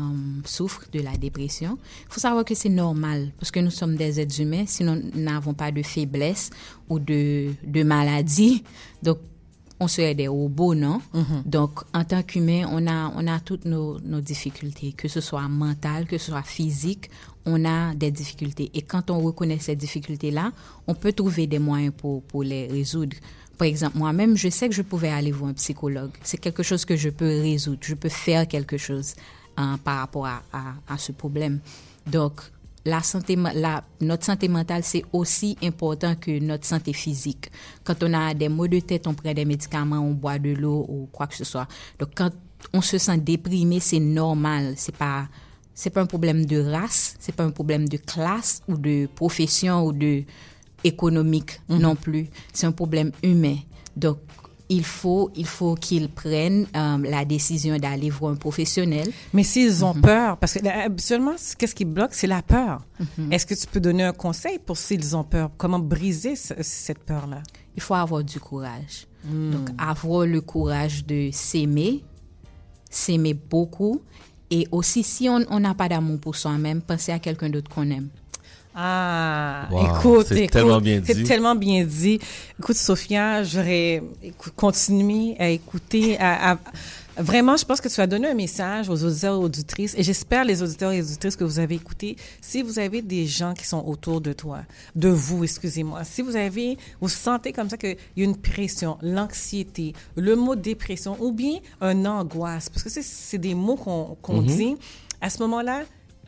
souffre 0.46 0.82
de 0.92 1.00
la 1.00 1.16
dépression, 1.16 1.78
il 2.10 2.14
faut 2.14 2.20
savoir 2.20 2.44
que 2.44 2.56
c'est 2.56 2.70
normal 2.70 3.32
parce 3.40 3.52
que 3.52 3.60
nous 3.60 3.72
sommes 3.72 3.96
des 3.96 4.20
êtres 4.20 4.42
humains, 4.42 4.66
sinon 4.66 4.96
nous 4.96 5.22
n'avons 5.22 5.54
pas 5.54 5.72
de 5.72 5.84
faiblesse 5.84 6.50
ou 6.90 7.00
de, 7.00 7.54
de 7.64 7.84
maladie. 7.84 8.64
Donc, 9.02 9.20
on 9.80 9.88
serait 9.88 10.16
des 10.16 10.28
robots, 10.28 10.76
non? 10.76 11.02
Donc, 11.46 11.82
en 11.94 12.04
tant 12.04 12.24
qu'humain, 12.24 12.68
on 12.72 12.88
a, 12.88 13.12
on 13.16 13.28
a 13.28 13.40
toutes 13.40 13.66
nos, 13.66 14.00
nos 14.00 14.22
difficultés, 14.22 14.94
que 14.94 15.08
ce 15.08 15.20
soit 15.20 15.48
mentales, 15.50 16.06
que 16.06 16.18
ce 16.18 16.28
soit 16.32 16.44
physiques, 16.44 17.10
on 17.46 17.66
a 17.66 17.94
des 17.94 18.12
difficultés. 18.12 18.72
Et 18.74 18.82
quand 18.84 19.10
on 19.10 19.20
reconnaît 19.20 19.60
ces 19.60 19.76
difficultés-là, 19.76 20.52
on 20.88 20.94
peut 20.96 21.12
trouver 21.12 21.48
des 21.48 21.60
moyens 21.60 21.94
pour, 21.98 22.24
pour 22.24 22.44
les 22.44 22.68
résoudre. 22.68 23.18
Par 23.58 23.68
exemple, 23.68 23.98
moi-même, 23.98 24.38
je 24.38 24.50
sais 24.50 24.70
que 24.70 24.76
je 24.76 24.82
pouvais 24.82 25.10
aller 25.10 25.32
voir 25.32 25.50
un 25.50 25.54
psychologue. 25.54 26.12
C'est 26.24 26.38
quelque 26.38 26.64
chose 26.64 26.86
que 26.86 26.96
je 26.96 27.10
peux 27.10 27.42
résoudre. 27.42 27.80
Je 27.82 27.96
peux 27.96 28.10
faire 28.10 28.48
quelque 28.48 28.78
chose 28.78 29.16
hein, 29.58 29.78
par 29.84 30.00
rapport 30.00 30.26
à, 30.26 30.42
à, 30.54 30.76
à 30.88 30.98
ce 30.98 31.12
problème. 31.12 31.60
Donc, 32.08 32.42
la 32.86 33.02
santé, 33.02 33.36
la, 33.36 33.84
notre 34.02 34.26
santé 34.26 34.48
mentale, 34.48 34.84
c'est 34.84 35.04
aussi 35.14 35.58
important 35.64 36.16
que 36.16 36.40
notre 36.40 36.66
santé 36.66 36.94
physique. 36.94 37.50
Quand 37.84 38.04
on 38.04 38.14
a 38.14 38.34
des 38.34 38.50
maux 38.50 38.68
de 38.68 38.80
tête, 38.80 39.08
on 39.08 39.14
prend 39.14 39.34
des 39.34 39.46
médicaments, 39.46 40.00
on 40.00 40.12
boit 40.12 40.40
de 40.40 40.52
l'eau 40.52 40.86
ou 40.90 41.08
quoi 41.12 41.28
que 41.28 41.36
ce 41.36 41.46
soit. 41.46 41.68
Donc, 41.98 42.10
quand 42.16 42.32
on 42.74 42.82
se 42.82 42.98
sent 42.98 43.18
déprimé, 43.20 43.80
c'est 43.80 44.00
normal. 44.00 44.74
C'est 44.76 44.96
pas, 44.96 45.28
c'est 45.74 45.90
pas 45.90 46.02
un 46.02 46.06
problème 46.06 46.46
de 46.46 46.60
race, 46.60 47.16
c'est 47.20 47.36
pas 47.36 47.44
un 47.44 47.52
problème 47.52 47.88
de 47.88 47.98
classe 47.98 48.62
ou 48.68 48.78
de 48.78 49.08
profession 49.16 49.86
ou 49.86 49.94
de 49.94 50.24
économique 50.84 51.62
non 51.70 51.96
plus. 51.96 52.28
C'est 52.52 52.68
un 52.68 52.74
problème 52.74 53.12
humain. 53.24 53.58
Donc, 53.96 54.18
il 54.70 54.84
faut, 54.84 55.30
il 55.36 55.46
faut 55.46 55.76
qu'ils 55.76 56.10
prennent 56.10 56.66
euh, 56.76 56.98
la 57.04 57.26
décision 57.26 57.78
d'aller 57.78 58.10
voir 58.10 58.32
un 58.32 58.36
professionnel. 58.36 59.12
Mais 59.34 59.44
s'ils 59.44 59.84
ont 59.86 59.94
Mhm. 59.94 60.02
peur, 60.02 60.38
parce 60.38 60.54
que 60.54 60.64
là, 60.64 60.84
habituellement, 60.86 61.34
qu'est-ce 61.58 61.76
qui 61.76 61.86
bloque, 61.86 62.14
c'est 62.14 62.28
la 62.28 62.42
peur. 62.42 62.86
Mhm. 63.18 63.32
Est-ce 63.34 63.46
que 63.46 63.54
tu 63.54 63.68
peux 63.68 63.80
donner 63.82 64.04
un 64.04 64.14
conseil 64.14 64.60
pour 64.60 64.78
s'ils 64.78 65.16
ont 65.16 65.24
peur? 65.24 65.52
Comment 65.58 65.80
briser 65.80 66.36
ce- 66.36 66.54
cette 66.62 67.00
peur-là? 67.00 67.44
Il 67.76 67.82
faut 67.82 67.94
avoir 67.96 68.24
du 68.24 68.40
courage. 68.40 69.08
Hmm. 69.26 69.52
Donc, 69.52 69.70
avoir 69.78 70.26
le 70.26 70.42
courage 70.42 71.06
de 71.06 71.30
s'aimer, 71.32 72.04
s'aimer 72.90 73.34
beaucoup. 73.34 74.02
Et 74.50 74.68
aussi, 74.72 75.04
si 75.04 75.28
on 75.30 75.44
on 75.50 75.60
n'a 75.60 75.74
pas 75.74 75.90
d'amour 75.90 76.20
pour 76.20 76.36
soi-même, 76.36 76.82
penser 76.82 77.12
à 77.12 77.20
quelqu'un 77.20 77.50
d'autre 77.50 77.70
qu'on 77.70 77.90
aime. 77.90 78.10
Ah, 78.76 79.68
Wow, 79.72 79.86
écoute, 79.86 80.26
c'est 80.30 80.48
tellement 80.48 80.82
bien 80.82 81.02
c'est 81.06 81.14
dit. 81.16 81.24
tellement 81.24 81.56
bien 81.56 81.84
dit. 81.86 82.20
Écoute, 82.60 82.76
Sophia, 82.76 83.44
j'aurais 83.44 84.02
continué 84.56 85.36
à 85.40 85.50
écouter. 85.50 86.18
À, 86.20 86.54
à- 86.54 86.58
vraiment, 87.18 87.56
je 87.56 87.66
pense 87.66 87.80
que 87.80 87.88
tu 87.88 88.02
as 88.02 88.08
donné 88.08 88.28
un 88.30 88.34
message 88.34 88.90
aux 88.90 89.04
auditeurs 89.04 89.36
et 89.36 89.44
auditrices, 89.46 89.94
et 89.96 90.02
j'espère 90.02 90.44
les 90.44 90.64
auditeurs 90.64 90.92
et 90.92 91.02
auditrices 91.02 91.36
que 91.36 91.44
vous 91.44 91.60
avez 91.60 91.76
écouté. 91.76 92.16
Si 92.42 92.64
vous 92.64 92.80
avez 92.80 93.04
des 93.04 93.28
gens 93.28 93.54
qui 93.54 93.68
sont 93.68 93.84
autour 93.86 94.22
de 94.22 94.34
toi, 94.34 94.62
de 94.96 95.10
vous, 95.10 95.44
excusez-moi, 95.44 96.04
si 96.04 96.24
vous 96.24 96.36
avez, 96.36 96.78
vous 97.00 97.10
sentez 97.10 97.52
comme 97.54 97.70
ça 97.70 97.78
qu'il 97.78 97.96
y 98.18 98.22
a 98.22 98.26
une 98.26 98.38
pression, 98.38 98.98
l'anxiété, 99.04 99.94
le 100.16 100.36
mot 100.36 100.56
dépression, 100.56 101.16
ou 101.20 101.32
bien 101.32 101.60
un 101.82 102.06
angoisse, 102.06 102.70
parce 102.70 102.82
que 102.82 102.90
c'est- 102.90 103.04
c'est 103.04 103.38
des 103.38 103.54
mots 103.54 103.76
qu'on 103.76 104.18
qu'on 104.24 104.42
Mhm. 104.42 104.48
dit, 104.48 104.76
à 105.22 105.30
ce 105.30 105.38
moment-là, 105.44 105.84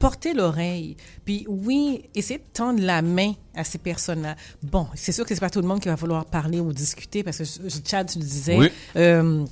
portez 0.05 0.33
l'oreille. 0.33 0.95
Puis 1.25 1.45
oui, 1.47 2.03
essayez 2.13 2.39
de 2.39 2.43
tendre 2.53 2.81
la 2.81 3.01
main 3.01 3.33
à 3.55 3.63
ces 3.63 3.77
personnes-là. 3.77 4.35
Bon, 4.63 4.87
c'est 4.95 5.11
sûr 5.11 5.25
que 5.25 5.33
c'est 5.33 5.39
pas 5.39 5.49
tout 5.49 5.61
le 5.61 5.67
monde 5.67 5.79
qui 5.79 5.87
va 5.87 5.95
vouloir 5.95 6.25
parler 6.25 6.59
ou 6.59 6.71
discuter 6.73 7.23
parce 7.23 7.37
que 7.39 7.43
je- 7.43 7.79
Chad, 7.85 8.09
tu 8.11 8.19
le 8.19 8.25
disais. 8.25 8.57
Oui. 8.57 8.67
euh, 8.97 9.45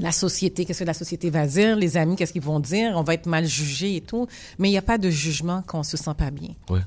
la 0.00 0.12
société, 0.12 0.66
qu'est-ce 0.66 0.80
que 0.80 0.84
la 0.84 0.92
société 0.92 1.30
va 1.30 1.46
dire, 1.46 1.74
les 1.74 1.96
amis, 1.96 2.16
qu'est-ce 2.16 2.32
qu'ils 2.34 2.42
vont 2.42 2.60
dire, 2.60 2.92
on 2.96 3.02
va 3.02 3.14
être 3.14 3.24
mal 3.26 3.46
jugé 3.46 3.96
et 3.96 4.00
tout, 4.02 4.26
mais 4.58 4.68
il 4.68 4.72
n'y 4.72 4.76
a 4.78 4.82
pas 4.82 4.98
de 4.98 5.08
jugement 5.08 5.62
quand 5.66 5.78
on 5.80 5.82
se 5.82 5.96
sent 5.96 6.10
pas 6.18 6.30
bien. 6.30 6.50
Ouais. 6.68 6.80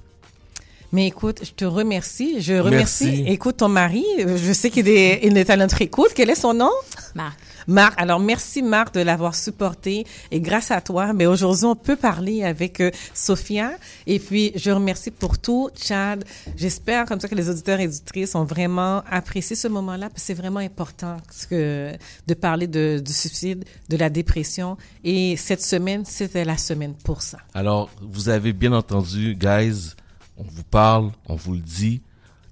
Mais 0.91 1.07
écoute, 1.07 1.39
je 1.43 1.51
te 1.51 1.65
remercie. 1.65 2.39
Je 2.41 2.53
remercie. 2.53 3.05
Merci. 3.05 3.23
Écoute, 3.27 3.57
ton 3.57 3.67
mari, 3.67 4.05
euh, 4.19 4.37
je 4.37 4.53
sais 4.53 4.69
qu'il 4.69 4.87
est, 4.87 5.21
il 5.23 5.35
est 5.37 5.49
à 5.49 5.57
notre 5.57 5.81
écoute. 5.81 6.09
Quel 6.15 6.29
est 6.29 6.35
son 6.35 6.53
nom? 6.53 6.71
Marc. 7.15 7.37
Marc. 7.69 8.01
Alors, 8.01 8.19
merci 8.19 8.63
Marc 8.63 8.95
de 8.95 9.01
l'avoir 9.01 9.35
supporté. 9.35 10.05
Et 10.31 10.41
grâce 10.41 10.71
à 10.71 10.81
toi, 10.81 11.13
mais 11.13 11.27
aujourd'hui, 11.27 11.65
on 11.65 11.75
peut 11.75 11.95
parler 11.95 12.43
avec 12.43 12.81
euh, 12.81 12.89
Sophia. 13.13 13.73
Et 14.07 14.17
puis, 14.19 14.51
je 14.55 14.71
remercie 14.71 15.11
pour 15.11 15.37
tout, 15.37 15.69
Chad. 15.79 16.25
J'espère 16.57 17.05
comme 17.05 17.19
ça 17.19 17.27
que 17.27 17.35
les 17.35 17.47
auditeurs 17.47 17.79
et 17.79 17.85
auditrices 17.87 18.33
ont 18.33 18.43
vraiment 18.43 19.03
apprécié 19.09 19.55
ce 19.55 19.67
moment-là 19.67 20.09
parce 20.09 20.23
que 20.23 20.27
c'est 20.27 20.33
vraiment 20.33 20.59
important 20.59 21.17
que, 21.49 21.93
de 22.25 22.33
parler 22.33 22.65
de, 22.65 23.01
du 23.05 23.13
suicide, 23.13 23.63
de 23.87 23.97
la 23.97 24.09
dépression. 24.09 24.75
Et 25.03 25.37
cette 25.37 25.61
semaine, 25.61 26.05
c'était 26.05 26.45
la 26.45 26.57
semaine 26.57 26.95
pour 27.03 27.21
ça. 27.21 27.37
Alors, 27.53 27.91
vous 28.01 28.29
avez 28.29 28.51
bien 28.51 28.73
entendu, 28.73 29.35
guys, 29.35 29.93
on 30.37 30.43
vous 30.43 30.63
parle, 30.63 31.11
on 31.27 31.35
vous 31.35 31.53
le 31.53 31.59
dit, 31.59 32.01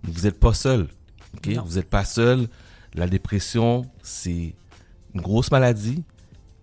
vous 0.03 0.21
n'êtes 0.21 0.39
pas 0.39 0.53
seul. 0.53 0.87
ok? 1.37 1.47
Non. 1.47 1.63
Vous 1.65 1.75
n'êtes 1.75 1.89
pas 1.89 2.05
seul. 2.05 2.47
La 2.93 3.07
dépression, 3.07 3.85
c'est 4.03 4.53
une 5.17 5.23
grosse 5.23 5.51
maladie 5.51 6.03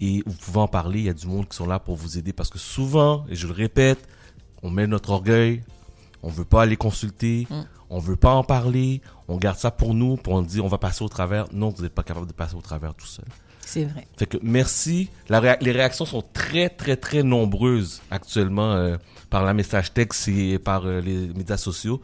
et 0.01 0.22
vous 0.26 0.36
pouvez 0.36 0.60
en 0.60 0.68
parler. 0.68 1.01
Il 1.01 1.05
y 1.06 1.09
a 1.10 1.14
du 1.14 1.26
monde 1.26 1.48
qui 1.48 1.56
sont 1.56 1.66
là 1.66 1.78
pour 1.78 1.97
vous 1.97 2.18
aider 2.18 2.32
parce 2.32 2.51
que 2.51 2.59
souvent, 2.59 3.24
et 3.28 3.35
je 3.35 3.47
le 3.47 3.52
répète, 3.52 3.98
on 4.62 4.70
met 4.70 4.86
notre 4.86 5.10
orgueil, 5.10 5.62
on 6.22 6.28
veut 6.28 6.44
pas 6.44 6.62
aller 6.62 6.76
consulter, 6.76 7.47
Mm. 7.51 7.62
on 7.90 7.98
veut 7.98 8.16
pas 8.16 8.32
en 8.35 8.44
parler, 8.44 9.01
on 9.28 9.36
garde 9.36 9.59
ça 9.59 9.70
pour 9.70 9.93
nous, 9.94 10.16
pour 10.16 10.35
on 10.35 10.43
dit 10.43 10.60
on 10.60 10.68
va 10.68 10.78
passer 10.78 11.02
au 11.05 11.09
travers. 11.09 11.47
Non, 11.52 11.68
vous 11.70 11.82
n'êtes 11.82 11.94
pas 11.94 12.02
capable 12.02 12.26
de 12.26 12.32
passer 12.32 12.55
au 12.55 12.60
travers 12.62 12.94
tout 12.94 13.06
seul. 13.06 13.24
C'est 13.66 13.85
vrai. 13.85 14.06
Fait 14.18 14.26
que 14.26 14.36
merci. 14.43 15.09
La 15.31 15.40
réa- 15.40 15.56
les 15.62 15.72
réactions 15.72 16.05
sont 16.05 16.22
très, 16.35 16.68
très, 16.68 16.97
très 16.97 17.22
nombreuses 17.22 18.02
actuellement 18.10 18.72
euh, 18.74 18.97
par 19.31 19.43
la 19.43 19.55
message 19.55 19.93
texte 19.94 20.28
et 20.28 20.59
par 20.59 20.85
euh, 20.86 21.01
les 21.01 21.28
médias 21.28 21.56
sociaux. 21.56 22.01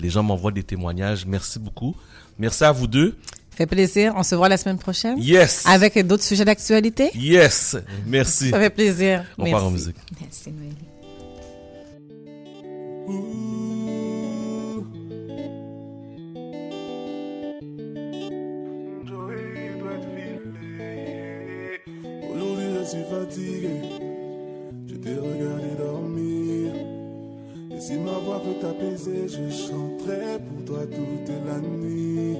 Les 0.00 0.10
gens 0.10 0.24
m'envoient 0.24 0.50
des 0.50 0.64
témoignages. 0.64 1.24
Merci 1.24 1.60
beaucoup. 1.60 1.94
Merci 2.38 2.64
à 2.64 2.72
vous 2.72 2.88
deux. 2.88 3.16
Fait 3.56 3.66
plaisir. 3.66 4.14
On 4.16 4.22
se 4.22 4.34
voit 4.34 4.48
la 4.48 4.56
semaine 4.56 4.78
prochaine. 4.78 5.16
Yes. 5.20 5.64
Avec 5.66 5.96
d'autres 6.06 6.24
sujets 6.24 6.44
d'actualité. 6.44 7.10
Yes. 7.14 7.76
Merci. 8.06 8.50
Ça 8.50 8.58
fait 8.58 8.70
plaisir. 8.70 9.24
On 9.38 9.42
Merci. 9.44 9.52
part 9.52 9.66
en 9.66 9.70
musique. 9.70 9.96
Merci, 10.20 10.50
Noélie. 10.50 10.74
Aujourd'hui 22.30 22.66
je 22.80 22.84
suis 22.88 23.04
fatigué, 23.04 23.70
je 24.86 24.94
t'ai 24.96 25.14
regardé 25.14 25.74
dormir. 25.78 26.72
Et 27.76 27.80
si 27.80 27.94
ma 27.98 28.12
voix 28.12 28.40
peut 28.42 28.58
t'apaiser, 28.60 29.26
je 29.28 29.50
chanterai 29.50 30.38
pour 30.48 30.64
toi 30.64 30.86
toute 30.86 31.28
la 31.46 31.58
nuit. 31.60 32.36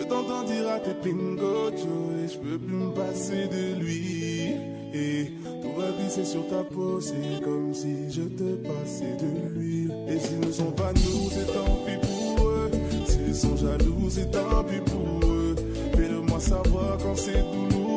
Je 0.00 0.04
t'entends 0.06 0.44
dire 0.44 0.68
à 0.70 0.80
tes 0.80 0.94
pingochos 0.94 2.12
et 2.24 2.28
je 2.28 2.38
peux 2.38 2.58
plus 2.58 2.74
me 2.74 2.90
passer 2.90 3.48
de 3.48 3.78
lui. 3.80 4.54
Et 4.94 5.26
tout 5.62 5.72
va 5.78 5.84
c'est 6.08 6.24
sur 6.24 6.48
ta 6.48 6.64
peau, 6.64 7.00
c'est 7.00 7.44
comme 7.44 7.74
si 7.74 8.10
je 8.10 8.22
te 8.22 8.54
passais 8.66 9.16
de 9.20 9.54
l'huile. 9.54 9.94
Et 10.08 10.18
s'ils 10.18 10.40
ne 10.40 10.50
sont 10.50 10.72
pas 10.72 10.92
nous, 10.94 11.30
c'est 11.30 11.46
tant 11.52 11.76
pis 11.86 11.98
pour 12.00 12.48
eux. 12.48 12.70
S'ils 13.06 13.34
sont 13.34 13.56
jaloux, 13.56 14.08
c'est 14.08 14.30
tant 14.30 14.64
pis 14.64 14.80
pour 14.90 15.30
eux. 15.30 15.54
Fais-le-moi 15.94 16.40
savoir 16.40 16.96
quand 17.02 17.16
c'est 17.16 17.44
douloureux. 17.52 17.89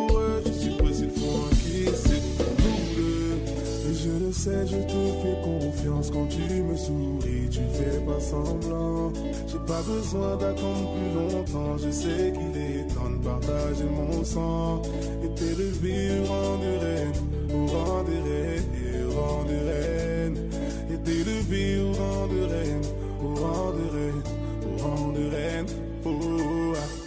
Sais, 4.43 4.67
je 4.67 4.77
te 4.77 5.01
fais 5.21 5.37
confiance 5.41 6.11
quand 6.11 6.27
tu 6.27 6.41
me 6.63 6.75
souris, 6.75 7.47
tu 7.49 7.61
fais 7.77 7.99
pas 8.05 8.19
semblant. 8.19 9.13
J'ai 9.47 9.59
pas 9.65 9.81
besoin 9.83 10.35
d'attendre 10.37 10.91
plus 10.93 11.11
longtemps, 11.19 11.77
je 11.77 11.91
sais 11.91 12.33
qu'il 12.35 12.61
est 12.61 12.87
temps 12.93 13.09
de 13.09 13.23
partager 13.23 13.85
mon 13.85 14.23
sang. 14.23 14.81
Et 15.23 15.29
t'élever 15.39 16.19
au 16.19 16.25
rang 16.25 16.57
de 16.65 16.71
reine, 16.83 17.17
au 17.55 17.65
rang 17.73 18.03
de 18.03 18.17
reine, 18.27 18.67
au 19.07 19.21
rang 19.21 19.43
de 19.45 19.57
reine. 19.69 20.37
Et 20.91 20.97
t'élever 21.05 21.81
au 21.81 21.91
rang 21.93 22.27
de 22.27 22.41
reine, 22.53 22.85
au 23.23 23.31
rang 23.41 23.71
de 23.71 23.85
reine, 23.95 24.23
au 24.67 24.83
rang 24.83 25.11
de 25.13 25.25
reine. 25.35 25.67
Oh, 26.05 26.73
ah. 26.75 27.02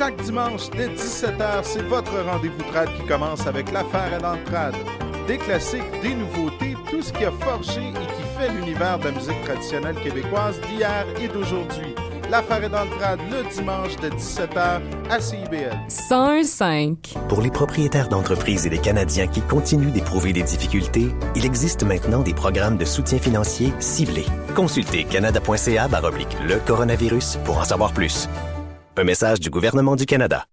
Chaque 0.00 0.22
dimanche 0.22 0.70
dès 0.70 0.88
17h, 0.88 1.60
c'est 1.62 1.82
votre 1.82 2.18
rendez-vous 2.24 2.62
trad 2.72 2.88
qui 2.96 3.04
commence 3.06 3.46
avec 3.46 3.70
l'affaire 3.70 4.10
et 4.18 4.22
l'entrade. 4.22 4.74
Des 5.28 5.36
classiques, 5.36 5.82
des 6.00 6.14
nouveautés, 6.14 6.74
tout 6.90 7.02
ce 7.02 7.12
qui 7.12 7.22
a 7.22 7.30
forgé 7.30 7.82
et 7.82 7.92
qui 7.92 8.22
fait 8.38 8.48
l'univers 8.50 8.98
de 8.98 9.04
la 9.04 9.10
musique 9.10 9.44
traditionnelle 9.44 9.96
québécoise 9.96 10.58
d'hier 10.62 11.04
et 11.20 11.28
d'aujourd'hui. 11.28 11.94
L'affaire 12.30 12.64
est 12.64 12.70
dans 12.70 12.84
le 12.84 12.90
trad 12.98 13.20
le 13.30 13.46
dimanche 13.50 13.96
de 13.96 14.08
17h 14.08 14.80
à 15.10 15.20
CIBL. 15.20 15.78
101.5. 15.90 17.18
Pour 17.28 17.42
les 17.42 17.50
propriétaires 17.50 18.08
d'entreprises 18.08 18.66
et 18.66 18.70
les 18.70 18.78
Canadiens 18.78 19.26
qui 19.26 19.42
continuent 19.42 19.92
d'éprouver 19.92 20.32
des 20.32 20.44
difficultés, 20.44 21.08
il 21.36 21.44
existe 21.44 21.82
maintenant 21.82 22.22
des 22.22 22.32
programmes 22.32 22.78
de 22.78 22.86
soutien 22.86 23.18
financier 23.18 23.70
ciblés. 23.80 24.24
Consultez 24.56 25.04
canada.ca 25.04 25.88
le 26.48 26.56
coronavirus 26.66 27.38
pour 27.44 27.58
en 27.58 27.64
savoir 27.64 27.92
plus. 27.92 28.30
Message 29.04 29.40
du 29.40 29.48
gouvernement 29.48 29.96
du 29.96 30.04
Canada. 30.04 30.44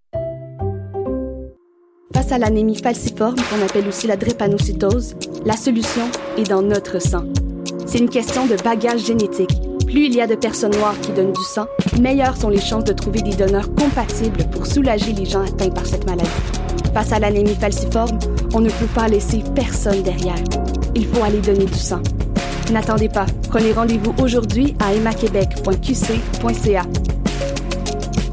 Face 2.14 2.32
à 2.32 2.38
l'anémie 2.38 2.78
falciforme, 2.78 3.36
qu'on 3.36 3.66
appelle 3.66 3.88
aussi 3.88 4.08
la 4.08 4.16
drépanocytose, 4.16 5.16
la 5.46 5.58
solution 5.58 6.04
est 6.38 6.50
dans 6.50 6.62
notre 6.62 7.00
sang. 7.00 7.26
C'est 7.86 8.00
une 8.00 8.10
question 8.10 8.46
de 8.46 8.56
bagage 8.56 9.06
génétique. 9.06 9.52
Plus 9.86 10.06
il 10.06 10.16
y 10.16 10.22
a 10.22 10.28
de 10.28 10.36
personnes 10.36 10.76
noires 10.76 11.00
qui 11.02 11.12
donnent 11.12 11.34
du 11.34 11.44
sang, 11.44 11.68
meilleures 12.00 12.38
sont 12.38 12.50
les 12.50 12.62
chances 12.62 12.86
de 12.86 12.94
trouver 12.94 13.22
des 13.22 13.36
donneurs 13.36 13.74
compatibles 13.76 14.46
pour 14.52 14.66
soulager 14.66 15.14
les 15.14 15.26
gens 15.26 15.44
atteints 15.44 15.70
par 15.70 15.86
cette 15.86 16.06
maladie. 16.06 16.30
Face 16.94 17.12
à 17.12 17.20
l'anémie 17.20 17.56
falciforme, 17.56 18.18
on 18.54 18.62
ne 18.62 18.70
peut 18.70 18.88
pas 18.96 19.08
laisser 19.08 19.44
personne 19.56 20.04
derrière. 20.04 20.42
Il 20.96 21.06
faut 21.06 21.24
aller 21.24 21.42
donner 21.42 21.66
du 21.66 21.78
sang. 21.78 22.02
N'attendez 22.72 23.10
pas. 23.10 23.26
Prenez 23.50 23.72
rendez-vous 23.72 24.14
aujourd'hui 24.22 24.76
à 24.80 24.94
emmaquebec.qc.ca. 24.94 26.82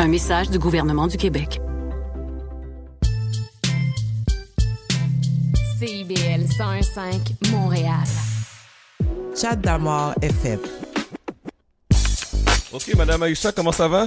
Un 0.00 0.06
message 0.06 0.48
du 0.50 0.60
gouvernement 0.60 1.08
du 1.08 1.16
Québec. 1.16 1.60
CIBL 5.76 6.44
101.5 6.46 7.50
Montréal. 7.50 8.04
Chat 9.34 9.56
d'amour 9.56 10.14
FM. 10.22 10.60
Ok, 12.72 12.94
Madame 12.96 13.24
Aïcha, 13.24 13.50
comment 13.50 13.72
ça 13.72 13.88
va? 13.88 14.06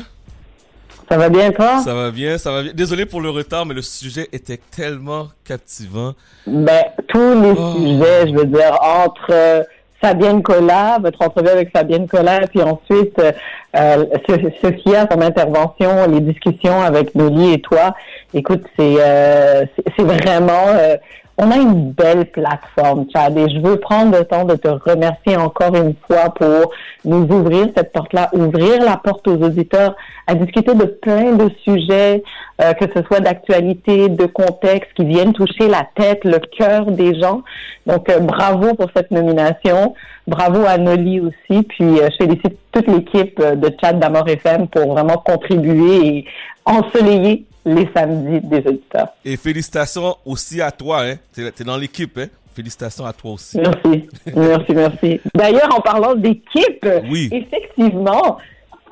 Ça 1.10 1.18
va 1.18 1.28
bien, 1.28 1.52
toi? 1.52 1.82
Ça 1.84 1.94
va 1.94 2.10
bien, 2.10 2.38
ça 2.38 2.54
va 2.54 2.64
bien. 2.64 2.72
Désolé 2.74 3.06
pour 3.06 3.20
le 3.20 3.30
retard, 3.30 3.66
mais 3.66 3.74
le 3.74 3.82
sujet 3.82 4.30
était 4.32 4.62
tellement 4.74 5.28
captivant. 5.44 6.14
Ben, 6.48 6.84
tous 7.10 7.34
les 7.42 7.54
sujets, 7.54 8.30
je 8.30 8.38
veux 8.38 8.46
dire, 8.46 8.80
entre 8.82 9.30
euh, 9.30 9.64
Fabienne 10.02 10.42
Collat, 10.42 10.98
votre 11.02 11.22
entrevue 11.22 11.50
avec 11.50 11.72
Fabienne 11.72 12.08
Collat, 12.08 12.48
puis 12.48 12.62
ensuite 12.64 13.18
euh, 13.20 13.32
euh, 13.76 14.06
Ce- 14.28 14.50
Sophia, 14.62 15.08
son 15.12 15.22
intervention, 15.22 16.08
les 16.10 16.22
discussions 16.22 16.82
avec 16.82 17.14
Noli 17.16 17.54
et 17.54 17.62
toi. 17.62 17.94
Écoute, 18.34 18.64
c'est 18.78 18.96
euh, 19.00 19.66
c'est 19.96 20.04
vraiment... 20.04 20.68
euh, 20.70 20.98
on 21.38 21.50
a 21.50 21.56
une 21.58 21.92
belle 21.92 22.26
plateforme, 22.26 23.06
Chad, 23.14 23.38
et 23.38 23.50
je 23.50 23.60
veux 23.60 23.78
prendre 23.78 24.18
le 24.18 24.26
temps 24.26 24.46
de 24.46 24.56
te 24.56 24.68
remercier 24.68 25.38
encore 25.38 25.76
une 25.76 25.96
fois 26.08 26.34
pour 26.34 26.72
nous 27.06 27.24
ouvrir 27.24 27.68
cette 27.76 27.92
porte-là, 27.92 28.30
ouvrir 28.34 28.84
la 28.84 28.98
porte 28.98 29.28
aux 29.28 29.38
auditeurs 29.38 29.96
à 30.28 30.36
discuter 30.36 30.74
de 30.76 30.86
plein 30.86 31.34
de 31.34 31.50
sujets, 31.64 32.24
euh, 32.62 32.74
que 32.74 32.86
ce 32.96 33.04
soit 33.04 33.22
d'actualité, 33.22 34.10
de 34.10 34.26
contexte, 34.26 34.94
qui 34.96 35.06
viennent 35.06 35.34
toucher 35.34 35.68
la 35.68 35.88
tête, 35.96 36.24
le 36.24 36.40
cœur 36.40 36.86
des 36.86 37.20
gens. 37.20 37.42
Donc, 37.88 38.10
euh, 38.10 38.20
bravo 38.20 38.76
pour 38.76 38.90
cette 38.96 39.12
nomination. 39.12 39.96
Bravo 40.32 40.66
à 40.66 40.78
Noli 40.78 41.20
aussi. 41.20 41.62
Puis, 41.64 42.00
euh, 42.00 42.08
je 42.10 42.26
félicite 42.26 42.58
toute 42.72 42.88
l'équipe 42.88 43.38
euh, 43.42 43.56
de 43.56 43.70
Chat 43.82 43.94
d'Amour 43.94 44.30
FM 44.30 44.70
pour 44.70 44.94
vraiment 44.94 45.18
contribuer 45.18 46.08
et 46.08 46.26
ensoleiller 46.66 47.46
les 47.66 47.90
samedis 47.94 48.40
des 48.48 48.60
auditeurs. 48.60 49.10
Et 49.26 49.36
félicitations 49.36 50.16
aussi 50.26 50.62
à 50.62 50.72
toi, 50.72 51.02
hein. 51.04 51.16
T'es 51.34 51.52
t'es 51.52 51.66
dans 51.66 51.76
l'équipe, 51.76 52.18
hein. 52.18 52.28
Félicitations 52.56 53.06
à 53.06 53.12
toi 53.12 53.32
aussi. 53.32 53.58
Merci, 53.58 54.10
merci, 54.36 54.74
merci. 54.74 55.22
D'ailleurs, 55.36 55.76
en 55.76 55.82
parlant 55.82 56.16
d'équipe, 56.16 56.86
effectivement, 57.32 58.38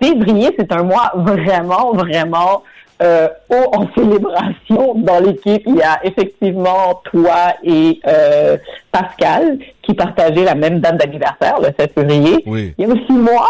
février, 0.01 0.49
c'est 0.57 0.71
un 0.73 0.83
mois 0.83 1.11
vraiment, 1.15 1.93
vraiment 1.93 2.63
euh, 3.01 3.27
haut 3.49 3.75
en 3.75 3.87
célébration 3.95 4.95
dans 4.95 5.19
l'équipe. 5.19 5.63
Il 5.65 5.75
y 5.75 5.81
a 5.81 5.99
effectivement 6.03 7.01
toi 7.11 7.53
et 7.63 7.99
euh, 8.07 8.57
Pascal 8.91 9.59
qui 9.81 9.93
partageaient 9.93 10.43
la 10.43 10.55
même 10.55 10.79
date 10.79 10.97
d'anniversaire, 10.97 11.59
le 11.59 11.69
7 11.79 11.93
février. 11.93 12.43
Oui. 12.45 12.73
Il 12.77 12.87
y 12.87 12.91
a 12.91 12.93
aussi 12.93 13.11
moi 13.13 13.45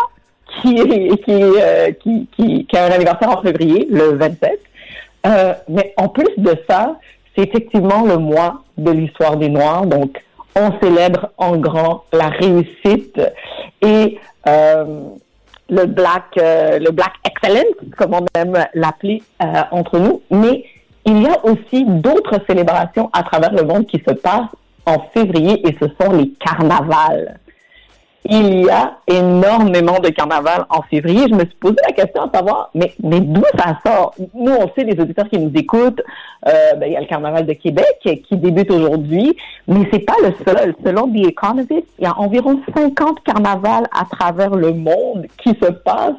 qui, 0.62 0.76
est- 0.78 1.24
qui, 1.24 1.32
euh, 1.34 1.92
qui, 2.02 2.28
qui, 2.36 2.66
qui 2.66 2.78
a 2.78 2.86
un 2.86 2.92
anniversaire 2.92 3.30
en 3.38 3.42
février, 3.42 3.88
le 3.90 4.16
27. 4.18 4.60
Euh, 5.28 5.54
mais 5.68 5.94
en 5.98 6.08
plus 6.10 6.34
de 6.38 6.54
ça, 6.70 6.96
c'est 7.36 7.44
effectivement 7.44 8.04
le 8.06 8.18
mois 8.18 8.62
de 8.78 8.92
l'histoire 8.92 9.38
des 9.38 9.50
Noirs. 9.50 9.86
Donc, 9.86 10.18
on 10.56 10.72
célèbre 10.82 11.30
en 11.38 11.58
grand 11.58 12.04
la 12.14 12.30
réussite 12.30 13.20
et 13.82 14.18
euh, 14.48 14.86
le 15.70 15.86
black, 15.86 16.38
euh, 16.38 16.80
le 16.80 16.91
black 16.91 17.14
excellence, 17.26 17.76
comme 17.98 18.14
on 18.14 18.26
aime 18.36 18.66
l'appeler 18.74 19.22
euh, 19.41 19.62
entre 19.72 20.00
nous. 20.00 20.22
Mais 20.32 20.66
il 21.06 21.22
y 21.24 21.28
a 21.28 21.46
aussi 21.46 21.86
d'autres 21.86 22.40
célébrations 22.48 23.10
à 23.14 23.24
travers 23.24 23.54
le 23.54 23.64
monde 23.64 23.86
qui 23.86 24.02
se 24.06 24.14
passent 24.14 24.56
en 24.86 25.00
février 25.14 25.68
et 25.68 25.76
ce 25.80 25.88
sont 26.00 26.12
les 26.12 26.32
carnavals. 26.40 27.40
Il 28.26 28.66
y 28.66 28.70
a 28.70 28.98
énormément 29.08 30.00
de 30.00 30.10
carnaval 30.10 30.66
en 30.70 30.82
février. 30.84 31.28
Je 31.30 31.36
me 31.36 31.46
suis 31.46 31.56
posé 31.60 31.78
la 31.88 31.94
question 31.94 32.24
à 32.24 32.30
savoir, 32.38 32.70
mais, 32.76 32.94
mais 33.02 33.22
d'où 33.22 33.44
ça 33.58 33.80
sort? 33.86 34.14
Nous, 34.34 34.52
on 34.52 34.70
sait, 34.76 34.84
les 34.84 35.00
auditeurs 35.00 35.30
qui 35.30 35.40
nous 35.40 35.52
écoutent, 35.56 36.02
euh, 36.48 36.74
ben, 36.78 36.88
il 36.88 36.94
y 36.94 36.98
a 36.98 37.02
le 37.02 37.08
carnaval 37.08 37.46
de 37.46 37.54
Québec 37.54 37.98
qui 38.04 38.38
débute 38.38 38.72
aujourd'hui, 38.72 39.36
mais 39.68 39.88
c'est 39.91 40.00
pas 40.06 40.16
le 40.22 40.34
seul. 40.46 40.76
Selon 40.84 41.08
The 41.12 41.28
Economist, 41.28 41.88
il 41.98 42.04
y 42.04 42.06
a 42.06 42.18
environ 42.20 42.60
50 42.76 43.24
carnavals 43.24 43.88
à 43.91 44.06
travers 44.06 44.54
le 44.54 44.74
monde 44.74 45.28
qui 45.41 45.50
se 45.52 45.72
passent 45.72 46.16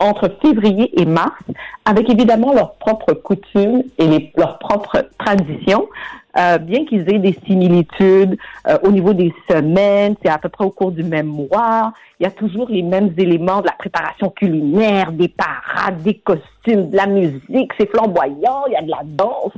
entre 0.00 0.30
février 0.40 1.00
et 1.00 1.06
mars, 1.06 1.42
avec 1.84 2.08
évidemment 2.08 2.52
leurs 2.52 2.74
propres 2.74 3.14
coutumes 3.14 3.82
et 3.98 4.30
leurs 4.36 4.58
propres 4.58 5.08
traditions, 5.18 5.88
euh, 6.36 6.58
bien 6.58 6.84
qu'ils 6.84 7.08
aient 7.12 7.18
des 7.18 7.36
similitudes 7.46 8.36
euh, 8.66 8.78
au 8.82 8.90
niveau 8.90 9.14
des 9.14 9.32
semaines, 9.50 10.14
c'est 10.22 10.28
à 10.30 10.38
peu 10.38 10.48
près 10.48 10.64
au 10.64 10.70
cours 10.70 10.92
du 10.92 11.02
même 11.02 11.26
mois. 11.26 11.92
Il 12.20 12.24
y 12.24 12.26
a 12.26 12.30
toujours 12.30 12.68
les 12.68 12.82
mêmes 12.82 13.14
éléments 13.16 13.60
de 13.60 13.66
la 13.66 13.72
préparation 13.72 14.30
culinaire, 14.30 15.12
des 15.12 15.28
parades, 15.28 16.02
des 16.02 16.14
costumes, 16.18 16.90
de 16.90 16.96
la 16.96 17.06
musique, 17.06 17.72
c'est 17.78 17.88
flamboyant, 17.90 18.64
il 18.66 18.72
y 18.72 18.76
a 18.76 18.82
de 18.82 18.90
la 18.90 19.00
danse. 19.04 19.52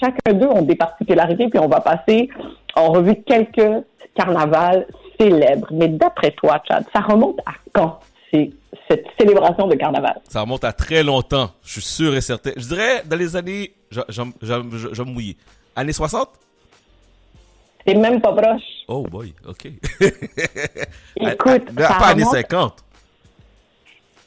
Chacun 0.00 0.34
d'eux 0.34 0.46
ont 0.48 0.62
des 0.62 0.76
particularités, 0.76 1.48
puis 1.48 1.58
on 1.58 1.68
va 1.68 1.80
passer 1.80 2.28
en 2.76 2.88
revue 2.92 3.16
quelques 3.26 3.84
carnavals 4.14 4.86
célèbres. 5.18 5.68
Mais 5.72 5.88
d'après 5.88 6.32
toi, 6.32 6.60
Chad, 6.68 6.84
ça 6.94 7.00
remonte 7.00 7.38
à 7.46 7.52
quand 7.72 7.98
cette 8.90 9.04
célébration 9.18 9.66
de 9.66 9.74
carnaval? 9.74 10.20
Ça 10.28 10.42
remonte 10.42 10.64
à 10.64 10.72
très 10.72 11.02
longtemps, 11.02 11.48
je 11.64 11.72
suis 11.72 11.80
sûr 11.80 12.14
et 12.14 12.20
certain. 12.20 12.50
Je 12.56 12.68
dirais 12.68 13.02
dans 13.08 13.16
les 13.16 13.36
années, 13.36 13.72
je, 13.90 14.00
je, 14.08 14.22
je, 14.42 14.52
je- 14.72 14.88
je 14.92 15.02
vais 15.02 15.08
me 15.08 15.14
mouiller. 15.14 15.36
Années 15.78 15.92
60? 15.92 16.28
C'est 17.86 17.94
même 17.94 18.20
pas 18.20 18.32
proche. 18.32 18.62
Oh 18.88 19.02
boy, 19.08 19.32
ok. 19.48 19.66
Écoute, 21.20 21.62
ça 21.78 21.88
pas 21.94 22.06
années 22.08 22.24
remonte- 22.24 22.34
50. 22.34 22.84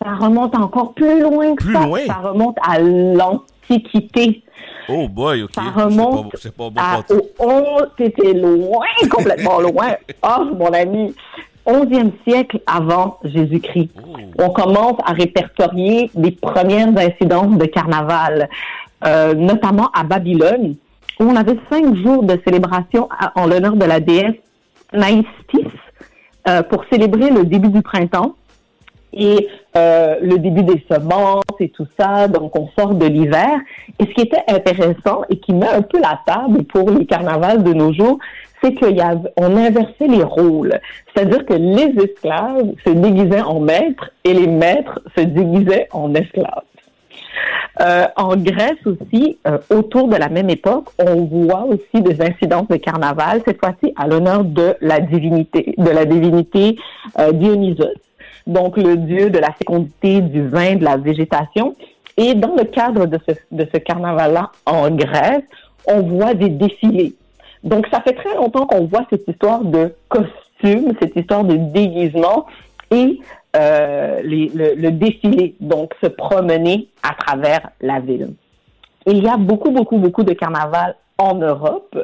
Ça 0.01 0.15
remonte 0.15 0.55
encore 0.55 0.93
plus 0.93 1.19
loin 1.21 1.53
que 1.55 1.63
Plus 1.63 1.73
ça. 1.73 1.83
loin? 1.85 2.05
Ça 2.07 2.13
remonte 2.15 2.55
à 2.65 2.79
l'Antiquité. 2.79 4.43
Oh 4.87 5.09
boy, 5.09 5.43
ok. 5.43 5.51
Ça 5.53 5.61
remonte 5.83 6.31
pas- 6.31 6.37
je 6.37 6.41
sais 6.41 6.51
pas 6.51 6.69
bon 6.69 6.81
à, 6.81 6.99
au 7.09 7.29
11, 7.39 7.87
c'était 7.97 8.33
loin, 8.33 8.85
complètement 9.09 9.59
loin. 9.67 9.95
Oh, 10.23 10.45
mon 10.57 10.71
ami, 10.73 11.13
11e 11.67 12.11
siècle 12.25 12.61
avant 12.65 13.19
Jésus-Christ. 13.25 13.91
On 14.39 14.49
commence 14.51 14.97
à 15.05 15.11
répertorier 15.11 16.09
les 16.15 16.31
premières 16.31 16.87
incidences 16.97 17.57
de 17.57 17.65
carnaval, 17.65 18.49
euh, 19.05 19.33
notamment 19.35 19.89
à 19.93 20.03
Babylone, 20.03 20.75
on 21.25 21.35
avait 21.35 21.57
cinq 21.69 21.95
jours 21.95 22.23
de 22.23 22.39
célébration 22.45 23.09
en 23.35 23.47
l'honneur 23.47 23.75
de 23.75 23.85
la 23.85 23.99
déesse 23.99 24.35
Naïstis 24.93 25.71
euh, 26.47 26.63
pour 26.63 26.83
célébrer 26.91 27.29
le 27.29 27.45
début 27.45 27.69
du 27.69 27.81
printemps 27.81 28.35
et 29.13 29.47
euh, 29.77 30.15
le 30.21 30.37
début 30.37 30.63
des 30.63 30.83
semences 30.89 31.43
et 31.59 31.69
tout 31.69 31.87
ça. 31.99 32.27
Donc, 32.27 32.57
on 32.57 32.69
sort 32.77 32.95
de 32.95 33.05
l'hiver. 33.05 33.59
Et 33.99 34.05
ce 34.05 34.11
qui 34.11 34.21
était 34.21 34.43
intéressant 34.47 35.21
et 35.29 35.37
qui 35.37 35.53
met 35.53 35.67
un 35.67 35.81
peu 35.81 35.99
la 35.99 36.19
table 36.25 36.63
pour 36.63 36.89
les 36.89 37.05
carnavals 37.05 37.63
de 37.63 37.73
nos 37.73 37.93
jours, 37.93 38.19
c'est 38.63 38.73
qu'on 38.75 39.57
inversait 39.57 40.07
les 40.07 40.23
rôles. 40.23 40.79
C'est-à-dire 41.13 41.45
que 41.45 41.53
les 41.53 41.93
esclaves 42.03 42.73
se 42.85 42.91
déguisaient 42.91 43.41
en 43.41 43.59
maîtres 43.59 44.11
et 44.23 44.33
les 44.33 44.47
maîtres 44.47 44.99
se 45.17 45.23
déguisaient 45.23 45.87
en 45.91 46.13
esclaves. 46.13 46.63
Euh, 47.79 48.05
en 48.15 48.35
Grèce 48.35 48.77
aussi, 48.85 49.37
euh, 49.47 49.57
autour 49.69 50.07
de 50.07 50.15
la 50.15 50.29
même 50.29 50.49
époque, 50.49 50.89
on 50.99 51.23
voit 51.25 51.65
aussi 51.65 52.01
des 52.01 52.21
incidences 52.21 52.67
de 52.67 52.75
carnaval, 52.75 53.41
cette 53.45 53.59
fois-ci 53.59 53.93
à 53.95 54.07
l'honneur 54.07 54.43
de 54.43 54.75
la 54.81 54.99
divinité, 54.99 55.73
de 55.77 55.89
la 55.89 56.05
divinité 56.05 56.77
euh, 57.17 57.31
Dionysos, 57.31 57.97
donc 58.45 58.77
le 58.77 58.97
dieu 58.97 59.29
de 59.29 59.39
la 59.39 59.51
fécondité, 59.53 60.21
du 60.21 60.47
vin, 60.47 60.75
de 60.75 60.83
la 60.83 60.97
végétation. 60.97 61.75
Et 62.17 62.35
dans 62.35 62.55
le 62.55 62.65
cadre 62.65 63.05
de 63.05 63.17
ce, 63.27 63.33
de 63.51 63.67
ce 63.73 63.79
carnaval-là 63.79 64.51
en 64.65 64.91
Grèce, 64.91 65.43
on 65.87 66.01
voit 66.01 66.33
des 66.33 66.49
défilés. 66.49 67.15
Donc 67.63 67.87
ça 67.91 68.01
fait 68.01 68.13
très 68.13 68.35
longtemps 68.35 68.65
qu'on 68.65 68.85
voit 68.85 69.05
cette 69.09 69.27
histoire 69.27 69.63
de 69.63 69.93
costume, 70.09 70.93
cette 70.99 71.15
histoire 71.15 71.43
de 71.43 71.55
déguisement 71.55 72.45
et 72.91 73.19
euh, 73.55 74.21
le, 74.23 74.75
le 74.75 74.91
défilé, 74.91 75.55
donc 75.59 75.93
se 76.01 76.07
promener 76.07 76.87
à 77.03 77.13
travers 77.13 77.69
la 77.81 77.99
ville. 77.99 78.33
Il 79.05 79.23
y 79.23 79.27
a 79.27 79.37
beaucoup, 79.37 79.71
beaucoup, 79.71 79.97
beaucoup 79.97 80.23
de 80.23 80.33
carnavals 80.33 80.95
en 81.17 81.35
Europe. 81.35 81.97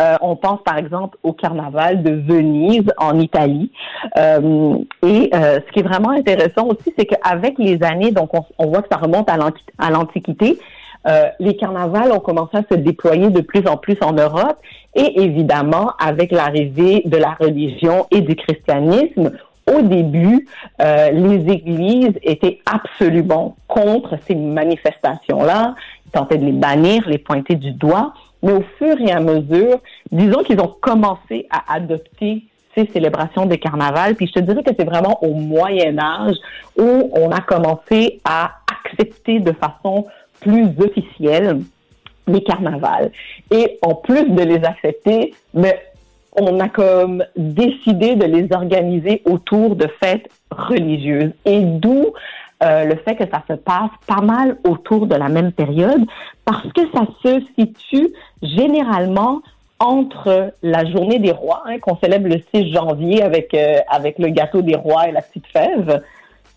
Euh, 0.00 0.16
on 0.20 0.34
pense 0.36 0.60
par 0.64 0.76
exemple 0.76 1.16
au 1.22 1.32
carnaval 1.32 2.02
de 2.02 2.12
Venise 2.12 2.90
en 2.98 3.18
Italie. 3.18 3.70
Euh, 4.18 4.76
et 5.06 5.30
euh, 5.34 5.60
ce 5.66 5.72
qui 5.72 5.80
est 5.80 5.88
vraiment 5.88 6.10
intéressant 6.10 6.66
aussi, 6.66 6.92
c'est 6.98 7.06
qu'avec 7.06 7.58
les 7.58 7.82
années, 7.82 8.10
donc 8.10 8.34
on, 8.34 8.44
on, 8.58 8.66
voit 8.66 8.82
que 8.82 8.88
ça 8.90 8.98
remonte 8.98 9.28
à 9.30 9.90
l'Antiquité, 9.90 10.58
euh, 11.06 11.26
les 11.38 11.56
carnavals 11.56 12.12
ont 12.12 12.20
commencé 12.20 12.56
à 12.56 12.62
se 12.70 12.76
déployer 12.76 13.28
de 13.28 13.42
plus 13.42 13.66
en 13.68 13.76
plus 13.76 13.96
en 14.00 14.12
Europe 14.12 14.58
et 14.94 15.22
évidemment 15.22 15.92
avec 15.98 16.32
l'arrivée 16.32 17.02
de 17.04 17.16
la 17.16 17.32
religion 17.32 18.06
et 18.10 18.22
du 18.22 18.34
christianisme, 18.36 19.32
au 19.72 19.82
début, 19.82 20.46
euh, 20.80 21.10
les 21.10 21.52
églises 21.52 22.18
étaient 22.22 22.60
absolument 22.66 23.56
contre 23.66 24.16
ces 24.26 24.34
manifestations-là. 24.34 25.74
Ils 26.06 26.10
tentaient 26.10 26.38
de 26.38 26.44
les 26.44 26.52
bannir, 26.52 27.08
les 27.08 27.18
pointer 27.18 27.54
du 27.54 27.72
doigt. 27.72 28.12
Mais 28.42 28.52
au 28.52 28.62
fur 28.78 29.00
et 29.00 29.10
à 29.10 29.20
mesure, 29.20 29.80
disons 30.12 30.42
qu'ils 30.42 30.60
ont 30.60 30.74
commencé 30.80 31.46
à 31.50 31.74
adopter 31.74 32.44
ces 32.74 32.86
célébrations 32.86 33.46
des 33.46 33.58
carnavals. 33.58 34.14
Puis 34.16 34.26
je 34.26 34.32
te 34.32 34.40
dirais 34.40 34.62
que 34.62 34.72
c'est 34.78 34.84
vraiment 34.84 35.22
au 35.22 35.32
Moyen 35.32 35.98
Âge 35.98 36.36
où 36.76 37.10
on 37.14 37.30
a 37.30 37.40
commencé 37.40 38.20
à 38.24 38.52
accepter 38.84 39.40
de 39.40 39.52
façon 39.52 40.06
plus 40.40 40.66
officielle 40.78 41.60
les 42.26 42.42
carnavals. 42.42 43.12
Et 43.50 43.78
en 43.82 43.94
plus 43.94 44.28
de 44.28 44.42
les 44.42 44.62
accepter, 44.64 45.34
mais 45.52 45.80
on 46.34 46.60
a 46.60 46.68
comme 46.68 47.24
décidé 47.36 48.16
de 48.16 48.24
les 48.24 48.52
organiser 48.52 49.22
autour 49.24 49.76
de 49.76 49.86
fêtes 50.02 50.28
religieuses. 50.50 51.32
Et 51.44 51.60
d'où 51.60 52.12
euh, 52.62 52.84
le 52.84 52.96
fait 52.96 53.16
que 53.16 53.24
ça 53.30 53.42
se 53.48 53.54
passe 53.54 53.90
pas 54.06 54.20
mal 54.20 54.56
autour 54.64 55.06
de 55.06 55.14
la 55.14 55.28
même 55.28 55.52
période, 55.52 56.04
parce 56.44 56.66
que 56.72 56.82
ça 56.92 57.06
se 57.22 57.40
situe 57.58 58.12
généralement 58.42 59.42
entre 59.80 60.52
la 60.62 60.84
journée 60.86 61.18
des 61.18 61.32
rois, 61.32 61.62
hein, 61.66 61.78
qu'on 61.78 61.96
célèbre 61.96 62.28
le 62.28 62.40
6 62.54 62.72
janvier 62.72 63.22
avec, 63.22 63.52
euh, 63.54 63.78
avec 63.88 64.18
le 64.18 64.28
gâteau 64.28 64.62
des 64.62 64.76
rois 64.76 65.08
et 65.08 65.12
la 65.12 65.20
petite 65.20 65.46
fève, 65.48 66.02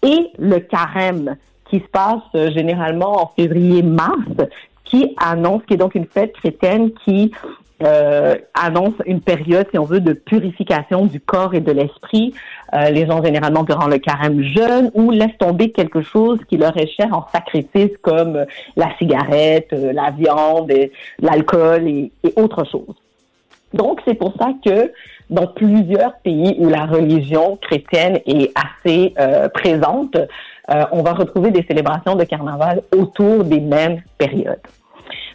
et 0.03 0.31
le 0.37 0.59
carême, 0.59 1.35
qui 1.69 1.79
se 1.79 1.87
passe 1.91 2.21
euh, 2.35 2.51
généralement 2.51 3.23
en 3.23 3.27
février-mars, 3.27 4.47
qui 4.85 5.15
annonce, 5.17 5.63
qui 5.67 5.73
est 5.73 5.77
donc 5.77 5.95
une 5.95 6.05
fête 6.05 6.33
chrétienne 6.33 6.91
qui 7.03 7.31
euh, 7.83 8.35
annonce 8.53 8.93
une 9.05 9.21
période, 9.21 9.67
si 9.71 9.77
on 9.77 9.85
veut, 9.85 9.99
de 9.99 10.13
purification 10.13 11.05
du 11.05 11.19
corps 11.19 11.53
et 11.53 11.59
de 11.59 11.71
l'esprit. 11.71 12.33
Euh, 12.73 12.89
les 12.89 13.05
gens 13.05 13.23
généralement 13.23 13.63
durant 13.63 13.87
le 13.87 13.97
carême 13.97 14.41
jeûnent 14.41 14.91
ou 14.93 15.11
laissent 15.11 15.37
tomber 15.37 15.71
quelque 15.71 16.01
chose 16.01 16.39
qui 16.49 16.57
leur 16.57 16.75
est 16.77 16.87
cher 16.87 17.07
en 17.13 17.27
sacrifice 17.31 17.91
comme 18.01 18.45
la 18.75 18.89
cigarette, 18.97 19.69
euh, 19.73 19.93
la 19.93 20.11
viande, 20.11 20.71
l'alcool 21.19 21.87
et, 21.87 22.11
et 22.23 22.33
autre 22.35 22.63
chose. 22.65 22.95
Donc 23.73 24.01
c'est 24.05 24.15
pour 24.15 24.33
ça 24.39 24.53
que 24.65 24.91
dans 25.29 25.47
plusieurs 25.47 26.13
pays 26.19 26.55
où 26.57 26.69
la 26.69 26.85
religion 26.85 27.57
chrétienne 27.57 28.19
est 28.25 28.51
assez 28.55 29.13
euh, 29.19 29.49
présente, 29.49 30.15
euh, 30.15 30.85
on 30.91 31.01
va 31.01 31.13
retrouver 31.13 31.51
des 31.51 31.63
célébrations 31.63 32.15
de 32.15 32.23
carnaval 32.23 32.81
autour 32.95 33.43
des 33.43 33.59
mêmes 33.59 34.01
périodes. 34.17 34.59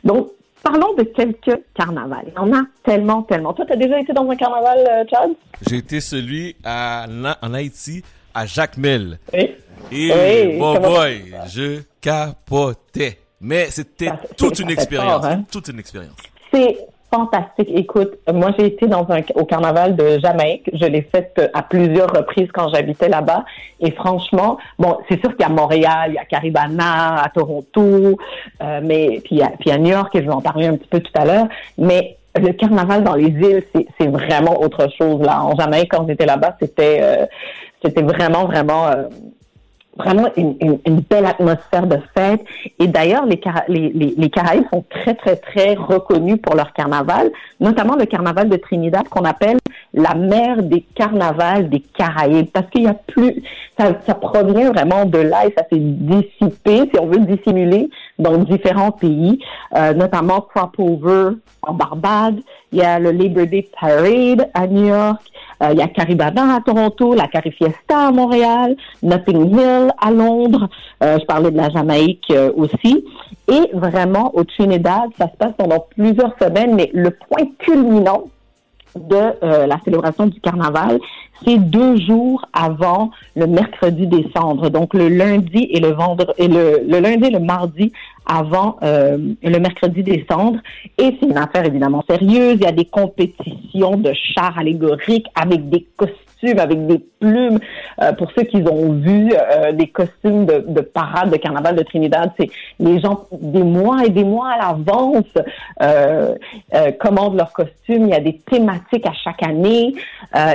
Donc, 0.05 0.29
parlons 0.63 0.95
de 0.95 1.03
quelques 1.03 1.61
carnavals. 1.75 2.27
Il 2.29 2.35
y 2.35 2.39
en 2.39 2.53
a 2.53 2.63
tellement, 2.85 3.23
tellement. 3.23 3.53
Toi, 3.53 3.67
tu 3.67 3.73
as 3.73 3.77
déjà 3.77 4.01
été 4.01 4.13
dans 4.13 4.29
un 4.29 4.37
carnaval, 4.37 4.79
euh, 4.79 5.05
Chad? 5.11 5.31
J'ai 5.69 5.77
été 5.77 6.01
celui 6.01 6.57
à, 6.65 7.07
en 7.43 7.55
Haïti, 7.55 8.03
à 8.35 8.47
Jacmel. 8.47 9.19
Oui. 9.33 9.51
Et 9.91 10.13
Oui, 10.53 10.59
bon 10.59 10.79
boy, 10.81 11.35
je 11.49 11.81
capotais. 12.01 13.19
Mais 13.41 13.67
c'était 13.71 14.07
Ça, 14.07 14.21
c'est- 14.29 14.37
toute 14.37 14.59
une 14.61 14.71
expérience. 14.71 15.25
hein? 15.25 15.45
Toute 15.51 15.69
une 15.69 15.79
expérience. 15.81 16.17
C'est 16.55 16.79
fantastique. 17.13 17.69
Écoute, 17.75 18.13
moi 18.33 18.51
j'ai 18.59 18.67
été 18.67 18.87
dans 18.87 19.07
un 19.11 19.21
au 19.35 19.45
carnaval 19.45 19.97
de 19.97 20.19
Jamaïque. 20.19 20.71
Je 20.73 20.87
l'ai 20.87 21.03
fait 21.03 21.33
euh, 21.39 21.49
à 21.53 21.63
plusieurs 21.63 22.11
reprises 22.11 22.49
quand 22.53 22.69
j'habitais 22.73 23.09
là-bas. 23.09 23.45
Et 23.81 23.91
franchement, 23.91 24.59
bon, 24.79 24.99
c'est 25.09 25.21
sûr 25.21 25.31
qu'il 25.37 25.41
y 25.41 25.45
a 25.45 25.49
Montréal, 25.49 26.07
il 26.09 26.15
y 26.15 26.19
a 26.19 26.25
Caribana, 26.25 27.23
à 27.23 27.29
Toronto, 27.29 28.19
euh, 28.63 28.81
mais 28.83 29.21
puis 29.25 29.43
à, 29.43 29.49
puis 29.61 29.71
à 29.71 29.79
New 29.79 29.91
York, 29.91 30.15
et 30.15 30.21
je 30.21 30.25
vais 30.25 30.33
en 30.33 30.41
parler 30.41 30.67
un 30.67 30.77
petit 30.77 30.89
peu 30.89 31.01
tout 31.01 31.13
à 31.15 31.25
l'heure. 31.25 31.47
Mais 31.77 32.17
le 32.41 32.53
carnaval 32.53 33.05
dans 33.05 33.15
les 33.15 33.27
îles, 33.27 33.63
c'est 33.75 33.87
c'est 33.99 34.09
vraiment 34.09 34.61
autre 34.61 34.89
chose 34.99 35.21
là. 35.21 35.43
En 35.43 35.55
Jamaïque, 35.55 35.91
quand 35.91 36.07
j'étais 36.09 36.27
là-bas, 36.27 36.57
c'était 36.61 37.01
euh, 37.03 37.27
c'était 37.85 38.03
vraiment 38.03 38.47
vraiment 38.47 38.87
euh, 38.89 39.05
vraiment 39.97 40.29
une, 40.37 40.57
une, 40.61 40.79
une 40.87 41.01
belle 41.01 41.27
atmosphère 41.27 41.87
de 41.87 41.99
fête. 42.17 42.43
Et 42.79 42.87
d'ailleurs, 42.87 43.27
les, 43.27 43.41
les, 43.69 43.91
les, 43.91 44.15
les 44.17 44.31
Caraïbes 44.31 44.65
sont 44.73 44.85
très, 44.89 45.15
très, 45.15 45.37
très 45.37 45.75
reconnus 45.75 46.39
pour 46.43 46.55
leur 46.55 46.73
carnaval, 46.73 47.31
notamment 47.61 47.97
le 47.97 48.07
carnaval 48.07 48.49
de 48.49 48.57
Trinidad 48.57 49.09
qu'on 49.09 49.25
appelle 49.25 49.59
la 49.93 50.15
mère 50.15 50.63
des 50.63 50.81
carnavals 50.95 51.69
des 51.69 51.81
Caraïbes, 51.81 52.49
parce 52.53 52.69
qu'il 52.71 52.85
y 52.85 52.87
a 52.87 52.95
plus, 52.95 53.43
ça, 53.79 53.93
ça 54.07 54.15
provient 54.15 54.73
vraiment 54.73 55.05
de 55.05 55.19
là 55.19 55.47
et 55.47 55.53
ça 55.57 55.65
s'est 55.71 55.79
dissipé, 55.79 56.89
si 56.93 56.99
on 56.99 57.07
veut 57.07 57.19
dissimuler, 57.19 57.91
dans 58.23 58.39
différents 58.39 58.93
pays, 58.93 59.39
euh, 59.77 59.93
notamment 59.93 60.41
Crop 60.41 60.75
Over 60.79 61.37
en 61.63 61.75
Barbade, 61.75 62.41
il 62.73 62.79
y 62.79 62.83
a 62.83 62.99
le 62.99 63.13
Labor 63.13 63.47
Day 63.47 63.69
Parade 63.79 64.49
à 64.55 64.67
New 64.67 64.87
York, 64.87 65.23
euh, 65.63 65.69
il 65.73 65.79
y 65.79 65.83
a 65.83 65.89
Caribana 65.89 66.57
à 66.57 66.61
Toronto, 66.61 67.15
la 67.15 67.29
Carifiesta 67.29 68.09
à 68.09 68.11
Montréal, 68.11 68.77
Notting 69.03 69.51
Hill 69.51 69.93
à 70.01 70.11
Londres. 70.11 70.69
Euh, 71.03 71.19
je 71.21 71.25
parlais 71.25 71.51
de 71.51 71.57
la 71.57 71.71
Jamaïque 71.71 72.31
euh, 72.31 72.51
aussi. 72.57 73.05
Et 73.49 73.71
vraiment, 73.73 74.35
au 74.35 74.45
Trinidad, 74.45 75.11
ça 75.19 75.27
se 75.31 75.37
passe 75.37 75.53
pendant 75.57 75.87
plusieurs 75.97 76.35
semaines, 76.41 76.75
mais 76.75 76.91
le 76.93 77.11
point 77.11 77.47
culminant 77.59 78.25
de 78.97 79.17
euh, 79.43 79.67
la 79.67 79.79
célébration 79.85 80.27
du 80.27 80.41
carnaval, 80.41 80.99
c'est 81.45 81.59
deux 81.59 81.97
jours 81.97 82.45
avant 82.53 83.11
le 83.35 83.47
mercredi 83.47 84.07
des 84.07 84.27
cendres, 84.35 84.71
donc 84.71 84.95
le 84.95 85.09
lundi 85.09 85.69
et 85.71 85.81
le 85.81 85.89
vendredi, 85.89 86.33
le, 86.39 87.01
lundi 87.01 87.27
et 87.27 87.31
le 87.31 87.41
mardi 87.41 87.93
avant 88.27 88.77
euh, 88.83 89.19
le 89.43 89.59
mercredi 89.59 90.03
des 90.03 90.25
cendres. 90.31 90.61
Et 90.99 91.17
c'est 91.19 91.27
une 91.27 91.39
affaire 91.39 91.65
évidemment 91.65 92.05
sérieuse. 92.09 92.55
Il 92.55 92.63
y 92.63 92.67
a 92.67 92.73
des 92.73 92.85
compétitions 92.85 93.97
de 93.97 94.13
chars 94.13 94.59
allégoriques 94.59 95.27
avec 95.35 95.69
des 95.69 95.87
costumes, 95.97 96.17
avec 96.51 96.87
des 96.87 96.99
plumes. 97.21 97.59
Euh, 98.01 98.13
pour 98.13 98.31
ceux 98.33 98.43
qui 98.43 98.57
ont 98.57 98.93
vu 98.93 99.33
euh, 99.33 99.73
des 99.73 99.89
costumes 99.89 100.47
de, 100.47 100.65
de 100.67 100.81
parade 100.81 101.31
de 101.31 101.37
carnaval 101.37 101.77
de 101.77 101.83
Trinidad, 101.83 102.33
c'est 102.39 102.51
les 102.79 103.01
gens 103.01 103.25
des 103.33 103.63
mois 103.63 104.05
et 104.05 104.11
des 104.11 104.25
mois 104.25 104.51
à 104.51 104.59
l'avance 104.59 105.25
euh, 105.83 106.35
euh, 106.75 106.91
commandent 106.93 107.37
leurs 107.37 107.53
costumes. 107.53 108.07
Il 108.07 108.09
y 108.09 108.15
a 108.15 108.21
des 108.21 108.39
thématiques 108.39 109.07
à 109.07 109.13
chaque 109.13 109.43
année. 109.43 109.95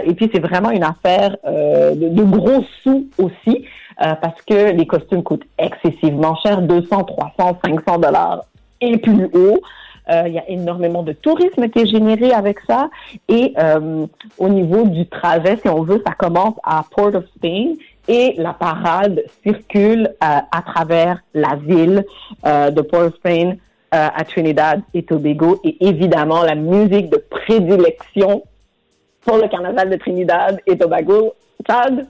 Et 0.06 0.14
puis 0.14 0.30
c'est 0.34 0.40
vraiment 0.40 0.72
une 0.72 0.84
affaire 0.84 1.36
de, 1.46 2.10
de 2.10 2.24
gros 2.24 2.64
sous 2.84 3.08
aussi. 3.18 3.66
parce 3.98 4.42
que 4.42 4.72
les 4.72 4.86
costumes 4.86 5.24
coûtent 5.24 5.48
excessivement 5.58 6.36
cher, 6.36 6.62
200, 6.62 7.04
300, 7.04 7.60
500 7.64 8.00
dollars 8.00 8.44
et 8.82 8.98
plus 8.98 9.30
haut. 9.34 9.62
Euh, 10.10 10.24
il 10.28 10.34
y 10.34 10.40
a 10.40 10.50
énormément 10.50 11.04
de 11.04 11.14
tourisme 11.14 11.70
qui 11.70 11.80
est 11.80 11.86
généré 11.86 12.32
avec 12.32 12.60
ça. 12.68 12.90
Et 13.28 13.54
euh, 13.58 14.06
au 14.38 14.50
niveau 14.50 14.84
du 14.86 15.06
trajet, 15.08 15.58
si 15.58 15.70
on 15.70 15.84
veut, 15.84 16.02
ça 16.06 16.14
commence 16.14 16.56
à 16.64 16.84
Port 16.96 17.16
of 17.16 17.26
Spain 17.36 17.74
et 18.08 18.36
la 18.38 18.54
parade 18.54 19.24
circule 19.44 20.08
euh, 20.08 20.40
à 20.52 20.62
travers 20.62 21.22
la 21.34 21.56
ville 21.56 22.06
euh, 22.46 22.70
de 22.72 22.82
Port 22.82 23.08
of 23.08 23.16
Spain 23.16 23.56
euh, 23.94 24.08
à 24.16 24.24
Trinidad 24.24 24.82
et 24.94 25.04
Tobago. 25.04 25.60
Et 25.64 25.78
évidemment, 25.86 26.44
la 26.44 26.56
musique 26.56 27.10
de 27.10 27.18
prédilection 27.30 28.44
pour 29.26 29.38
le 29.38 29.48
carnaval 29.50 29.90
de 29.90 29.98
Trinidad 29.98 30.60
et 30.66 30.78
Tobago, 30.78 31.34
Chad, 31.68 32.08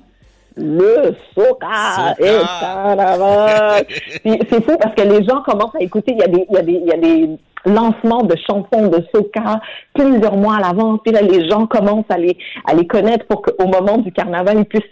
le 0.56 1.16
soca 1.34 2.16
et 2.20 2.38
carnaval. 2.60 3.86
C'est 4.24 4.64
fou 4.64 4.78
parce 4.80 4.96
que 4.96 5.02
les 5.02 5.24
gens 5.24 5.42
commencent 5.42 5.76
à 5.76 5.82
écouter. 5.82 6.12
Il 6.12 6.20
y 6.20 6.24
a 6.24 6.28
des, 6.28 6.46
il 6.50 6.56
y 6.56 6.60
a 6.60 6.64
des, 6.64 6.72
il 6.74 6.88
y 6.88 6.94
a 6.94 6.98
des 6.98 7.38
lancement 7.68 8.24
de 8.24 8.36
chansons 8.36 8.88
de 8.88 9.04
soca 9.14 9.62
plusieurs 9.94 10.36
mois 10.36 10.58
à 10.58 10.60
l'avance. 10.62 11.00
Puis 11.04 11.14
là, 11.14 11.22
les 11.22 11.50
gens 11.50 11.68
commencent 11.68 12.10
à 12.10 12.18
les, 12.18 12.38
à 12.66 12.74
les 12.74 12.88
connaître 12.88 13.26
pour 13.26 13.42
qu'au 13.42 13.68
moment 13.68 13.98
du 13.98 14.12
carnaval, 14.12 14.60
ils 14.60 14.66
puissent 14.66 14.84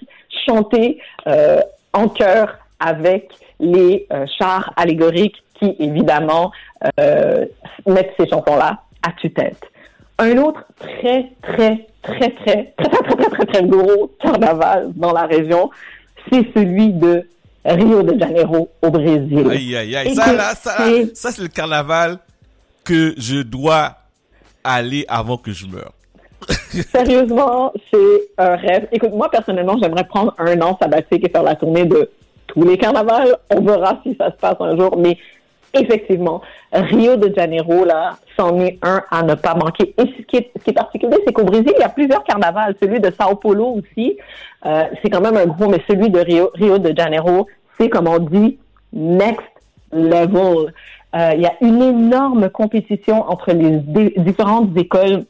chanter 0.45 0.99
euh, 1.27 1.61
en 1.93 2.07
chœur 2.10 2.57
avec 2.80 3.31
les 3.60 4.06
euh, 4.11 4.26
chars 4.38 4.73
allégoriques 4.76 5.41
qui, 5.60 5.76
évidemment, 5.80 6.52
euh, 6.99 7.45
mettent 7.88 8.14
ces 8.19 8.27
chansons-là 8.27 8.80
à 9.02 9.11
tue-tête. 9.14 9.61
Un 10.18 10.38
autre 10.38 10.64
très, 10.80 11.31
très, 11.41 11.88
très, 12.02 12.30
très, 12.30 12.31
très, 12.31 12.73
très, 12.77 12.89
très, 12.89 13.15
très, 13.15 13.30
très, 13.30 13.45
très 13.45 13.64
gros 13.64 14.11
carnaval 14.22 14.91
dans 14.95 15.14
la 15.14 15.23
région, 15.23 15.69
c'est 16.30 16.45
celui 16.53 16.89
de 16.93 17.27
Rio 17.65 18.03
de 18.03 18.19
Janeiro 18.19 18.69
au 18.81 18.89
Brésil. 18.89 19.47
Aïe, 19.49 19.76
aïe, 19.76 19.95
aïe. 19.95 20.15
Ça, 20.15 20.34
là, 20.34 20.53
ça 20.56 21.31
c'est 21.31 21.41
le 21.41 21.47
carnaval 21.47 22.19
que 22.85 23.13
je 23.17 23.41
dois 23.41 23.97
aller 24.63 25.05
avant 25.07 25.37
que 25.37 25.51
je 25.51 25.65
meure. 25.67 25.93
Sérieusement, 26.91 27.73
c'est 27.91 28.21
un 28.37 28.55
rêve. 28.55 28.87
Écoute, 28.91 29.13
moi, 29.13 29.29
personnellement, 29.29 29.77
j'aimerais 29.81 30.03
prendre 30.03 30.33
un 30.37 30.61
an 30.61 30.77
sabbatique 30.79 31.25
et 31.25 31.29
faire 31.29 31.43
la 31.43 31.55
tournée 31.55 31.85
de 31.85 32.09
tous 32.47 32.63
les 32.63 32.77
carnavals. 32.77 33.35
On 33.49 33.61
verra 33.61 33.99
si 34.03 34.15
ça 34.15 34.31
se 34.31 34.37
passe 34.37 34.57
un 34.59 34.77
jour. 34.77 34.95
Mais 34.97 35.17
effectivement, 35.73 36.41
Rio 36.71 37.15
de 37.15 37.33
Janeiro, 37.35 37.85
là, 37.85 38.17
c'en 38.37 38.59
est 38.59 38.77
un 38.81 39.01
à 39.09 39.23
ne 39.23 39.35
pas 39.35 39.55
manquer. 39.55 39.93
Et 39.97 40.03
ce 40.03 40.21
qui 40.23 40.37
est, 40.37 40.51
ce 40.57 40.63
qui 40.63 40.69
est 40.69 40.73
particulier, 40.73 41.17
c'est 41.25 41.33
qu'au 41.33 41.43
Brésil, 41.43 41.71
il 41.75 41.79
y 41.79 41.83
a 41.83 41.89
plusieurs 41.89 42.23
carnavals. 42.23 42.75
Celui 42.81 42.99
de 42.99 43.11
Sao 43.17 43.35
Paulo 43.35 43.79
aussi, 43.79 44.17
euh, 44.65 44.83
c'est 45.01 45.09
quand 45.09 45.21
même 45.21 45.37
un 45.37 45.45
gros, 45.45 45.67
mais 45.67 45.83
celui 45.89 46.09
de 46.09 46.19
Rio, 46.19 46.51
Rio 46.53 46.77
de 46.77 46.95
Janeiro, 46.95 47.47
c'est, 47.79 47.89
comme 47.89 48.07
on 48.07 48.19
dit, 48.19 48.57
next 48.93 49.41
level. 49.91 50.73
Euh, 51.15 51.31
il 51.35 51.41
y 51.41 51.45
a 51.45 51.53
une 51.61 51.81
énorme 51.81 52.49
compétition 52.49 53.23
entre 53.29 53.51
les 53.53 53.79
différentes 54.17 54.75
écoles 54.77 55.23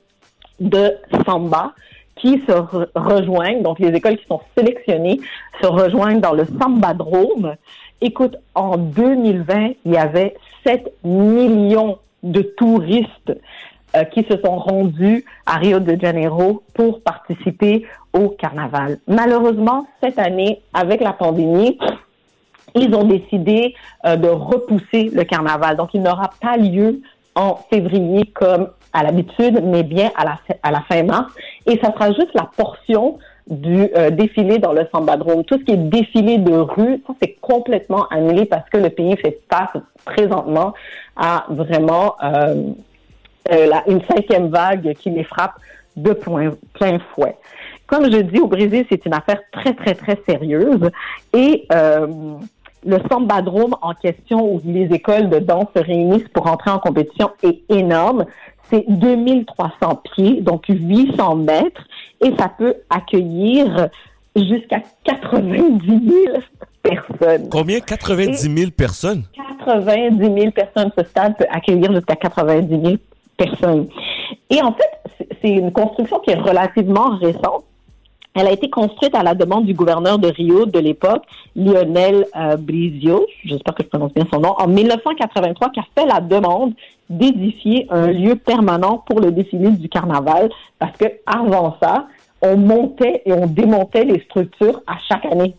de 0.60 0.94
samba 1.26 1.74
qui 2.16 2.40
se 2.48 2.52
re- 2.52 2.88
rejoignent, 2.95 3.62
donc 3.62 3.78
les 3.80 3.90
écoles 3.90 4.18
qui 4.18 4.26
sont 4.26 4.41
sélectionnées 4.57 5.20
se 5.62 5.68
rejoignent 5.68 6.22
dans 6.22 6.34
le 6.34 6.45
Sambadrome. 6.60 7.56
Écoute, 8.02 8.38
en 8.56 8.78
2020, 8.78 9.72
il 9.86 9.91
y 9.91 9.98
avait 9.98 10.36
7 10.66 10.91
millions 11.03 11.99
de 12.24 12.41
touristes 12.41 13.34
euh, 13.95 14.03
qui 14.06 14.24
se 14.24 14.38
sont 14.44 14.57
rendus 14.57 15.24
à 15.45 15.57
Rio 15.57 15.80
de 15.80 15.99
Janeiro 16.02 16.64
pour 16.74 17.02
participer 17.02 17.86
au 18.14 18.30
carnaval. 18.30 18.98
Malheureusement, 19.07 19.86
cette 20.02 20.18
année, 20.18 20.62
avec 20.74 21.02
la 21.02 21.14
pandémie, 21.14 21.78
ils 22.76 22.94
ont 22.94 23.04
décidé 23.04 23.76
euh, 24.06 24.16
de 24.16 24.28
repousser 24.28 25.10
le 25.14 25.24
carnaval. 25.24 25.78
Donc, 25.78 25.90
il 25.94 26.02
n'aura 26.02 26.30
pas 26.42 26.58
lieu 26.58 27.02
en 27.36 27.56
février 27.70 28.26
comme 28.28 28.70
à 28.94 29.04
l'habitude, 29.04 29.62
mais 29.64 29.84
bien 29.84 30.12
à 30.16 30.24
la, 30.24 30.38
à 30.64 30.72
la 30.72 30.82
fin 30.82 31.04
mars. 31.04 31.34
Et 31.66 31.78
ça 31.80 31.92
sera 31.92 32.08
juste 32.14 32.34
la 32.34 32.50
portion 32.56 33.18
du 33.48 33.90
euh, 33.96 34.10
défilé 34.10 34.58
dans 34.58 34.74
le 34.74 34.88
Sambadrome. 34.92 35.44
Tout 35.44 35.60
ce 35.60 35.64
qui 35.64 35.72
est 35.74 35.90
défilé 35.90 36.38
de 36.38 36.54
rue, 36.54 37.04
ça 37.06 37.14
c'est 37.22 37.36
complètement 37.42 38.08
annulé 38.08 38.46
parce 38.46 38.68
que 38.70 38.78
le 38.78 38.90
pays 38.90 39.16
fait 39.18 39.40
face 39.52 39.82
présentement 40.06 40.74
à 41.16 41.46
vraiment 41.50 42.16
euh, 42.24 42.72
euh, 43.52 43.68
une 43.88 44.02
cinquième 44.04 44.48
vague 44.48 44.94
qui 44.94 45.12
les 45.12 45.24
frappe 45.24 45.56
de 45.96 46.14
plein, 46.14 46.52
plein 46.74 47.00
fouet. 47.14 47.36
Comme 47.88 48.12
je 48.12 48.18
dis, 48.18 48.40
au 48.40 48.48
Brésil, 48.48 48.86
c'est 48.90 49.06
une 49.06 49.14
affaire 49.14 49.42
très, 49.52 49.74
très, 49.74 49.94
très 49.94 50.20
sérieuse. 50.28 50.90
Et 51.34 51.68
euh, 51.72 52.08
le 52.86 52.98
Sambadrome 53.12 53.76
en 53.82 53.94
question, 53.94 54.53
où 54.53 54.62
les 54.66 54.86
écoles 54.94 55.30
de 55.30 55.40
danse 55.40 55.66
se 55.76 55.82
réunissent 55.82 56.28
pour 56.34 56.48
entrer 56.48 56.72
en 56.72 56.80
compétition, 56.80 57.32
est 57.44 57.62
énorme. 57.70 58.26
C'est 58.70 58.86
2300 58.88 60.02
pieds, 60.16 60.41
donc 60.41 60.66
800 60.70 61.36
mètres, 61.36 61.84
et 62.24 62.32
ça 62.38 62.49
peut 62.49 62.76
accueillir 62.90 63.90
jusqu'à 64.36 64.82
90 65.03 65.88
000 65.88 66.38
personnes. 66.82 67.49
Combien? 67.49 67.80
90 67.80 68.38
000 68.38 68.72
personnes? 68.72 69.24
90 69.66 70.18
000 70.41 70.52
personnes. 70.52 70.91
Ce 70.98 71.03
stade 71.06 71.36
peut 71.38 71.45
accueillir 71.49 71.91
jusqu'à 71.94 72.16
90 72.16 72.68
000 72.82 72.95
personnes. 73.38 73.88
Et 74.49 74.62
en 74.62 74.74
fait, 74.74 74.90
c'est- 75.18 75.28
c'est 75.41 75.49
une 75.49 75.72
construction 75.72 76.20
qui 76.20 76.32
est 76.32 76.40
relativement 76.40 77.18
récente. 77.18 77.64
Elle 78.36 78.48
a 78.48 78.52
été 78.52 78.70
construite 78.70 79.16
à 79.16 79.24
la 79.24 79.34
demande 79.34 79.66
du 79.66 79.74
gouverneur 79.74 80.20
de 80.20 80.28
Rio 80.28 80.66
de 80.66 80.80
l'époque, 80.80 81.24
Lionel 81.56 82.28
euh, 82.36 82.57
Brizio, 82.57 83.26
j'espère 83.45 83.74
que 83.74 83.84
je 83.84 83.88
prononce 83.88 84.14
bien 84.14 84.26
son 84.32 84.41
nom, 84.41 84.53
en 84.57 84.68
1983, 84.68 85.70
qui 85.70 85.80
a 85.80 85.86
fait 85.98 86.06
la 86.06 86.20
demande 86.20 86.74
d'édifier 87.10 87.88
un 87.90 88.07
lieu 88.07 88.36
permanent 88.36 89.03
pour 89.07 89.22
le 89.22 89.32
défilé 89.32 89.72
du 89.72 89.88
carnaval, 89.88 90.49
parce 90.80 90.98
que 90.98 91.06
avant 91.26 91.78
ça, 91.82 92.07
on 92.41 92.57
montait 92.57 93.22
et 93.26 93.32
on 93.32 93.48
démontait 93.48 94.03
les 94.03 94.20
structures 94.22 94.82
à 94.86 94.98
chaque 95.07 95.26
année. 95.26 95.56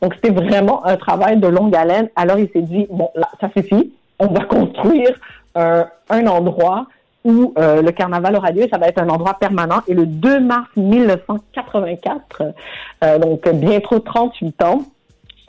Donc, 0.00 0.14
c'était 0.14 0.30
vraiment 0.30 0.86
un 0.86 0.96
travail 0.96 1.38
de 1.38 1.48
longue 1.48 1.74
haleine. 1.74 2.10
Alors, 2.14 2.38
il 2.38 2.48
s'est 2.52 2.62
dit, 2.62 2.86
bon, 2.90 3.10
là, 3.16 3.28
ça 3.40 3.50
suffit, 3.56 3.92
on 4.20 4.28
va 4.28 4.44
construire 4.44 5.18
un, 5.56 5.86
un 6.10 6.26
endroit 6.28 6.86
où 7.24 7.52
euh, 7.58 7.82
le 7.82 7.90
carnaval 7.92 8.36
aura 8.36 8.50
lieu. 8.50 8.66
Ça 8.70 8.78
va 8.78 8.88
être 8.88 9.00
un 9.00 9.08
endroit 9.08 9.34
permanent. 9.34 9.82
Et 9.88 9.94
le 9.94 10.06
2 10.06 10.40
mars 10.40 10.68
1984, 10.76 12.42
euh, 13.04 13.18
donc 13.18 13.48
bientôt 13.48 13.98
38 13.98 14.62
ans, 14.62 14.82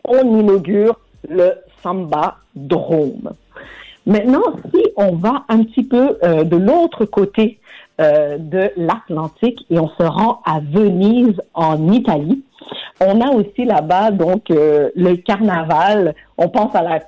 on 0.03 0.39
inaugure 0.39 0.99
le 1.29 1.53
Samba 1.81 2.37
Drome. 2.55 3.33
Maintenant, 4.05 4.41
si 4.73 4.83
on 4.97 5.15
va 5.15 5.43
un 5.47 5.63
petit 5.63 5.83
peu 5.83 6.17
euh, 6.23 6.43
de 6.43 6.57
l'autre 6.57 7.05
côté 7.05 7.59
euh, 7.99 8.37
de 8.39 8.71
l'Atlantique 8.75 9.65
et 9.69 9.77
on 9.77 9.89
se 9.89 10.03
rend 10.03 10.41
à 10.43 10.59
Venise 10.59 11.39
en 11.53 11.91
Italie, 11.91 12.43
on 12.99 13.21
a 13.21 13.29
aussi 13.31 13.65
là-bas 13.65 14.11
donc 14.11 14.49
euh, 14.49 14.89
le 14.95 15.15
carnaval. 15.17 16.15
On 16.37 16.49
pense 16.49 16.73
à 16.75 16.81
la 16.81 16.99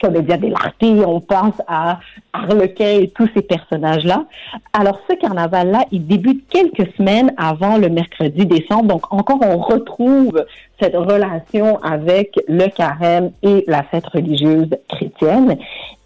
Commedia 0.00 0.36
dell'arte, 0.36 0.82
on 0.82 1.20
pense 1.20 1.54
à 1.66 2.00
Harlequin 2.32 3.00
et 3.00 3.08
tous 3.08 3.28
ces 3.34 3.42
personnages-là. 3.42 4.24
Alors 4.72 5.00
ce 5.08 5.14
carnaval-là, 5.14 5.84
il 5.90 6.06
débute 6.06 6.46
quelques 6.48 6.92
semaines 6.96 7.32
avant 7.36 7.78
le 7.78 7.88
mercredi 7.88 8.44
décembre. 8.44 8.84
Donc 8.84 9.12
encore, 9.12 9.38
on 9.42 9.56
retrouve 9.58 10.44
cette 10.80 10.94
relation 10.94 11.78
avec 11.82 12.38
le 12.46 12.68
carême 12.68 13.30
et 13.42 13.64
la 13.66 13.82
fête 13.84 14.06
religieuse 14.06 14.68
chrétienne. 14.88 15.56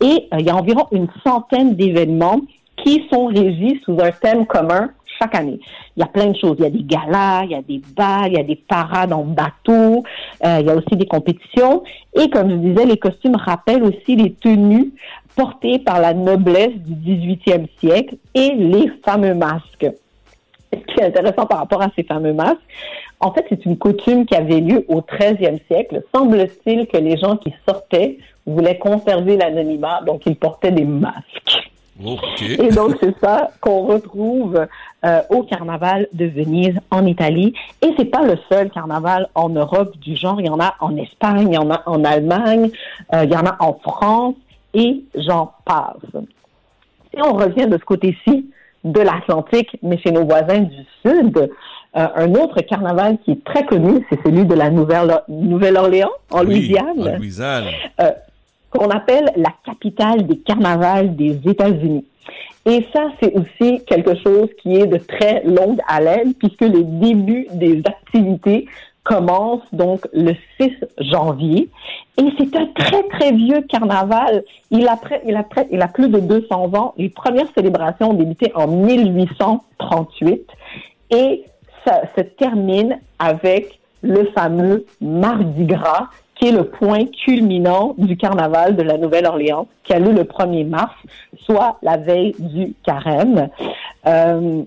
Et 0.00 0.28
euh, 0.32 0.36
il 0.38 0.46
y 0.46 0.50
a 0.50 0.56
environ 0.56 0.86
une 0.92 1.08
centaine 1.24 1.74
d'événements 1.74 2.40
qui 2.76 3.06
sont 3.12 3.26
régis 3.26 3.80
sous 3.84 3.98
un 4.00 4.10
thème 4.10 4.46
commun 4.46 4.90
chaque 5.20 5.34
année. 5.34 5.60
Il 5.96 6.00
y 6.00 6.02
a 6.02 6.06
plein 6.06 6.26
de 6.26 6.36
choses. 6.36 6.56
Il 6.58 6.64
y 6.64 6.66
a 6.66 6.70
des 6.70 6.82
galas, 6.82 7.44
il 7.44 7.50
y 7.50 7.54
a 7.54 7.62
des 7.62 7.80
bals, 7.96 8.28
il 8.28 8.34
y 8.34 8.40
a 8.40 8.44
des 8.44 8.56
parades 8.56 9.12
en 9.12 9.24
bateau, 9.24 10.02
euh, 10.44 10.58
il 10.60 10.66
y 10.66 10.70
a 10.70 10.74
aussi 10.74 10.96
des 10.96 11.06
compétitions. 11.06 11.82
Et 12.14 12.30
comme 12.30 12.50
je 12.50 12.56
disais, 12.56 12.86
les 12.86 12.96
costumes 12.96 13.36
rappellent 13.36 13.84
aussi 13.84 14.16
les 14.16 14.32
tenues 14.32 14.92
portées 15.36 15.78
par 15.78 16.00
la 16.00 16.14
noblesse 16.14 16.74
du 16.74 17.16
18e 17.16 17.66
siècle 17.78 18.16
et 18.34 18.54
les 18.54 18.90
fameux 19.04 19.34
masques. 19.34 19.86
Ce 20.72 20.78
qui 20.78 21.00
est 21.00 21.04
intéressant 21.04 21.46
par 21.46 21.58
rapport 21.58 21.82
à 21.82 21.88
ces 21.96 22.04
fameux 22.04 22.32
masques, 22.32 22.58
en 23.20 23.32
fait, 23.32 23.44
c'est 23.48 23.66
une 23.66 23.76
coutume 23.76 24.24
qui 24.24 24.34
avait 24.34 24.60
lieu 24.60 24.84
au 24.88 25.00
13e 25.00 25.58
siècle. 25.66 26.02
Semble-t-il 26.14 26.86
que 26.86 26.96
les 26.96 27.16
gens 27.18 27.36
qui 27.36 27.52
sortaient 27.68 28.18
voulaient 28.46 28.78
conserver 28.78 29.36
l'anonymat, 29.36 30.00
donc 30.06 30.22
ils 30.26 30.36
portaient 30.36 30.72
des 30.72 30.84
masques. 30.84 31.69
Ok. 32.04 32.42
Et 32.42 32.68
donc, 32.70 32.96
c'est 33.00 33.18
ça 33.20 33.50
qu'on 33.60 33.82
retrouve 33.86 34.66
euh, 35.04 35.20
au 35.30 35.42
carnaval 35.42 36.08
de 36.12 36.26
Venise 36.26 36.74
en 36.90 37.04
Italie. 37.06 37.52
Et 37.82 37.88
c'est 37.98 38.04
pas 38.06 38.22
le 38.22 38.36
seul 38.50 38.70
carnaval 38.70 39.28
en 39.34 39.48
Europe 39.50 39.96
du 39.98 40.16
genre. 40.16 40.40
Il 40.40 40.46
y 40.46 40.50
en 40.50 40.60
a 40.60 40.74
en 40.80 40.96
Espagne, 40.96 41.48
il 41.48 41.54
y 41.54 41.58
en 41.58 41.70
a 41.70 41.82
en 41.86 42.04
Allemagne, 42.04 42.70
euh, 43.14 43.24
il 43.24 43.30
y 43.30 43.36
en 43.36 43.44
a 43.46 43.56
en 43.60 43.74
France 43.74 44.34
et 44.74 45.02
j'en 45.14 45.52
passe. 45.64 46.22
Si 47.12 47.20
on 47.22 47.32
revient 47.34 47.66
de 47.66 47.76
ce 47.76 47.84
côté-ci 47.84 48.50
de 48.84 49.00
l'Atlantique, 49.00 49.76
mais 49.82 49.98
chez 49.98 50.12
nos 50.12 50.24
voisins 50.24 50.60
du 50.60 50.86
Sud, 51.04 51.36
euh, 51.96 52.06
un 52.14 52.34
autre 52.34 52.60
carnaval 52.62 53.18
qui 53.24 53.32
est 53.32 53.44
très 53.44 53.66
connu, 53.66 54.06
c'est 54.08 54.22
celui 54.24 54.44
de 54.44 54.54
la 54.54 54.70
Nouvelle- 54.70 55.20
Nouvelle-Orléans, 55.28 56.10
en 56.30 56.40
Oui, 56.40 56.54
Louisiane 56.54 57.00
en 57.00 57.16
Louisiane. 57.18 57.64
Qu'on 58.70 58.88
appelle 58.90 59.30
la 59.36 59.50
capitale 59.64 60.26
des 60.26 60.38
carnavals 60.38 61.16
des 61.16 61.38
États-Unis. 61.48 62.04
Et 62.66 62.86
ça, 62.92 63.08
c'est 63.20 63.32
aussi 63.34 63.82
quelque 63.84 64.14
chose 64.22 64.48
qui 64.62 64.76
est 64.76 64.86
de 64.86 64.98
très 64.98 65.42
longue 65.44 65.80
haleine, 65.88 66.34
puisque 66.34 66.60
le 66.60 66.84
début 66.84 67.46
des 67.54 67.82
activités 67.86 68.66
commence 69.02 69.62
donc 69.72 70.06
le 70.12 70.34
6 70.60 70.70
janvier. 70.98 71.68
Et 72.18 72.24
c'est 72.38 72.54
un 72.54 72.66
très, 72.66 73.02
très 73.04 73.32
vieux 73.32 73.62
carnaval. 73.62 74.44
Il 74.70 74.86
a, 74.86 74.96
près- 74.96 75.22
il, 75.26 75.34
a 75.36 75.42
près- 75.42 75.66
il 75.72 75.80
a 75.80 75.88
plus 75.88 76.08
de 76.08 76.20
200 76.20 76.74
ans. 76.74 76.94
Les 76.98 77.08
premières 77.08 77.48
célébrations 77.56 78.10
ont 78.10 78.14
débuté 78.14 78.52
en 78.54 78.66
1838. 78.66 80.42
Et 81.10 81.44
ça 81.84 82.02
se 82.16 82.20
termine 82.22 82.98
avec 83.18 83.80
le 84.02 84.26
fameux 84.34 84.84
Mardi 85.00 85.64
Gras 85.64 86.08
qui 86.40 86.48
est 86.48 86.52
le 86.52 86.64
point 86.64 87.04
culminant 87.04 87.94
du 87.98 88.16
carnaval 88.16 88.74
de 88.74 88.82
la 88.82 88.96
Nouvelle-Orléans, 88.96 89.68
qui 89.84 89.92
a 89.92 89.98
lieu 89.98 90.12
le 90.12 90.24
1er 90.24 90.66
mars, 90.66 90.94
soit 91.44 91.76
la 91.82 91.98
veille 91.98 92.34
du 92.38 92.72
carême. 92.82 93.50
Euh, 94.06 94.62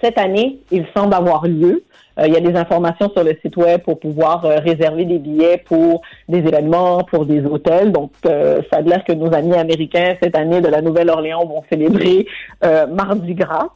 cette 0.00 0.16
année, 0.16 0.60
il 0.70 0.86
semble 0.96 1.14
avoir 1.14 1.48
lieu. 1.48 1.82
Euh, 2.20 2.28
il 2.28 2.32
y 2.32 2.36
a 2.36 2.40
des 2.40 2.54
informations 2.54 3.10
sur 3.10 3.24
le 3.24 3.36
site 3.42 3.56
web 3.56 3.80
pour 3.80 3.98
pouvoir 3.98 4.44
euh, 4.44 4.58
réserver 4.58 5.04
des 5.04 5.18
billets 5.18 5.58
pour 5.58 6.02
des 6.28 6.38
événements, 6.38 7.02
pour 7.02 7.26
des 7.26 7.44
hôtels. 7.44 7.90
Donc, 7.90 8.12
ça 8.22 8.76
a 8.76 8.80
l'air 8.80 9.02
que 9.02 9.12
nos 9.12 9.34
amis 9.34 9.54
américains 9.54 10.14
cette 10.22 10.36
année 10.36 10.60
de 10.60 10.68
la 10.68 10.82
Nouvelle-Orléans 10.82 11.44
vont 11.46 11.64
célébrer 11.68 12.26
Mardi 12.62 13.34
Gras. 13.34 13.70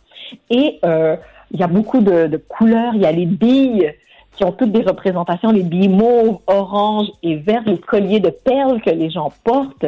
Et 0.50 0.78
il 0.84 1.60
y 1.60 1.62
a 1.62 1.66
beaucoup 1.66 2.00
de 2.00 2.40
couleurs. 2.48 2.92
Il 2.94 3.00
y 3.00 3.06
a 3.06 3.12
les 3.12 3.26
billes 3.26 3.92
qui 4.36 4.44
ont 4.44 4.52
toutes 4.52 4.72
des 4.72 4.82
représentations, 4.82 5.50
les 5.50 5.62
billes 5.62 5.88
mauves, 5.88 6.38
orange 6.46 7.08
et 7.22 7.36
vert, 7.36 7.62
les 7.66 7.78
colliers 7.78 8.20
de 8.20 8.30
perles 8.30 8.80
que 8.82 8.90
les 8.90 9.10
gens 9.10 9.32
portent. 9.44 9.86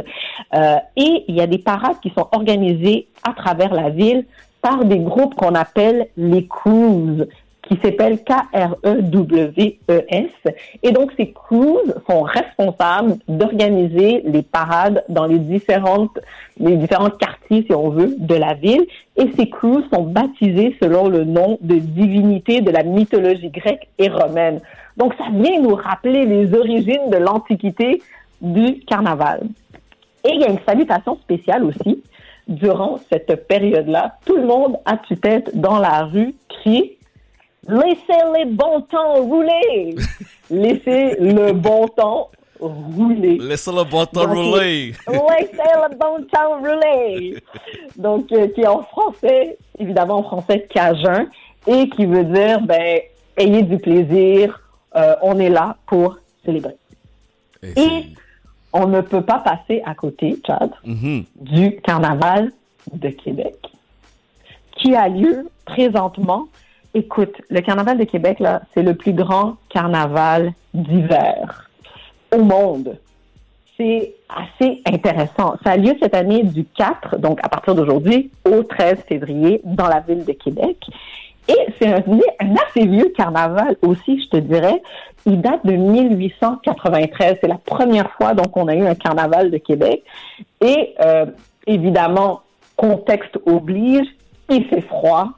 Euh, 0.54 0.76
et 0.96 1.24
il 1.28 1.34
y 1.34 1.40
a 1.40 1.46
des 1.46 1.58
parades 1.58 2.00
qui 2.02 2.10
sont 2.10 2.26
organisées 2.32 3.06
à 3.22 3.32
travers 3.32 3.72
la 3.72 3.90
ville 3.90 4.24
par 4.62 4.84
des 4.84 4.98
groupes 4.98 5.34
qu'on 5.34 5.54
appelle 5.54 6.08
les 6.16 6.46
crews 6.46 7.26
qui 7.68 7.78
s'appellent 7.82 8.24
K-R-E-W-E-S. 8.24 9.74
Et 10.82 10.90
donc, 10.90 11.12
ces 11.16 11.32
crews 11.32 11.80
sont 12.08 12.22
responsables 12.22 13.18
d'organiser 13.28 14.22
les 14.24 14.42
parades 14.42 15.04
dans 15.08 15.26
les 15.26 15.38
différentes, 15.38 16.18
les 16.58 16.76
différents 16.76 17.10
quartiers, 17.10 17.64
si 17.68 17.74
on 17.74 17.90
veut, 17.90 18.14
de 18.18 18.34
la 18.34 18.54
ville. 18.54 18.86
Et 19.16 19.30
ces 19.36 19.50
crews 19.50 19.84
sont 19.92 20.04
baptisés 20.04 20.76
selon 20.82 21.08
le 21.08 21.24
nom 21.24 21.58
de 21.60 21.76
divinités 21.76 22.62
de 22.62 22.70
la 22.70 22.82
mythologie 22.82 23.50
grecque 23.50 23.86
et 23.98 24.08
romaine. 24.08 24.60
Donc, 24.96 25.12
ça 25.14 25.26
vient 25.30 25.60
nous 25.60 25.74
rappeler 25.74 26.24
les 26.24 26.54
origines 26.54 27.10
de 27.10 27.18
l'Antiquité 27.18 28.02
du 28.40 28.80
carnaval. 28.80 29.42
Et 30.24 30.30
il 30.34 30.40
y 30.40 30.44
a 30.44 30.50
une 30.50 30.60
salutation 30.66 31.16
spéciale 31.16 31.64
aussi. 31.64 32.02
Durant 32.48 32.98
cette 33.12 33.46
période-là, 33.46 34.16
tout 34.24 34.36
le 34.36 34.46
monde 34.46 34.78
à 34.86 34.96
tue-tête 34.96 35.50
dans 35.54 35.78
la 35.78 36.04
rue 36.04 36.34
crie 36.48 36.92
Laissez 37.68 38.22
les 38.34 38.44
bons 38.46 38.80
temps 38.82 39.14
rouler. 39.22 39.94
Laissez 40.50 41.16
le 41.20 41.52
bon 41.52 41.86
temps 41.88 42.30
rouler. 42.58 43.38
Laissez 43.38 43.72
le 43.72 43.92
bon 43.92 44.26
temps 44.26 44.38
rouler. 44.38 44.94
Laissez 45.06 45.74
le 45.76 45.96
bon 45.96 46.24
temps 46.32 46.58
rouler. 46.58 47.36
Donc, 47.96 48.32
euh, 48.32 48.48
qui 48.48 48.62
est 48.62 48.66
en 48.66 48.82
français, 48.82 49.58
évidemment 49.78 50.18
en 50.18 50.22
français 50.22 50.66
cajun, 50.72 51.26
et 51.66 51.88
qui 51.90 52.06
veut 52.06 52.24
dire, 52.24 52.60
ben, 52.62 53.00
ayez 53.36 53.62
du 53.62 53.78
plaisir, 53.78 54.60
euh, 54.96 55.14
on 55.22 55.38
est 55.38 55.50
là 55.50 55.76
pour 55.86 56.16
célébrer. 56.44 56.76
Et 57.76 58.06
on 58.72 58.86
ne 58.86 59.00
peut 59.02 59.22
pas 59.22 59.38
passer 59.40 59.82
à 59.84 59.94
côté, 59.94 60.38
Chad, 60.46 60.70
Mhm. 60.84 61.24
du 61.36 61.76
carnaval 61.82 62.52
de 62.92 63.08
Québec, 63.10 63.56
qui 64.76 64.94
a 64.94 65.08
lieu 65.08 65.48
présentement. 65.66 66.46
Écoute, 66.98 67.40
le 67.48 67.60
carnaval 67.60 67.96
de 67.96 68.02
Québec, 68.02 68.40
là, 68.40 68.62
c'est 68.74 68.82
le 68.82 68.92
plus 68.94 69.12
grand 69.12 69.54
carnaval 69.68 70.52
d'hiver 70.74 71.70
au 72.36 72.42
monde. 72.42 72.98
C'est 73.76 74.16
assez 74.28 74.82
intéressant. 74.84 75.54
Ça 75.62 75.70
a 75.70 75.76
lieu 75.76 75.94
cette 76.02 76.16
année 76.16 76.42
du 76.42 76.64
4, 76.64 77.18
donc 77.18 77.38
à 77.44 77.48
partir 77.48 77.76
d'aujourd'hui, 77.76 78.32
au 78.44 78.64
13 78.64 79.04
février, 79.06 79.60
dans 79.62 79.86
la 79.86 80.00
ville 80.00 80.24
de 80.24 80.32
Québec. 80.32 80.76
Et 81.46 81.66
c'est 81.78 81.86
un, 81.86 82.02
assez 82.66 82.84
vieux 82.84 83.12
carnaval 83.16 83.76
aussi, 83.82 84.20
je 84.20 84.30
te 84.30 84.36
dirais. 84.38 84.82
Il 85.24 85.40
date 85.40 85.64
de 85.64 85.74
1893. 85.74 87.36
C'est 87.40 87.46
la 87.46 87.58
première 87.58 88.10
fois 88.14 88.34
donc 88.34 88.56
on 88.56 88.66
a 88.66 88.74
eu 88.74 88.84
un 88.84 88.96
carnaval 88.96 89.52
de 89.52 89.58
Québec. 89.58 90.02
Et 90.60 90.96
euh, 91.00 91.26
évidemment, 91.64 92.40
contexte 92.74 93.38
oblige, 93.46 94.08
il 94.50 94.64
fait 94.64 94.80
froid, 94.80 95.28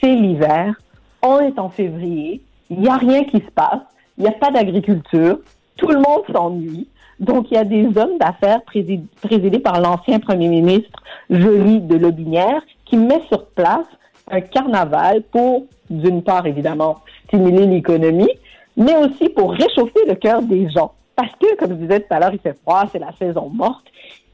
c'est 0.00 0.14
l'hiver, 0.14 0.76
on 1.22 1.40
est 1.40 1.58
en 1.58 1.68
février, 1.68 2.42
il 2.70 2.80
n'y 2.80 2.88
a 2.88 2.96
rien 2.96 3.24
qui 3.24 3.38
se 3.38 3.50
passe, 3.54 3.80
il 4.16 4.24
n'y 4.24 4.28
a 4.28 4.32
pas 4.32 4.50
d'agriculture, 4.50 5.38
tout 5.76 5.88
le 5.88 5.96
monde 5.96 6.22
s'ennuie. 6.32 6.88
Donc, 7.18 7.50
il 7.50 7.54
y 7.54 7.58
a 7.58 7.64
des 7.64 7.86
hommes 7.98 8.16
d'affaires 8.18 8.60
présid- 8.66 9.06
présidés 9.20 9.58
par 9.58 9.80
l'ancien 9.80 10.20
premier 10.20 10.48
ministre 10.48 11.02
Joly 11.28 11.80
de 11.80 11.96
Lobinière 11.96 12.62
qui 12.86 12.96
met 12.96 13.20
sur 13.28 13.46
place 13.46 13.86
un 14.30 14.40
carnaval 14.40 15.22
pour, 15.30 15.64
d'une 15.90 16.22
part, 16.22 16.46
évidemment, 16.46 16.98
stimuler 17.26 17.66
l'économie, 17.66 18.30
mais 18.76 18.96
aussi 18.96 19.28
pour 19.28 19.52
réchauffer 19.52 20.00
le 20.06 20.14
cœur 20.14 20.40
des 20.42 20.70
gens. 20.70 20.92
Parce 21.16 21.32
que, 21.38 21.56
comme 21.56 21.70
je 21.70 21.74
disais 21.74 22.00
tout 22.00 22.14
à 22.14 22.20
l'heure, 22.20 22.32
il 22.32 22.38
fait 22.38 22.56
froid, 22.62 22.84
c'est 22.90 22.98
la 22.98 23.12
saison 23.12 23.50
morte. 23.50 23.84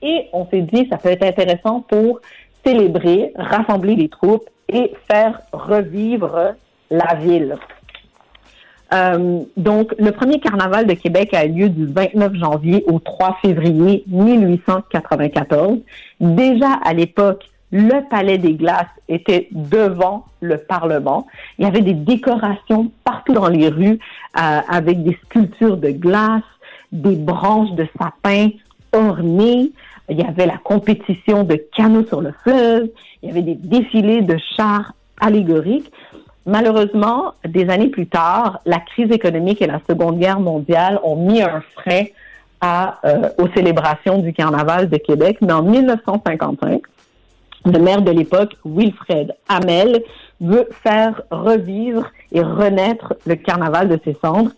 Et 0.02 0.26
on 0.32 0.46
s'est 0.46 0.62
dit, 0.62 0.86
ça 0.88 0.98
peut 0.98 1.08
être 1.08 1.24
intéressant 1.24 1.80
pour 1.80 2.20
célébrer, 2.64 3.32
rassembler 3.36 3.96
les 3.96 4.08
troupes 4.08 4.48
et 4.68 4.92
faire 5.10 5.40
revivre 5.52 6.54
la 6.90 7.14
ville. 7.14 7.56
Euh, 8.92 9.40
donc, 9.56 9.94
le 9.98 10.12
premier 10.12 10.38
carnaval 10.38 10.86
de 10.86 10.94
Québec 10.94 11.34
a 11.34 11.44
eu 11.44 11.52
lieu 11.52 11.68
du 11.68 11.86
29 11.86 12.34
janvier 12.34 12.84
au 12.86 12.98
3 12.98 13.38
février 13.42 14.04
1894. 14.06 15.78
Déjà 16.20 16.72
à 16.84 16.92
l'époque, 16.92 17.50
le 17.72 18.08
Palais 18.08 18.38
des 18.38 18.54
Glaces 18.54 18.86
était 19.08 19.48
devant 19.50 20.26
le 20.40 20.58
Parlement. 20.58 21.26
Il 21.58 21.64
y 21.64 21.68
avait 21.68 21.80
des 21.80 21.94
décorations 21.94 22.92
partout 23.04 23.32
dans 23.32 23.48
les 23.48 23.68
rues 23.68 23.98
euh, 24.38 24.60
avec 24.68 25.02
des 25.02 25.18
sculptures 25.24 25.76
de 25.76 25.90
glace, 25.90 26.42
des 26.92 27.16
branches 27.16 27.72
de 27.72 27.86
sapin 27.98 28.50
ornées. 28.92 29.72
Il 30.08 30.18
y 30.18 30.22
avait 30.22 30.46
la 30.46 30.58
compétition 30.58 31.42
de 31.42 31.56
canots 31.76 32.06
sur 32.06 32.20
le 32.20 32.32
fleuve. 32.44 32.88
Il 33.22 33.28
y 33.28 33.32
avait 33.32 33.42
des 33.42 33.56
défilés 33.56 34.22
de 34.22 34.36
chars 34.56 34.92
allégoriques. 35.20 35.90
Malheureusement, 36.46 37.34
des 37.44 37.68
années 37.70 37.88
plus 37.88 38.06
tard, 38.06 38.60
la 38.64 38.78
crise 38.78 39.10
économique 39.10 39.60
et 39.60 39.66
la 39.66 39.80
Seconde 39.88 40.18
Guerre 40.18 40.38
mondiale 40.38 41.00
ont 41.02 41.16
mis 41.16 41.42
un 41.42 41.60
frein 41.74 42.04
euh, 42.64 43.28
aux 43.38 43.48
célébrations 43.48 44.18
du 44.18 44.32
Carnaval 44.32 44.88
de 44.88 44.96
Québec. 44.96 45.38
Mais 45.40 45.52
en 45.52 45.62
1955, 45.62 46.82
le 47.64 47.78
maire 47.80 48.02
de 48.02 48.12
l'époque, 48.12 48.56
Wilfred 48.64 49.34
Hamel, 49.48 50.02
veut 50.40 50.68
faire 50.84 51.20
revivre 51.30 52.06
et 52.30 52.40
renaître 52.40 53.14
le 53.26 53.34
Carnaval 53.34 53.88
de 53.88 53.98
ses 54.04 54.14
cendres. 54.14 54.52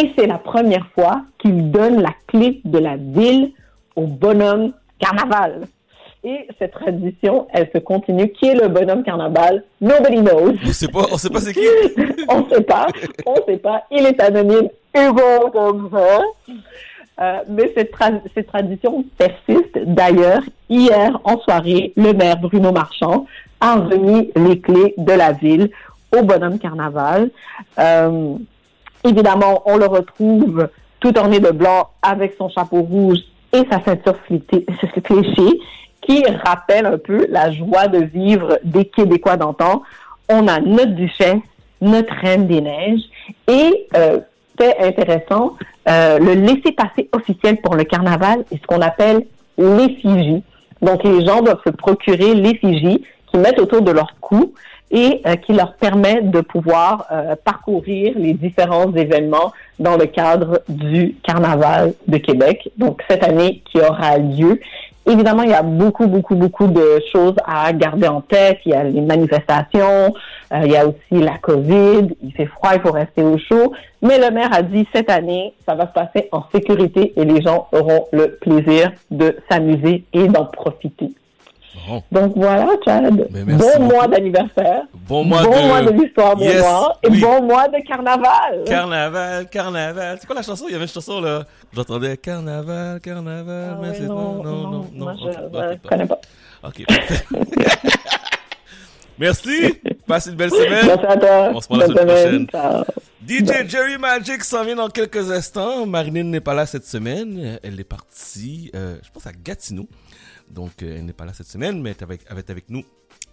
Et 0.00 0.12
c'est 0.16 0.26
la 0.26 0.38
première 0.38 0.86
fois 0.94 1.22
qu'il 1.38 1.72
donne 1.72 2.00
la 2.00 2.14
clé 2.28 2.60
de 2.64 2.78
la 2.78 2.96
ville 2.96 3.50
au 3.96 4.06
bonhomme 4.06 4.72
Carnaval. 5.00 5.66
Et 6.24 6.46
cette 6.58 6.72
tradition, 6.72 7.48
elle 7.52 7.68
se 7.74 7.78
continue. 7.78 8.30
Qui 8.30 8.46
est 8.50 8.54
le 8.54 8.68
bonhomme 8.68 9.02
Carnaval? 9.02 9.64
Nobody 9.80 10.18
knows. 10.20 10.54
On 10.64 10.72
sait 10.72 10.86
pas, 10.88 11.06
on 11.10 11.16
sait 11.16 11.30
pas 11.30 11.40
c'est 11.40 11.52
qui. 11.52 11.66
on 12.28 12.48
sait 12.48 12.60
pas, 12.60 12.86
on 13.26 13.34
sait 13.46 13.56
pas. 13.56 13.82
Il 13.90 14.06
est 14.06 14.20
anonyme, 14.20 14.68
Hugo 14.94 15.50
comme 15.52 15.90
ça. 15.92 16.20
Euh, 17.20 17.38
mais 17.48 17.72
cette, 17.76 17.92
tra- 17.92 18.20
cette 18.34 18.46
tradition 18.46 19.04
persiste. 19.18 19.78
D'ailleurs, 19.84 20.42
hier 20.70 21.20
en 21.24 21.38
soirée, 21.40 21.92
le 21.96 22.12
maire 22.12 22.38
Bruno 22.38 22.72
Marchand 22.72 23.26
a 23.60 23.74
remis 23.76 24.30
les 24.36 24.60
clés 24.60 24.94
de 24.96 25.12
la 25.12 25.32
ville 25.32 25.70
au 26.16 26.22
bonhomme 26.22 26.58
carnaval. 26.58 27.30
Euh, 27.78 28.34
évidemment, 29.04 29.62
on 29.66 29.76
le 29.76 29.86
retrouve 29.86 30.68
tout 31.00 31.16
orné 31.18 31.40
de 31.40 31.50
blanc 31.50 31.90
avec 32.00 32.34
son 32.38 32.48
chapeau 32.48 32.80
rouge 32.82 33.18
et 33.52 33.62
sa 33.70 33.82
ceinture 33.84 34.16
fléchée 34.26 35.60
qui 36.02 36.24
rappelle 36.44 36.86
un 36.86 36.98
peu 36.98 37.26
la 37.30 37.50
joie 37.50 37.88
de 37.88 37.98
vivre 37.98 38.58
des 38.64 38.84
Québécois 38.84 39.36
d'antan. 39.36 39.82
On 40.28 40.46
a 40.48 40.60
notre 40.60 40.92
duchesse, 40.92 41.40
notre 41.80 42.12
reine 42.14 42.46
des 42.46 42.60
neiges 42.60 43.02
et 43.48 43.86
euh, 43.96 44.20
intéressant, 44.80 45.56
euh, 45.88 46.18
le 46.18 46.34
laissez-passer 46.34 47.08
officiel 47.12 47.60
pour 47.60 47.74
le 47.74 47.84
carnaval 47.84 48.44
est 48.52 48.60
ce 48.60 48.66
qu'on 48.66 48.80
appelle 48.80 49.26
l'effigie. 49.58 50.42
Donc 50.80 51.04
les 51.04 51.24
gens 51.24 51.42
doivent 51.42 51.62
se 51.64 51.70
procurer 51.70 52.34
l'effigie 52.34 53.02
qui 53.30 53.38
mettent 53.38 53.58
autour 53.58 53.82
de 53.82 53.90
leur 53.90 54.14
cou 54.20 54.52
et 54.92 55.22
euh, 55.26 55.36
qui 55.36 55.54
leur 55.54 55.74
permet 55.74 56.20
de 56.20 56.40
pouvoir 56.40 57.06
euh, 57.10 57.34
parcourir 57.42 58.12
les 58.16 58.34
différents 58.34 58.92
événements 58.94 59.52
dans 59.78 59.96
le 59.96 60.06
cadre 60.06 60.60
du 60.68 61.16
Carnaval 61.26 61.94
de 62.06 62.18
Québec. 62.18 62.70
Donc 62.76 63.02
cette 63.08 63.24
année 63.24 63.62
qui 63.64 63.80
aura 63.80 64.18
lieu. 64.18 64.60
Évidemment, 65.04 65.42
il 65.42 65.50
y 65.50 65.54
a 65.54 65.62
beaucoup, 65.62 66.06
beaucoup, 66.06 66.36
beaucoup 66.36 66.68
de 66.68 67.02
choses 67.10 67.34
à 67.44 67.72
garder 67.72 68.06
en 68.06 68.20
tête. 68.20 68.58
Il 68.64 68.70
y 68.70 68.74
a 68.74 68.84
les 68.84 69.00
manifestations, 69.00 70.14
euh, 70.52 70.60
il 70.64 70.70
y 70.70 70.76
a 70.76 70.86
aussi 70.86 71.20
la 71.20 71.38
COVID, 71.38 72.08
il 72.22 72.32
fait 72.32 72.46
froid, 72.46 72.70
il 72.74 72.80
faut 72.80 72.92
rester 72.92 73.22
au 73.22 73.36
chaud. 73.38 73.72
Mais 74.00 74.18
le 74.18 74.30
maire 74.30 74.50
a 74.52 74.62
dit 74.62 74.86
cette 74.94 75.10
année, 75.10 75.54
ça 75.66 75.74
va 75.74 75.88
se 75.88 75.92
passer 75.92 76.28
en 76.30 76.44
sécurité 76.54 77.14
et 77.16 77.24
les 77.24 77.42
gens 77.42 77.66
auront 77.72 78.06
le 78.12 78.36
plaisir 78.36 78.92
de 79.10 79.36
s'amuser 79.50 80.04
et 80.12 80.28
d'en 80.28 80.44
profiter. 80.44 81.10
Bon. 81.88 82.02
Donc 82.12 82.32
voilà, 82.36 82.68
Chad. 82.84 83.28
Bon 83.30 83.80
mois 83.84 84.06
d'anniversaire. 84.08 84.82
Bon 85.08 85.24
mois 85.24 85.42
de- 85.42 85.90
de 85.90 86.02
l'histoire 86.02 86.38
Yes, 86.38 86.58
Noirs. 86.60 86.98
Et 87.02 87.08
oui. 87.10 87.20
bon 87.20 87.42
mois 87.42 87.68
de 87.68 87.78
carnaval. 87.86 88.62
Carnaval, 88.66 89.48
carnaval. 89.48 90.16
C'est 90.20 90.26
quoi 90.26 90.36
la 90.36 90.42
chanson? 90.42 90.66
Il 90.68 90.72
y 90.72 90.74
avait 90.76 90.84
une 90.84 90.90
chanson 90.90 91.20
là. 91.20 91.44
J'entendais 91.72 92.16
carnaval, 92.16 93.00
carnaval. 93.00 93.78
mais 93.80 93.88
oui, 93.90 93.94
c'est 93.98 94.06
non, 94.06 94.42
non, 94.42 94.42
non, 94.42 94.62
non, 94.62 94.70
non, 94.70 95.04
moi, 95.04 95.12
Ok, 95.14 95.18
je- 95.22 95.26
ok, 95.28 95.34
je 95.44 95.48
parfait. 95.58 95.80
connais 95.88 96.06
pas. 96.06 96.20
Ok. 96.64 96.84
Merci. 99.18 99.74
Passe 100.06 100.26
une 100.26 100.34
belle 100.34 100.50
semaine. 100.50 100.86
Merci 100.86 101.06
à 101.06 101.16
toi. 101.16 101.50
On 101.54 101.60
se 101.60 101.68
parle 101.68 101.80
la 101.80 101.86
semaine 101.86 102.06
prochaine. 102.06 102.46
Ciao. 102.50 102.84
DJ 103.26 103.68
Jerry 103.68 103.98
Magic 103.98 104.42
s'en 104.42 104.64
vient 104.64 104.74
dans 104.76 104.88
quelques 104.88 105.30
instants. 105.30 105.86
Marinine 105.86 106.30
n'est 106.30 106.40
pas 106.40 106.54
là 106.54 106.66
cette 106.66 106.86
semaine. 106.86 107.58
Elle 107.62 107.78
est 107.78 107.84
partie, 107.84 108.70
euh, 108.74 108.96
je 109.04 109.10
pense, 109.12 109.26
à 109.26 109.32
Gatineau. 109.32 109.86
Donc, 110.52 110.82
euh, 110.82 110.96
elle 110.98 111.06
n'est 111.06 111.12
pas 111.12 111.24
là 111.24 111.32
cette 111.32 111.48
semaine, 111.48 111.80
mais 111.80 111.94
elle 111.98 112.04
avec, 112.04 112.22
être 112.30 112.50
avec 112.50 112.68
nous 112.70 112.84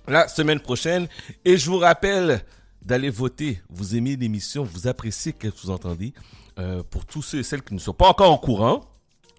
la 0.07 0.27
semaine 0.27 0.59
prochaine. 0.59 1.07
Et 1.45 1.57
je 1.57 1.69
vous 1.69 1.77
rappelle 1.77 2.43
d'aller 2.81 3.09
voter. 3.09 3.61
Vous 3.69 3.95
aimez 3.95 4.15
l'émission, 4.15 4.63
vous 4.63 4.87
appréciez 4.87 5.33
ce 5.33 5.47
que 5.47 5.53
vous 5.61 5.69
entendez. 5.69 6.13
Euh, 6.57 6.83
pour 6.89 7.05
tous 7.05 7.21
ceux 7.21 7.39
et 7.39 7.43
celles 7.43 7.61
qui 7.61 7.73
ne 7.73 7.79
sont 7.79 7.93
pas 7.93 8.07
encore 8.07 8.31
au 8.31 8.37
courant, 8.37 8.85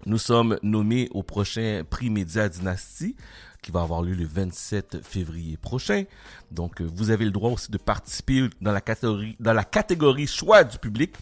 nous 0.05 0.17
sommes 0.17 0.57
nommés 0.63 1.09
au 1.11 1.23
prochain 1.23 1.83
prix 1.87 2.09
Média 2.09 2.49
Dynastie 2.49 3.15
qui 3.61 3.71
va 3.71 3.81
avoir 3.81 4.01
lieu 4.01 4.15
le 4.15 4.25
27 4.25 5.03
février 5.03 5.55
prochain. 5.55 6.05
Donc, 6.49 6.81
euh, 6.81 6.89
vous 6.95 7.11
avez 7.11 7.25
le 7.25 7.31
droit 7.31 7.51
aussi 7.51 7.71
de 7.71 7.77
participer 7.77 8.49
dans 8.59 8.71
la 8.71 8.81
catégorie, 8.81 9.35
dans 9.39 9.53
la 9.53 9.63
catégorie 9.63 10.25
choix 10.25 10.63
du 10.63 10.79
public. 10.79 11.13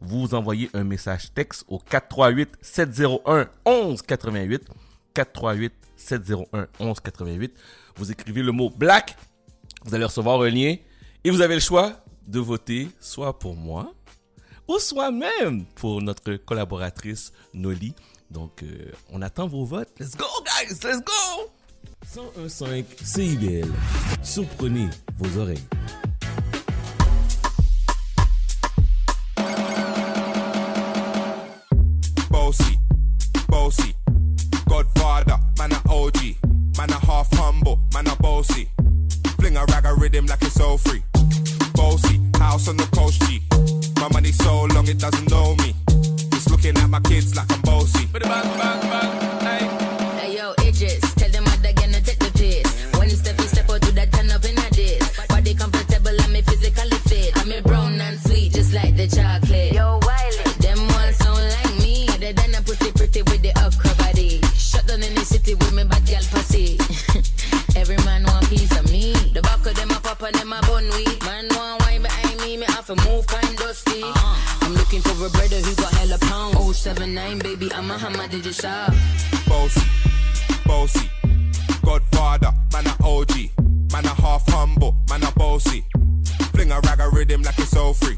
Vous 0.00 0.34
envoyez 0.34 0.70
un 0.72 0.84
message 0.84 1.34
texte 1.34 1.64
au 1.68 1.78
438 1.78 2.58
701 2.60 3.48
11 3.64 4.02
88 4.02 4.62
438 5.14 5.79
701 6.00 6.66
11 6.78 7.00
88. 7.00 7.54
Vous 7.96 8.10
écrivez 8.10 8.42
le 8.42 8.52
mot 8.52 8.70
black. 8.70 9.16
Vous 9.84 9.94
allez 9.94 10.04
recevoir 10.04 10.40
un 10.42 10.50
lien 10.50 10.76
et 11.24 11.30
vous 11.30 11.40
avez 11.40 11.54
le 11.54 11.60
choix 11.60 12.04
de 12.26 12.40
voter 12.40 12.88
soit 13.00 13.38
pour 13.38 13.56
moi 13.56 13.92
ou 14.68 14.78
soit 14.78 15.10
même 15.10 15.64
pour 15.74 16.00
notre 16.00 16.34
collaboratrice 16.36 17.32
Noli. 17.54 17.94
Donc, 18.30 18.62
euh, 18.62 18.92
on 19.10 19.20
attend 19.22 19.48
vos 19.48 19.64
votes. 19.64 19.90
Let's 19.98 20.16
go, 20.16 20.26
guys! 20.44 20.78
Let's 20.84 21.02
go! 21.04 21.50
101.5 22.06 22.84
CIBL. 23.02 23.68
Surprenez 24.22 24.88
vos 25.18 25.40
oreilles. 25.40 25.58
Bossy, 32.30 32.78
bossy, 33.48 33.94
Godfather, 34.70 35.36
man 35.58 35.72
a 35.72 35.80
OG, 35.90 36.36
man 36.78 36.90
a 36.90 36.98
half 37.04 37.26
humble, 37.32 37.80
man 37.92 38.06
a 38.06 38.14
bossy. 38.22 38.68
Fling 39.40 39.56
a 39.56 39.64
rag 39.64 39.84
a 39.84 39.94
rhythm 39.94 40.26
like 40.26 40.40
it's 40.42 40.60
all 40.60 40.78
free. 40.78 41.02
Bossy, 41.74 42.20
house 42.38 42.68
on 42.68 42.76
the 42.76 42.88
coast 42.94 43.20
G. 43.22 43.42
My 44.00 44.08
money 44.12 44.30
so 44.30 44.66
long 44.66 44.86
it 44.86 45.00
doesn't 45.00 45.28
know 45.28 45.56
me. 45.56 45.74
It's 46.30 46.48
looking 46.48 46.76
at 46.78 46.88
my 46.88 47.00
kids 47.00 47.34
like 47.34 47.50
I'm 47.50 47.60
bossy. 47.62 48.06
Bang, 48.12 48.22
bang, 48.22 48.80
bang, 48.92 49.40
hey. 49.40 49.66
Hey 50.20 50.36
yo, 50.36 50.52
Idris, 50.60 51.14
tell 51.14 51.30
them 51.30 51.42
what 51.46 51.60
they're 51.64 51.72
gonna 51.72 52.00
take 52.00 52.20
the 52.20 52.30
piss. 52.38 52.96
When 52.96 53.08
it's 53.08 53.18
step, 53.18 53.40
you 53.40 53.48
step 53.48 53.68
out 53.70 53.82
to 53.82 53.92
that 53.92 54.12
turn 54.12 54.30
up 54.30 54.44
in 54.44 54.56
a 54.56 54.70
diss. 54.70 55.26
Body 55.26 55.52
comfortable 55.52 56.20
and 56.22 56.32
me 56.32 56.42
physically 56.42 56.98
fit. 57.10 57.36
I'm 57.38 57.50
a 57.50 57.60
brown 57.60 58.00
and 58.00 58.20
sweet, 58.20 58.52
just 58.52 58.72
like 58.72 58.96
the 58.96 59.08
chocolate. 59.08 59.49
Down 65.50 65.58
the 65.58 65.64
city 65.64 65.64
with 65.64 65.72
me 65.72 65.84
bad 65.84 66.06
girl 66.06 66.22
pussy. 66.30 66.78
Every 67.76 67.96
man 68.04 68.24
want 68.24 68.48
piece 68.48 68.76
of 68.78 68.90
me. 68.90 69.12
The 69.32 69.42
back 69.42 69.64
of 69.66 69.74
them 69.74 69.90
a 69.90 70.00
pop 70.00 70.22
and 70.22 70.34
them 70.34 70.52
a 70.52 70.60
bun 70.62 70.88
weed. 70.90 71.22
Man 71.24 71.48
want 71.50 71.82
wine 71.82 72.02
behind 72.02 72.40
me, 72.40 72.56
me 72.56 72.66
have 72.68 72.86
to 72.86 72.96
move 73.08 73.26
kind 73.26 73.56
dusty. 73.56 74.02
Uh-huh. 74.02 74.66
I'm 74.66 74.74
looking 74.74 75.00
for 75.00 75.26
a 75.26 75.30
brother 75.30 75.60
who 75.60 75.74
got 75.76 75.92
hella 75.94 76.18
pound. 76.18 76.56
079, 76.74 77.38
baby, 77.40 77.72
I'm 77.72 77.90
a 77.90 77.98
hammer, 77.98 78.28
did 78.28 78.44
you 78.46 78.52
shop? 78.52 78.92
Bossy, 79.46 79.82
bossy, 80.64 81.10
Godfather, 81.84 82.52
man 82.72 82.86
a 82.86 82.94
OG, 83.04 83.34
man 83.92 84.04
a 84.04 84.14
half 84.14 84.46
humble, 84.48 84.96
man 85.08 85.22
a 85.24 85.32
bossy. 85.32 85.84
Fling 86.52 86.72
a 86.72 86.80
rag 86.80 87.00
a 87.00 87.08
rhythm 87.10 87.42
like 87.42 87.58
it's 87.58 87.76
all 87.76 87.94
free. 87.94 88.16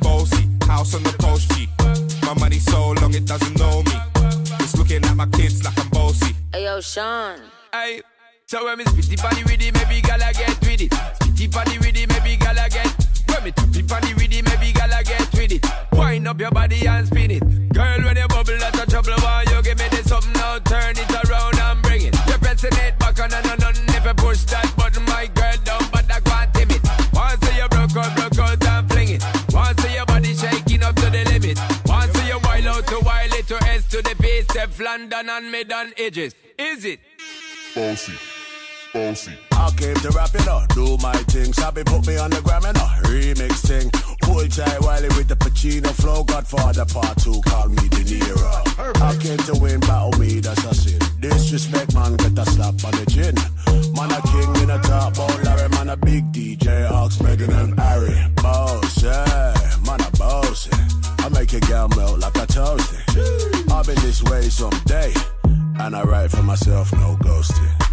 Bossy, 0.00 0.48
house 0.66 0.94
on 0.94 1.02
the 1.02 1.14
coast 1.20 1.50
G. 1.52 1.68
My 2.22 2.34
money 2.34 2.58
so 2.58 2.92
long 2.92 3.14
it 3.14 3.26
doesn't 3.26 3.58
know 3.58 3.82
me. 3.82 4.41
It's 4.62 4.76
looking 4.76 5.04
at 5.04 5.16
my 5.16 5.26
kids 5.26 5.64
like 5.64 5.78
I'm 5.78 5.88
bossy. 5.90 6.34
Hey 6.52 6.64
yo, 6.64 6.80
Sean. 6.80 7.40
Hey, 7.72 8.00
so 8.46 8.64
when 8.64 8.78
me 8.78 8.84
spitty 8.84 9.20
body 9.20 9.42
with 9.42 9.60
it, 9.60 9.74
maybe 9.74 10.00
gala 10.00 10.32
get 10.32 10.58
with 10.60 10.80
it. 10.80 10.90
Spitty 10.90 11.52
body 11.52 11.78
with 11.78 11.96
it, 11.96 12.08
maybe 12.08 12.36
gala 12.36 12.68
get. 12.70 12.86
When 13.26 13.44
me 13.44 13.50
tappy 13.50 13.82
body 13.82 14.14
with 14.14 14.32
it, 14.32 14.44
maybe 14.44 14.72
gala 14.72 15.02
get 15.02 15.32
with 15.34 15.52
it. 15.52 15.66
Wind 15.92 16.28
up 16.28 16.38
your 16.38 16.50
body 16.52 16.86
and 16.86 17.06
spin 17.06 17.32
it. 17.32 17.72
Girl, 17.72 18.04
when 18.04 18.16
you 18.16 18.28
bubble, 18.28 18.56
that's 18.58 18.78
a 18.78 18.86
trouble. 18.86 19.14
Why 19.18 19.44
you 19.50 19.62
give 19.62 19.78
me 19.78 19.88
this 19.90 20.01
to 33.92 34.00
the 34.00 34.14
base, 34.22 34.44
step 34.44 34.70
London 34.80 35.28
and 35.28 35.52
mid 35.52 35.70
on 35.70 35.92
edges. 35.98 36.34
Is 36.58 36.86
it? 36.86 37.00
Bossy, 37.74 38.14
bossy. 38.92 39.32
I 39.52 39.70
came 39.76 39.94
to 39.96 40.10
rap 40.10 40.34
it 40.34 40.46
up, 40.48 40.68
do 40.74 40.96
my 40.98 41.14
thing. 41.30 41.52
Sabi 41.52 41.82
put 41.84 42.06
me 42.06 42.16
on 42.18 42.30
the 42.30 42.40
gram 42.42 42.64
and 42.64 42.76
a 42.76 42.86
remix 43.08 43.66
thing. 43.66 43.90
Full 44.24 44.46
time 44.48 44.82
Wiley 44.82 45.08
with 45.16 45.28
the 45.28 45.36
Pacino 45.36 45.90
flow. 45.90 46.24
Godfather 46.24 46.84
part 46.86 47.16
two, 47.18 47.40
call 47.46 47.68
me 47.68 47.88
De 47.88 48.02
Niro. 48.04 49.00
I 49.00 49.16
came 49.16 49.38
to 49.38 49.54
win, 49.60 49.80
battle 49.80 50.18
me, 50.18 50.40
that's 50.40 50.64
a 50.64 50.74
sin. 50.74 51.00
Disrespect, 51.20 51.94
man, 51.94 52.16
get 52.16 52.38
a 52.38 52.44
slap 52.46 52.74
on 52.84 52.92
the 52.92 53.06
chin. 53.10 53.34
Man, 53.94 54.10
a 54.10 54.20
king 54.32 54.62
in 54.62 54.70
a 54.70 54.78
top, 54.82 55.14
bowl, 55.14 55.28
Larry, 55.44 55.68
man, 55.70 55.90
a 55.90 55.96
big 55.96 56.32
DJ, 56.32 56.90
Ox, 56.90 57.20
Megan 57.20 57.52
and 57.52 57.78
Harry. 57.78 58.14
Boss, 58.36 59.02
yeah, 59.02 59.54
man, 59.86 60.00
a 60.00 60.10
boss. 60.16 60.68
I 61.20 61.28
make 61.28 61.52
a 61.52 61.60
gal 61.60 61.88
melt 61.88 62.18
like 62.18 62.36
a 62.36 62.46
toasty. 62.46 63.70
I'll 63.70 63.84
be 63.84 63.94
this 63.94 64.22
way 64.24 64.42
someday. 64.42 65.12
And 65.78 65.96
I 65.96 66.02
write 66.02 66.30
for 66.30 66.42
myself, 66.42 66.92
no 66.92 67.16
ghosting. 67.20 67.91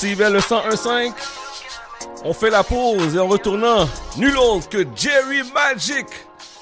CIBL 0.00 0.32
le 0.32 0.38
101.5. 0.38 1.12
On 2.24 2.32
fait 2.32 2.48
la 2.48 2.64
pause 2.64 3.14
et 3.14 3.18
en 3.18 3.28
retournant, 3.28 3.86
nul 4.16 4.34
autre 4.38 4.66
que 4.70 4.86
Jerry 4.96 5.42
Magic 5.52 6.06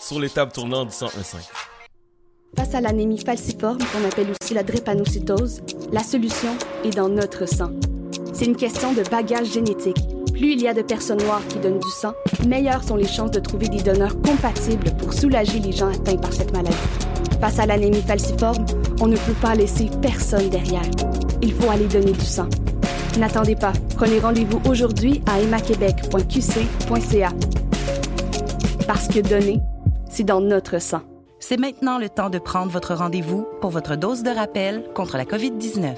sur 0.01 0.19
les 0.19 0.29
tables 0.29 0.51
tournantes 0.51 0.89
du 0.89 0.95
101.5. 0.95 1.37
Face 2.57 2.75
à 2.75 2.81
l'anémie 2.81 3.21
falciforme, 3.25 3.79
qu'on 3.79 4.05
appelle 4.05 4.33
aussi 4.41 4.55
la 4.55 4.65
drépanocytose, 4.65 5.61
la 5.93 6.03
solution 6.03 6.49
est 6.85 6.97
dans 6.97 7.09
notre 7.09 7.47
sang. 7.47 7.71
C'est 8.35 8.47
une 8.47 8.57
question 8.57 8.93
de 8.93 9.05
bagage 9.09 9.53
génétique. 9.53 9.99
Plus 10.33 10.55
il 10.55 10.63
y 10.63 10.67
a 10.67 10.75
de 10.75 10.83
personnes 10.83 11.23
noires 11.23 11.47
qui 11.49 11.61
donnent 11.61 11.79
du 11.79 11.91
sang, 11.91 12.15
meilleures 12.45 12.83
sont 12.83 12.97
les 12.97 13.07
chances 13.07 13.31
de 13.31 13.39
trouver 13.39 13.69
des 13.69 13.83
donneurs 13.83 14.21
compatibles 14.23 14.91
pour 14.97 15.13
soulager 15.13 15.61
les 15.61 15.71
gens 15.71 15.93
atteints 15.93 16.17
par 16.17 16.33
cette 16.33 16.53
maladie. 16.53 16.77
Face 17.41 17.61
à 17.61 17.67
l'anémie 17.67 18.03
falciforme, 18.03 18.67
on 19.01 19.07
ne 19.07 19.17
peut 19.17 19.41
pas 19.41 19.55
laisser 19.55 19.89
personne 20.03 20.49
derrière. 20.49 20.91
Il 21.41 21.55
faut 21.55 21.71
aller 21.71 21.87
donner 21.87 22.11
du 22.11 22.27
sang. 22.27 22.49
N'attendez 23.19 23.57
pas. 23.57 23.73
Prenez 23.97 24.21
rendez-vous 24.21 24.61
aujourd'hui 24.69 25.23
à 25.27 25.41
emmaquebec.qc.ca. 25.41 27.31
Parce 28.87 29.09
que 29.09 29.19
donner, 29.19 29.59
c'est 30.09 30.23
dans 30.23 30.41
notre 30.41 30.81
sang. 30.81 31.03
C'est 31.41 31.59
maintenant 31.59 31.99
le 31.99 32.09
temps 32.09 32.31
de 32.31 32.39
prendre 32.39 32.71
votre 32.71 32.95
rendez-vous 32.95 33.45
pour 33.61 33.71
votre 33.71 33.97
dose 33.97 34.23
de 34.23 34.31
rappel 34.31 34.85
contre 34.95 35.17
la 35.17 35.25
COVID-19. 35.25 35.97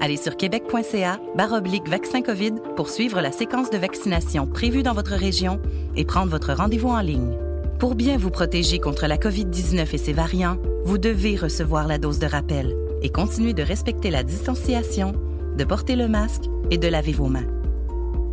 Allez 0.00 0.16
sur 0.16 0.38
québec.ca 0.38 1.20
baroblique 1.36 1.88
vaccin 1.88 2.22
COVID 2.22 2.54
pour 2.74 2.88
suivre 2.88 3.20
la 3.20 3.32
séquence 3.32 3.68
de 3.68 3.76
vaccination 3.76 4.46
prévue 4.46 4.82
dans 4.82 4.94
votre 4.94 5.14
région 5.14 5.60
et 5.94 6.06
prendre 6.06 6.30
votre 6.30 6.54
rendez-vous 6.54 6.88
en 6.88 7.00
ligne. 7.00 7.36
Pour 7.78 7.94
bien 7.94 8.16
vous 8.16 8.30
protéger 8.30 8.78
contre 8.78 9.06
la 9.06 9.18
COVID-19 9.18 9.94
et 9.94 9.98
ses 9.98 10.14
variants, 10.14 10.56
vous 10.84 10.96
devez 10.96 11.36
recevoir 11.36 11.86
la 11.86 11.98
dose 11.98 12.18
de 12.18 12.26
rappel 12.26 12.74
et 13.02 13.10
continuer 13.10 13.52
de 13.52 13.62
respecter 13.62 14.10
la 14.10 14.22
distanciation, 14.22 15.12
de 15.56 15.64
porter 15.64 15.96
le 15.96 16.08
masque 16.08 16.44
et 16.70 16.78
de 16.78 16.88
laver 16.88 17.12
vos 17.12 17.28
mains. 17.28 17.46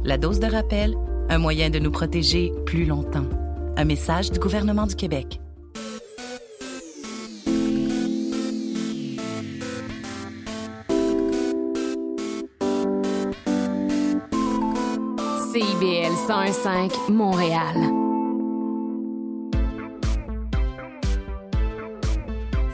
La 0.03 0.17
dose 0.17 0.39
de 0.39 0.47
rappel, 0.47 0.95
un 1.29 1.37
moyen 1.37 1.69
de 1.69 1.79
nous 1.79 1.91
protéger 1.91 2.51
plus 2.65 2.85
longtemps. 2.85 3.25
Un 3.77 3.85
message 3.85 4.31
du 4.31 4.39
gouvernement 4.39 4.85
du 4.85 4.95
Québec. 4.95 5.39
CIBL 15.53 16.13
101.5 16.27 17.11
Montréal. 17.11 17.75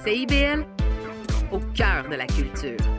CIBL, 0.03 0.65
au 1.51 1.59
cœur 1.75 2.09
de 2.09 2.15
la 2.15 2.25
culture. 2.25 2.98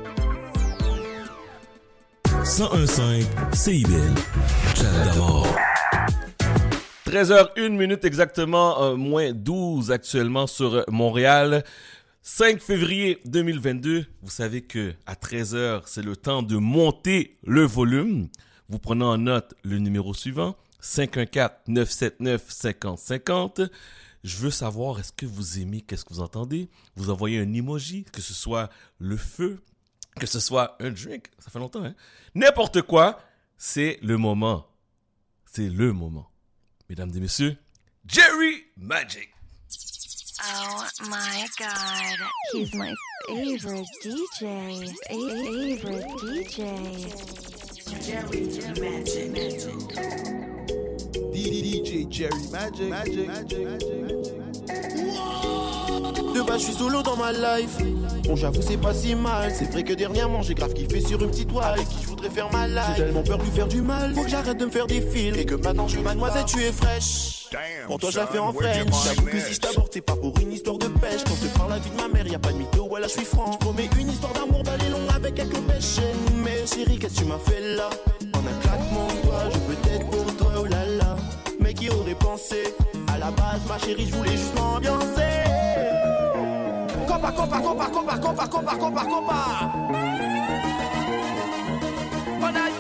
101.5 2.51 3.55
CIBL. 3.55 4.15
Chat 4.75 4.91
d'amour. 5.05 5.47
13h01 7.07 7.69
minute 7.69 8.05
exactement, 8.05 8.83
euh, 8.83 8.97
moins 8.97 9.33
12 9.33 9.93
actuellement 9.93 10.49
sur 10.49 10.75
euh, 10.75 10.83
Montréal. 10.89 11.63
5 12.23 12.61
février 12.61 13.21
2022, 13.25 14.05
vous 14.21 14.31
savez 14.31 14.63
que 14.63 14.95
à 15.07 15.15
13h, 15.15 15.83
c'est 15.87 16.03
le 16.03 16.17
temps 16.17 16.43
de 16.43 16.57
monter 16.57 17.37
le 17.45 17.63
volume. 17.63 18.27
Vous 18.69 18.81
prenez 18.81 19.05
en 19.05 19.19
note 19.19 19.55
le 19.63 19.79
numéro 19.79 20.13
suivant, 20.13 20.57
514-979-5050. 20.83 23.71
Je 24.25 24.37
veux 24.39 24.51
savoir, 24.51 24.99
est-ce 24.99 25.13
que 25.13 25.25
vous 25.25 25.61
aimez, 25.61 25.83
qu'est-ce 25.83 26.05
que 26.05 26.15
vous 26.15 26.21
entendez? 26.21 26.69
Vous 26.97 27.11
envoyez 27.11 27.39
un 27.39 27.53
emoji, 27.53 28.07
que 28.13 28.21
ce 28.21 28.35
soit 28.35 28.71
le 28.99 29.17
feu, 29.17 29.61
que 30.21 30.27
ce 30.27 30.39
soit 30.39 30.77
un 30.81 30.91
drink, 30.91 31.31
ça 31.39 31.51
fait 31.51 31.59
longtemps, 31.59 31.83
hein? 31.83 31.95
N'importe 32.35 32.83
quoi, 32.83 33.21
c'est 33.57 33.99
le 34.03 34.19
moment. 34.19 34.67
C'est 35.47 35.69
le 35.69 35.93
moment. 35.93 36.31
Mesdames 36.89 37.11
et 37.17 37.21
messieurs, 37.21 37.57
Jerry 38.07 38.65
Magic. 38.77 39.31
Oh 40.43 40.85
my 41.03 41.47
god, 41.59 42.19
he's 42.53 42.73
my 42.75 42.95
favorite 43.27 43.87
DJ. 44.03 44.89
Favorite 45.09 46.07
DJ. 46.23 46.57
Jerry 48.07 48.43
Magic. 48.81 49.31
DJ 51.33 52.07
Jerry 52.09 52.47
Magic. 52.51 52.89
Magic. 52.89 53.27
Magic. 53.29 53.67
De 56.35 56.43
base, 56.43 56.61
je 56.61 56.67
suis 56.67 56.75
solo 56.75 57.03
dans 57.03 57.17
ma 57.17 57.33
life. 57.33 57.79
Bon, 58.25 58.37
j'avoue, 58.37 58.63
c'est 58.63 58.77
pas 58.77 58.95
si 58.95 59.15
mal. 59.15 59.53
C'est 59.57 59.71
vrai 59.71 59.83
que 59.83 59.93
dernièrement, 59.93 60.43
j'ai 60.43 60.55
grave 60.55 60.73
kiffé 60.73 61.01
sur 61.01 61.21
une 61.23 61.31
petite 61.31 61.49
toile 61.49 61.75
avec 61.75 61.89
qui 61.89 62.03
je 62.03 62.09
voudrais 62.09 62.31
faire 62.31 62.51
ma 62.53 62.69
life. 62.69 62.85
J'ai 62.97 63.03
tellement 63.03 63.23
peur 63.23 63.39
de 63.39 63.45
lui 63.45 63.51
faire 63.51 63.67
du 63.69 63.83
mal. 63.83 64.15
Faut 64.15 64.23
que 64.23 64.29
j'arrête 64.29 64.57
de 64.57 64.65
me 64.65 64.71
faire 64.71 64.87
des 64.87 65.01
films. 65.01 65.37
Et 65.37 65.45
que 65.45 65.57
maintenant, 65.57 65.89
je 65.89 65.95
suis 65.97 66.03
mademoiselle, 66.03 66.45
tu 66.47 66.63
es 66.63 66.73
fraîche. 66.73 67.49
Pour 67.87 67.99
toi, 67.99 68.11
je 68.11 68.19
la 68.19 68.27
fais 68.29 68.39
en 68.39 68.53
French. 68.53 68.89
J'avoue 69.05 69.27
que 69.27 69.41
si 69.41 69.55
je 69.55 69.61
t'aborde, 69.61 69.89
c'est 69.93 70.01
pas 70.01 70.15
pour 70.15 70.39
une 70.39 70.53
histoire 70.53 70.79
de 70.79 70.87
pêche. 70.87 71.25
Quand 71.27 71.35
je 71.43 71.49
te 71.49 71.59
parle 71.59 71.71
la 71.71 71.79
vie 71.79 71.91
de 71.91 71.97
ma 71.97 72.09
mère, 72.09 72.27
y 72.27 72.35
a 72.35 72.39
pas 72.39 72.53
de 72.53 72.59
mytho, 72.59 72.87
voilà, 72.89 73.09
je 73.09 73.13
suis 73.13 73.25
franc. 73.25 73.51
Je 73.53 73.59
promets 73.59 73.89
une 73.99 74.11
histoire 74.11 74.33
d'amour 74.33 74.63
balai 74.63 74.89
long 74.89 75.09
avec 75.15 75.35
quelques 75.35 75.61
pêches. 75.61 75.99
Mais 76.45 76.65
chérie, 76.67 76.99
qu'est-ce 76.99 77.15
que 77.15 77.21
tu 77.21 77.25
m'as 77.25 77.39
fait 77.39 77.75
là? 77.75 77.91
En 78.35 78.39
un 78.39 78.61
claquement 78.61 79.09
de 79.09 79.27
doigts, 79.27 79.51
je 79.53 79.59
peux 79.59 79.95
être 79.95 80.11
pour 80.11 80.37
toi, 80.37 80.53
oh 80.61 80.65
là 80.65 80.87
là. 80.99 81.17
Mais 81.59 81.75
qui 81.75 81.91
aurait 81.91 82.15
pensé? 82.15 82.73
À 83.13 83.19
la 83.19 83.33
base, 83.33 83.61
ma 83.69 83.79
chérie, 83.79 84.07
je 84.09 84.15
voulais 84.15 84.37
juste 84.37 84.55
m'ambiancer. 84.55 85.01
copa, 87.21 87.33
copa, 87.33 87.61
copa, 87.61 87.87
copa, 87.91 88.19
copa, 88.19 88.49
copa, 88.49 88.77
copa, 88.77 89.05
copa. 89.05 89.41
When 92.41 92.57
I 92.57 92.80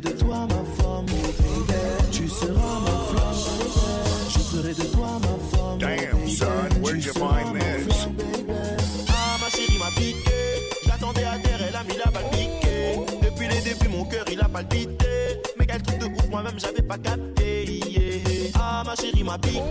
de 0.00 0.10
toi 0.10 0.46
ma 0.48 0.82
femme. 0.82 1.06
Tu 2.10 2.28
seras 2.28 2.80
ma 2.80 2.90
flamme. 3.08 3.34
Je 4.28 4.38
ferai 4.38 4.74
de 4.74 4.82
toi 4.92 5.18
ma 5.20 5.56
femme. 5.56 5.78
Damn, 5.78 6.28
son, 6.28 6.82
where'd 6.82 7.04
you 7.04 7.12
find 7.12 7.58
this? 7.58 8.06
Ah, 9.08 9.36
ma 9.40 9.48
chérie 9.48 9.78
m'a 9.78 9.90
piqué. 9.96 10.68
J'attendais 10.86 11.24
à 11.24 11.38
terre, 11.38 11.60
elle 11.68 11.76
a 11.76 11.82
mis 11.84 11.96
la 12.04 12.10
balle 12.10 12.30
piquée. 12.30 12.98
Depuis 13.22 13.48
les 13.48 13.60
débuts, 13.62 13.88
mon 13.88 14.04
cœur 14.04 14.24
il 14.30 14.40
a 14.40 14.48
palpité. 14.48 15.40
Mais 15.58 15.66
quel 15.66 15.82
truc 15.82 15.98
de 15.98 16.06
ouf, 16.06 16.28
moi-même 16.30 16.58
j'avais 16.58 16.82
pas 16.82 16.98
capté. 16.98 18.52
Ah, 18.54 18.82
ma 18.84 18.94
chérie 18.96 19.24
m'a 19.24 19.38
piqué. 19.38 19.62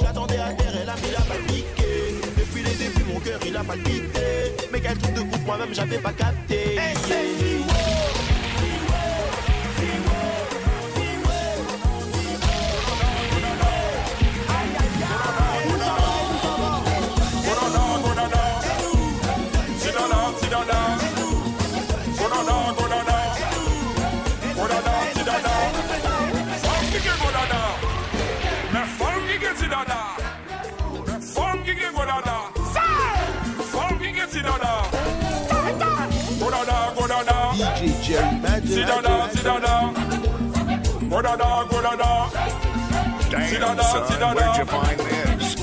J'attendais 0.00 0.38
à 0.38 0.52
terre, 0.52 0.72
elle 0.82 0.88
a 0.88 0.96
mis 0.96 1.10
la 1.12 1.20
balle 1.20 1.44
piquée. 1.46 2.20
Depuis 2.36 2.62
les 2.62 2.74
débuts, 2.74 3.12
mon 3.12 3.20
cœur 3.20 3.40
il 3.46 3.56
a 3.56 3.64
palpité. 3.64 4.56
Mais 4.72 4.80
quel 4.80 4.98
truc 4.98 5.14
de 5.14 5.20
ouf, 5.20 5.46
moi-même 5.46 5.72
j'avais 5.72 5.98
pas 5.98 6.12
capté. 6.12 6.76
Sit 38.74 38.88
down, 38.88 39.04
down, 39.04 39.30
sit 39.30 39.44
down, 39.44 39.62
down. 39.62 39.94
Go 41.08 41.22
down, 41.22 41.38
down, 41.38 41.68
go 41.68 41.80
down, 41.80 41.96
down. 41.96 42.30
Sit 43.48 43.60
down, 43.60 43.76
down, 43.76 44.08
sit 44.08 44.18
down, 44.18 44.34
where'd 44.34 44.56
you 44.58 44.64
find 44.64 44.98
this? 44.98 45.54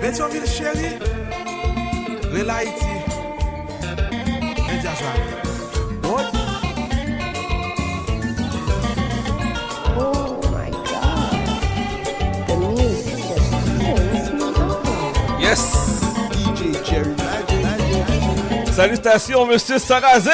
Pétionville 0.00 0.46
chérie, 0.46 0.96
Real 2.32 2.48
Haïti, 2.48 2.86
et 2.86 2.87
Salutations, 18.78 19.44
monsieur 19.44 19.76
Sarrazin! 19.80 20.30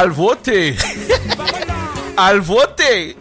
Al 0.00 0.12
voter! 0.12 0.78
Al 2.16 2.40
voter! 2.40 3.19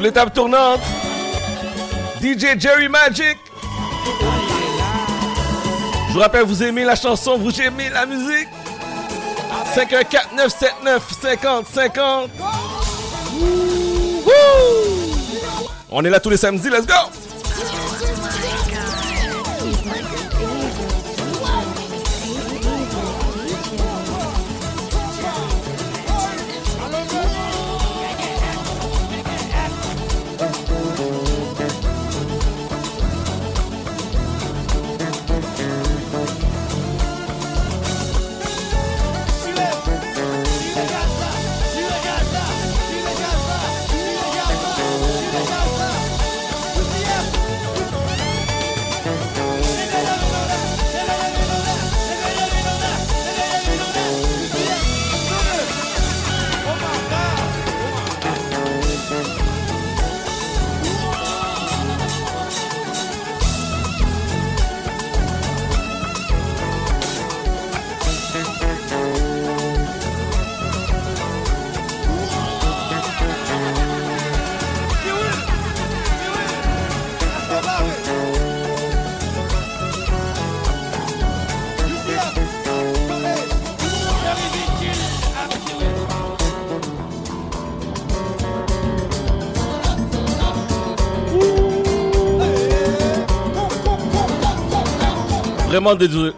Sous 0.00 0.04
l'étape 0.04 0.32
tournante, 0.32 0.80
DJ 2.22 2.58
Jerry 2.58 2.88
Magic. 2.88 3.36
Je 6.08 6.12
vous 6.14 6.20
rappelle, 6.20 6.44
vous 6.44 6.62
aimez 6.62 6.84
la 6.84 6.96
chanson, 6.96 7.36
vous 7.36 7.60
aimez 7.60 7.90
la 7.90 8.06
musique. 8.06 8.48
514 9.74 10.28
979 10.38 11.02
50 11.20 11.66
50. 11.66 12.30
On 15.90 16.02
est 16.02 16.08
là 16.08 16.18
tous 16.18 16.30
les 16.30 16.38
samedis, 16.38 16.70
let's 16.70 16.86
go! 16.86 16.94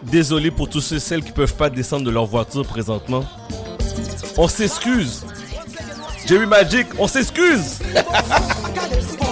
désolé 0.03 0.51
pour 0.51 0.69
tous 0.69 0.81
ceux 0.81 0.95
et 0.97 0.99
celles 0.99 1.23
qui 1.23 1.31
peuvent 1.31 1.55
pas 1.55 1.69
descendre 1.69 2.05
de 2.05 2.11
leur 2.11 2.25
voiture 2.25 2.65
présentement. 2.65 3.23
On 4.37 4.47
s'excuse. 4.47 5.25
Jerry 6.27 6.45
Magic, 6.45 6.87
on 6.97 7.07
s'excuse. 7.07 7.79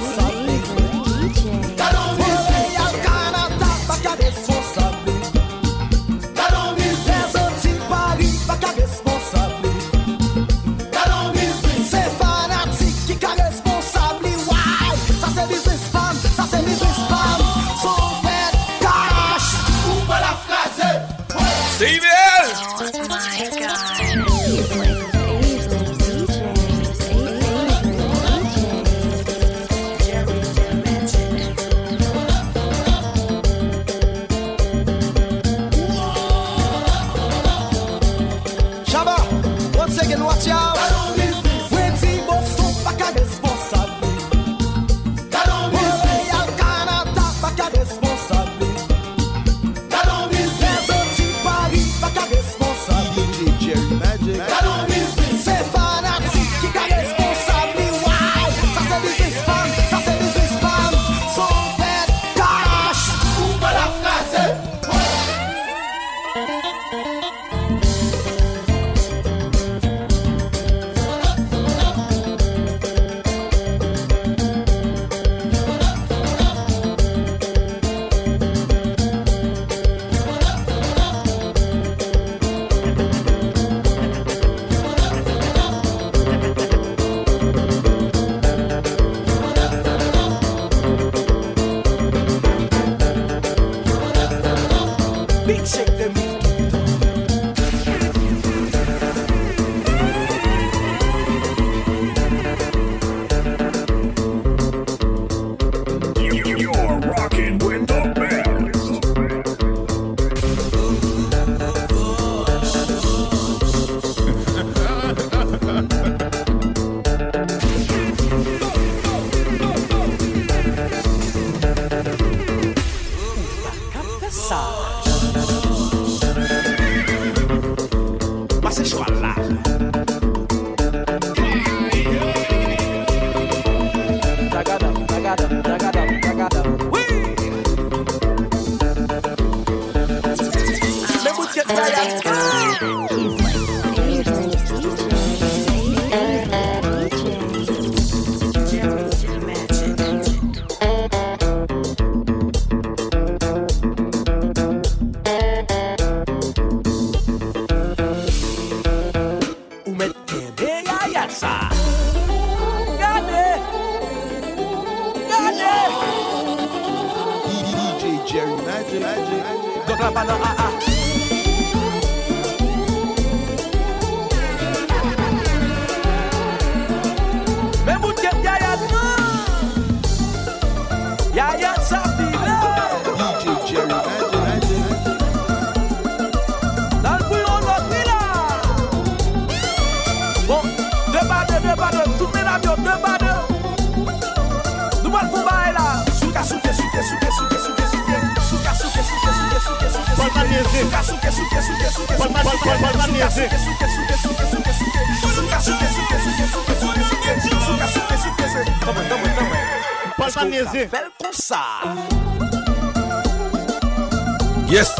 Yes! 214.67 214.95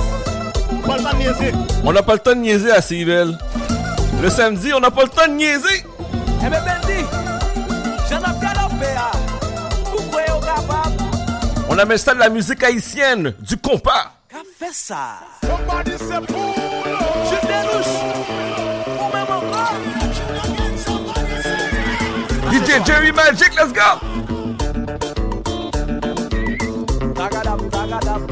On 1.83 1.91
n'a 1.93 2.03
pas 2.03 2.13
le 2.13 2.19
temps 2.19 2.31
de 2.31 2.37
niaiser 2.37 2.71
à 2.71 2.81
Civil. 2.81 3.37
Le 4.21 4.29
samedi, 4.29 4.73
on 4.73 4.79
n'a 4.79 4.91
pas 4.91 5.03
le 5.03 5.09
temps 5.09 5.27
de 5.27 5.33
niaiser! 5.33 5.85
On 11.69 11.77
amène 11.77 11.97
ça 11.97 12.13
de 12.13 12.19
la 12.19 12.29
musique 12.29 12.63
haïtienne, 12.63 13.33
du 13.39 13.57
compas! 13.57 14.20
fè 14.61 14.71
sa 14.71 15.17
Somebody 15.41 15.97
DJ 22.51 22.83
Jerry 22.85 23.11
Magic, 23.11 23.55
let's 23.55 23.71
go. 23.71 23.97
Tagadam, 27.15 27.69
tagadam. 27.71 28.31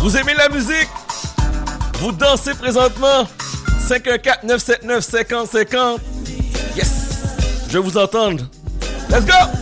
Vous 0.00 0.16
aimez 0.16 0.32
la 0.32 0.48
musique? 0.48 0.88
Vous 1.98 2.10
dansez 2.10 2.54
présentement? 2.54 3.28
514-979-5050. 3.86 5.98
Yes! 6.74 7.20
Je 7.68 7.78
vous 7.78 7.98
entendre. 7.98 8.44
Let's 9.10 9.26
go! 9.26 9.59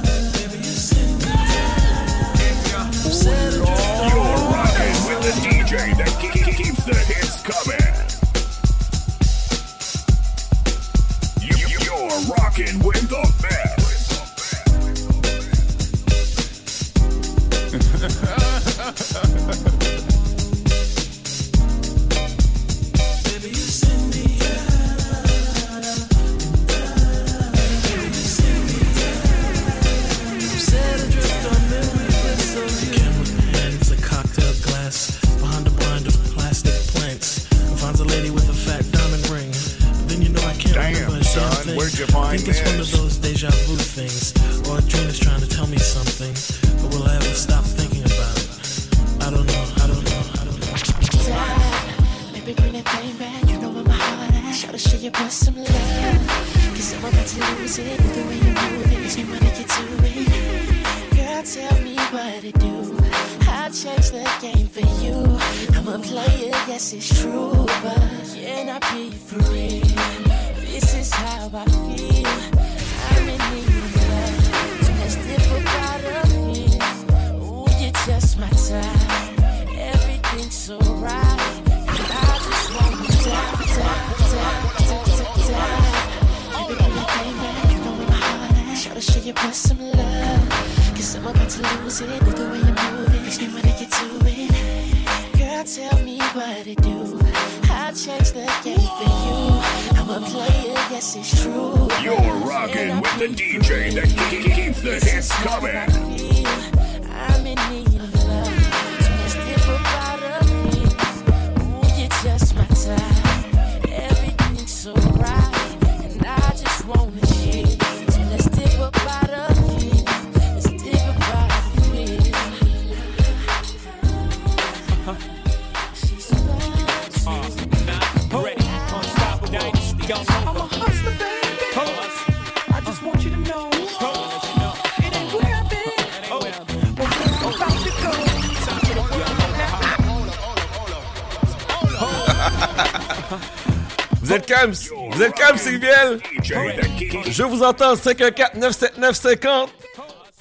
Vous 144.66 145.22
êtes 145.22 145.35
Crams, 145.35 145.56
Sylviel? 145.56 146.19
Je 146.43 147.43
vous 147.45 147.62
entends 147.62 147.95
514 147.95 148.54
979 148.61 149.16
50. 149.16 149.70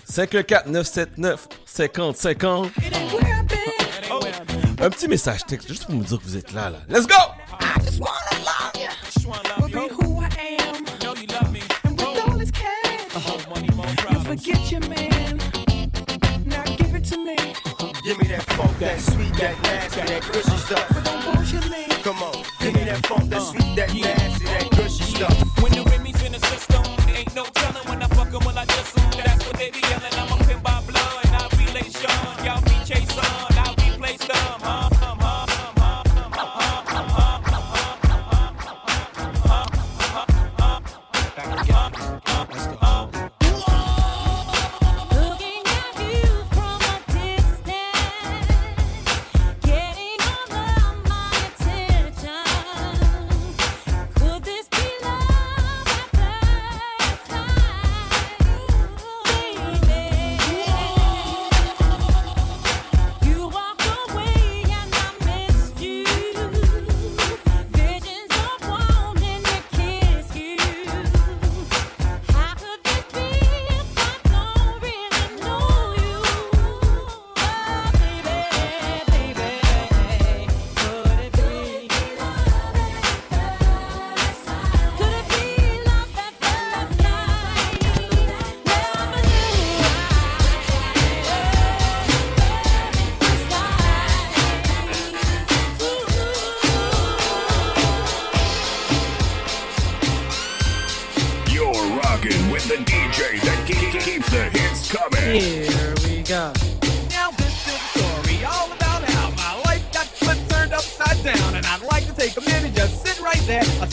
514 0.06 0.66
979 0.72 1.48
50 1.66 2.18
50. 2.18 2.72
Un 4.80 4.90
petit 4.90 5.08
message 5.08 5.46
texte 5.46 5.68
juste 5.68 5.86
pour 5.86 5.96
me 5.96 6.04
dire 6.04 6.18
que 6.18 6.24
vous 6.24 6.38
êtes 6.38 6.52
là 6.52 6.72
là. 6.72 6.80
Let's 6.90 7.06
go. 7.06 7.14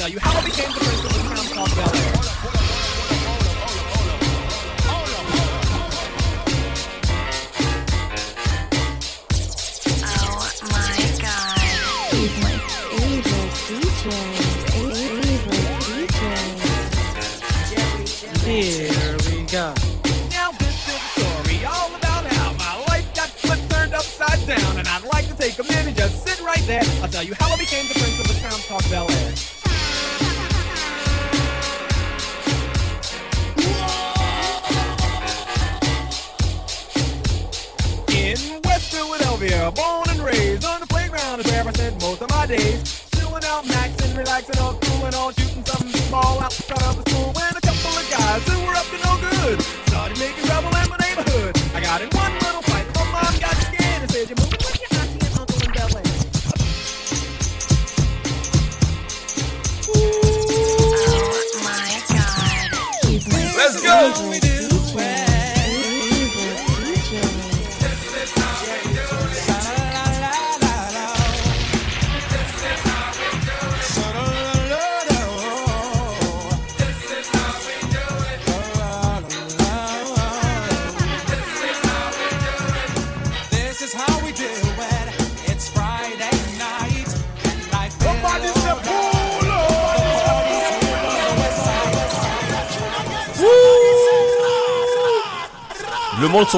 Now 0.05 0.11
you 0.11 0.19
how 0.21 0.39
I 0.39 0.45
became 0.45 0.71
the 0.71 0.81
prince 0.81 1.14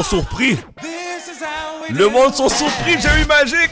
surpris. 0.03 0.59
Le 1.91 2.09
monde 2.09 2.35
sont 2.35 2.49
surpris, 2.49 2.97
j'ai 3.01 3.23
eu 3.23 3.27
magie. 3.27 3.66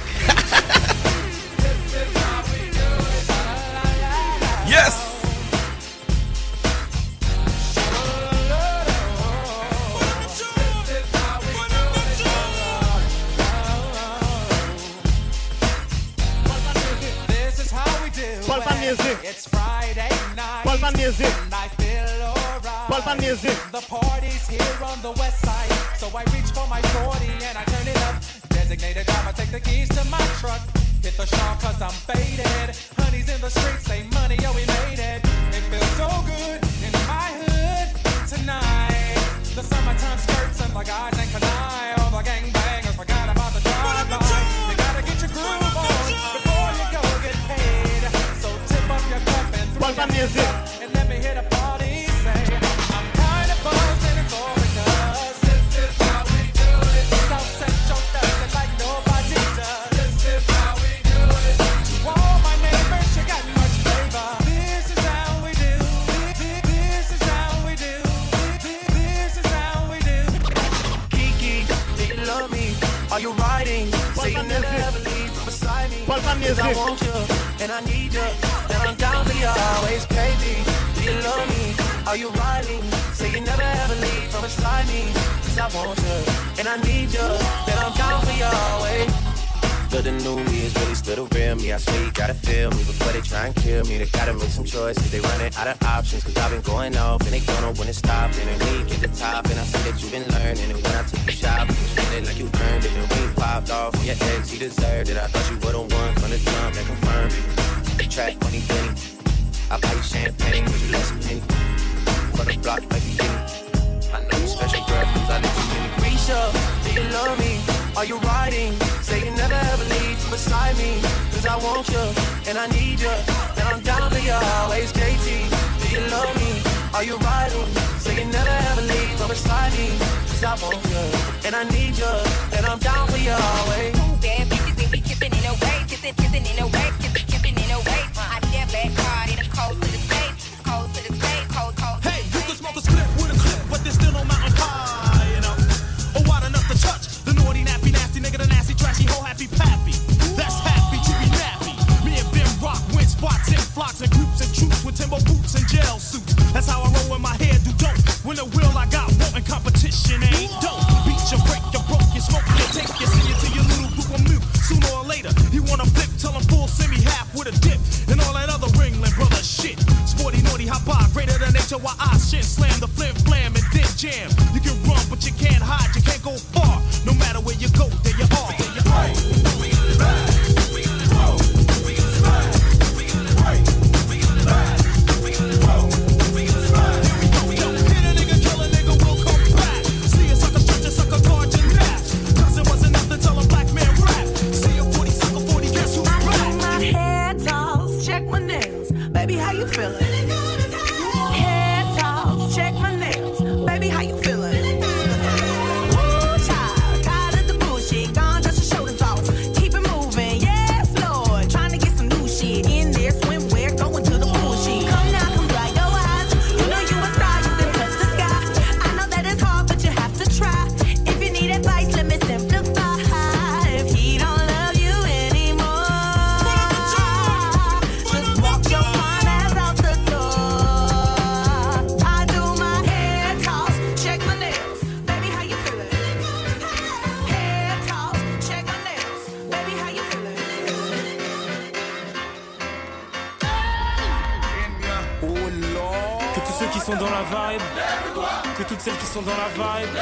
Que 248.56 248.62
toutes 248.64 248.80
celles 248.80 248.96
qui 248.96 249.06
sont 249.06 249.22
dans 249.22 249.32
la 249.32 249.48
vibe. 249.54 249.94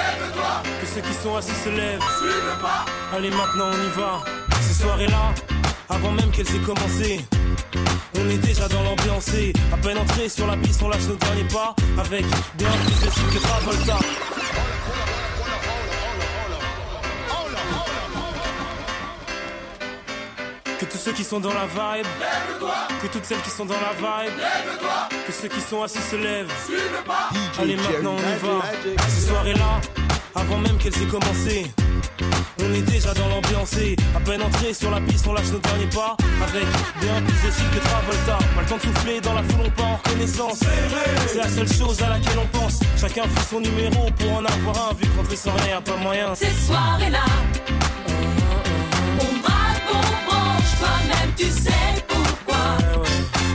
Que 0.81 0.87
ceux 0.87 1.01
qui 1.01 1.15
sont 1.15 1.37
assis 1.37 1.55
se 1.65 1.69
lèvent. 1.69 2.01
Allez, 3.15 3.31
maintenant 3.31 3.71
on 3.73 3.87
y 3.87 3.91
va. 3.91 4.21
Ces 4.61 4.83
soirées-là, 4.83 5.33
avant 5.89 6.11
même 6.11 6.31
qu'elles 6.31 6.55
aient 6.55 6.67
commencé. 6.67 7.21
On 8.19 8.29
est 8.29 8.39
déjà 8.39 8.69
dans 8.69 8.83
l'ambiance 8.83 9.33
et 9.35 9.53
à 9.73 9.77
peine 9.77 9.99
entré 9.99 10.29
sur 10.29 10.47
la 10.47 10.57
piste, 10.57 10.83
on 10.83 10.89
lâche 10.89 11.07
nos 11.09 11.17
derniers 11.17 11.45
pas 11.45 11.75
avec 11.99 12.25
bien 12.57 12.69
plus 12.85 13.39
que 13.39 13.43
Travolta. 13.43 13.99
Ceux 21.03 21.13
qui 21.13 21.25
sont 21.25 21.41
dans 21.41 21.53
la 21.53 21.67
vibe, 21.67 22.07
que 23.03 23.09
toutes 23.09 23.25
celles 23.25 23.41
qui 23.41 23.51
sont 23.51 23.65
dans 23.65 23.75
la 23.75 23.93
vibe, 23.93 24.39
que 25.27 25.33
ceux 25.33 25.49
qui 25.49 25.61
sont 25.61 25.83
assis 25.83 25.99
se 25.99 26.15
lèvent. 26.15 26.53
Allez, 27.59 27.75
maintenant 27.75 28.15
on 28.15 28.19
y 28.19 28.39
va. 28.39 28.63
Ces 29.09 29.27
soirées-là, 29.27 29.81
avant 30.37 30.59
même 30.59 30.79
qu'elles 30.79 31.03
aient 31.03 31.07
commencé. 31.07 31.67
On 32.61 32.73
est 32.73 32.83
déjà 32.83 33.13
dans 33.15 33.27
l'ambiance 33.29 33.77
et 33.79 33.97
à 34.15 34.21
peine 34.21 34.43
entré 34.43 34.73
sur 34.73 34.93
la 34.93 35.01
piste, 35.01 35.27
on 35.27 35.33
lâche 35.33 35.51
nos 35.51 35.59
derniers 35.59 35.87
pas 35.87 36.17
avec 36.45 36.67
bien 37.01 37.21
plus 37.23 37.49
de 37.49 37.53
style 37.53 37.71
que 37.75 37.85
Travolta. 37.85 38.39
Pas 38.55 38.61
le 38.61 38.67
temps 38.69 38.77
de 38.77 38.83
souffler 38.83 39.21
dans 39.21 39.35
la 39.35 39.43
foule, 39.43 39.67
on 39.67 39.71
part 39.71 39.87
en 39.87 39.97
reconnaissance. 39.97 40.61
C'est 41.27 41.39
la 41.39 41.49
seule 41.49 41.73
chose 41.73 42.01
à 42.01 42.11
laquelle 42.11 42.39
on 42.39 42.59
pense. 42.59 42.79
Chacun 43.01 43.25
fait 43.25 43.51
son 43.51 43.61
numéro 43.61 44.09
pour 44.19 44.33
en 44.35 44.45
avoir 44.45 44.91
un, 44.91 44.95
vu 44.95 45.09
qu'entrer 45.09 45.37
sans 45.37 45.53
rien, 45.65 45.81
pas 45.81 45.97
moyen. 45.97 46.33
Ces 46.37 46.53
soirées-là, 46.67 47.25
toi-même 50.83 51.31
tu 51.37 51.45
sais 51.45 51.95
pourquoi. 52.09 52.65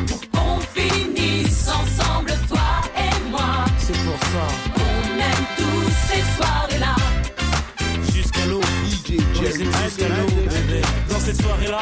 Pour 0.08 0.22
qu'on 0.32 0.60
finisse 0.74 1.68
ensemble, 1.68 2.32
toi 2.48 2.70
et 2.96 3.30
moi. 3.30 3.66
C'est 3.78 4.00
pour 4.06 4.20
ça. 4.32 4.46
On 4.76 5.20
aime 5.30 5.46
tous 5.58 5.90
ces 6.08 6.24
soirées-là. 6.36 6.96
Jusqu'à 8.14 8.46
l'eau, 8.46 8.62
aime 8.86 9.66
jusqu'à 9.84 10.08
l'eau, 10.08 10.28
bébé. 10.54 10.82
Dans 11.10 11.20
cette 11.20 11.42
soirée-là, 11.42 11.82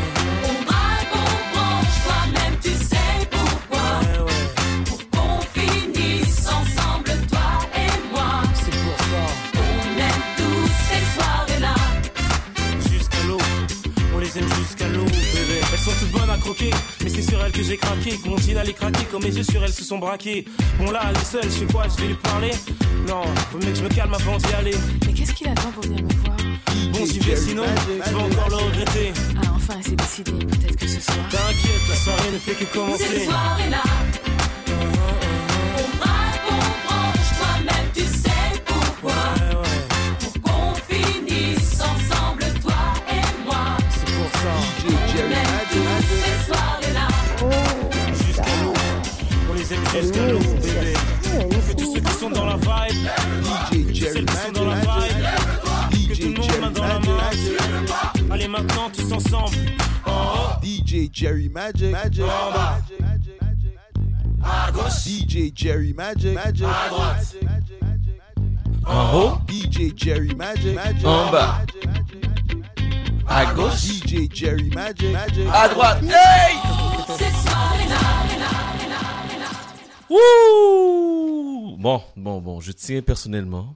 que 17.51 17.63
j'ai 17.63 17.77
craqué. 17.77 18.17
Que 18.17 18.29
mon 18.29 18.37
jean 18.37 18.57
allait 18.57 18.73
craquer, 18.73 19.05
comme 19.11 19.23
mes 19.23 19.35
yeux 19.35 19.43
sur 19.43 19.63
elles 19.63 19.73
se 19.73 19.83
sont 19.83 19.97
braqués. 19.97 20.45
Bon 20.79 20.91
là, 20.91 21.01
elle 21.09 21.17
est 21.17 21.25
seule, 21.25 21.43
je 21.43 21.65
fais 21.65 21.73
quoi 21.73 21.85
Je 21.95 22.01
vais 22.01 22.09
lui 22.09 22.15
parler 22.15 22.51
Non, 23.07 23.23
faut 23.51 23.57
mieux 23.57 23.71
que 23.71 23.77
je 23.77 23.83
me 23.83 23.89
calme 23.89 24.13
avant 24.13 24.37
d'y 24.37 24.53
aller. 24.53 24.75
Mais 25.05 25.13
qu'est-ce 25.13 25.33
qu'il 25.33 25.47
attend 25.49 25.71
pour 25.71 25.83
venir 25.83 26.03
me 26.03 26.13
voir 26.23 26.37
Bon, 26.93 27.05
j'y 27.05 27.19
vais, 27.19 27.35
sinon, 27.35 27.63
je 27.87 28.09
vais 28.09 28.15
encore 28.15 28.49
le 28.49 28.55
regretter. 28.55 29.13
Ah, 29.37 29.51
enfin, 29.55 29.75
c'est 29.81 29.95
décidé. 29.95 30.31
Peut-être 30.31 30.75
que 30.75 30.87
ce 30.87 31.01
soir. 31.01 31.17
T'inquiète, 31.29 31.89
la 31.89 31.95
soirée 31.95 32.31
ne 32.33 32.39
fait 32.39 32.53
que 32.53 32.73
commencer. 32.73 33.03
Ces 33.03 33.25
soirées-là, 33.25 33.83
l'eau, 49.99 50.39
bébé. 50.39 50.93
Que 51.67 51.73
tous 51.73 51.93
ceux 51.93 52.01
qui 52.01 52.13
sont 52.13 52.29
dans 52.29 52.45
la 52.45 52.55
vibe, 52.55 53.07
que 53.71 53.93
celles 53.93 54.25
qui 54.25 54.35
sont 54.35 54.51
dans 54.53 54.65
la 54.65 54.75
vibe, 54.75 56.07
que 56.09 56.15
tout 56.15 56.27
le 56.27 56.39
monde 56.39 56.51
main 56.61 56.71
dans 56.71 56.87
la 56.87 56.99
main. 56.99 58.31
Allez 58.31 58.47
maintenant 58.47 58.89
tous 58.89 59.11
ensemble. 59.11 59.57
DJ 60.63 61.09
Jerry 61.11 61.49
Magic. 61.49 61.91
Magic. 61.91 62.23
À 64.43 64.71
gauche. 64.71 65.05
DJ 65.05 65.51
Jerry 65.55 65.93
Magic. 65.93 66.33
Magic. 66.33 66.65
À 66.65 66.89
droite. 66.89 67.35
En 68.85 69.13
haut, 69.15 69.33
DJ 69.47 69.93
Jerry 69.95 70.35
Magic. 70.35 70.75
Magic. 70.75 71.05
en 71.05 71.31
bas, 71.31 71.61
à 73.27 73.45
gauche, 73.53 73.73
DJ 73.75 74.27
Jerry 74.33 74.69
Magic. 74.73 75.11
Magic. 75.13 75.47
à 75.53 75.67
droite. 75.69 76.03
Hey! 76.03 76.57
Soirées-là, 77.07 77.95
Bon, 81.77 82.01
bon, 82.17 82.41
bon, 82.41 82.59
je 82.59 82.73
tiens 82.73 83.01
personnellement 83.01 83.75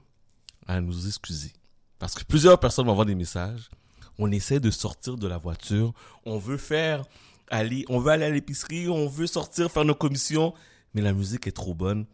à 0.66 0.80
nous 0.80 1.06
excuser. 1.06 1.52
Parce 1.98 2.14
que 2.14 2.24
plusieurs 2.24 2.60
personnes 2.60 2.86
m'envoient 2.86 3.06
des 3.06 3.14
messages. 3.14 3.70
On 4.18 4.30
essaie 4.30 4.60
de 4.60 4.70
sortir 4.70 5.16
de 5.16 5.26
la 5.26 5.38
voiture. 5.38 5.94
On 6.24 6.38
veut 6.38 6.58
faire 6.58 7.04
aller, 7.50 7.84
on 7.88 7.98
veut 7.98 8.10
aller 8.10 8.26
à 8.26 8.30
l'épicerie. 8.30 8.88
On 8.88 9.08
veut 9.08 9.26
sortir, 9.26 9.70
faire 9.70 9.84
nos 9.84 9.94
commissions. 9.94 10.52
Mais 10.94 11.00
la 11.00 11.14
musique 11.14 11.46
est 11.46 11.52
trop 11.52 11.74
bonne. 11.74 12.04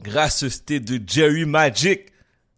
Gracieuseté 0.00 0.78
de 0.80 1.00
Jerry 1.04 1.44
Magic. 1.44 2.12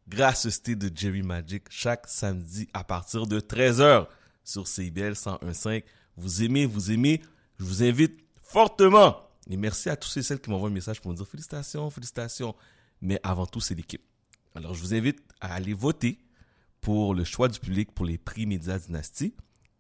Gracieuseté 0.09 0.77
de 0.77 0.91
Jerry 0.95 1.23
Magic. 1.23 1.65
Chaque 1.71 2.07
samedi 2.09 2.69
à 2.75 2.85
partir 2.85 3.27
de 3.27 3.41
13h 3.41 4.07
sur 4.45 4.69
CIBL 4.69 5.13
101.5. 5.13 5.83
Vous 6.19 6.43
aimez, 6.43 6.67
vous 6.67 6.93
aimez. 6.93 7.23
Je 7.59 7.65
vous 7.65 7.83
invite 7.83 8.19
fortement. 8.43 9.26
Et 9.49 9.57
merci 9.57 9.89
à 9.89 9.97
tous 9.97 10.09
ceux 10.09 10.21
et 10.21 10.23
celles 10.23 10.41
qui 10.41 10.51
m'envoient 10.51 10.69
un 10.69 10.73
message 10.73 11.01
pour 11.01 11.11
me 11.11 11.17
dire 11.17 11.27
félicitations, 11.27 11.89
félicitations. 11.91 12.55
Mais 13.01 13.21
avant 13.23 13.47
tout, 13.47 13.61
c'est 13.61 13.75
l'équipe. 13.75 14.03
Alors, 14.55 14.75
je 14.75 14.81
vous 14.81 14.95
invite 14.95 15.21
à 15.41 15.55
aller 15.55 15.75
voter 15.75 16.19
pour 16.81 17.15
le 17.15 17.25
choix 17.25 17.49
du 17.49 17.59
public 17.59 17.93
pour 17.93 18.07
les 18.07 18.19
prix 18.19 18.47
Média 18.47 18.79
Dynastie. 18.79 19.35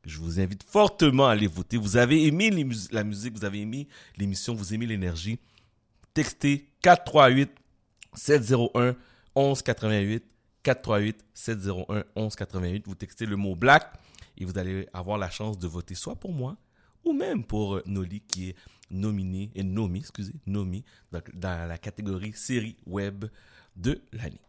Je 0.05 0.19
vous 0.19 0.39
invite 0.39 0.63
fortement 0.63 1.27
à 1.27 1.33
aller 1.33 1.49
voter. 1.49 1.77
Vous 1.77 1.97
avez 1.97 2.27
aimé 2.27 2.51
la 2.93 3.03
musique, 3.03 3.35
vous 3.37 3.45
avez 3.45 3.61
aimé 3.61 3.89
l'émission, 4.17 4.55
vous 4.55 4.73
aimez 4.73 4.87
l'énergie. 4.87 5.41
Textez 6.15 6.71
438 6.83 7.51
701 8.15 8.95
1188 9.35 10.25
438 10.63 11.25
701 11.35 12.05
1188. 12.15 12.87
Vous 12.87 12.95
textez 12.95 13.27
le 13.27 13.37
mot 13.37 13.57
black 13.57 13.93
et 14.39 14.45
vous 14.45 14.57
allez 14.59 14.89
avoir 14.93 15.19
la 15.19 15.31
chance 15.31 15.59
de 15.59 15.67
voter 15.67 15.95
soit 15.95 16.17
pour 16.17 16.33
moi 16.33 16.57
ou 17.05 17.13
même 17.13 17.45
pour 17.45 17.81
Noli 17.87 18.21
qui 18.21 18.51
est 18.51 18.57
nominé 18.91 19.51
et 19.55 19.63
nommé, 19.63 20.01
excusez, 20.01 20.35
nommé 20.47 20.85
dans, 21.13 21.69
la 21.69 21.79
catégorie 21.79 22.33
série 22.35 22.77
web 22.87 23.27
de 23.77 24.01
l'année. 24.13 24.41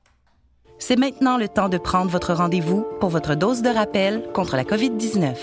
C'est 0.80 0.98
maintenant 0.98 1.38
le 1.38 1.48
temps 1.48 1.70
de 1.70 1.78
prendre 1.78 2.12
votre 2.12 2.34
rendez-vous 2.34 2.86
pour 3.00 3.10
votre 3.10 3.36
dose 3.36 3.62
de 3.62 3.70
rappel 3.70 4.24
contre 4.34 4.56
la 4.56 4.64
COVID-19. 4.64 5.36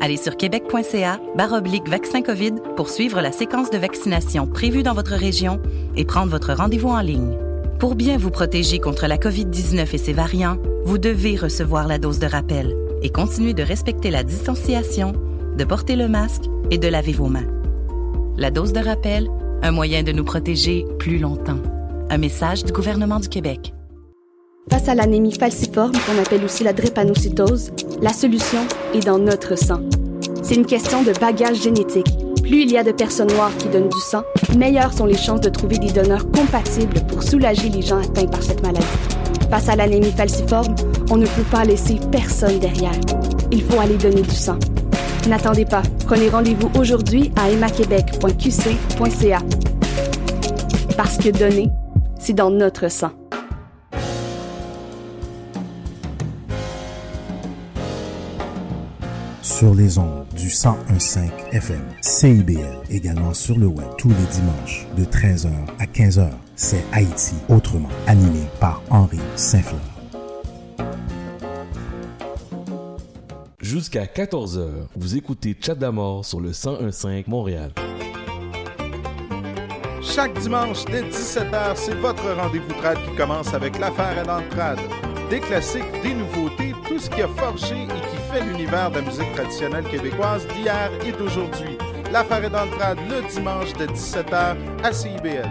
Allez 0.00 0.18
sur 0.18 0.36
québec.ca 0.36 1.18
baroblique 1.34 1.88
vaccin 1.88 2.20
COVID 2.20 2.52
pour 2.76 2.90
suivre 2.90 3.22
la 3.22 3.32
séquence 3.32 3.70
de 3.70 3.78
vaccination 3.78 4.46
prévue 4.46 4.82
dans 4.82 4.92
votre 4.92 5.14
région 5.14 5.60
et 5.96 6.04
prendre 6.04 6.30
votre 6.30 6.52
rendez-vous 6.52 6.90
en 6.90 7.00
ligne. 7.00 7.38
Pour 7.78 7.94
bien 7.94 8.18
vous 8.18 8.30
protéger 8.30 8.78
contre 8.78 9.06
la 9.06 9.16
COVID-19 9.16 9.94
et 9.94 9.98
ses 9.98 10.12
variants, 10.12 10.58
vous 10.84 10.98
devez 10.98 11.36
recevoir 11.36 11.88
la 11.88 11.98
dose 11.98 12.18
de 12.18 12.26
rappel 12.26 12.76
et 13.02 13.10
continuer 13.10 13.54
de 13.54 13.62
respecter 13.62 14.10
la 14.10 14.22
distanciation, 14.22 15.12
de 15.56 15.64
porter 15.64 15.96
le 15.96 16.08
masque 16.08 16.44
et 16.70 16.78
de 16.78 16.88
laver 16.88 17.12
vos 17.12 17.28
mains. 17.28 17.46
La 18.38 18.50
dose 18.50 18.74
de 18.74 18.80
rappel, 18.80 19.30
un 19.62 19.70
moyen 19.70 20.02
de 20.02 20.12
nous 20.12 20.24
protéger 20.24 20.84
plus 20.98 21.18
longtemps. 21.18 21.56
Un 22.10 22.18
message 22.18 22.64
du 22.64 22.72
gouvernement 22.72 23.18
du 23.18 23.30
Québec. 23.30 23.72
Face 24.70 24.90
à 24.90 24.94
l'anémie 24.94 25.32
falciforme, 25.32 25.92
qu'on 25.92 26.22
appelle 26.22 26.44
aussi 26.44 26.62
la 26.62 26.74
drépanocytose, 26.74 27.72
la 28.02 28.12
solution 28.12 28.58
est 28.92 29.06
dans 29.06 29.18
notre 29.18 29.56
sang. 29.56 29.80
C'est 30.42 30.54
une 30.54 30.66
question 30.66 31.02
de 31.02 31.12
bagage 31.18 31.62
génétique. 31.62 32.08
Plus 32.42 32.64
il 32.64 32.72
y 32.72 32.76
a 32.76 32.84
de 32.84 32.92
personnes 32.92 33.32
noires 33.32 33.56
qui 33.56 33.68
donnent 33.68 33.88
du 33.88 34.00
sang, 34.00 34.22
meilleures 34.58 34.92
sont 34.92 35.06
les 35.06 35.16
chances 35.16 35.40
de 35.40 35.48
trouver 35.48 35.78
des 35.78 35.92
donneurs 35.92 36.30
compatibles 36.30 37.00
pour 37.08 37.22
soulager 37.22 37.70
les 37.70 37.80
gens 37.80 38.02
atteints 38.02 38.26
par 38.26 38.42
cette 38.42 38.62
maladie. 38.62 38.84
Face 39.48 39.70
à 39.70 39.76
l'anémie 39.76 40.12
falciforme, 40.12 40.74
on 41.10 41.16
ne 41.16 41.26
peut 41.26 41.46
pas 41.50 41.64
laisser 41.64 41.98
personne 42.12 42.58
derrière. 42.58 43.00
Il 43.50 43.62
faut 43.62 43.80
aller 43.80 43.96
donner 43.96 44.20
du 44.20 44.34
sang. 44.34 44.58
N'attendez 45.28 45.64
pas. 45.64 45.82
Prenez 46.06 46.28
rendez-vous 46.28 46.70
aujourd'hui 46.78 47.32
à 47.36 47.50
emmaquebec.qc.ca. 47.50 49.38
Parce 50.96 51.18
que 51.18 51.30
donner, 51.30 51.68
c'est 52.18 52.32
dans 52.32 52.50
notre 52.50 52.88
sang. 52.88 53.10
Sur 59.42 59.74
les 59.74 59.98
ondes 59.98 60.26
du 60.36 60.46
du 60.46 60.52
1015 60.52 61.18
FM. 61.52 61.80
CIBL, 62.02 62.60
également 62.90 63.34
sur 63.34 63.58
le 63.58 63.66
web 63.66 63.86
tous 63.98 64.08
les 64.08 64.14
dimanches 64.30 64.86
de 64.96 65.04
13h 65.04 65.48
à 65.78 65.86
15h. 65.86 66.28
C'est 66.54 66.84
Haïti 66.92 67.34
autrement, 67.48 67.88
animé 68.06 68.42
par 68.60 68.82
Henri 68.90 69.18
Saint-Fleur. 69.34 69.95
Jusqu'à 73.66 74.04
14h, 74.04 74.86
vous 74.94 75.16
écoutez 75.16 75.56
Chat 75.60 75.74
d'Amour 75.74 76.24
sur 76.24 76.38
le 76.38 76.50
1015 76.50 77.26
Montréal. 77.26 77.72
Chaque 80.00 80.38
dimanche 80.38 80.84
dès 80.84 81.02
17h, 81.02 81.74
c'est 81.74 81.96
votre 81.96 82.30
rendez-vous 82.40 82.72
trad 82.74 82.96
qui 82.96 83.16
commence 83.16 83.52
avec 83.54 83.76
l'affaire 83.80 84.22
et 84.22 84.24
l'entrade. 84.24 84.78
Des 85.30 85.40
classiques, 85.40 86.00
des 86.00 86.14
nouveautés, 86.14 86.74
tout 86.86 87.00
ce 87.00 87.10
qui 87.10 87.22
a 87.22 87.26
forgé 87.26 87.82
et 87.82 87.86
qui 87.88 88.16
fait 88.30 88.44
l'univers 88.44 88.88
de 88.92 89.00
la 89.00 89.02
musique 89.02 89.34
traditionnelle 89.34 89.84
québécoise 89.88 90.46
d'hier 90.46 90.92
et 91.04 91.10
d'aujourd'hui. 91.10 91.76
L'affaire 92.12 92.44
est 92.44 92.50
d'entrade 92.50 92.98
le 93.10 93.28
dimanche 93.28 93.72
de 93.72 93.86
17h 93.86 94.56
à 94.84 94.92
CIBL. 94.92 95.50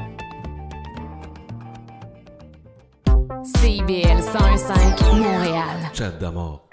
CIBL 3.43 4.21
101.5 4.21 5.17
Montréal. 5.17 5.91
Chat 5.93 6.11
d'amour. 6.11 6.64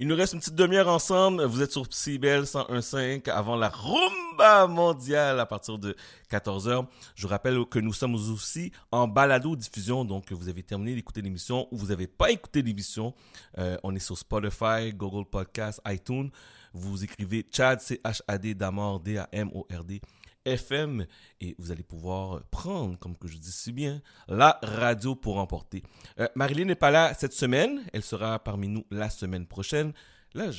Il 0.00 0.06
nous 0.06 0.14
reste 0.14 0.34
une 0.34 0.38
petite 0.38 0.54
demi-heure 0.54 0.86
ensemble. 0.86 1.42
Vous 1.44 1.60
êtes 1.60 1.72
sur 1.72 1.92
CBL 1.92 2.44
101.5 2.44 3.28
avant 3.30 3.56
la 3.56 3.68
rumba 3.68 4.68
mondiale 4.68 5.40
à 5.40 5.46
partir 5.46 5.76
de 5.76 5.96
14h. 6.30 6.86
Je 7.16 7.22
vous 7.22 7.28
rappelle 7.28 7.64
que 7.64 7.80
nous 7.80 7.92
sommes 7.92 8.14
aussi 8.14 8.70
en 8.92 9.08
balado 9.08 9.56
diffusion. 9.56 10.04
Donc, 10.04 10.30
vous 10.30 10.48
avez 10.48 10.62
terminé 10.62 10.94
d'écouter 10.94 11.20
l'émission 11.20 11.66
ou 11.72 11.78
vous 11.78 11.86
n'avez 11.86 12.06
pas 12.06 12.30
écouté 12.30 12.62
l'émission. 12.62 13.12
Euh, 13.58 13.76
on 13.82 13.92
est 13.96 13.98
sur 13.98 14.16
Spotify, 14.16 14.92
Google 14.94 15.28
Podcast, 15.28 15.80
iTunes. 15.88 16.30
Vous 16.72 17.02
écrivez 17.02 17.44
Chad, 17.50 17.80
C-H-A-D, 17.80 18.54
Damord, 18.54 19.00
D-A-M-O-R-D. 19.00 20.00
FM 20.48 21.06
et 21.40 21.54
vous 21.58 21.70
allez 21.70 21.82
pouvoir 21.82 22.42
prendre, 22.50 22.98
comme 22.98 23.16
que 23.16 23.28
je 23.28 23.36
dis 23.36 23.52
si 23.52 23.72
bien, 23.72 24.00
la 24.28 24.58
radio 24.62 25.14
pour 25.14 25.38
emporter. 25.38 25.82
Euh, 26.18 26.28
Marilyn 26.34 26.64
n'est 26.64 26.74
pas 26.74 26.90
là 26.90 27.14
cette 27.14 27.32
semaine, 27.32 27.82
elle 27.92 28.02
sera 28.02 28.38
parmi 28.38 28.68
nous 28.68 28.84
la 28.90 29.10
semaine 29.10 29.46
prochaine. 29.46 29.92
Là, 30.34 30.50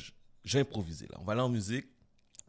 j'ai 0.44 0.60
improvisé. 0.60 1.06
Là. 1.10 1.18
On 1.20 1.24
va 1.24 1.32
aller 1.32 1.42
en 1.42 1.48
musique. 1.48 1.86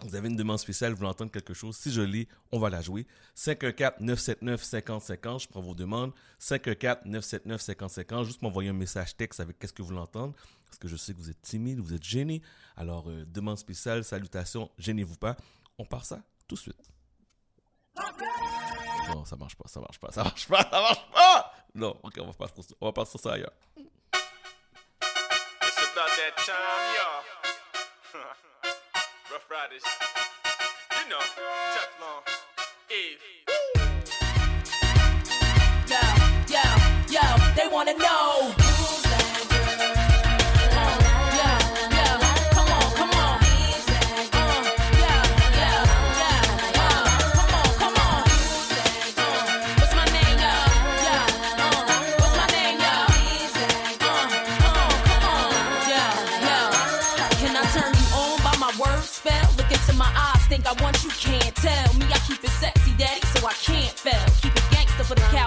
Vous 0.04 0.16
avez 0.16 0.30
une 0.30 0.36
demande 0.36 0.58
spéciale, 0.58 0.94
vous 0.94 0.98
voulez 0.98 1.10
entendre 1.10 1.32
quelque 1.32 1.54
chose. 1.54 1.78
Si 1.78 1.92
je 1.92 2.02
l'ai, 2.02 2.28
on 2.52 2.58
va 2.58 2.72
la 2.72 2.82
jouer. 2.82 3.06
514-979-5050, 3.38 5.44
je 5.44 5.48
prends 5.48 5.62
vos 5.62 5.76
demandes. 5.76 6.12
514-979-5050, 6.40 8.26
juste 8.26 8.42
m'envoyer 8.42 8.70
un 8.70 8.74
message 8.74 9.16
texte 9.16 9.40
avec 9.40 9.60
qu'est-ce 9.60 9.74
que 9.74 9.84
vous 9.84 9.90
voulez 9.90 10.00
entendre. 10.00 10.34
Parce 10.66 10.80
que 10.80 10.88
je 10.88 10.96
sais 10.96 11.14
que 11.14 11.20
vous 11.20 11.30
êtes 11.30 11.42
timide, 11.42 11.80
vous 11.80 11.94
êtes 11.94 12.04
gêné. 12.04 12.42
Alors, 12.76 13.10
euh, 13.10 13.26
demande 13.26 13.60
spéciale, 13.60 14.04
salutations, 14.04 14.72
gênez-vous 14.80 15.18
pas. 15.18 15.38
On 15.78 15.86
part 15.86 16.06
ça 16.06 16.24
tout 16.48 16.56
de 16.56 16.62
suite. 16.62 16.82
Non, 17.96 19.26
ça 19.26 19.36
marche 19.36 19.56
pas, 19.56 19.68
ça 19.68 19.80
marche 19.80 20.00
pas, 20.00 20.12
ça 20.12 20.24
marche 20.24 20.48
pas, 20.48 20.62
ça 20.72 20.82
marche 20.82 21.12
pas! 21.12 21.54
Non, 21.76 21.98
ok, 22.04 22.14
on 22.20 22.28
va 22.28 22.34
pas 22.34 22.48
sur 22.48 22.64
on 22.80 22.86
va 22.88 22.92
pas 22.94 23.06
sur 23.06 23.20
ça 23.20 23.34
ailleurs. 23.34 23.52
Yo, 35.88 35.98
yo, 36.48 36.62
yo, 37.10 37.22
they 37.56 37.68
wanna 37.68 37.94
know. 37.94 38.61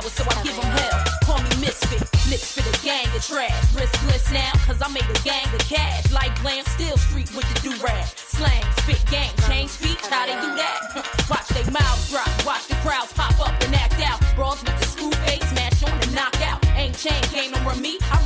Cowards, 0.04 0.16
so 0.16 0.24
I 0.24 0.42
give 0.42 0.56
them 0.56 0.64
hell. 0.64 1.04
Call 1.24 1.42
me 1.42 1.50
misfit, 1.60 2.00
lips 2.28 2.52
for 2.52 2.62
the 2.62 2.76
gang 2.82 3.06
of 3.14 3.24
trash. 3.24 3.52
Riskless 3.72 4.32
now, 4.32 4.52
cause 4.66 4.80
I 4.82 4.88
made 4.88 5.04
a 5.04 5.20
gang 5.22 5.46
of 5.54 5.60
cash. 5.60 6.12
Like 6.12 6.34
glam, 6.42 6.64
still 6.64 6.96
street 6.96 7.34
with 7.34 7.46
the 7.54 7.70
do-rag. 7.70 8.06
Slang, 8.16 8.64
spit 8.78 9.02
gang, 9.10 9.30
change 9.48 9.70
speech, 9.70 10.00
how 10.08 10.26
they 10.26 10.34
do 10.40 10.54
that? 10.56 11.26
watch 11.30 11.48
they 11.48 11.64
mouths 11.70 12.10
drop, 12.10 12.28
watch 12.44 12.66
the 12.66 12.76
crowds 12.76 13.12
pop 13.12 13.38
up 13.40 13.54
and 13.64 13.74
act 13.74 14.00
out. 14.00 14.20
Brawls 14.36 14.62
with 14.64 14.78
the 14.78 14.86
screw 14.86 15.10
face, 15.26 15.44
smash 15.50 15.82
on 15.84 15.92
and 16.00 16.14
knock 16.14 16.36
out. 16.42 16.64
Ain't 16.76 16.96
chain, 16.96 17.50
no 17.52 17.58
run 17.64 17.80
me, 17.80 17.98
I 18.10 18.23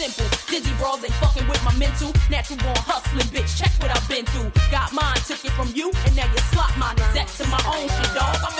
simple. 0.00 0.24
Dizzy 0.48 0.72
brawls 0.80 1.04
ain't 1.04 1.12
fucking 1.20 1.46
with 1.46 1.62
my 1.62 1.74
mental. 1.76 2.08
Natural 2.30 2.56
born 2.64 2.80
hustling, 2.88 3.28
bitch. 3.28 3.52
Check 3.60 3.68
what 3.84 3.92
I've 3.92 4.08
been 4.08 4.24
through. 4.32 4.48
Got 4.72 4.92
mine, 4.96 5.20
took 5.28 5.44
it 5.44 5.52
from 5.52 5.68
you, 5.76 5.92
and 6.08 6.16
now 6.16 6.24
you 6.24 6.40
slot 6.48 6.72
mine. 6.80 6.96
Exact 7.12 7.36
to 7.36 7.44
my 7.52 7.60
own 7.68 7.84
shit, 7.84 8.10
dog. 8.16 8.36
I'm 8.40 8.56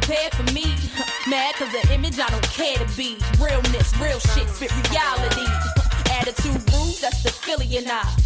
prepared 0.00 0.34
for 0.34 0.52
me. 0.52 0.64
Mad 1.28 1.54
cause 1.54 1.72
the 1.72 1.92
image 1.92 2.18
I 2.18 2.28
don't 2.28 2.42
care 2.50 2.76
to 2.76 2.96
be. 2.96 3.16
Realness, 3.40 3.96
real 3.98 4.18
shit, 4.18 4.48
spit 4.48 4.70
reality. 4.90 5.46
Attitude 6.12 6.60
rude, 6.72 6.96
that's 7.00 7.22
the 7.22 7.30
Philly 7.30 7.76
and 7.78 7.88
I. 7.90 8.25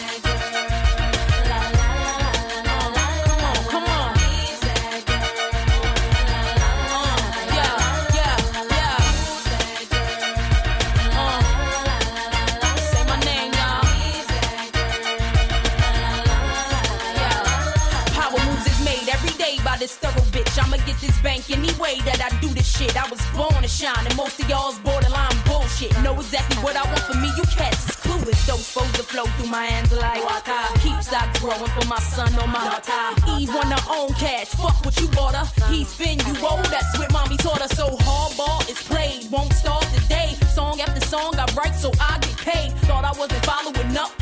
This 19.81 19.97
thorough 19.97 20.29
bitch. 20.29 20.53
I'ma 20.61 20.77
get 20.85 21.01
this 21.01 21.17
bank 21.25 21.49
any 21.49 21.73
way 21.81 21.97
that 22.05 22.21
I 22.21 22.29
do 22.37 22.47
this 22.53 22.69
shit. 22.69 22.93
I 22.93 23.09
was 23.09 23.19
born 23.33 23.65
to 23.65 23.67
shine, 23.67 24.05
and 24.05 24.15
most 24.15 24.39
of 24.39 24.47
y'all's 24.47 24.77
borderline 24.77 25.33
bullshit. 25.49 25.89
Know 26.05 26.13
exactly 26.13 26.57
what 26.61 26.77
I 26.77 26.85
want 26.85 27.01
for 27.09 27.17
me, 27.17 27.33
you 27.33 27.41
cats 27.49 27.89
is 27.89 27.97
clueless. 27.97 28.45
Those 28.45 28.69
foes 28.69 28.91
that 28.93 29.09
flow 29.09 29.25
through 29.25 29.49
my 29.49 29.65
hands 29.65 29.91
like 29.91 30.21
water. 30.21 30.61
Keep 30.85 31.01
stocks 31.01 31.39
growing 31.41 31.71
for 31.73 31.85
my 31.89 31.97
son 31.97 32.29
on 32.37 32.53
my 32.53 32.61
water. 32.61 33.01
Eve 33.41 33.49
her 33.49 33.65
own 33.89 34.13
cash, 34.21 34.53
fuck 34.53 34.77
what 34.85 34.93
you 35.01 35.07
bought 35.17 35.33
her. 35.33 35.49
He 35.73 35.83
spin, 35.83 36.19
you 36.29 36.33
roll, 36.37 36.61
that's 36.69 36.93
what 36.99 37.11
mommy 37.11 37.37
taught 37.37 37.61
her. 37.65 37.73
So 37.73 37.89
hardball 38.05 38.61
is 38.69 38.77
played, 38.85 39.31
won't 39.31 39.53
start 39.53 39.85
today. 39.97 40.37
Song 40.53 40.79
after 40.79 41.01
song 41.07 41.33
I 41.39 41.49
write 41.57 41.73
so 41.73 41.89
I 41.99 42.19
get 42.21 42.37
paid. 42.37 42.69
Thought 42.85 43.05
I 43.05 43.17
wasn't 43.17 43.43
following 43.49 43.97
up 43.97 44.13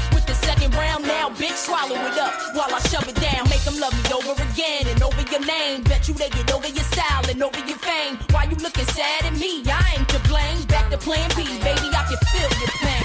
now 1.02 1.30
bitch 1.30 1.56
swallow 1.56 1.95
it 1.95 2.18
up 2.18 2.34
while 2.56 2.74
I 2.74 2.80
shove 2.90 3.08
it 3.08 3.16
down. 3.16 3.48
Make 3.50 3.64
them 3.64 3.80
love 3.80 3.94
me 3.94 4.14
over 4.14 4.34
again 4.52 4.88
and 4.88 5.02
over 5.03 5.22
your 5.32 5.45
name. 5.45 5.84
Bet 5.84 6.08
you 6.08 6.14
they 6.14 6.30
get 6.30 6.53
over 6.53 6.68
your 6.68 6.84
style 6.84 7.30
and 7.30 7.42
over 7.44 7.60
your 7.68 7.78
fame. 7.78 8.18
Why 8.32 8.44
you 8.45 8.56
looking 8.58 8.86
sad 8.86 9.26
at 9.26 9.34
me? 9.34 9.64
I 9.68 9.95
ain't 9.98 10.10
to 10.10 10.19
blame. 10.28 10.61
Back 10.68 10.90
to 10.92 10.98
plan 10.98 11.30
B, 11.36 11.44
baby, 11.60 11.88
I 11.94 12.03
can 12.08 12.18
feel 12.32 12.50
your 12.60 12.74
pain. 12.82 12.99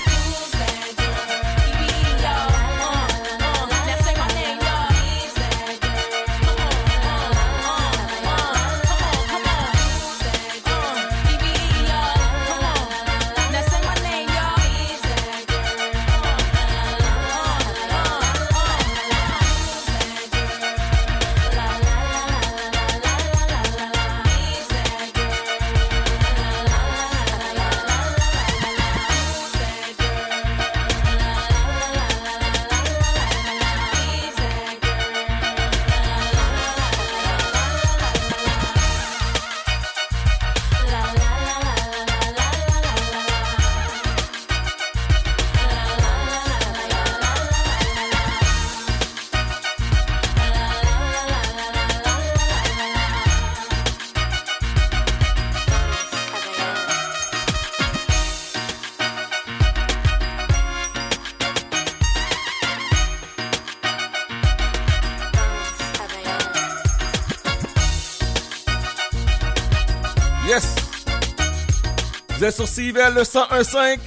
Vous 72.45 72.49
êtes 72.49 72.57
sur 72.57 72.69
CIVL 72.69 73.15
le 73.15 73.23
101.5. 73.23 73.99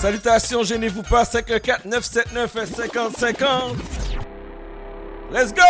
Salutations, 0.00 0.62
gênez-vous 0.62 1.02
pas, 1.02 1.24
514-979-5050. 1.24 3.74
Let's 5.32 5.52
go! 5.52 5.60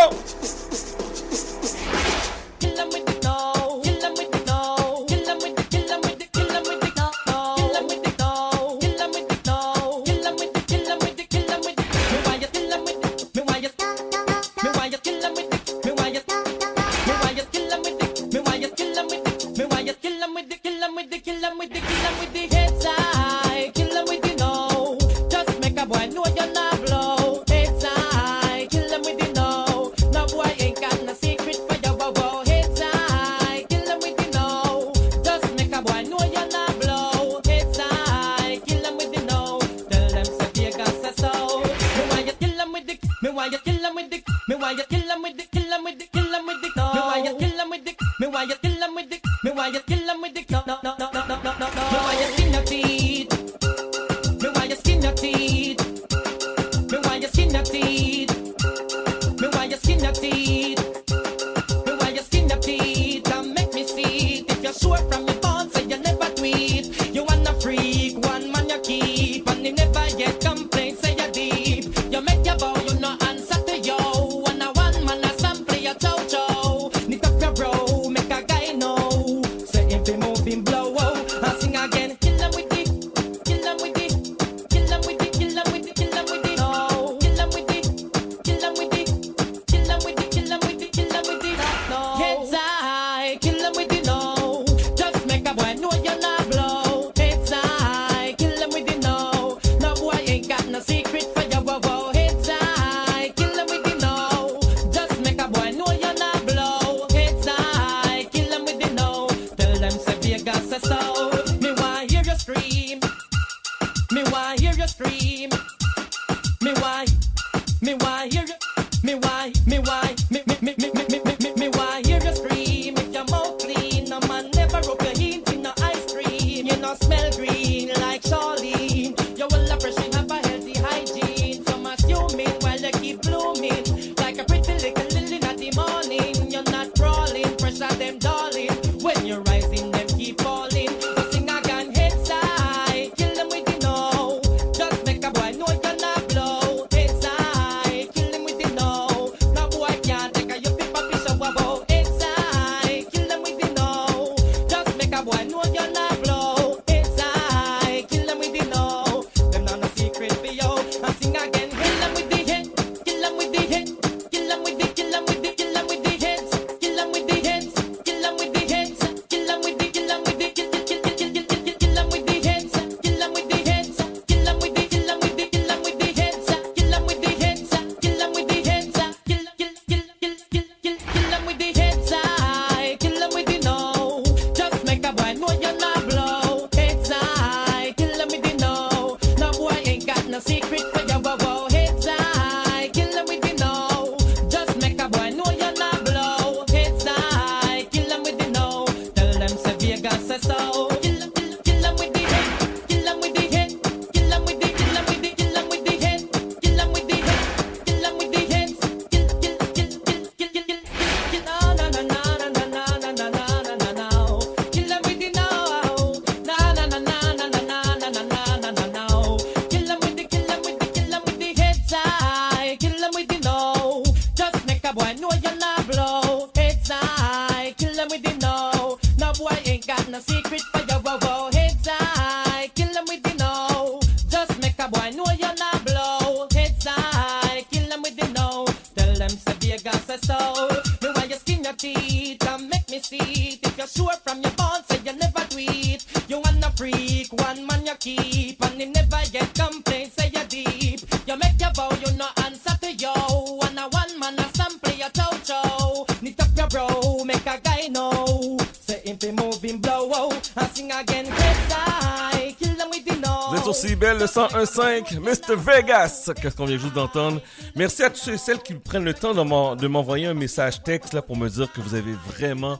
915, 264.56 265.20
Mr. 265.20 265.54
Vegas. 265.54 266.32
Qu'est-ce 266.40 266.56
qu'on 266.56 266.64
vient 266.64 266.78
juste 266.78 266.94
d'entendre? 266.94 267.42
Merci 267.74 268.02
à 268.02 268.08
tous 268.08 268.20
ceux 268.20 268.32
et 268.32 268.38
celles 268.38 268.62
qui 268.62 268.72
prennent 268.72 269.04
le 269.04 269.12
temps 269.12 269.34
de 269.34 269.86
m'envoyer 269.86 270.28
un 270.28 270.34
message 270.34 270.82
texte 270.82 271.12
là, 271.12 271.20
pour 271.20 271.36
me 271.36 271.50
dire 271.50 271.70
que 271.70 271.82
vous 271.82 271.94
avez 271.94 272.14
vraiment 272.14 272.78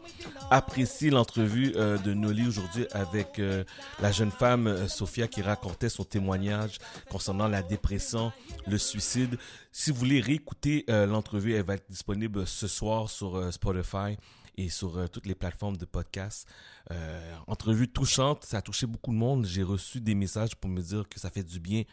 apprécié 0.50 1.10
l'entrevue 1.10 1.74
euh, 1.76 1.98
de 1.98 2.14
Noli 2.14 2.48
aujourd'hui 2.48 2.86
avec 2.92 3.38
euh, 3.38 3.62
la 4.00 4.10
jeune 4.10 4.30
femme 4.30 4.68
euh, 4.68 4.88
Sophia 4.88 5.28
qui 5.28 5.42
racontait 5.42 5.90
son 5.90 6.04
témoignage 6.04 6.78
concernant 7.10 7.46
la 7.46 7.62
dépression, 7.62 8.32
le 8.66 8.78
suicide. 8.78 9.36
Si 9.70 9.90
vous 9.90 9.98
voulez 9.98 10.22
réécouter 10.22 10.86
euh, 10.88 11.04
l'entrevue, 11.04 11.56
elle 11.56 11.64
va 11.64 11.74
être 11.74 11.90
disponible 11.90 12.46
ce 12.46 12.68
soir 12.68 13.10
sur 13.10 13.52
Spotify 13.52 14.16
et 14.56 14.70
sur 14.70 15.10
toutes 15.10 15.26
les 15.26 15.34
plateformes 15.34 15.76
de 15.76 15.84
podcast. 15.84 16.48
Euh, 16.92 17.36
entrevue 17.46 17.88
touchante, 17.88 18.44
ça 18.44 18.58
a 18.58 18.62
touché 18.62 18.86
beaucoup 18.86 19.12
de 19.12 19.16
monde. 19.16 19.44
J'ai 19.44 19.62
reçu 19.62 20.00
des 20.00 20.14
messages 20.14 20.54
pour 20.54 20.70
me 20.70 20.80
dire 20.80 21.08
que 21.08 21.18
ça 21.18 21.30
fait 21.30 21.42
du 21.42 21.60
bien 21.60 21.84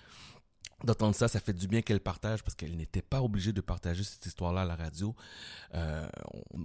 d'entendre 0.84 1.16
ça, 1.16 1.28
ça 1.28 1.40
fait 1.40 1.54
du 1.54 1.68
bien 1.68 1.82
qu'elle 1.82 2.02
partage 2.02 2.44
parce 2.44 2.56
qu'elle 2.56 2.76
n'était 2.76 3.02
pas 3.02 3.22
obligée 3.22 3.54
de 3.54 3.62
partager 3.62 4.04
cette 4.04 4.26
histoire-là 4.26 4.62
à 4.62 4.66
la 4.66 4.76
radio. 4.76 5.16
Euh, 5.74 6.06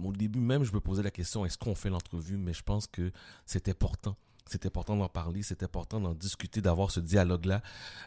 au 0.03 0.11
début 0.11 0.39
même, 0.39 0.63
je 0.63 0.73
me 0.73 0.79
posais 0.79 1.03
la 1.03 1.11
question 1.11 1.45
est-ce 1.45 1.57
qu'on 1.57 1.75
fait 1.75 1.89
l'entrevue? 1.89 2.37
Mais 2.37 2.53
je 2.53 2.63
pense 2.63 2.85
que 2.85 3.11
c'est 3.45 3.69
important. 3.69 4.17
C'est 4.45 4.65
important 4.65 4.97
d'en 4.97 5.07
parler, 5.07 5.43
c'est 5.43 5.63
important 5.63 5.99
d'en 5.99 6.13
discuter, 6.13 6.59
d'avoir 6.59 6.91
ce 6.91 6.99
dialogue-là. 6.99 7.61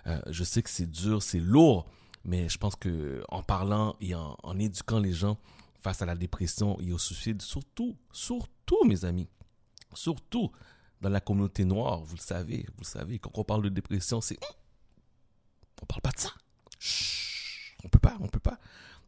Euh, 0.07 0.21
je 0.29 0.45
sais 0.45 0.63
que 0.63 0.71
c'est 0.71 0.91
dur, 0.91 1.23
c'est 1.23 1.41
lourd, 1.41 1.87
mais 2.25 2.49
je 2.49 2.59
pense 2.59 2.77
que 2.77 3.23
en 3.29 3.43
parlant 3.43 3.97
et 4.01 4.15
en 4.15 4.59
éduquant 4.59 4.99
les 4.99 5.13
gens 5.13 5.39
face 5.83 6.03
à 6.03 6.07
la 6.07 6.15
dépression 6.15 6.79
et 6.81 6.93
au 6.93 6.99
suicide, 6.99 7.43
surtout, 7.43 7.97
surtout, 8.13 8.85
mes 8.85 9.05
amis, 9.05 9.29
surtout 9.95 10.51
dans 11.01 11.09
la 11.09 11.21
communauté 11.21 11.65
noire, 11.65 12.01
vous 12.01 12.17
le 12.17 12.21
savez, 12.21 12.65
vous 12.69 12.83
le 12.83 12.87
savez, 12.87 13.19
quand 13.19 13.31
on 13.35 13.45
parle 13.45 13.63
de 13.63 13.69
dépression, 13.69 14.21
c'est 14.21 14.39
on 15.83 15.87
parle 15.87 16.01
pas 16.01 16.13
de 16.13 16.21
ça. 16.21 16.31
Chut, 16.79 17.77
on 17.85 17.89
peut 17.89 17.99
pas, 17.99 18.17
on 18.21 18.29
peut 18.29 18.39
pas. 18.39 18.59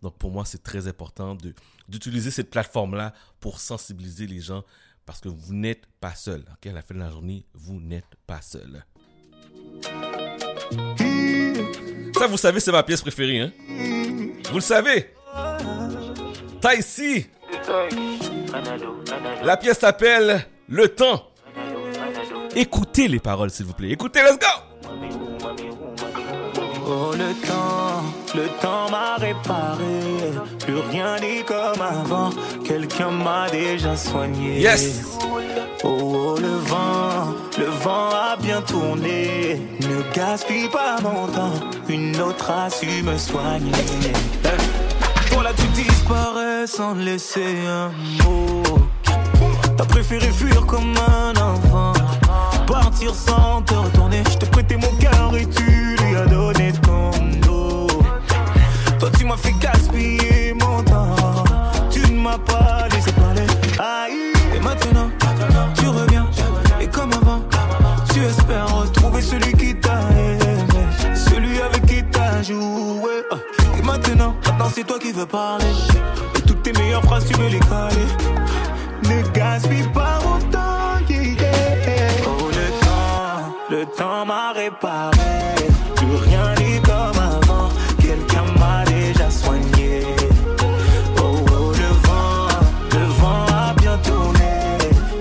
Donc 0.02 0.18
pour 0.18 0.30
moi, 0.30 0.44
c'est 0.44 0.62
très 0.62 0.88
important 0.88 1.34
de 1.34 1.54
d'utiliser 1.88 2.30
cette 2.30 2.50
plateforme-là 2.50 3.12
pour 3.40 3.60
sensibiliser 3.60 4.26
les 4.26 4.40
gens 4.40 4.64
parce 5.06 5.20
que 5.20 5.28
vous 5.28 5.54
n'êtes 5.54 5.86
pas 6.00 6.14
seul. 6.14 6.44
ok? 6.52 6.66
À 6.66 6.72
la 6.72 6.82
fin 6.82 6.94
de 6.94 7.00
la 7.00 7.10
journée, 7.10 7.46
vous 7.54 7.78
n'êtes 7.80 8.16
pas 8.26 8.40
seul. 8.40 8.84
Ça, 12.16 12.26
vous 12.26 12.36
savez, 12.38 12.60
c'est 12.60 12.72
ma 12.72 12.82
pièce 12.82 13.02
préférée. 13.02 13.40
Hein? 13.40 13.52
Vous 14.48 14.56
le 14.56 14.60
savez? 14.60 15.14
Taïsi. 16.60 17.26
La 19.42 19.56
pièce 19.56 19.78
s'appelle 19.78 20.46
Le 20.68 20.88
temps. 20.88 21.28
Écoutez 22.56 23.06
les 23.08 23.18
paroles, 23.18 23.50
s'il 23.50 23.66
vous 23.66 23.74
plaît. 23.74 23.90
Écoutez, 23.90 24.20
let's 24.22 24.38
go. 24.38 24.46
Oh 26.86 27.12
le 27.12 27.32
temps, 27.46 28.02
le 28.34 28.46
temps 28.60 28.90
m'a 28.90 29.16
réparé. 29.16 30.32
Plus 30.60 30.78
rien 30.90 31.16
n'est 31.18 31.42
comme 31.42 31.82
avant. 31.82 32.30
Quelqu'un 32.64 33.10
m'a 33.10 33.48
déjà 33.50 33.94
soigné. 33.96 34.60
Yes. 34.60 35.02
Oh, 35.82 35.88
oh, 36.00 36.38
le 36.40 36.56
vent, 36.56 37.34
le 37.58 37.66
vent 37.66 38.10
a 38.10 38.36
bien 38.36 38.62
tourné. 38.62 39.60
Ne 39.80 40.14
gaspille 40.14 40.68
pas 40.68 40.96
mon 41.02 41.26
temps. 41.26 41.52
Une 41.88 42.18
autre 42.20 42.50
a 42.50 42.70
su 42.70 43.02
me 43.02 43.18
soigner. 43.18 43.72
Toi 45.30 45.42
là 45.42 45.52
tu 45.56 45.66
disparais 45.82 46.66
sans 46.66 46.94
laisser 46.94 47.56
un 47.66 47.90
mot. 48.24 48.62
T'as 49.86 49.92
préféré 49.92 50.32
fuir 50.32 50.64
comme 50.64 50.94
un 50.96 51.32
enfant. 51.38 51.92
Partir 52.66 53.14
sans 53.14 53.60
te 53.62 53.74
retourner. 53.74 54.22
Je 54.30 54.38
t'ai 54.38 54.46
prêté 54.46 54.76
mon 54.76 54.88
cœur 54.96 55.32
et 55.38 55.46
tu 55.46 55.96
lui 55.96 56.16
as 56.16 56.24
donné 56.24 56.72
ton 56.80 57.10
dos. 57.46 57.88
Toi 58.98 59.10
tu 59.18 59.26
m'as 59.26 59.36
fait 59.36 59.52
gaspiller 59.60 60.54
mon 60.54 60.82
temps. 60.84 61.44
Tu 61.90 62.00
ne 62.00 62.18
m'as 62.18 62.38
pas 62.38 62.88
laissé 62.94 63.12
parler. 63.12 63.46
Aïe. 63.78 64.32
Et 64.56 64.60
maintenant, 64.60 65.10
tu 65.74 65.86
reviens. 65.88 66.30
Et 66.80 66.86
comme 66.86 67.12
avant, 67.12 67.42
tu 68.10 68.24
espères 68.24 68.74
retrouver 68.74 69.20
celui 69.20 69.52
qui 69.52 69.74
t'a 69.74 70.00
aimé. 70.12 70.56
Celui 71.14 71.60
avec 71.60 71.84
qui 71.84 72.02
t'as 72.04 72.42
joué. 72.42 73.22
Et 73.78 73.82
maintenant, 73.82 74.34
maintenant 74.46 74.70
c'est 74.74 74.84
toi 74.84 74.98
qui 74.98 75.12
veux 75.12 75.26
parler. 75.26 75.66
Et 76.36 76.40
toutes 76.40 76.62
tes 76.62 76.72
meilleures 76.72 77.04
phrases, 77.04 77.26
tu 77.26 77.34
veux 77.34 77.48
les 77.48 77.60
caler. 77.60 78.06
Ne 79.14 79.22
gaspille 79.30 79.88
pas 79.92 80.18
mon 80.24 80.40
temps, 80.50 80.98
yeah. 81.08 81.28
Oh, 82.26 82.48
le 82.48 82.66
temps, 82.84 83.54
le 83.70 83.86
temps 83.96 84.26
m'a 84.26 84.52
réparé. 84.52 85.18
Plus 85.94 86.16
rien 86.28 86.54
n'est 86.58 86.80
comme 86.80 87.20
avant. 87.22 87.68
Quelqu'un 88.00 88.44
m'a 88.58 88.84
déjà 88.84 89.30
soigné. 89.30 90.02
Oh, 91.18 91.36
oh, 91.52 91.72
le 91.82 91.90
vent, 92.06 92.48
le 92.92 93.04
vent 93.20 93.46
a 93.54 93.72
bien 93.74 93.96
tourné. 93.98 94.52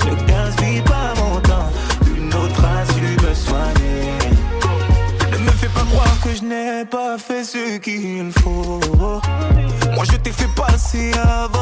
Ne 0.05 0.27
gaspille 0.27 0.81
pas 0.81 1.13
mon 1.19 1.39
temps. 1.41 1.69
Une 2.17 2.33
autre 2.33 2.63
a 2.65 2.85
su 2.93 3.01
me 3.23 3.33
soigner. 3.35 4.17
Ne 5.33 5.37
me 5.37 5.51
fais 5.51 5.67
pas 5.67 5.85
croire 5.91 6.19
que 6.23 6.33
je 6.33 6.43
n'ai 6.43 6.85
pas 6.85 7.17
fait 7.19 7.43
ce 7.43 7.77
qu'il 7.77 8.31
faut. 8.41 8.79
Moi 9.93 10.03
je 10.11 10.17
t'ai 10.17 10.31
fait 10.31 10.49
passer 10.55 11.11
avant 11.23 11.52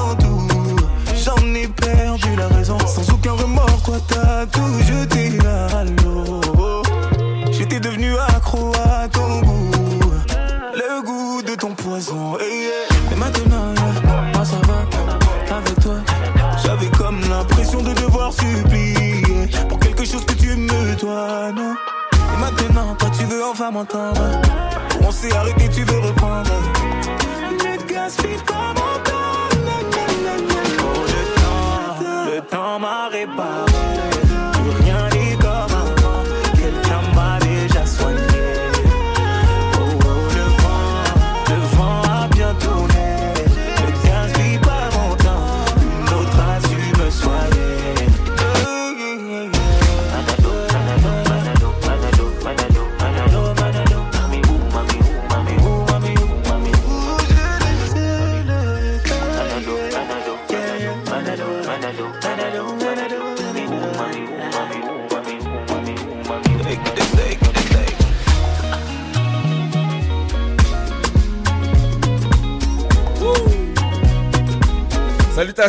perdu 2.22 2.36
la 2.36 2.48
raison. 2.48 2.78
Sans 2.88 3.10
aucun 3.14 3.34
remords, 3.34 3.82
toi 3.84 3.98
t'as 4.08 4.46
tout 4.48 4.80
jeté 4.88 5.38
à 5.46 5.84
l'eau. 5.84 6.84
J'étais 7.52 7.80
devenu 7.80 8.16
accro 8.18 8.72
à 8.84 9.08
ton 9.08 9.42
goût. 9.42 9.72
Le 10.74 11.04
goût 11.04 11.42
de 11.42 11.56
ton 11.56 11.74
poison. 11.74 12.38
Et, 12.40 12.44
yeah. 12.44 13.12
Et 13.12 13.16
maintenant, 13.16 13.74
yeah, 13.76 14.22
moi 14.36 14.46
ça 14.46 14.58
va. 14.68 15.56
Avec 15.56 15.80
toi, 15.82 15.96
j'avais 16.64 16.88
comme 16.98 17.20
l'impression 17.30 17.82
de 17.82 17.94
devoir 17.94 18.32
supplier 18.34 19.48
pour 19.68 19.80
quelque 19.80 20.06
chose 20.06 20.26
que 20.26 20.34
tu 20.34 20.56
me 20.56 20.96
dois. 21.00 21.52
Non. 21.52 21.76
Et 22.14 22.40
maintenant, 22.40 22.96
toi 22.98 23.10
tu 23.18 23.26
veux 23.26 23.44
enfin 23.46 23.72
m'entendre. 23.72 24.22
On 25.04 25.12
s'est 25.12 25.36
arrêté, 25.36 25.61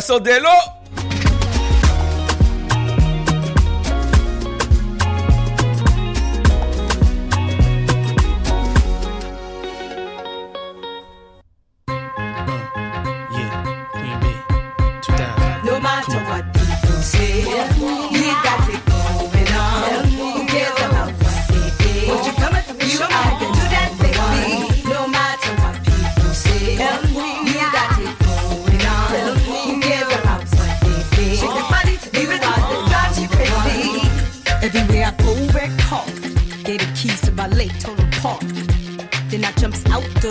Salutations 0.01 0.23
Delo. 0.23 0.72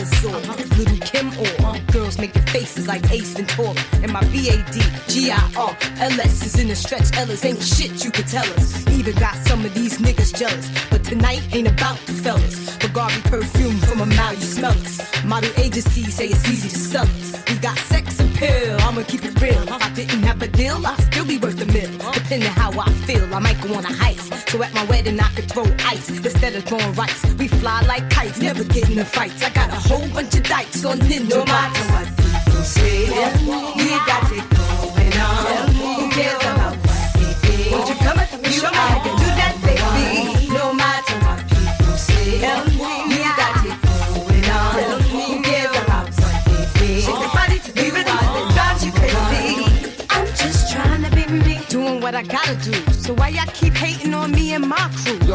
Little 0.02 0.98
Kim 0.98 1.28
or 1.38 1.66
uh, 1.66 1.78
girls 1.92 2.18
making 2.18 2.42
faces 2.42 2.88
like 2.88 3.08
Ace 3.12 3.34
Ventura. 3.34 3.74
And 4.02 4.12
my 4.12 4.20
BAD, 4.32 4.74
G-I-R, 5.08 5.76
LS 6.00 6.46
is 6.46 6.58
in 6.58 6.68
the 6.68 6.74
stretch. 6.74 7.16
Ellis 7.16 7.44
ain't 7.44 7.62
shit 7.62 8.04
you 8.04 8.10
could 8.10 8.26
tell 8.26 8.44
us. 8.54 8.86
Even 8.88 9.14
got 9.16 9.36
some 9.46 9.64
of 9.64 9.72
these 9.74 9.98
niggas 9.98 10.36
jealous. 10.36 10.68
But 10.90 11.04
tonight 11.04 11.42
ain't 11.54 11.68
about 11.68 11.98
the 12.06 12.12
fellas. 12.12 12.76
Bulgari 12.78 13.22
perfume 13.30 13.76
from 13.78 14.00
a 14.00 14.06
mouth, 14.06 14.34
you 14.34 14.46
smell 14.46 14.72
us. 14.72 15.24
Model 15.24 15.50
agencies 15.56 16.14
say 16.14 16.26
it's 16.26 16.48
easy 16.48 16.68
to 16.68 16.78
sell 16.78 17.06
us. 17.06 17.44
We 17.48 17.56
got 17.58 17.78
sex 17.78 18.18
appeal, 18.18 18.76
I'ma 18.80 19.02
keep 19.02 19.24
it 19.24 19.40
real. 19.40 19.62
If 19.62 19.82
I 19.82 19.90
didn't 19.90 20.22
have 20.24 20.42
a 20.42 20.48
deal, 20.48 20.84
I'd 20.84 21.00
still 21.00 21.24
be 21.24 21.38
worth 21.38 21.60
a 21.60 21.66
mill. 21.66 21.92
Depending 22.12 22.50
how 22.50 22.72
I 22.78 22.90
feel, 23.06 23.32
I 23.32 23.38
might 23.38 23.60
go 23.60 23.74
on 23.74 23.84
a 23.84 23.88
heist. 23.88 24.41
So 24.52 24.62
at 24.62 24.74
my 24.74 24.84
wedding, 24.84 25.18
I 25.18 25.28
could 25.34 25.50
throw 25.50 25.64
ice 25.86 26.10
instead 26.10 26.54
of 26.54 26.64
throwing 26.64 26.92
rice. 26.92 27.24
We 27.36 27.48
fly 27.48 27.80
like 27.88 28.10
kites, 28.10 28.38
never 28.38 28.64
get 28.64 28.86
in 28.90 28.96
the 28.96 29.04
fights. 29.06 29.42
I 29.42 29.48
got 29.48 29.70
a 29.70 29.76
whole 29.76 30.06
bunch 30.10 30.34
of 30.34 30.42
dikes 30.42 30.84
on 30.84 30.98
ninja 30.98 31.30
No 31.30 31.44
matter 31.46 31.84
what 31.90 32.06
people 32.18 32.62
say, 32.62 33.06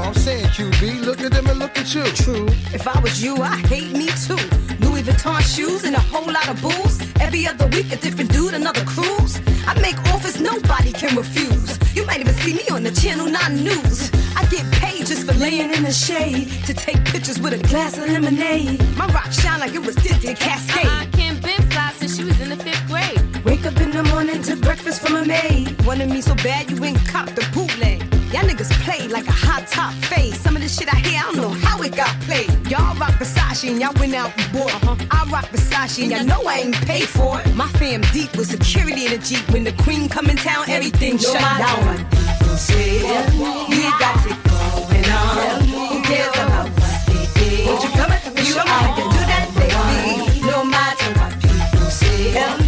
I'm 0.08 0.14
saying 0.14 0.46
QB, 0.46 1.04
look 1.06 1.20
at 1.20 1.34
them 1.34 1.48
and 1.48 1.60
look 1.60 1.78
at 1.78 1.94
you. 1.94 2.06
True. 2.16 2.48
If 2.74 2.88
I 2.88 2.98
was 3.02 3.22
you, 3.22 3.36
I 3.42 3.58
hate 3.68 3.92
me 3.92 4.08
too. 4.08 4.40
Louis 4.80 5.04
Vuitton 5.04 5.42
shoes 5.42 5.84
and 5.84 5.98
a 5.98 6.00
whole 6.00 6.32
lot 6.32 6.48
of 6.48 6.62
booze. 6.62 7.02
Every 7.20 7.46
other 7.46 7.68
week, 7.68 7.92
a 7.92 7.98
different 7.98 8.32
dude, 8.32 8.54
another 8.54 8.86
cruise. 8.86 9.42
I 9.68 9.78
make 9.82 10.00
offers 10.14 10.40
nobody 10.40 10.94
can 10.94 11.14
refuse. 11.18 11.78
You 11.94 12.06
might 12.06 12.22
even 12.22 12.34
see 12.36 12.54
me 12.54 12.64
on 12.72 12.84
the 12.84 12.92
Channel 12.92 13.28
9 13.28 13.56
News. 13.62 14.10
I 14.38 14.46
get 14.46 14.64
paid 14.80 15.06
just 15.08 15.28
for 15.28 15.34
laying 15.34 15.74
in 15.74 15.84
the 15.84 15.92
shade 15.92 16.48
to 16.68 16.74
take 16.74 17.04
pictures 17.04 17.42
with 17.42 17.52
a 17.52 17.68
glass 17.68 17.98
of 17.98 18.08
lemonade. 18.08 18.80
My 18.96 19.08
rock 19.08 19.34
shine 19.34 19.60
like 19.60 19.74
it 19.74 19.86
was 19.86 19.98
tinted 19.98 20.38
Cascade. 20.38 20.86
Uh-uh, 20.86 21.06
Kim 21.12 21.36
been 21.42 21.62
fly 21.70 21.92
since 21.98 22.16
she 22.16 22.24
was 22.24 22.40
in 22.40 22.48
the 22.48 22.56
fifth 22.56 22.88
grade. 22.88 23.44
Wake 23.44 23.66
up 23.66 23.76
in 23.82 23.92
the 23.92 24.04
morning 24.04 24.42
to 24.44 24.56
breakfast 24.56 25.02
from 25.02 25.18
a 25.18 25.26
maid. 25.26 25.86
Wanted 25.86 26.10
me 26.10 26.22
so 26.22 26.34
bad 26.36 26.72
you 26.72 26.82
ain't 26.86 27.06
cop 27.10 27.28
the 27.32 27.46
bootleg. 27.54 28.08
Y'all 28.32 28.44
niggas 28.44 28.72
like 29.12 29.28
a 29.28 29.32
hot 29.32 29.68
top 29.68 29.94
face. 29.94 30.40
Some 30.40 30.56
of 30.56 30.62
the 30.62 30.70
shit 30.70 30.92
I 30.94 30.98
hear, 30.98 31.20
I 31.20 31.24
don't 31.24 31.38
know 31.38 31.50
how 31.50 31.82
it 31.82 31.96
got 31.96 32.14
played. 32.22 32.50
Y'all 32.70 32.96
rock 32.98 33.14
Versace 33.20 33.70
and 33.70 33.80
y'all 33.80 33.94
went 34.00 34.14
out 34.16 34.32
and 34.38 34.54
bought. 34.54 34.74
Uh-huh. 34.76 34.96
I 35.12 35.30
rock 35.32 35.46
Versace 35.46 36.02
and 36.04 36.12
y'all 36.12 36.26
know 36.26 36.48
I 36.48 36.60
ain't 36.60 36.76
paid 36.86 37.08
for 37.08 37.40
it. 37.42 37.56
My 37.56 37.68
fam 37.80 38.02
deep 38.14 38.36
with 38.36 38.50
security 38.50 39.06
in 39.06 39.14
a 39.14 39.18
Jeep. 39.18 39.50
When 39.52 39.64
the 39.64 39.74
queen 39.74 40.10
come 40.10 40.30
in 40.30 40.38
town, 40.38 40.70
everything 40.70 41.18
shut 41.18 41.34
matter 41.42 41.64
down. 41.64 41.98
people 41.98 42.58
say, 42.58 42.98
you 42.98 43.90
got 44.00 44.26
it 44.26 44.38
going 44.48 45.08
on. 45.12 45.68
Who 45.68 46.02
cares 46.04 46.36
about 46.36 46.70
what 46.70 47.06
they 47.08 47.26
did? 47.40 47.68
Won't 47.68 47.84
you 47.84 47.90
come 47.90 48.12
and 48.12 48.48
you 48.48 48.56
I 48.60 48.94
can 48.98 49.08
do 49.16 49.22
that, 49.32 49.46
baby? 49.56 50.42
No 50.48 50.64
matter 50.66 51.08
what 51.20 51.34
people 51.42 51.90
say, 51.90 52.67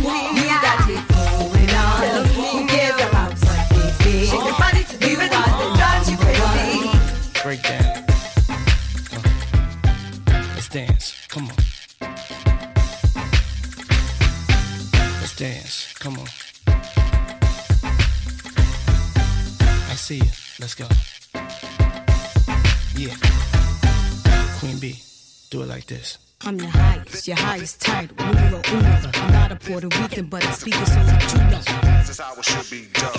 highest, 27.59 27.85
your 27.85 27.95
highest 27.95 28.15
title, 28.15 28.17
numero 28.25 28.61
uno. 28.71 29.11
I'm 29.13 29.31
not 29.33 29.51
a 29.51 29.55
Puerto 29.55 29.87
Rican, 30.01 30.25
but 30.25 30.45
I 30.45 30.51
speak 30.51 30.75
it 30.75 30.87
so 30.87 30.93
that 30.95 31.33
you 31.33 31.39
know. 31.51 31.97
This 31.97 32.09
is 32.09 32.19
how 32.19 32.33
it 32.33 32.45
should 32.45 32.69
be 32.69 32.87
done. 32.93 33.13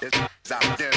This 0.00 0.12
style 0.44 0.74
is. 0.78 0.90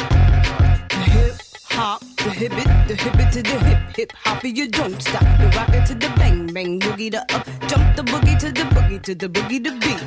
The 0.90 1.00
hip 1.00 1.35
hop, 1.69 2.00
the 2.02 2.30
hibbit, 2.30 2.88
the 2.88 2.93
hibbit 2.95 3.32
to 3.34 3.43
the 3.43 3.60
hip, 3.60 3.95
hip 3.95 4.14
hoppy, 4.16 4.50
you 4.50 4.68
don't 4.68 5.02
stop. 5.02 5.24
The 5.40 5.52
rocket 5.56 5.85
to 5.88 5.95
the 5.95 6.10
bang 6.16 6.52
bang, 6.53 6.80
boogie 6.80 7.11
to 7.11 7.22
up, 7.35 7.45
jump 7.68 7.95
the 7.95 8.03
boogie 8.03 8.40
to 8.40 8.52
the 8.52 8.64
boogie 8.74 9.02
to 9.02 9.16
the 9.16 9.27
boogie 9.27 9.64
to 9.64 9.72
beat. 9.80 10.02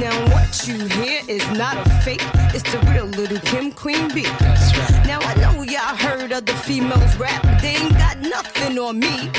Now 0.00 0.14
what 0.32 0.66
you 0.66 0.86
hear 0.86 1.22
is 1.28 1.48
not 1.50 1.76
a 1.76 1.90
fake, 2.02 2.22
it's 2.54 2.70
the 2.70 2.78
real 2.90 3.06
little 3.06 3.38
Kim 3.38 3.72
Queen 3.72 4.12
B. 4.12 4.22
Now 5.06 5.20
I 5.20 5.34
know 5.36 5.62
y'all 5.62 5.96
heard 5.96 6.32
of 6.32 6.46
the 6.46 6.54
females 6.54 7.16
rap, 7.16 7.42
but 7.42 7.60
they 7.62 7.76
ain't 7.76 7.96
got 7.96 8.18
nothing 8.20 8.78
on 8.78 8.98
me. 8.98 9.30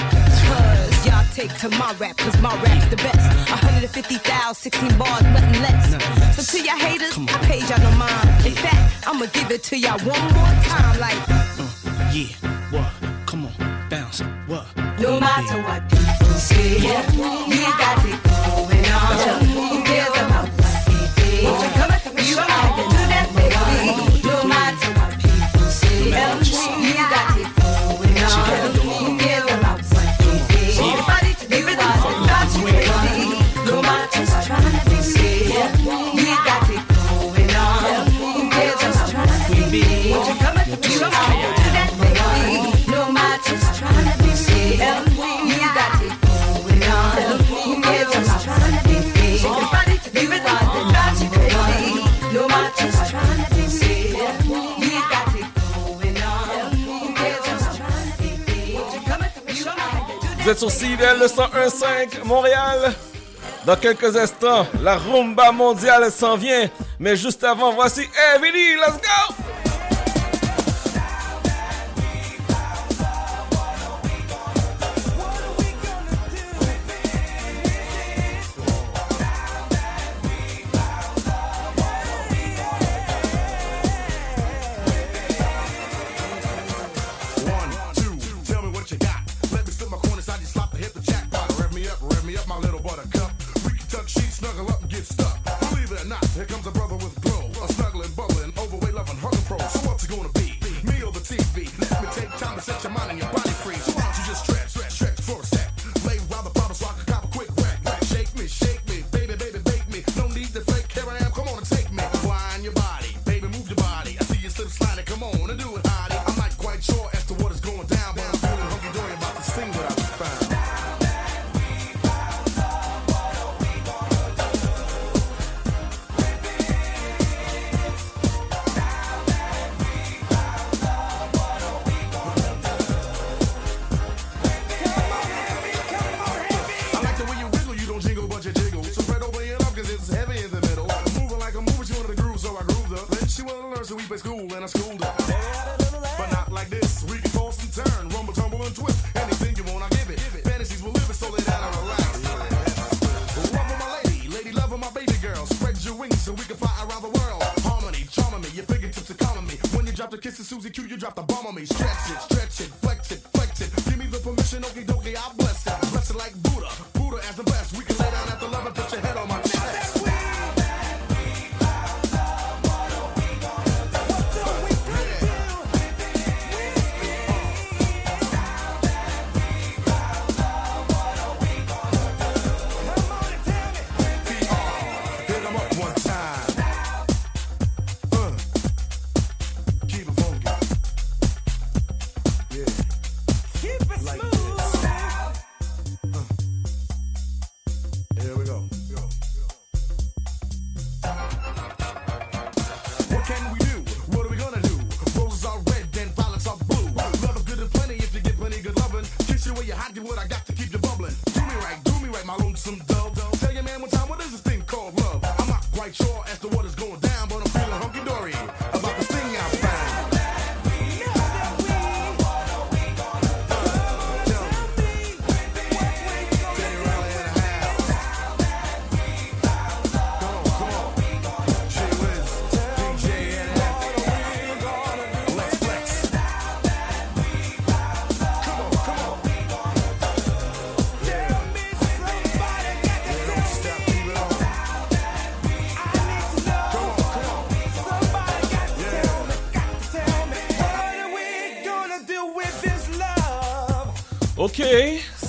Take 1.35 1.53
to 1.57 1.69
my 1.71 1.93
rap, 1.99 2.15
cause 2.15 2.41
my 2.41 2.55
rap's 2.63 2.87
the 2.89 2.95
best. 2.95 3.19
150,000, 3.49 4.55
16 4.55 4.97
bars, 4.97 5.21
nothing 5.21 5.61
less. 5.61 6.37
So 6.37 6.57
to 6.57 6.63
y'all 6.63 6.77
haters, 6.77 7.17
I 7.17 7.37
paid 7.43 7.63
y'all 7.69 7.77
no 7.83 7.91
mind. 7.97 8.45
In 8.45 8.53
fact, 8.53 9.05
I'ma 9.05 9.25
give 9.33 9.51
it 9.51 9.61
to 9.63 9.77
y'all 9.77 9.99
one 9.99 10.21
more 10.33 10.53
time, 10.63 10.97
like. 10.97 11.17
Uh, 11.27 12.11
Yeah. 12.13 12.31
What? 12.71 12.89
Come 13.25 13.47
on. 13.47 13.89
Bounce. 13.89 14.21
What? 14.47 14.65
No 14.97 15.19
matter 15.19 15.61
what 15.61 15.81
people 15.89 16.33
say, 16.39 16.77
you 16.77 17.63
got 17.83 18.05
it 18.05 18.23
going 18.23 19.39
on. 19.41 19.44
Vous 60.45 60.51
êtes 60.51 60.59
sur 60.59 60.69
CIVL 60.69 61.17
le 61.21 61.25
101.5 61.25 62.23
Montréal. 62.23 62.93
Dans 63.65 63.75
quelques 63.75 64.15
instants, 64.15 64.67
la 64.83 64.95
rumba 64.95 65.51
mondiale 65.51 66.11
s'en 66.11 66.37
vient. 66.37 66.69
Mais 66.99 67.15
juste 67.15 67.43
avant, 67.43 67.73
voici 67.73 68.01
Evely, 68.35 68.75
let's 68.75 69.01
go! 69.01 69.44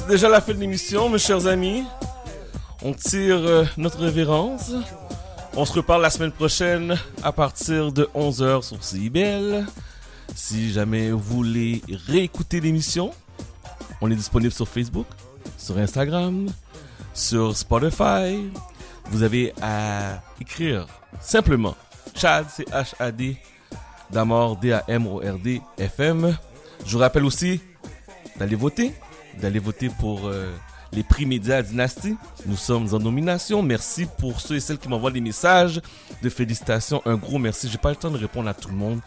Déjà 0.07 0.28
la 0.28 0.41
fin 0.41 0.52
de 0.55 0.59
l'émission, 0.59 1.09
mes 1.09 1.18
chers 1.18 1.47
amis. 1.47 1.85
On 2.83 2.93
tire 2.93 3.36
euh, 3.36 3.65
notre 3.76 3.99
révérence. 3.99 4.73
On 5.57 5.65
se 5.65 5.73
reparle 5.73 6.02
la 6.02 6.10
semaine 6.10 6.33
prochaine 6.33 6.97
à 7.23 7.33
partir 7.33 7.91
de 7.93 8.09
11h 8.15 8.62
sur 8.62 8.83
CIBL. 8.83 9.67
Si 10.35 10.73
jamais 10.73 11.10
vous 11.10 11.18
voulez 11.18 11.83
réécouter 12.07 12.60
l'émission, 12.60 13.12
on 14.01 14.10
est 14.10 14.15
disponible 14.15 14.52
sur 14.52 14.68
Facebook, 14.68 15.07
sur 15.59 15.78
Instagram, 15.78 16.47
sur 17.15 17.57
Spotify. 17.57 18.51
Vous 19.10 19.23
avez 19.23 19.55
à 19.62 20.20
écrire 20.41 20.86
simplement 21.20 21.75
Chad, 22.15 22.47
c'est 22.51 22.68
H-A-D, 22.70 23.36
Damord, 24.10 24.57
D-A-M-O-R-D, 24.59 25.60
FM. 25.78 26.36
Je 26.85 26.93
vous 26.93 26.99
rappelle 26.99 27.25
aussi 27.25 27.60
d'aller 28.39 28.57
voter, 28.57 28.93
d'aller 29.40 29.58
voter 29.58 29.89
pour 29.89 30.26
euh, 30.26 30.52
les 30.92 31.02
prix 31.02 31.26
médias 31.26 31.62
Dynastie. 31.62 32.16
Nous 32.47 32.56
sommes 32.56 32.92
en 32.94 32.98
nomination. 32.98 33.62
Merci 33.62 34.06
pour 34.18 34.40
ceux 34.40 34.56
et 34.56 34.60
celles 34.60 34.78
qui 34.78 34.89
m'envoient 34.89 35.10
des 35.10 35.20
messages 35.20 35.81
de 36.23 36.28
félicitations. 36.28 37.02
Un 37.05 37.16
gros 37.16 37.39
merci. 37.39 37.68
J'ai 37.68 37.78
pas 37.78 37.90
le 37.90 37.97
temps 37.97 38.10
de 38.10 38.18
répondre 38.18 38.48
à 38.48 38.55
tout 38.55 38.68
le 38.68 38.76
monde, 38.76 39.00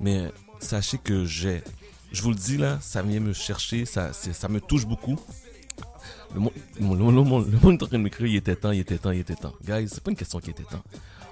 mais 0.00 0.32
sachez 0.60 0.98
que 0.98 1.24
j'ai, 1.24 1.62
je 2.12 2.22
vous 2.22 2.30
le 2.30 2.36
dis 2.36 2.56
là, 2.56 2.78
ça 2.80 3.02
vient 3.02 3.20
me 3.20 3.32
chercher, 3.32 3.84
ça, 3.84 4.12
ça 4.12 4.48
me 4.48 4.60
touche 4.60 4.86
beaucoup. 4.86 5.18
Le 6.34 6.40
monde 6.40 7.80
est 7.80 7.82
en 7.82 7.86
train 7.86 7.98
de 7.98 8.02
m'écrire, 8.02 8.26
il 8.26 8.36
était 8.36 8.56
temps, 8.56 8.70
il 8.70 8.80
était 8.80 8.98
temps, 8.98 9.10
il 9.10 9.20
était 9.20 9.34
temps. 9.34 9.54
Guys, 9.64 9.88
c'est 9.88 10.02
pas 10.02 10.10
une 10.10 10.16
question 10.16 10.40
qui 10.40 10.50
était 10.50 10.64
temps. 10.64 10.82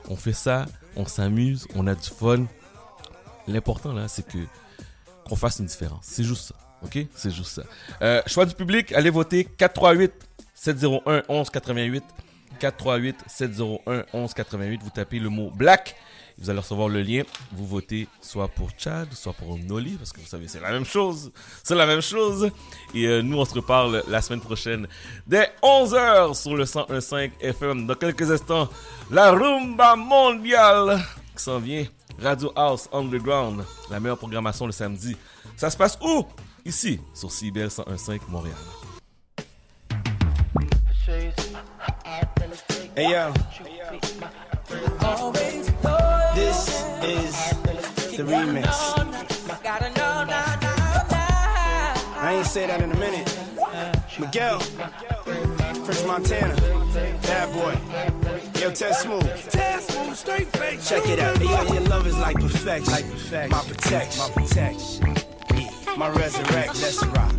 On 0.09 0.17
fait 0.17 0.33
ça, 0.33 0.67
on 0.97 1.07
s'amuse, 1.07 1.67
on 1.75 1.87
a 1.87 1.95
du 1.95 2.09
fun. 2.09 2.45
L'important 3.49 3.93
là, 3.93 4.09
c'est 4.09 4.27
que 4.27 4.39
qu'on 5.27 5.37
fasse 5.37 5.59
une 5.59 5.67
différence. 5.67 6.05
C'est 6.05 6.25
juste 6.25 6.49
ça. 6.49 6.55
OK? 6.85 6.99
C'est 7.15 7.31
juste 7.31 7.51
ça. 7.51 7.63
Euh, 8.03 8.23
choix 8.27 8.47
du 8.47 8.55
public, 8.55 8.93
allez 8.93 9.11
voter 9.11 9.45
438 9.45 10.13
701 10.55 11.23
1188. 11.29 12.05
438 12.61 13.17
701 13.27 14.05
1188. 14.13 14.83
Vous 14.83 14.91
tapez 14.91 15.19
le 15.19 15.29
mot 15.29 15.51
black. 15.51 15.97
Vous 16.39 16.51
allez 16.51 16.59
recevoir 16.59 16.89
le 16.89 17.01
lien. 17.01 17.23
Vous 17.53 17.67
votez 17.67 18.09
soit 18.21 18.49
pour 18.49 18.71
Chad, 18.77 19.13
soit 19.13 19.33
pour 19.33 19.57
Noli, 19.57 19.93
parce 19.93 20.13
que 20.13 20.21
vous 20.21 20.27
savez, 20.27 20.49
c'est 20.49 20.61
la 20.61 20.73
même 20.73 20.85
chose. 20.85 21.31
C'est 21.63 21.75
la 21.75 21.87
même 21.87 22.01
chose. 22.01 22.51
Et 22.93 23.07
euh, 23.07 23.23
nous, 23.23 23.39
on 23.39 23.45
se 23.45 23.55
reparle 23.55 24.03
la 24.09 24.21
semaine 24.21 24.41
prochaine 24.41 24.89
dès 25.27 25.53
11h 25.63 26.35
sur 26.35 26.57
le 26.57 26.65
101.5 26.65 27.31
FM. 27.41 27.87
Dans 27.87 27.95
quelques 27.95 28.31
instants, 28.31 28.69
la 29.11 29.31
rumba 29.31 29.95
mondiale 29.97 31.01
qui 31.37 31.43
s'en 31.43 31.59
vient. 31.59 31.85
Radio 32.21 32.53
House 32.55 32.89
Underground, 32.93 33.65
la 33.91 33.99
meilleure 33.99 34.19
programmation 34.19 34.67
le 34.67 34.73
samedi. 34.73 35.17
Ça 35.57 35.69
se 35.69 35.77
passe 35.77 35.99
où? 36.01 36.25
Ici, 36.67 36.99
sur 37.13 37.31
CBL 37.31 37.69
101.5 37.69 38.21
Montréal. 38.29 38.57
Hey 42.97 43.11
yo. 43.11 43.33
This 46.35 46.85
is 47.03 47.37
the 48.17 48.23
remix. 48.23 48.67
I 52.17 52.35
ain't 52.39 52.47
say 52.47 52.67
that 52.67 52.81
in 52.81 52.93
a 52.93 52.97
minute. 52.97 53.29
Miguel, 54.19 54.59
French 54.61 56.07
Montana, 56.07 56.55
bad 57.23 57.53
boy. 57.53 57.75
Yo, 58.59 58.71
Ted 58.71 58.95
Smooth. 58.95 59.29
Check 60.83 61.07
it 61.09 61.19
out. 61.19 61.37
Hey, 61.37 61.45
yo, 61.45 61.75
your 61.75 61.83
love 61.89 62.07
is 62.07 62.17
like 62.17 62.37
perfection. 62.37 63.51
My 63.51 63.61
protection. 63.65 65.24
My 65.97 66.09
resurrect. 66.09 66.81
Let's 66.83 67.05
rock. 67.07 67.35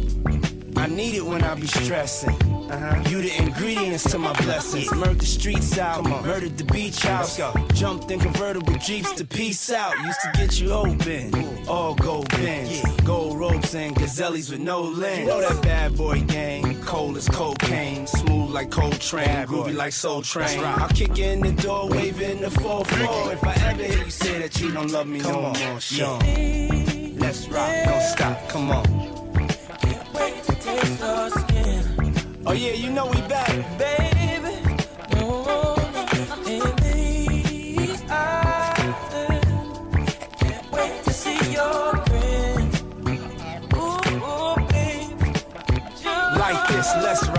I 0.77 0.87
need 0.87 1.15
it 1.15 1.25
when 1.25 1.43
I 1.43 1.55
be 1.55 1.67
stressing. 1.67 2.35
Uh-huh. 2.71 3.09
You 3.09 3.21
the 3.21 3.35
ingredients 3.37 4.09
to 4.11 4.17
my 4.17 4.33
blessings. 4.41 4.91
Murdered 4.93 5.19
the 5.19 5.25
streets 5.25 5.77
out, 5.77 6.03
murdered 6.03 6.57
the 6.57 6.63
beach 6.63 7.01
house. 7.03 7.39
Jumped 7.73 8.11
in 8.11 8.19
convertible 8.19 8.73
jeeps 8.75 9.11
to 9.13 9.25
peace 9.25 9.71
out. 9.71 9.97
Used 9.99 10.19
to 10.21 10.31
get 10.33 10.59
you 10.59 10.71
open, 10.71 11.67
all 11.67 11.95
gold 11.95 12.29
pins, 12.29 12.81
gold 13.03 13.37
ropes 13.37 13.75
and 13.75 13.95
gazelles 13.95 14.49
with 14.49 14.59
no 14.59 14.81
lens. 14.81 15.19
You 15.19 15.25
know 15.27 15.41
that 15.41 15.61
bad 15.61 15.97
boy 15.97 16.21
game, 16.21 16.81
cold 16.83 17.17
as 17.17 17.27
cocaine, 17.27 18.07
smooth 18.07 18.51
like 18.51 18.71
cold 18.71 18.91
Coltrane, 18.91 19.47
groovy 19.47 19.75
like 19.75 19.93
Soul 19.93 20.21
Train. 20.21 20.63
I'll 20.63 20.87
kick 20.89 21.19
in 21.19 21.41
the 21.41 21.51
door, 21.51 21.89
waving 21.89 22.41
the 22.41 22.47
4-4. 22.47 23.33
If 23.33 23.43
I 23.43 23.53
ever 23.69 23.83
hear 23.83 24.03
you 24.03 24.09
say 24.09 24.39
that 24.39 24.59
you 24.61 24.71
don't 24.71 24.91
love 24.91 25.07
me 25.07 25.19
no 25.19 25.53
more, 25.53 25.79
shit. 25.79 26.84
Let's 27.35 27.49
rock, 27.49 27.73
don't 27.83 28.01
stop, 28.01 28.47
come 28.47 28.71
on. 28.71 28.85
Oh 32.47 32.53
yeah, 32.53 32.71
you 32.71 32.89
know 32.91 33.07
we 33.07 33.19
back, 33.27 33.77
baby. 33.77 34.55
No, 35.15 35.75
in 36.47 36.75
these 36.81 38.03
eyes, 38.09 38.95
can't 40.39 40.71
wait 40.71 41.03
to 41.03 41.11
see 41.11 41.51
your 41.51 41.91
grin. 42.05 42.71
Baby, 44.69 45.33
like 46.39 46.67
this, 46.69 46.89
let's. 47.03 47.34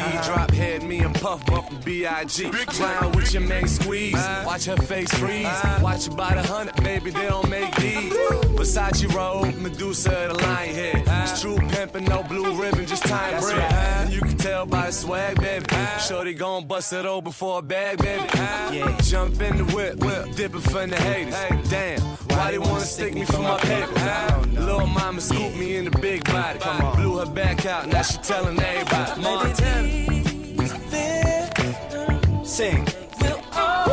Transform 0.00 0.16
my 0.16 0.20
V. 0.20 0.24
Drop 0.26 0.49
head, 0.49 0.49
me 0.49 0.49
and 0.49 0.49
Puff 1.30 1.46
bumpin' 1.46 1.80
B.I.G. 1.84 2.50
Clown 2.50 3.12
with 3.12 3.32
your 3.32 3.44
main 3.44 3.68
squeeze. 3.68 4.14
Watch 4.44 4.64
her 4.64 4.74
face 4.76 5.14
freeze. 5.14 5.46
Watch 5.80 6.06
her 6.06 6.16
by 6.16 6.34
the 6.34 6.42
hundred, 6.42 6.74
baby, 6.82 7.12
they 7.12 7.28
don't 7.28 7.48
make 7.48 7.72
these. 7.76 8.12
Versace 8.58 9.06
robe, 9.14 9.54
Medusa, 9.54 10.10
the 10.10 10.34
lion 10.42 10.74
head. 10.74 11.04
It's 11.06 11.40
true 11.40 11.54
pimpin', 11.54 12.08
no 12.08 12.24
blue 12.24 12.60
ribbon, 12.60 12.84
just 12.84 13.04
time 13.04 13.40
bread. 13.40 13.58
right. 13.58 13.72
And 13.72 14.12
you 14.12 14.22
can 14.22 14.36
tell 14.38 14.66
by 14.66 14.86
the 14.86 14.92
swag, 14.92 15.40
baby. 15.40 15.66
Shorty 16.00 16.34
gon' 16.34 16.66
bust 16.66 16.92
it 16.92 17.06
open 17.06 17.30
for 17.30 17.60
a 17.60 17.62
bag, 17.62 17.98
baby. 17.98 18.24
Yeah. 18.34 18.98
Jump 19.02 19.40
in 19.40 19.58
the 19.58 19.64
whip, 19.72 19.98
whip, 20.00 20.34
dipping 20.34 20.60
from 20.60 20.90
the 20.90 20.96
haters. 20.96 21.70
Damn, 21.70 22.00
why 22.00 22.50
they 22.50 22.58
wanna 22.58 22.80
stick 22.80 23.14
me 23.14 23.24
for 23.24 23.38
my 23.38 23.56
paper? 23.60 23.92
Little 24.60 24.88
mama 24.88 25.20
scooped 25.20 25.56
me 25.56 25.76
in 25.76 25.84
the 25.84 25.96
big 26.00 26.24
body. 26.24 26.58
Blew 26.96 27.18
her 27.18 27.26
back 27.26 27.66
out, 27.66 27.86
now 27.86 28.02
she 28.02 28.18
tellin' 28.18 28.58
everybody. 28.58 29.22
Montana. 29.22 30.19
Sing. 32.60 32.86
On. 33.56 33.88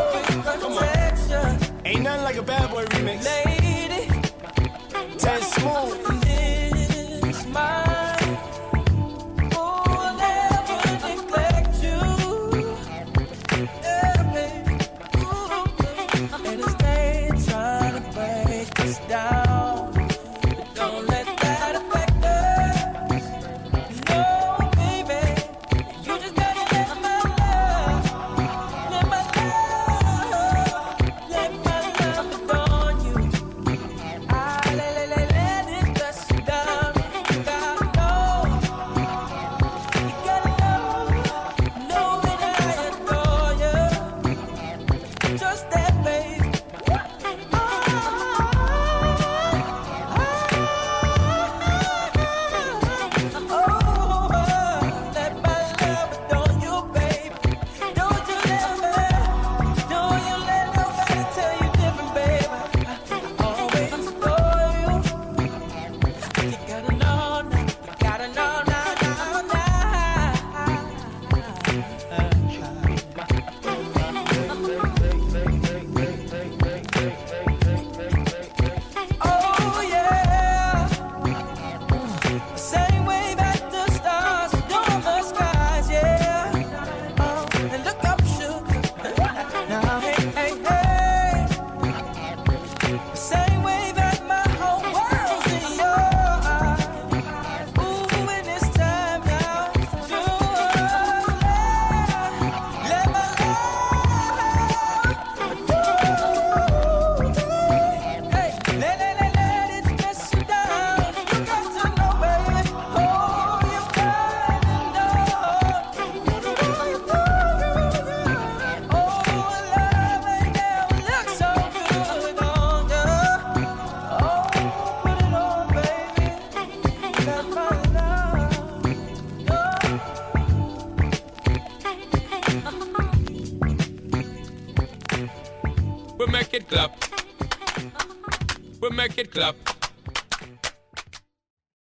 Ain't 1.85 2.01
nothing 2.01 2.23
like 2.25 2.35
a 2.35 2.41
bad 2.41 2.69
boy 2.69 2.83
remix. 2.83 3.23
Ted 5.17 5.41
Smooth. 5.41 6.16